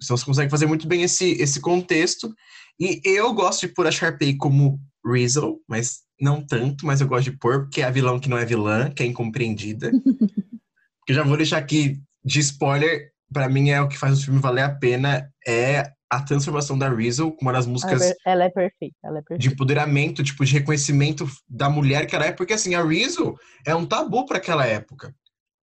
Então 0.03 0.17
você 0.17 0.25
consegue 0.25 0.51
fazer 0.51 0.65
muito 0.65 0.87
bem 0.87 1.03
esse, 1.03 1.31
esse 1.33 1.59
contexto. 1.59 2.33
E 2.79 3.01
eu 3.03 3.33
gosto 3.33 3.67
de 3.67 3.73
pôr 3.73 3.87
a 3.87 3.91
Sharpay 3.91 4.35
como 4.35 4.79
Rizzle, 5.05 5.59
mas 5.67 6.01
não 6.19 6.45
tanto, 6.45 6.85
mas 6.85 7.01
eu 7.01 7.07
gosto 7.07 7.31
de 7.31 7.37
pôr, 7.37 7.61
porque 7.61 7.81
é 7.81 7.85
a 7.85 7.91
vilão 7.91 8.19
que 8.19 8.29
não 8.29 8.37
é 8.37 8.45
vilã, 8.45 8.89
que 8.89 9.03
é 9.03 9.05
incompreendida. 9.05 9.91
porque 10.99 11.13
já 11.13 11.23
vou 11.23 11.37
deixar 11.37 11.57
aqui 11.57 12.01
de 12.23 12.39
spoiler, 12.39 13.11
pra 13.31 13.49
mim 13.49 13.69
é 13.69 13.81
o 13.81 13.87
que 13.87 13.97
faz 13.97 14.19
o 14.19 14.25
filme 14.25 14.39
valer 14.39 14.63
a 14.63 14.73
pena, 14.73 15.29
é 15.47 15.91
a 16.15 16.21
transformação 16.21 16.77
da 16.77 16.89
Rizzle 16.89 17.31
com 17.31 17.41
uma 17.45 17.53
das 17.53 17.65
músicas 17.65 18.01
Ela 18.01 18.11
é, 18.11 18.15
ela 18.31 18.43
é 18.45 18.49
perfeita, 18.49 18.95
ela 19.03 19.17
é 19.17 19.21
de 19.21 19.27
perfeita. 19.27 19.53
empoderamento, 19.53 20.23
tipo, 20.23 20.45
de 20.45 20.53
reconhecimento 20.53 21.27
da 21.49 21.69
mulher 21.69 22.05
que 22.05 22.15
ela 22.15 22.25
é, 22.25 22.31
porque 22.31 22.53
assim, 22.53 22.75
a 22.75 22.83
Rizzo 22.83 23.35
é 23.65 23.73
um 23.75 23.85
tabu 23.85 24.25
para 24.25 24.37
aquela 24.37 24.65
época. 24.65 25.13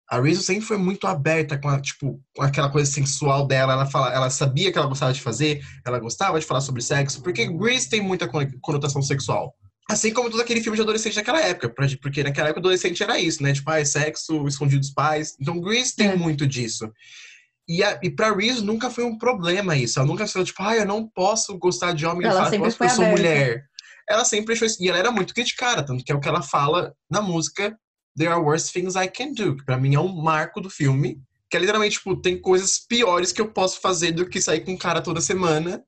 A 0.09 0.19
Rizzo 0.19 0.41
sempre 0.41 0.65
foi 0.65 0.77
muito 0.77 1.05
aberta 1.05 1.55
com, 1.57 1.69
a, 1.69 1.79
tipo, 1.79 2.19
com 2.35 2.41
aquela 2.41 2.69
coisa 2.69 2.91
sensual 2.91 3.45
dela, 3.45 3.73
ela, 3.73 3.85
fala, 3.85 4.11
ela 4.11 4.29
sabia 4.31 4.71
que 4.71 4.77
ela 4.77 4.87
gostava 4.87 5.13
de 5.13 5.21
fazer, 5.21 5.61
ela 5.85 5.99
gostava 5.99 6.39
de 6.39 6.45
falar 6.47 6.61
sobre 6.61 6.81
sexo, 6.81 7.21
porque 7.21 7.45
Grease 7.45 7.87
tem 7.87 8.01
muita 8.01 8.27
con- 8.27 8.47
conotação 8.61 9.01
sexual. 9.03 9.53
Assim 9.87 10.11
como 10.13 10.29
todo 10.29 10.41
aquele 10.41 10.61
filme 10.61 10.75
de 10.75 10.81
adolescente 10.81 11.15
naquela 11.15 11.41
época, 11.41 11.73
porque 12.01 12.23
naquela 12.23 12.49
época 12.49 12.59
adolescente 12.59 13.01
era 13.03 13.19
isso, 13.19 13.41
né? 13.41 13.53
Tipo, 13.53 13.71
ah, 13.71 13.79
é 13.79 13.85
sexo, 13.85 14.47
escondido 14.47 14.79
dos 14.79 14.91
pais. 14.91 15.35
Então 15.39 15.59
Grease 15.59 15.95
tem 15.95 16.15
muito 16.15 16.45
disso. 16.45 16.91
E, 17.69 17.83
a, 17.83 17.99
e 18.01 18.09
pra 18.09 18.33
Reese 18.33 18.63
nunca 18.63 18.89
foi 18.89 19.03
um 19.03 19.15
problema 19.15 19.77
isso. 19.77 19.99
Ela 19.99 20.07
nunca 20.07 20.25
falou, 20.25 20.43
tipo, 20.43 20.63
ah, 20.63 20.75
eu 20.75 20.87
não 20.87 21.07
posso 21.07 21.55
gostar 21.59 21.93
de 21.93 22.03
homem 22.03 22.27
Ela 22.27 22.47
e 22.55 22.57
porque 22.57 22.83
eu 22.83 22.89
sou 22.89 23.05
mulher. 23.05 23.65
ela 24.09 24.25
sempre 24.25 24.53
achou 24.53 24.65
isso. 24.65 24.83
E 24.83 24.89
ela 24.89 24.97
era 24.97 25.11
muito 25.11 25.35
criticada, 25.35 25.85
tanto 25.85 26.03
que 26.03 26.11
é 26.11 26.15
o 26.15 26.19
que 26.19 26.27
ela 26.27 26.41
fala 26.41 26.95
na 27.07 27.21
música 27.21 27.77
There 28.17 28.31
Are 28.31 28.41
Worse 28.41 28.73
Things 28.73 28.95
I 28.95 29.07
Can 29.07 29.33
Do, 29.33 29.55
que 29.55 29.63
pra 29.63 29.77
mim 29.77 29.93
é 29.93 29.99
um 29.99 30.19
marco 30.19 30.59
do 30.59 30.67
filme, 30.67 31.21
que 31.47 31.55
é 31.55 31.59
literalmente, 31.59 31.97
tipo, 31.97 32.19
tem 32.19 32.41
coisas 32.41 32.79
piores 32.79 33.31
que 33.31 33.39
eu 33.39 33.51
posso 33.51 33.79
fazer 33.79 34.13
do 34.13 34.27
que 34.27 34.41
sair 34.41 34.61
com 34.61 34.71
um 34.71 34.77
cara 34.77 34.99
toda 34.99 35.21
semana. 35.21 35.83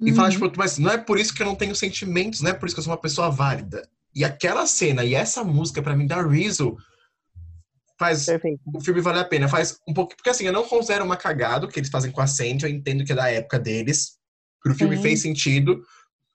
E 0.00 0.12
falar, 0.12 0.30
tipo, 0.30 0.50
mas 0.56 0.76
não 0.76 0.90
é 0.90 0.98
por 0.98 1.20
isso 1.20 1.32
que 1.32 1.40
eu 1.40 1.46
não 1.46 1.54
tenho 1.54 1.74
sentimentos, 1.74 2.40
não 2.40 2.50
é 2.50 2.52
por 2.52 2.66
isso 2.66 2.74
que 2.74 2.80
eu 2.80 2.84
sou 2.84 2.92
uma 2.92 3.00
pessoa 3.00 3.30
válida. 3.30 3.88
E 4.12 4.24
aquela 4.24 4.66
cena 4.66 5.04
e 5.04 5.14
essa 5.14 5.44
música, 5.44 5.80
pra 5.80 5.94
mim, 5.94 6.06
da 6.06 6.20
Rizzo, 6.20 6.76
faz 7.98 8.26
o 8.74 8.80
filme 8.80 9.00
valer 9.00 9.20
a 9.20 9.24
pena. 9.24 9.48
Faz 9.48 9.80
um 9.86 9.94
pouco. 9.94 10.14
Porque 10.16 10.30
assim, 10.30 10.44
eu 10.44 10.52
não 10.52 10.66
considero 10.68 11.04
uma 11.04 11.16
cagada 11.16 11.66
o 11.66 11.68
que 11.68 11.80
eles 11.80 11.90
fazem 11.90 12.10
com 12.10 12.20
a 12.20 12.26
Sandy, 12.26 12.64
eu 12.64 12.70
entendo 12.70 13.04
que 13.04 13.12
é 13.12 13.14
da 13.14 13.30
época 13.30 13.58
deles. 13.58 14.18
Que 14.62 14.70
o 14.70 14.74
filme 14.74 14.96
Sim. 14.96 15.02
fez 15.02 15.22
sentido. 15.22 15.82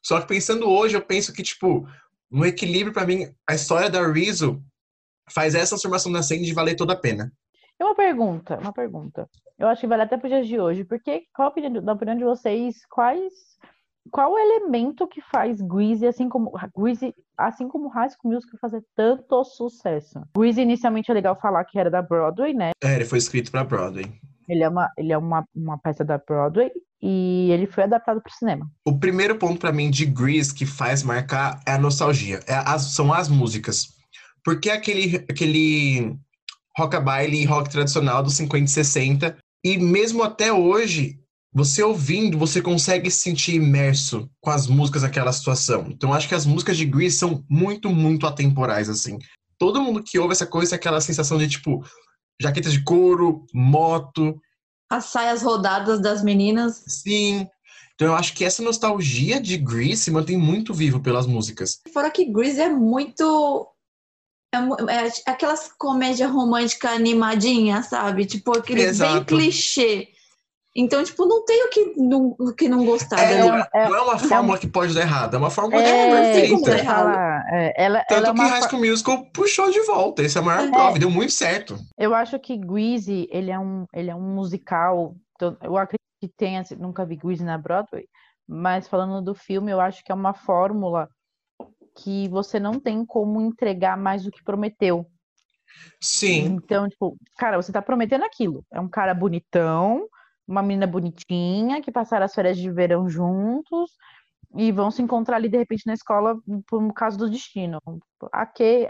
Só 0.03 0.19
que 0.19 0.27
pensando 0.27 0.69
hoje, 0.69 0.95
eu 0.95 1.01
penso 1.01 1.31
que, 1.33 1.43
tipo, 1.43 1.87
no 2.29 2.45
equilíbrio, 2.45 2.93
pra 2.93 3.05
mim, 3.05 3.33
a 3.47 3.53
história 3.53 3.89
da 3.89 4.05
Rizzo 4.07 4.63
faz 5.29 5.53
essa 5.53 5.71
transformação 5.71 6.11
da 6.11 6.23
Sandy 6.23 6.53
valer 6.53 6.75
toda 6.75 6.93
a 6.93 6.97
pena. 6.97 7.31
E 7.79 7.83
uma 7.83 7.95
pergunta, 7.95 8.57
uma 8.57 8.73
pergunta. 8.73 9.29
Eu 9.57 9.67
acho 9.67 9.81
que 9.81 9.87
vale 9.87 10.03
até 10.03 10.17
para 10.17 10.27
os 10.27 10.31
dias 10.31 10.47
de 10.47 10.59
hoje, 10.59 10.83
porque 10.83 11.25
qual 11.33 11.47
a 11.47 11.51
opinião, 11.51 11.81
na 11.81 11.93
opinião 11.93 12.17
de 12.17 12.23
vocês, 12.23 12.85
quais 12.89 13.33
qual 14.09 14.33
o 14.33 14.37
elemento 14.39 15.07
que 15.07 15.21
faz 15.21 15.61
Greasy, 15.61 16.07
assim 16.07 16.27
como 16.27 16.51
Greasy, 16.75 17.13
assim 17.37 17.67
como 17.67 17.87
High 17.89 18.09
School 18.09 18.33
Musical 18.33 18.59
fazer 18.59 18.83
tanto 18.95 19.43
sucesso? 19.43 20.21
Greasy 20.35 20.61
inicialmente 20.61 21.11
é 21.11 21.13
legal 21.13 21.39
falar 21.39 21.63
que 21.65 21.77
era 21.77 21.89
da 21.89 22.01
Broadway, 22.01 22.53
né? 22.53 22.71
É, 22.83 22.95
ele 22.95 23.05
foi 23.05 23.17
escrito 23.19 23.51
pra 23.51 23.63
Broadway. 23.63 24.05
Ele 24.49 24.63
é 24.63 24.69
uma, 24.69 24.89
ele 24.97 25.13
é 25.13 25.17
uma, 25.17 25.45
uma 25.55 25.77
peça 25.77 26.03
da 26.03 26.17
Broadway 26.17 26.71
e 27.01 27.49
ele 27.51 27.67
foi 27.67 27.83
adaptado 27.83 28.21
para 28.21 28.29
o 28.31 28.33
cinema. 28.35 28.69
O 28.85 28.99
primeiro 28.99 29.37
ponto 29.37 29.59
pra 29.59 29.71
mim 29.71 29.89
de 29.89 30.05
Grease 30.05 30.53
que 30.53 30.65
faz 30.65 31.03
marcar 31.03 31.61
é 31.65 31.73
a 31.73 31.77
nostalgia. 31.77 32.39
É 32.47 32.55
as- 32.55 32.93
são 32.93 33.13
as 33.13 33.29
músicas. 33.29 33.95
Porque 34.43 34.69
é 34.69 34.73
aquele, 34.73 35.17
aquele 35.29 36.17
rockabilly 36.77 37.45
rock 37.45 37.69
tradicional 37.69 38.23
dos 38.23 38.35
50 38.35 38.65
e 38.65 38.67
60. 38.67 39.37
E 39.63 39.77
mesmo 39.77 40.23
até 40.23 40.51
hoje, 40.51 41.19
você 41.53 41.83
ouvindo, 41.83 42.37
você 42.37 42.61
consegue 42.61 43.11
se 43.11 43.19
sentir 43.19 43.55
imerso 43.55 44.29
com 44.39 44.49
as 44.49 44.67
músicas 44.67 45.01
daquela 45.01 45.33
situação. 45.33 45.87
Então, 45.89 46.13
acho 46.13 46.27
que 46.27 46.35
as 46.35 46.45
músicas 46.45 46.77
de 46.77 46.85
Grease 46.85 47.17
são 47.17 47.43
muito, 47.49 47.89
muito 47.89 48.25
atemporais, 48.25 48.89
assim. 48.89 49.19
Todo 49.57 49.81
mundo 49.81 50.01
que 50.03 50.17
ouve 50.17 50.31
essa 50.31 50.45
coisa 50.45 50.71
tem 50.71 50.77
aquela 50.77 51.01
sensação 51.01 51.37
de, 51.37 51.47
tipo, 51.47 51.83
jaqueta 52.41 52.69
de 52.69 52.83
couro, 52.83 53.45
moto, 53.53 54.39
As 54.89 55.05
saias 55.05 55.41
rodadas 55.41 56.01
das 56.01 56.23
meninas. 56.23 56.83
Sim. 56.87 57.47
Então 57.95 58.07
eu 58.07 58.15
acho 58.15 58.33
que 58.33 58.43
essa 58.43 58.63
nostalgia 58.63 59.39
de 59.39 59.57
Grease 59.57 59.97
se 59.97 60.11
mantém 60.11 60.35
muito 60.35 60.73
vivo 60.73 60.99
pelas 61.01 61.27
músicas. 61.27 61.79
Fora 61.93 62.09
que 62.09 62.25
Grease 62.25 62.59
é 62.59 62.69
muito. 62.69 63.67
É, 64.53 64.57
é 64.57 65.11
aquelas 65.27 65.71
comédia 65.77 66.27
romântica 66.27 66.89
animadinha, 66.89 67.83
sabe? 67.83 68.25
Tipo, 68.25 68.57
aquele 68.57 68.81
bem 68.81 68.89
Exato. 68.89 69.25
clichê. 69.25 70.09
Então, 70.73 71.03
tipo, 71.03 71.25
não 71.25 71.43
tem 71.43 71.65
o 71.65 71.69
que 71.69 71.93
não, 71.97 72.35
o 72.39 72.53
que 72.53 72.69
não 72.69 72.85
gostar 72.85 73.19
É, 73.19 73.39
não, 73.39 73.57
é, 73.57 73.89
não 73.89 73.95
é 73.95 74.01
uma 74.01 74.17
fórmula 74.17 74.57
que 74.57 74.67
pode 74.67 74.93
dar 74.93 75.01
errado, 75.01 75.33
é 75.35 75.37
uma 75.37 75.49
fórmula 75.49 75.81
É, 75.81 76.31
perfeita. 76.31 76.57
você 76.57 76.77
fala, 76.85 77.43
é, 77.49 77.83
ela, 77.83 77.99
Tanto 78.05 78.13
ela 78.13 78.29
é 78.29 78.33
que 78.33 78.41
High 78.41 78.69
School 78.69 78.81
Musical 78.85 79.25
puxou 79.33 79.69
de 79.69 79.81
volta. 79.81 80.23
Essa 80.23 80.39
é 80.39 80.41
a 80.41 80.45
maior 80.45 80.67
É. 80.67 80.71
prova, 80.71 80.97
deu 80.97 81.09
muito 81.11 81.33
certo. 81.33 81.77
Eu 81.97 82.15
acho 82.15 82.39
que 82.39 82.55
Greasy, 82.57 83.27
ele 83.31 83.51
é 83.51 83.59
um, 83.59 83.85
ele 83.93 84.09
é 84.09 84.15
um 84.15 84.33
musical. 84.33 85.13
Eu 85.61 85.75
acredito 85.75 85.99
que 86.21 86.29
tenha, 86.29 86.61
assim, 86.61 86.75
nunca 86.75 87.05
vi 87.05 87.17
Greasy 87.17 87.43
na 87.43 87.57
Broadway, 87.57 88.05
mas 88.47 88.87
falando 88.87 89.21
do 89.21 89.35
filme, 89.35 89.71
eu 89.71 89.81
acho 89.81 90.01
que 90.05 90.11
é 90.11 90.15
uma 90.15 90.33
fórmula 90.33 91.09
que 91.97 92.29
você 92.29 92.61
não 92.61 92.79
tem 92.79 93.05
como 93.05 93.41
entregar 93.41 93.97
mais 93.97 94.23
do 94.23 94.31
que 94.31 94.41
prometeu. 94.41 95.05
Sim. 95.99 96.45
Então, 96.45 96.87
tipo, 96.87 97.17
cara, 97.37 97.61
você 97.61 97.73
tá 97.73 97.81
prometendo 97.81 98.23
aquilo. 98.23 98.63
É 98.71 98.79
um 98.79 98.87
cara 98.87 99.13
bonitão, 99.13 100.07
uma 100.47 100.61
menina 100.61 100.87
bonitinha, 100.87 101.81
que 101.81 101.91
passaram 101.91 102.25
as 102.25 102.33
férias 102.33 102.57
de 102.57 102.69
verão 102.71 103.09
juntos 103.09 103.91
e 104.55 104.71
vão 104.71 104.91
se 104.91 105.01
encontrar 105.01 105.37
ali 105.37 105.47
de 105.47 105.57
repente 105.57 105.87
na 105.87 105.93
escola 105.93 106.37
por 106.67 106.81
um 106.81 106.89
caso 106.89 107.17
do 107.17 107.29
destino. 107.29 107.79
A.k.a. 108.31 108.87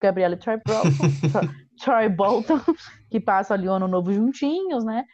Gabriela 0.00 0.36
Troy 0.36 0.60
Bolton, 0.66 1.48
Troy 1.82 2.08
Bolton, 2.10 2.60
que 3.10 3.18
passam 3.18 3.56
ali 3.56 3.68
o 3.68 3.72
ano 3.72 3.88
novo 3.88 4.12
juntinhos, 4.12 4.84
né? 4.84 5.04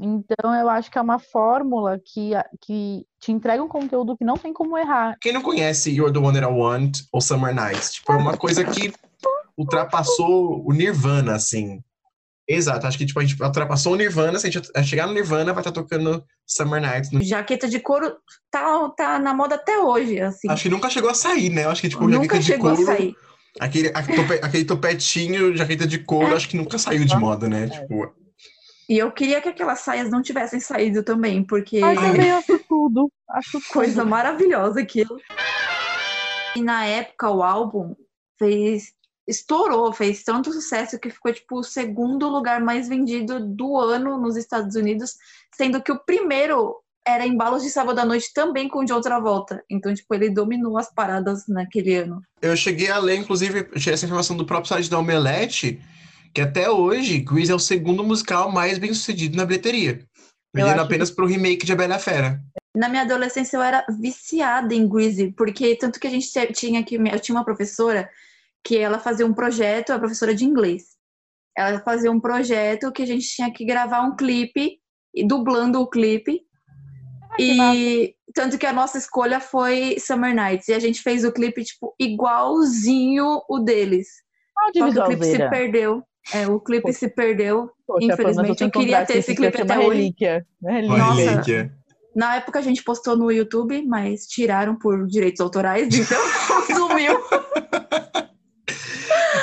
Então, 0.00 0.54
eu 0.54 0.68
acho 0.68 0.90
que 0.90 0.96
é 0.96 1.00
uma 1.00 1.18
fórmula 1.18 1.98
que, 1.98 2.30
que 2.60 3.04
te 3.18 3.32
entrega 3.32 3.62
um 3.62 3.68
conteúdo 3.68 4.16
que 4.16 4.24
não 4.24 4.36
tem 4.36 4.52
como 4.52 4.78
errar. 4.78 5.16
Quem 5.20 5.32
não 5.32 5.42
conhece 5.42 5.90
You're 5.90 6.12
the 6.12 6.20
One 6.20 6.38
That 6.38 6.46
I 6.46 6.56
Want 6.56 6.98
ou 7.12 7.20
Summer 7.20 7.52
Nights? 7.52 7.94
Tipo, 7.94 8.12
é 8.12 8.16
uma 8.16 8.36
coisa 8.36 8.64
que 8.64 8.92
ultrapassou 9.56 10.64
o 10.64 10.72
Nirvana, 10.72 11.34
assim. 11.34 11.82
Exato, 12.48 12.86
acho 12.86 12.96
que 12.96 13.04
tipo, 13.04 13.20
a 13.20 13.24
gente 13.24 13.40
ultrapassou 13.42 13.92
o 13.92 13.96
Nirvana, 13.96 14.38
se 14.38 14.46
a 14.46 14.50
gente 14.50 14.66
chegar 14.84 15.06
no 15.06 15.12
Nirvana, 15.12 15.52
vai 15.52 15.60
estar 15.60 15.70
tocando 15.72 16.24
Summer 16.46 16.80
Nights. 16.80 17.10
no- 17.12 17.22
Jaqueta 17.22 17.68
de 17.68 17.78
couro 17.78 18.16
tá, 18.50 18.88
tá 18.96 19.18
na 19.18 19.34
moda 19.34 19.56
até 19.56 19.78
hoje, 19.78 20.18
assim. 20.18 20.48
Acho 20.50 20.62
que 20.62 20.68
nunca 20.70 20.88
chegou 20.88 21.10
a 21.10 21.14
sair, 21.14 21.50
né? 21.50 21.66
Acho 21.66 21.82
que, 21.82 21.90
tipo, 21.90 22.08
Nunca 22.08 22.22
jaqueta 22.36 22.38
de 22.38 22.46
chegou 22.46 22.70
a 22.70 22.74
couro. 22.74 22.86
sair. 22.86 23.14
Aquele, 23.60 23.88
aquele, 23.88 24.16
tope- 24.22 24.40
aquele 24.42 24.64
topetinho, 24.64 25.56
jaqueta 25.56 25.86
de 25.86 25.98
couro, 25.98 26.34
acho 26.34 26.48
que 26.48 26.56
nunca 26.56 26.78
saiu 26.78 27.04
de 27.04 27.16
moda, 27.16 27.48
né? 27.48 27.68
Tipo, 27.68 28.14
E 28.88 28.96
eu 28.96 29.10
queria 29.12 29.40
que 29.42 29.48
aquelas 29.50 29.80
saias 29.80 30.08
não 30.10 30.22
tivessem 30.22 30.58
saído 30.60 31.02
também, 31.02 31.44
porque. 31.44 31.80
Ai, 31.82 31.94
também 31.96 32.30
acho 32.30 32.58
tudo. 32.68 33.12
Acho 33.28 33.60
Coisa 33.70 34.04
maravilhosa 34.06 34.80
aquilo. 34.80 35.18
E 36.56 36.62
na 36.62 36.86
época 36.86 37.30
o 37.30 37.42
álbum 37.42 37.94
fez. 38.38 38.92
Estourou, 39.28 39.92
fez 39.92 40.24
tanto 40.24 40.52
sucesso 40.52 40.98
que 40.98 41.10
ficou 41.10 41.32
tipo 41.32 41.58
o 41.58 41.62
segundo 41.62 42.28
lugar 42.28 42.60
mais 42.60 42.88
vendido 42.88 43.38
do 43.38 43.76
ano 43.78 44.18
nos 44.18 44.36
Estados 44.36 44.74
Unidos, 44.74 45.16
sendo 45.54 45.82
que 45.82 45.92
o 45.92 45.98
primeiro 45.98 46.76
era 47.06 47.26
Embalos 47.26 47.62
de 47.62 47.70
Sábado 47.70 47.98
à 47.98 48.04
Noite 48.04 48.32
também 48.34 48.68
com 48.68 48.84
John 48.84 49.00
Travolta. 49.00 49.62
Então, 49.70 49.94
tipo, 49.94 50.14
ele 50.14 50.30
dominou 50.30 50.78
as 50.78 50.92
paradas 50.92 51.44
naquele 51.46 51.94
ano. 51.94 52.22
eu 52.42 52.56
cheguei 52.56 52.90
a 52.90 52.98
ler, 52.98 53.16
inclusive, 53.16 53.68
essa 53.74 54.04
informação 54.04 54.36
do 54.36 54.44
próprio 54.46 54.68
site 54.68 54.90
da 54.90 54.98
Omelete, 54.98 55.80
que 56.34 56.40
até 56.40 56.70
hoje, 56.70 57.18
Grease 57.20 57.52
é 57.52 57.54
o 57.54 57.58
segundo 57.58 58.04
musical 58.04 58.50
mais 58.50 58.78
bem 58.78 58.92
sucedido 58.92 59.36
na 59.36 59.46
bilheteria. 59.46 60.00
Perdendo 60.52 60.74
acho 60.74 60.84
apenas 60.84 61.10
pro 61.10 61.26
remake 61.26 61.64
de 61.66 61.72
A 61.72 61.76
Bela 61.76 61.98
Fera. 61.98 62.40
Na 62.74 62.88
minha 62.88 63.02
adolescência 63.02 63.56
eu 63.56 63.62
era 63.62 63.84
viciada 64.00 64.74
em 64.74 64.88
Greasy, 64.88 65.32
porque 65.36 65.76
tanto 65.76 65.98
que 65.98 66.06
a 66.06 66.10
gente 66.10 66.30
te- 66.30 66.52
tinha 66.52 66.82
que 66.82 66.94
eu 66.96 67.20
tinha 67.20 67.36
uma 67.36 67.44
professora 67.44 68.08
que 68.64 68.76
ela 68.76 68.98
fazia 68.98 69.26
um 69.26 69.32
projeto, 69.32 69.90
a 69.92 69.98
professora 69.98 70.34
de 70.34 70.44
inglês. 70.44 70.96
Ela 71.56 71.80
fazia 71.80 72.10
um 72.10 72.20
projeto 72.20 72.92
que 72.92 73.02
a 73.02 73.06
gente 73.06 73.26
tinha 73.26 73.52
que 73.52 73.64
gravar 73.64 74.02
um 74.02 74.14
clipe 74.14 74.78
e 75.14 75.26
dublando 75.26 75.80
o 75.80 75.88
clipe. 75.88 76.40
E 77.38 78.14
tanto 78.34 78.58
que 78.58 78.66
a 78.66 78.72
nossa 78.72 78.98
escolha 78.98 79.40
foi 79.40 79.96
Summer 79.98 80.34
Nights 80.34 80.68
e 80.68 80.72
a 80.72 80.78
gente 80.78 81.02
fez 81.02 81.24
o 81.24 81.32
clipe 81.32 81.64
tipo 81.64 81.94
igualzinho 81.98 83.42
o 83.48 83.58
deles. 83.60 84.08
Só 84.52 84.72
que 84.72 84.82
o 84.82 85.04
clipe 85.06 85.24
se 85.24 85.48
perdeu. 85.48 86.02
É, 86.32 86.46
o 86.46 86.60
clipe 86.60 86.92
se 86.92 87.08
perdeu. 87.08 87.70
Poxa, 87.86 88.12
Infelizmente, 88.12 88.62
eu 88.62 88.70
queria 88.70 89.04
ter 89.06 89.18
esse 89.18 89.34
clipe 89.34 89.62
até 89.62 89.78
hoje. 89.78 89.88
relíquia. 89.88 90.46
Uma 90.60 90.72
relíquia. 90.72 90.98
Nossa. 90.98 91.30
relíquia. 91.30 91.72
Na 92.14 92.36
época 92.36 92.58
a 92.58 92.62
gente 92.62 92.82
postou 92.82 93.16
no 93.16 93.30
YouTube, 93.30 93.80
mas 93.86 94.26
tiraram 94.26 94.76
por 94.76 95.06
direitos 95.06 95.40
autorais, 95.40 95.88
então 95.94 96.18
sumiu. 96.74 97.18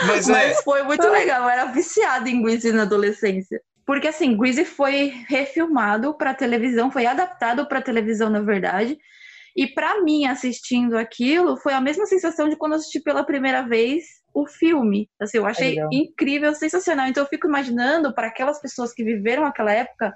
Mas, 0.06 0.28
Mas 0.28 0.58
é, 0.58 0.62
foi 0.64 0.84
muito 0.84 1.08
legal, 1.08 1.43
eu 1.43 1.49
era 1.49 1.66
viciada 1.66 2.30
em 2.30 2.41
Greasy 2.41 2.72
na 2.72 2.84
adolescência. 2.84 3.62
Porque 3.86 4.08
assim, 4.08 4.36
Greasy 4.36 4.66
foi 4.66 5.14
refilmado 5.28 6.18
para 6.18 6.34
televisão, 6.34 6.91
foi 6.91 7.06
adaptado 7.06 7.68
para 7.68 7.82
televisão, 7.82 8.30
na 8.30 8.41
verdade. 8.41 8.97
E 9.56 9.68
para 9.68 10.01
mim, 10.01 10.26
assistindo 10.26 10.97
aquilo, 10.97 11.56
foi 11.58 11.74
a 11.74 11.80
mesma 11.80 12.06
sensação 12.06 12.49
de 12.49 12.58
quando 12.58 12.74
eu 12.74 12.80
assisti 12.80 12.99
pela 12.99 13.24
primeira 13.24 13.62
vez 13.62 14.03
o 14.34 14.45
filme. 14.45 15.10
Assim, 15.20 15.38
eu 15.38 15.45
achei 15.45 15.76
Legal. 15.76 15.89
incrível, 15.93 16.53
sensacional. 16.53 17.08
Então 17.08 17.24
eu 17.24 17.30
fico 17.30 17.47
imaginando 17.47 18.14
para 18.14 18.28
aquelas 18.28 18.60
pessoas 18.60 18.93
que 18.93 19.03
viveram 19.03 19.45
aquela 19.45 19.72
época, 19.72 20.14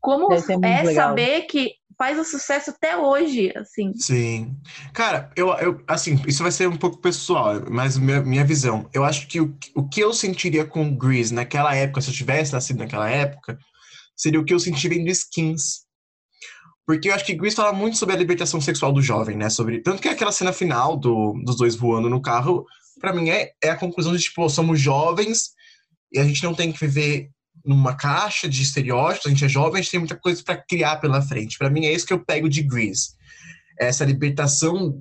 como 0.00 0.32
é 0.32 0.94
saber 0.94 1.42
que 1.42 1.74
faz 2.00 2.18
o 2.18 2.24
sucesso 2.24 2.70
até 2.70 2.96
hoje, 2.96 3.52
assim. 3.54 3.92
Sim. 3.94 4.56
Cara, 4.94 5.30
eu, 5.36 5.48
eu 5.58 5.82
assim, 5.86 6.18
isso 6.26 6.42
vai 6.42 6.50
ser 6.50 6.66
um 6.66 6.76
pouco 6.76 6.96
pessoal, 6.96 7.62
mas 7.70 7.98
minha, 7.98 8.22
minha 8.22 8.44
visão. 8.44 8.88
Eu 8.94 9.04
acho 9.04 9.28
que 9.28 9.38
o, 9.38 9.54
o 9.74 9.86
que 9.86 10.00
eu 10.00 10.14
sentiria 10.14 10.64
com 10.64 10.96
Grease 10.96 11.34
naquela 11.34 11.74
época, 11.74 12.00
se 12.00 12.08
eu 12.08 12.14
tivesse 12.14 12.54
nascido 12.54 12.78
naquela 12.78 13.10
época, 13.10 13.58
seria 14.16 14.40
o 14.40 14.44
que 14.44 14.54
eu 14.54 14.58
senti 14.58 14.88
vendo 14.88 15.10
Skins. 15.10 15.80
Porque 16.86 17.10
eu 17.10 17.14
acho 17.14 17.24
que 17.26 17.34
Grease 17.34 17.54
fala 17.54 17.72
muito 17.72 17.98
sobre 17.98 18.14
a 18.14 18.18
libertação 18.18 18.62
sexual 18.62 18.92
do 18.92 19.02
jovem, 19.02 19.36
né? 19.36 19.50
Sobre, 19.50 19.82
tanto 19.82 20.00
que 20.00 20.08
aquela 20.08 20.32
cena 20.32 20.54
final 20.54 20.96
do, 20.96 21.34
dos 21.44 21.58
dois 21.58 21.76
voando 21.76 22.08
no 22.08 22.22
carro, 22.22 22.64
pra 22.98 23.12
mim 23.12 23.28
é, 23.28 23.52
é 23.62 23.68
a 23.68 23.76
conclusão 23.76 24.16
de, 24.16 24.22
tipo, 24.22 24.48
somos 24.48 24.80
jovens 24.80 25.50
e 26.10 26.18
a 26.18 26.24
gente 26.24 26.42
não 26.42 26.54
tem 26.54 26.72
que 26.72 26.80
viver 26.80 27.30
numa 27.70 27.94
caixa 27.94 28.48
de 28.48 28.62
estereótipos, 28.62 29.26
a 29.26 29.30
gente 29.30 29.44
é 29.44 29.48
jovem, 29.48 29.78
a 29.78 29.82
gente 29.82 29.90
tem 29.90 30.00
muita 30.00 30.16
coisa 30.16 30.42
pra 30.42 30.56
criar 30.56 30.96
pela 30.96 31.22
frente. 31.22 31.56
Pra 31.56 31.70
mim 31.70 31.86
é 31.86 31.92
isso 31.92 32.06
que 32.06 32.12
eu 32.12 32.24
pego 32.24 32.48
de 32.48 32.62
Grease. 32.62 33.14
Essa 33.78 34.04
libertação 34.04 35.00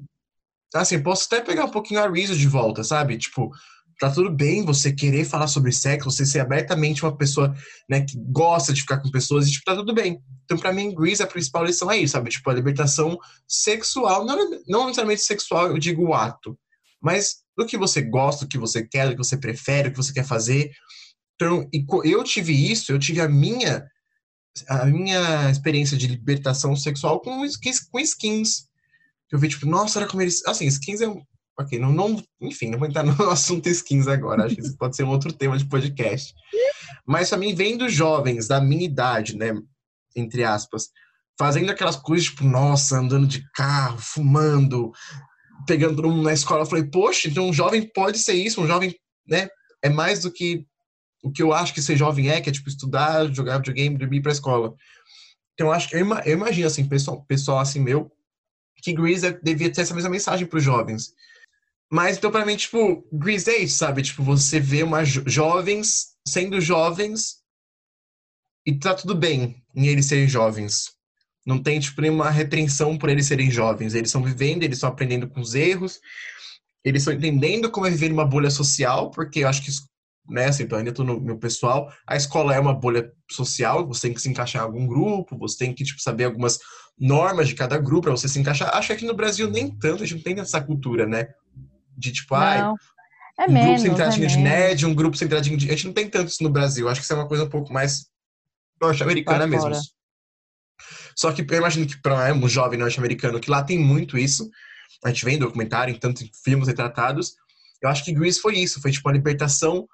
Assim, 0.74 1.02
posso 1.02 1.26
até 1.26 1.42
pegar 1.42 1.66
um 1.66 1.72
pouquinho 1.72 2.00
a 2.00 2.08
Rizzo 2.08 2.36
de 2.36 2.48
volta, 2.48 2.84
sabe? 2.84 3.18
Tipo, 3.18 3.50
tá 4.00 4.10
tudo 4.12 4.32
bem 4.32 4.64
você 4.64 4.94
querer 4.94 5.26
falar 5.26 5.48
sobre 5.48 5.72
sexo, 5.72 6.12
você 6.12 6.26
ser 6.26 6.40
abertamente 6.40 7.04
uma 7.04 7.16
pessoa, 7.16 7.54
né, 7.90 8.02
que 8.02 8.18
gosta 8.18 8.72
de 8.72 8.82
ficar 8.82 9.00
com 9.00 9.10
pessoas, 9.10 9.48
e, 9.48 9.52
tipo, 9.52 9.66
tá 9.66 9.76
tudo 9.76 9.94
bem. 9.94 10.22
Então, 10.46 10.58
pra 10.58 10.72
mim, 10.72 10.94
Grease, 10.94 11.24
a 11.24 11.28
principal 11.28 11.66
lição 11.66 11.92
é 11.92 11.98
isso, 11.98 12.14
sabe? 12.14 12.30
Tipo, 12.30 12.50
a 12.50 12.54
libertação 12.54 13.18
sexual, 13.48 14.26
não, 14.26 14.38
não 14.68 14.86
necessariamente 14.86 15.24
sexual, 15.24 15.68
eu 15.68 15.80
digo 15.80 16.04
o 16.04 16.14
ato, 16.14 16.58
mas 17.02 17.38
do 17.58 17.66
que 17.66 17.78
você 17.78 18.02
gosta, 18.02 18.46
do 18.46 18.50
que 18.50 18.58
você 18.58 18.88
quer, 18.88 19.08
do 19.08 19.12
que 19.12 19.24
você 19.24 19.38
prefere, 19.38 19.90
o 19.90 19.92
que 19.92 19.98
você 19.98 20.14
quer 20.14 20.26
fazer. 20.26 20.72
Então, 21.42 21.70
eu 22.04 22.22
tive 22.24 22.54
isso, 22.54 22.92
eu 22.92 23.00
tive 23.00 23.22
a 23.22 23.30
minha 23.30 23.88
a 24.68 24.86
minha 24.86 25.50
experiência 25.50 25.98
de 25.98 26.08
libertação 26.08 26.76
sexual 26.76 27.22
com 27.22 27.42
com 27.92 28.00
skins. 28.00 28.68
Eu 29.32 29.40
vi, 29.40 29.48
tipo, 29.48 29.66
nossa, 29.66 30.00
era 30.00 30.08
como 30.08 30.22
eles. 30.22 30.46
Assim, 30.46 30.66
skins 30.66 31.02
é 31.02 31.08
um. 31.08 31.22
Ok, 31.58 31.78
não, 31.78 31.92
não, 31.92 32.22
enfim, 32.42 32.70
não 32.70 32.80
vou 32.80 32.88
entrar 32.88 33.04
no 33.04 33.30
assunto 33.30 33.68
skins 33.70 34.08
agora. 34.08 34.46
Acho 34.46 34.56
que 34.56 34.62
isso 34.62 34.78
pode 34.78 34.96
ser 34.96 35.04
um 35.04 35.10
outro 35.10 35.32
tema 35.32 35.58
de 35.58 35.66
podcast. 35.66 36.34
Mas 37.06 37.30
também 37.30 37.56
vendo 37.56 37.88
jovens 37.88 38.48
da 38.48 38.60
minha 38.60 38.86
idade, 38.86 39.38
né? 39.38 39.54
Entre 40.16 40.44
aspas, 40.44 40.90
fazendo 41.38 41.72
aquelas 41.72 41.96
coisas, 41.96 42.28
tipo, 42.28 42.44
nossa, 42.44 42.98
andando 42.98 43.28
de 43.28 43.50
carro, 43.52 43.98
fumando, 43.98 44.92
pegando 45.68 46.04
mundo 46.04 46.24
na 46.24 46.34
escola. 46.34 46.64
Eu 46.64 46.66
falei, 46.66 46.86
poxa, 46.86 47.30
então 47.30 47.48
um 47.48 47.54
jovem 47.54 47.90
pode 47.94 48.20
ser 48.20 48.34
isso, 48.34 48.62
um 48.62 48.68
jovem, 48.68 48.96
né? 49.28 49.48
É 49.82 49.90
mais 49.90 50.22
do 50.22 50.32
que 50.32 50.66
o 51.24 51.32
que 51.32 51.44
eu 51.44 51.54
acho 51.54 51.74
que 51.74 51.82
ser 51.82 51.98
jovem 51.98 52.30
é, 52.30 52.42
que 52.42 52.50
é 52.50 52.54
tipo 52.54 52.70
estudar, 52.70 53.32
jogar 53.34 53.58
videogame, 53.58 53.98
dormir 53.98 54.18
ir 54.18 54.22
pra 54.22 54.32
escola. 54.32 54.76
Então 55.54 55.68
eu 55.68 55.74
acho 55.74 55.90
que 55.90 55.96
eu, 55.96 56.00
eu 56.00 56.34
imagino 56.34 56.68
assim, 56.68 56.88
pessoal, 56.88 57.24
pessoal 57.26 57.60
assim 57.60 57.80
meu, 57.80 58.12
que 58.82 58.94
Grease 58.94 59.38
devia 59.44 59.72
ter 59.72 59.82
essa 59.82 59.94
mesma 59.94 60.10
mensagem 60.10 60.48
para 60.48 60.58
os 60.58 60.64
jovens. 60.64 61.14
Mas 61.92 62.18
então 62.18 62.32
para 62.32 62.46
mim, 62.46 62.56
tipo, 62.56 63.06
Grease 63.12 63.50
é 63.50 63.58
isso, 63.58 63.78
sabe? 63.78 64.02
Tipo, 64.02 64.24
você 64.24 64.60
vê 64.60 64.84
uma 64.84 65.04
jo- 65.04 65.24
jovens 65.28 66.16
sendo 66.26 66.62
jovens 66.62 67.40
e 68.66 68.78
tá 68.78 68.94
tudo 68.94 69.16
bem 69.16 69.62
em 69.76 69.88
eles 69.88 70.06
serem 70.06 70.28
jovens. 70.28 70.92
Não 71.46 71.62
tem 71.62 71.80
tipo 71.80 72.02
nenhuma 72.02 72.30
retenção 72.30 72.98
por 72.98 73.10
eles 73.10 73.26
serem 73.26 73.50
jovens. 73.50 73.96
Eles 73.96 74.10
estão 74.10 74.24
vivendo, 74.24 74.64
eles 74.64 74.78
estão 74.78 74.90
aprendendo 74.90 75.28
com 75.28 75.40
os 75.42 75.56
erros. 75.56 76.00
Eles 76.84 77.02
estão 77.02 77.14
entendendo 77.14 77.72
como 77.72 77.88
é 77.88 77.90
viver 77.90 78.10
numa 78.10 78.26
bolha 78.26 78.52
social, 78.52 79.10
porque 79.10 79.40
eu 79.40 79.48
acho 79.48 79.64
que 79.64 79.72
né, 80.30 80.46
assim, 80.46 80.64
então 80.64 80.78
ainda 80.78 80.92
tô 80.92 81.04
no 81.04 81.20
meu 81.20 81.38
pessoal, 81.38 81.92
a 82.06 82.16
escola 82.16 82.54
é 82.54 82.60
uma 82.60 82.74
bolha 82.74 83.12
social, 83.30 83.88
você 83.88 84.08
tem 84.08 84.14
que 84.14 84.22
se 84.22 84.30
encaixar 84.30 84.62
em 84.62 84.66
algum 84.66 84.86
grupo, 84.86 85.38
você 85.38 85.58
tem 85.58 85.74
que, 85.74 85.84
tipo, 85.84 86.02
saber 86.02 86.26
algumas 86.26 86.60
normas 86.98 87.48
de 87.48 87.56
cada 87.56 87.78
grupo 87.78 88.04
para 88.04 88.12
você 88.12 88.28
se 88.28 88.40
encaixar. 88.40 88.76
Acho 88.76 88.88
que 88.88 88.94
aqui 88.94 89.06
no 89.06 89.16
Brasil 89.16 89.50
nem 89.50 89.70
tanto, 89.70 90.04
a 90.04 90.06
gente 90.06 90.18
não 90.18 90.24
tem 90.24 90.40
essa 90.40 90.62
cultura, 90.62 91.08
né? 91.08 91.28
De 91.98 92.12
tipo, 92.12 92.36
ai, 92.36 92.62
Não. 92.62 92.76
É 93.40 93.46
um 93.50 93.54
menos, 93.54 93.82
grupo 93.82 93.98
centradinho 93.98 94.26
é 94.26 94.28
de 94.28 94.38
nerd, 94.38 94.86
um 94.86 94.94
grupo 94.94 95.18
centradinho 95.18 95.58
de... 95.58 95.68
A 95.70 95.72
gente 95.72 95.88
não 95.88 95.94
tem 95.94 96.10
tanto 96.10 96.28
isso 96.28 96.44
no 96.44 96.50
Brasil, 96.50 96.90
acho 96.90 97.00
que 97.00 97.06
isso 97.06 97.14
é 97.14 97.16
uma 97.16 97.28
coisa 97.28 97.46
um 97.46 97.50
pouco 97.50 97.72
mais 97.72 98.08
norte-americana 98.82 99.48
mesmo. 99.48 99.70
fora. 99.70 99.80
Só 101.16 101.32
que 101.32 101.46
eu 101.50 101.58
imagino 101.58 101.88
que 101.88 102.02
para 102.02 102.34
um 102.34 102.50
jovem 102.50 102.78
norte-americano, 102.78 103.40
que 103.40 103.50
lá 103.50 103.64
tem 103.64 103.80
muito 103.80 104.18
isso, 104.18 104.50
a 105.04 105.10
gente 105.10 105.24
vê 105.24 105.32
em 105.32 105.40
documentário, 105.40 105.94
em 105.94 105.98
tanto 105.98 106.24
em 106.24 106.30
filmes 106.44 106.68
retratados, 106.68 107.36
eu 107.82 107.90
acho 107.90 108.04
que 108.04 108.14
Grease 108.14 108.40
foi 108.40 108.58
isso, 108.58 108.82
foi 108.82 108.92
tipo 108.92 109.08
a 109.08 109.14
libertação 109.14 109.88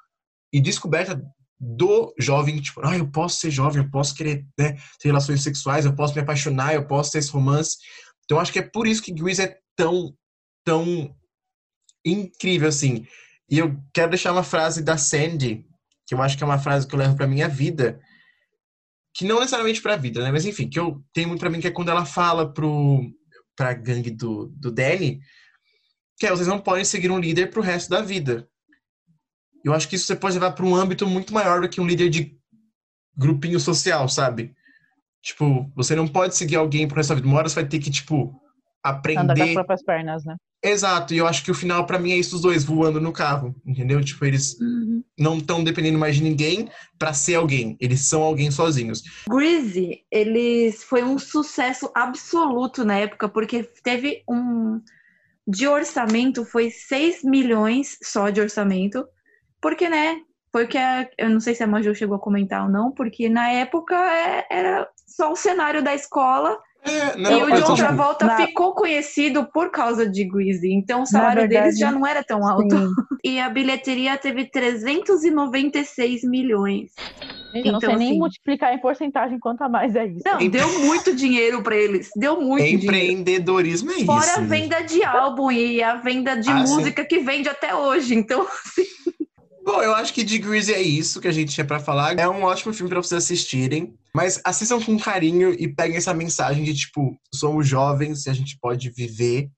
e 0.51 0.61
descoberta 0.61 1.21
do 1.59 2.13
jovem, 2.19 2.61
tipo, 2.61 2.81
ah, 2.85 2.97
eu 2.97 3.09
posso 3.09 3.39
ser 3.39 3.49
jovem, 3.49 3.83
eu 3.83 3.89
posso 3.89 4.13
querer 4.13 4.45
né, 4.57 4.73
ter 4.99 5.07
relações 5.07 5.41
sexuais, 5.41 5.85
eu 5.85 5.95
posso 5.95 6.13
me 6.13 6.21
apaixonar, 6.21 6.73
eu 6.73 6.85
posso 6.85 7.11
ter 7.11 7.19
esse 7.19 7.31
romance. 7.31 7.77
Então, 8.23 8.39
acho 8.39 8.51
que 8.51 8.59
é 8.59 8.61
por 8.61 8.87
isso 8.87 9.01
que 9.01 9.13
Grease 9.13 9.41
é 9.41 9.57
tão, 9.75 10.13
tão 10.65 11.15
incrível, 12.05 12.67
assim. 12.67 13.05
E 13.49 13.59
eu 13.59 13.79
quero 13.93 14.11
deixar 14.11 14.31
uma 14.31 14.43
frase 14.43 14.83
da 14.83 14.97
Sandy, 14.97 15.65
que 16.05 16.13
eu 16.13 16.21
acho 16.21 16.37
que 16.37 16.43
é 16.43 16.47
uma 16.47 16.59
frase 16.59 16.87
que 16.87 16.93
eu 16.93 16.99
levo 16.99 17.15
pra 17.15 17.27
minha 17.27 17.47
vida, 17.47 17.99
que 19.13 19.25
não 19.25 19.39
necessariamente 19.39 19.81
pra 19.81 19.95
vida, 19.95 20.21
né? 20.21 20.31
Mas 20.31 20.45
enfim, 20.45 20.69
que 20.69 20.79
eu 20.79 21.01
tenho 21.13 21.29
muito 21.29 21.39
pra 21.39 21.49
mim, 21.49 21.61
que 21.61 21.67
é 21.67 21.71
quando 21.71 21.89
ela 21.89 22.05
fala 22.05 22.51
pro, 22.51 23.01
pra 23.55 23.73
gangue 23.73 24.11
do, 24.11 24.47
do 24.47 24.71
Danny, 24.71 25.19
que 26.17 26.25
é, 26.27 26.29
vocês 26.31 26.47
não 26.47 26.59
podem 26.59 26.83
seguir 26.83 27.09
um 27.11 27.19
líder 27.19 27.49
pro 27.49 27.61
resto 27.61 27.89
da 27.89 28.01
vida. 28.01 28.47
Eu 29.65 29.73
acho 29.73 29.89
que 29.89 29.95
isso 29.95 30.05
você 30.05 30.15
pode 30.15 30.35
levar 30.35 30.51
para 30.51 30.65
um 30.65 30.75
âmbito 30.75 31.07
muito 31.07 31.33
maior 31.33 31.59
do 31.59 31.67
que 31.67 31.81
um 31.81 31.87
líder 31.87 32.09
de 32.09 32.37
grupinho 33.17 33.59
social, 33.59 34.07
sabe? 34.07 34.53
Tipo, 35.23 35.71
você 35.75 35.95
não 35.95 36.07
pode 36.07 36.35
seguir 36.35 36.55
alguém 36.55 36.87
pro 36.87 36.97
resto 36.97 37.09
da 37.09 37.15
vida. 37.15 37.27
Uma 37.27 37.39
hora 37.39 37.49
você 37.49 37.55
vai 37.55 37.65
ter 37.67 37.79
que, 37.79 37.89
tipo, 37.89 38.39
Andar 38.85 39.01
com 39.01 39.19
as 39.19 39.39
aprender. 39.39 39.53
próprias 39.53 39.83
pernas, 39.83 40.23
né? 40.23 40.35
Exato, 40.63 41.13
e 41.13 41.17
eu 41.17 41.27
acho 41.27 41.43
que 41.43 41.51
o 41.51 41.55
final 41.55 41.85
pra 41.85 41.99
mim 41.99 42.11
é 42.11 42.17
isso 42.17 42.35
os 42.35 42.41
dois 42.41 42.63
voando 42.63 42.99
no 42.99 43.11
carro, 43.11 43.55
entendeu? 43.65 44.03
Tipo, 44.03 44.25
eles 44.25 44.55
não 45.17 45.37
estão 45.37 45.63
dependendo 45.63 45.97
mais 45.97 46.15
de 46.15 46.23
ninguém 46.23 46.69
pra 46.97 47.13
ser 47.13 47.35
alguém. 47.35 47.77
Eles 47.79 48.01
são 48.07 48.23
alguém 48.23 48.49
sozinhos. 48.49 49.03
Greasy, 49.29 50.03
eles 50.11 50.83
foi 50.83 51.03
um 51.03 51.19
sucesso 51.19 51.91
absoluto 51.95 52.83
na 52.83 52.97
época, 52.97 53.29
porque 53.29 53.63
teve 53.83 54.23
um 54.27 54.81
de 55.47 55.67
orçamento 55.67 56.43
foi 56.43 56.71
6 56.71 57.23
milhões 57.23 57.97
só 58.01 58.31
de 58.31 58.41
orçamento, 58.41 59.07
porque 59.61 59.89
né, 59.89 60.17
foi 60.51 60.67
que 60.67 60.77
a, 60.77 61.07
eu 61.17 61.29
não 61.29 61.39
sei 61.39 61.53
se 61.55 61.63
a 61.63 61.67
Maju 61.67 61.93
chegou 61.95 62.15
a 62.17 62.19
comentar 62.21 62.63
ou 62.63 62.69
não, 62.69 62.91
porque 62.91 63.27
na 63.29 63.49
época 63.49 63.95
é- 63.95 64.45
era 64.49 64.87
só 65.07 65.31
o 65.31 65.35
cenário 65.35 65.83
da 65.83 65.93
escola. 65.93 66.57
não, 67.17 67.49
e 67.49 67.53
o 67.53 67.55
John 67.61 67.75
Travolta 67.75 68.25
na- 68.27 68.37
ficou 68.37 68.73
conhecido 68.75 69.45
por 69.51 69.71
causa 69.71 70.07
de 70.07 70.23
Greasy, 70.23 70.71
então 70.71 71.01
o 71.01 71.05
salário 71.05 71.41
verdade, 71.41 71.63
deles 71.63 71.79
já 71.79 71.91
não 71.91 72.05
era 72.05 72.23
tão 72.23 72.47
alto. 72.47 72.75
sim. 72.77 72.89
E 73.25 73.39
a 73.39 73.49
bilheteria 73.49 74.15
teve 74.17 74.45
396 74.51 76.23
milhões. 76.23 76.91
Eu 77.53 77.71
não 77.71 77.77
Então, 77.79 77.89
sei 77.89 77.95
nem 77.95 78.09
assim, 78.09 78.19
multiplicar 78.19 78.73
em 78.73 78.77
porcentagem 78.79 79.39
quanto 79.39 79.63
a 79.63 79.69
mais 79.69 79.95
é 79.95 80.05
isso. 80.05 80.21
Não, 80.25 80.47
deu 80.47 80.79
muito 80.79 81.15
dinheiro 81.15 81.63
pra 81.63 81.75
eles. 81.75 82.09
Deu 82.15 82.39
muito 82.39 82.63
dinheiro. 82.63 82.83
Empreendedorismo 82.85 83.91
é 83.91 83.95
isso. 83.95 84.05
Fora 84.05 84.35
a 84.35 84.41
né? 84.41 84.47
venda 84.47 84.81
de 84.81 85.03
álbum 85.03 85.49
e 85.51 85.81
a 85.81 85.95
venda 85.95 86.35
de 86.35 86.51
Ah, 86.51 86.65
sim. 86.67 86.75
música 86.75 87.03
que 87.05 87.19
vende 87.19 87.49
até 87.49 87.73
hoje. 87.73 88.13
Então, 88.13 88.45
Bom, 89.65 89.81
eu 89.81 89.95
acho 89.95 90.13
que 90.13 90.23
de 90.23 90.37
Grease 90.37 90.71
é 90.71 90.81
isso 90.81 91.19
que 91.19 91.27
a 91.27 91.31
gente 91.31 91.51
tinha 91.51 91.65
pra 91.65 91.79
falar. 91.79 92.17
É 92.19 92.29
um 92.29 92.43
ótimo 92.43 92.71
filme 92.71 92.89
pra 92.89 93.01
vocês 93.01 93.23
assistirem, 93.23 93.95
mas 94.13 94.39
assistam 94.45 94.79
com 94.79 94.99
carinho 94.99 95.55
e 95.59 95.67
peguem 95.67 95.97
essa 95.97 96.13
mensagem 96.13 96.63
de 96.63 96.75
tipo, 96.75 97.19
somos 97.33 97.67
jovens 97.67 98.27
e 98.27 98.29
a 98.29 98.33
gente 98.33 98.59
pode 98.61 98.91
viver. 98.91 99.49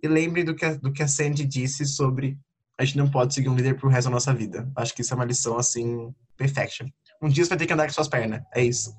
E 0.00 0.06
lembrem 0.06 0.44
do 0.44 0.54
que 0.54 0.64
a, 0.64 0.74
do 0.74 0.92
que 0.92 1.02
a 1.02 1.08
Sandy 1.08 1.44
disse 1.44 1.84
sobre 1.84 2.38
a 2.78 2.84
gente 2.84 2.98
não 2.98 3.10
pode 3.10 3.34
seguir 3.34 3.48
um 3.48 3.56
líder 3.56 3.74
pro 3.74 3.88
resto 3.88 4.08
da 4.08 4.14
nossa 4.14 4.32
vida. 4.32 4.70
Acho 4.76 4.94
que 4.94 5.00
isso 5.00 5.12
é 5.12 5.16
uma 5.16 5.24
lição 5.24 5.58
assim, 5.58 6.14
perfection. 6.36 6.86
Um 7.20 7.28
dia 7.28 7.44
você 7.44 7.48
vai 7.48 7.58
ter 7.58 7.66
que 7.66 7.72
andar 7.72 7.86
com 7.86 7.92
suas 7.92 8.08
pernas. 8.08 8.42
É 8.54 8.62
isso. 8.62 8.94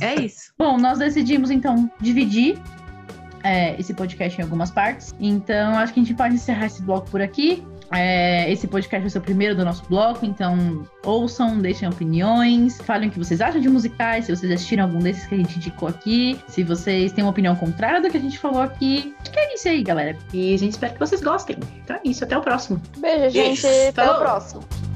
é 0.00 0.20
isso. 0.20 0.52
Bom, 0.58 0.78
nós 0.78 0.98
decidimos 0.98 1.50
então 1.50 1.90
dividir 2.00 2.60
é, 3.42 3.78
esse 3.80 3.94
podcast 3.94 4.38
em 4.38 4.44
algumas 4.44 4.70
partes. 4.70 5.14
Então, 5.18 5.78
acho 5.78 5.94
que 5.94 6.00
a 6.00 6.02
gente 6.04 6.14
pode 6.14 6.34
encerrar 6.34 6.66
esse 6.66 6.82
bloco 6.82 7.10
por 7.10 7.22
aqui. 7.22 7.64
É, 7.94 8.50
esse 8.50 8.66
podcast 8.66 9.02
vai 9.02 9.10
ser 9.10 9.18
o 9.18 9.22
primeiro 9.22 9.54
do 9.54 9.64
nosso 9.64 9.84
bloco, 9.88 10.24
então 10.24 10.86
ouçam, 11.04 11.58
deixem 11.58 11.88
opiniões, 11.88 12.80
falem 12.82 13.08
o 13.08 13.12
que 13.12 13.18
vocês 13.18 13.40
acham 13.40 13.60
de 13.60 13.68
musicais, 13.68 14.26
se 14.26 14.34
vocês 14.34 14.50
assistiram 14.50 14.84
algum 14.84 14.98
desses 14.98 15.26
que 15.26 15.34
a 15.34 15.38
gente 15.38 15.56
indicou 15.56 15.88
aqui, 15.88 16.38
se 16.48 16.62
vocês 16.62 17.12
têm 17.12 17.24
uma 17.24 17.30
opinião 17.30 17.54
contrária 17.56 18.00
do 18.00 18.08
que 18.10 18.16
a 18.16 18.20
gente 18.20 18.38
falou 18.38 18.62
aqui. 18.62 19.14
Acho 19.20 19.30
que 19.30 19.38
é 19.38 19.54
isso 19.54 19.68
aí, 19.68 19.82
galera. 19.82 20.16
E 20.32 20.54
a 20.54 20.58
gente 20.58 20.72
espera 20.72 20.92
que 20.92 21.00
vocês 21.00 21.20
gostem. 21.20 21.56
Então 21.84 21.96
é 21.96 22.00
isso, 22.04 22.24
até 22.24 22.36
o 22.36 22.40
próximo. 22.40 22.80
Beijo, 22.98 23.30
gente. 23.30 23.62
Beijo. 23.62 23.88
Até 23.88 24.02
o 24.02 24.06
Falou. 24.06 24.20
próximo. 24.20 24.91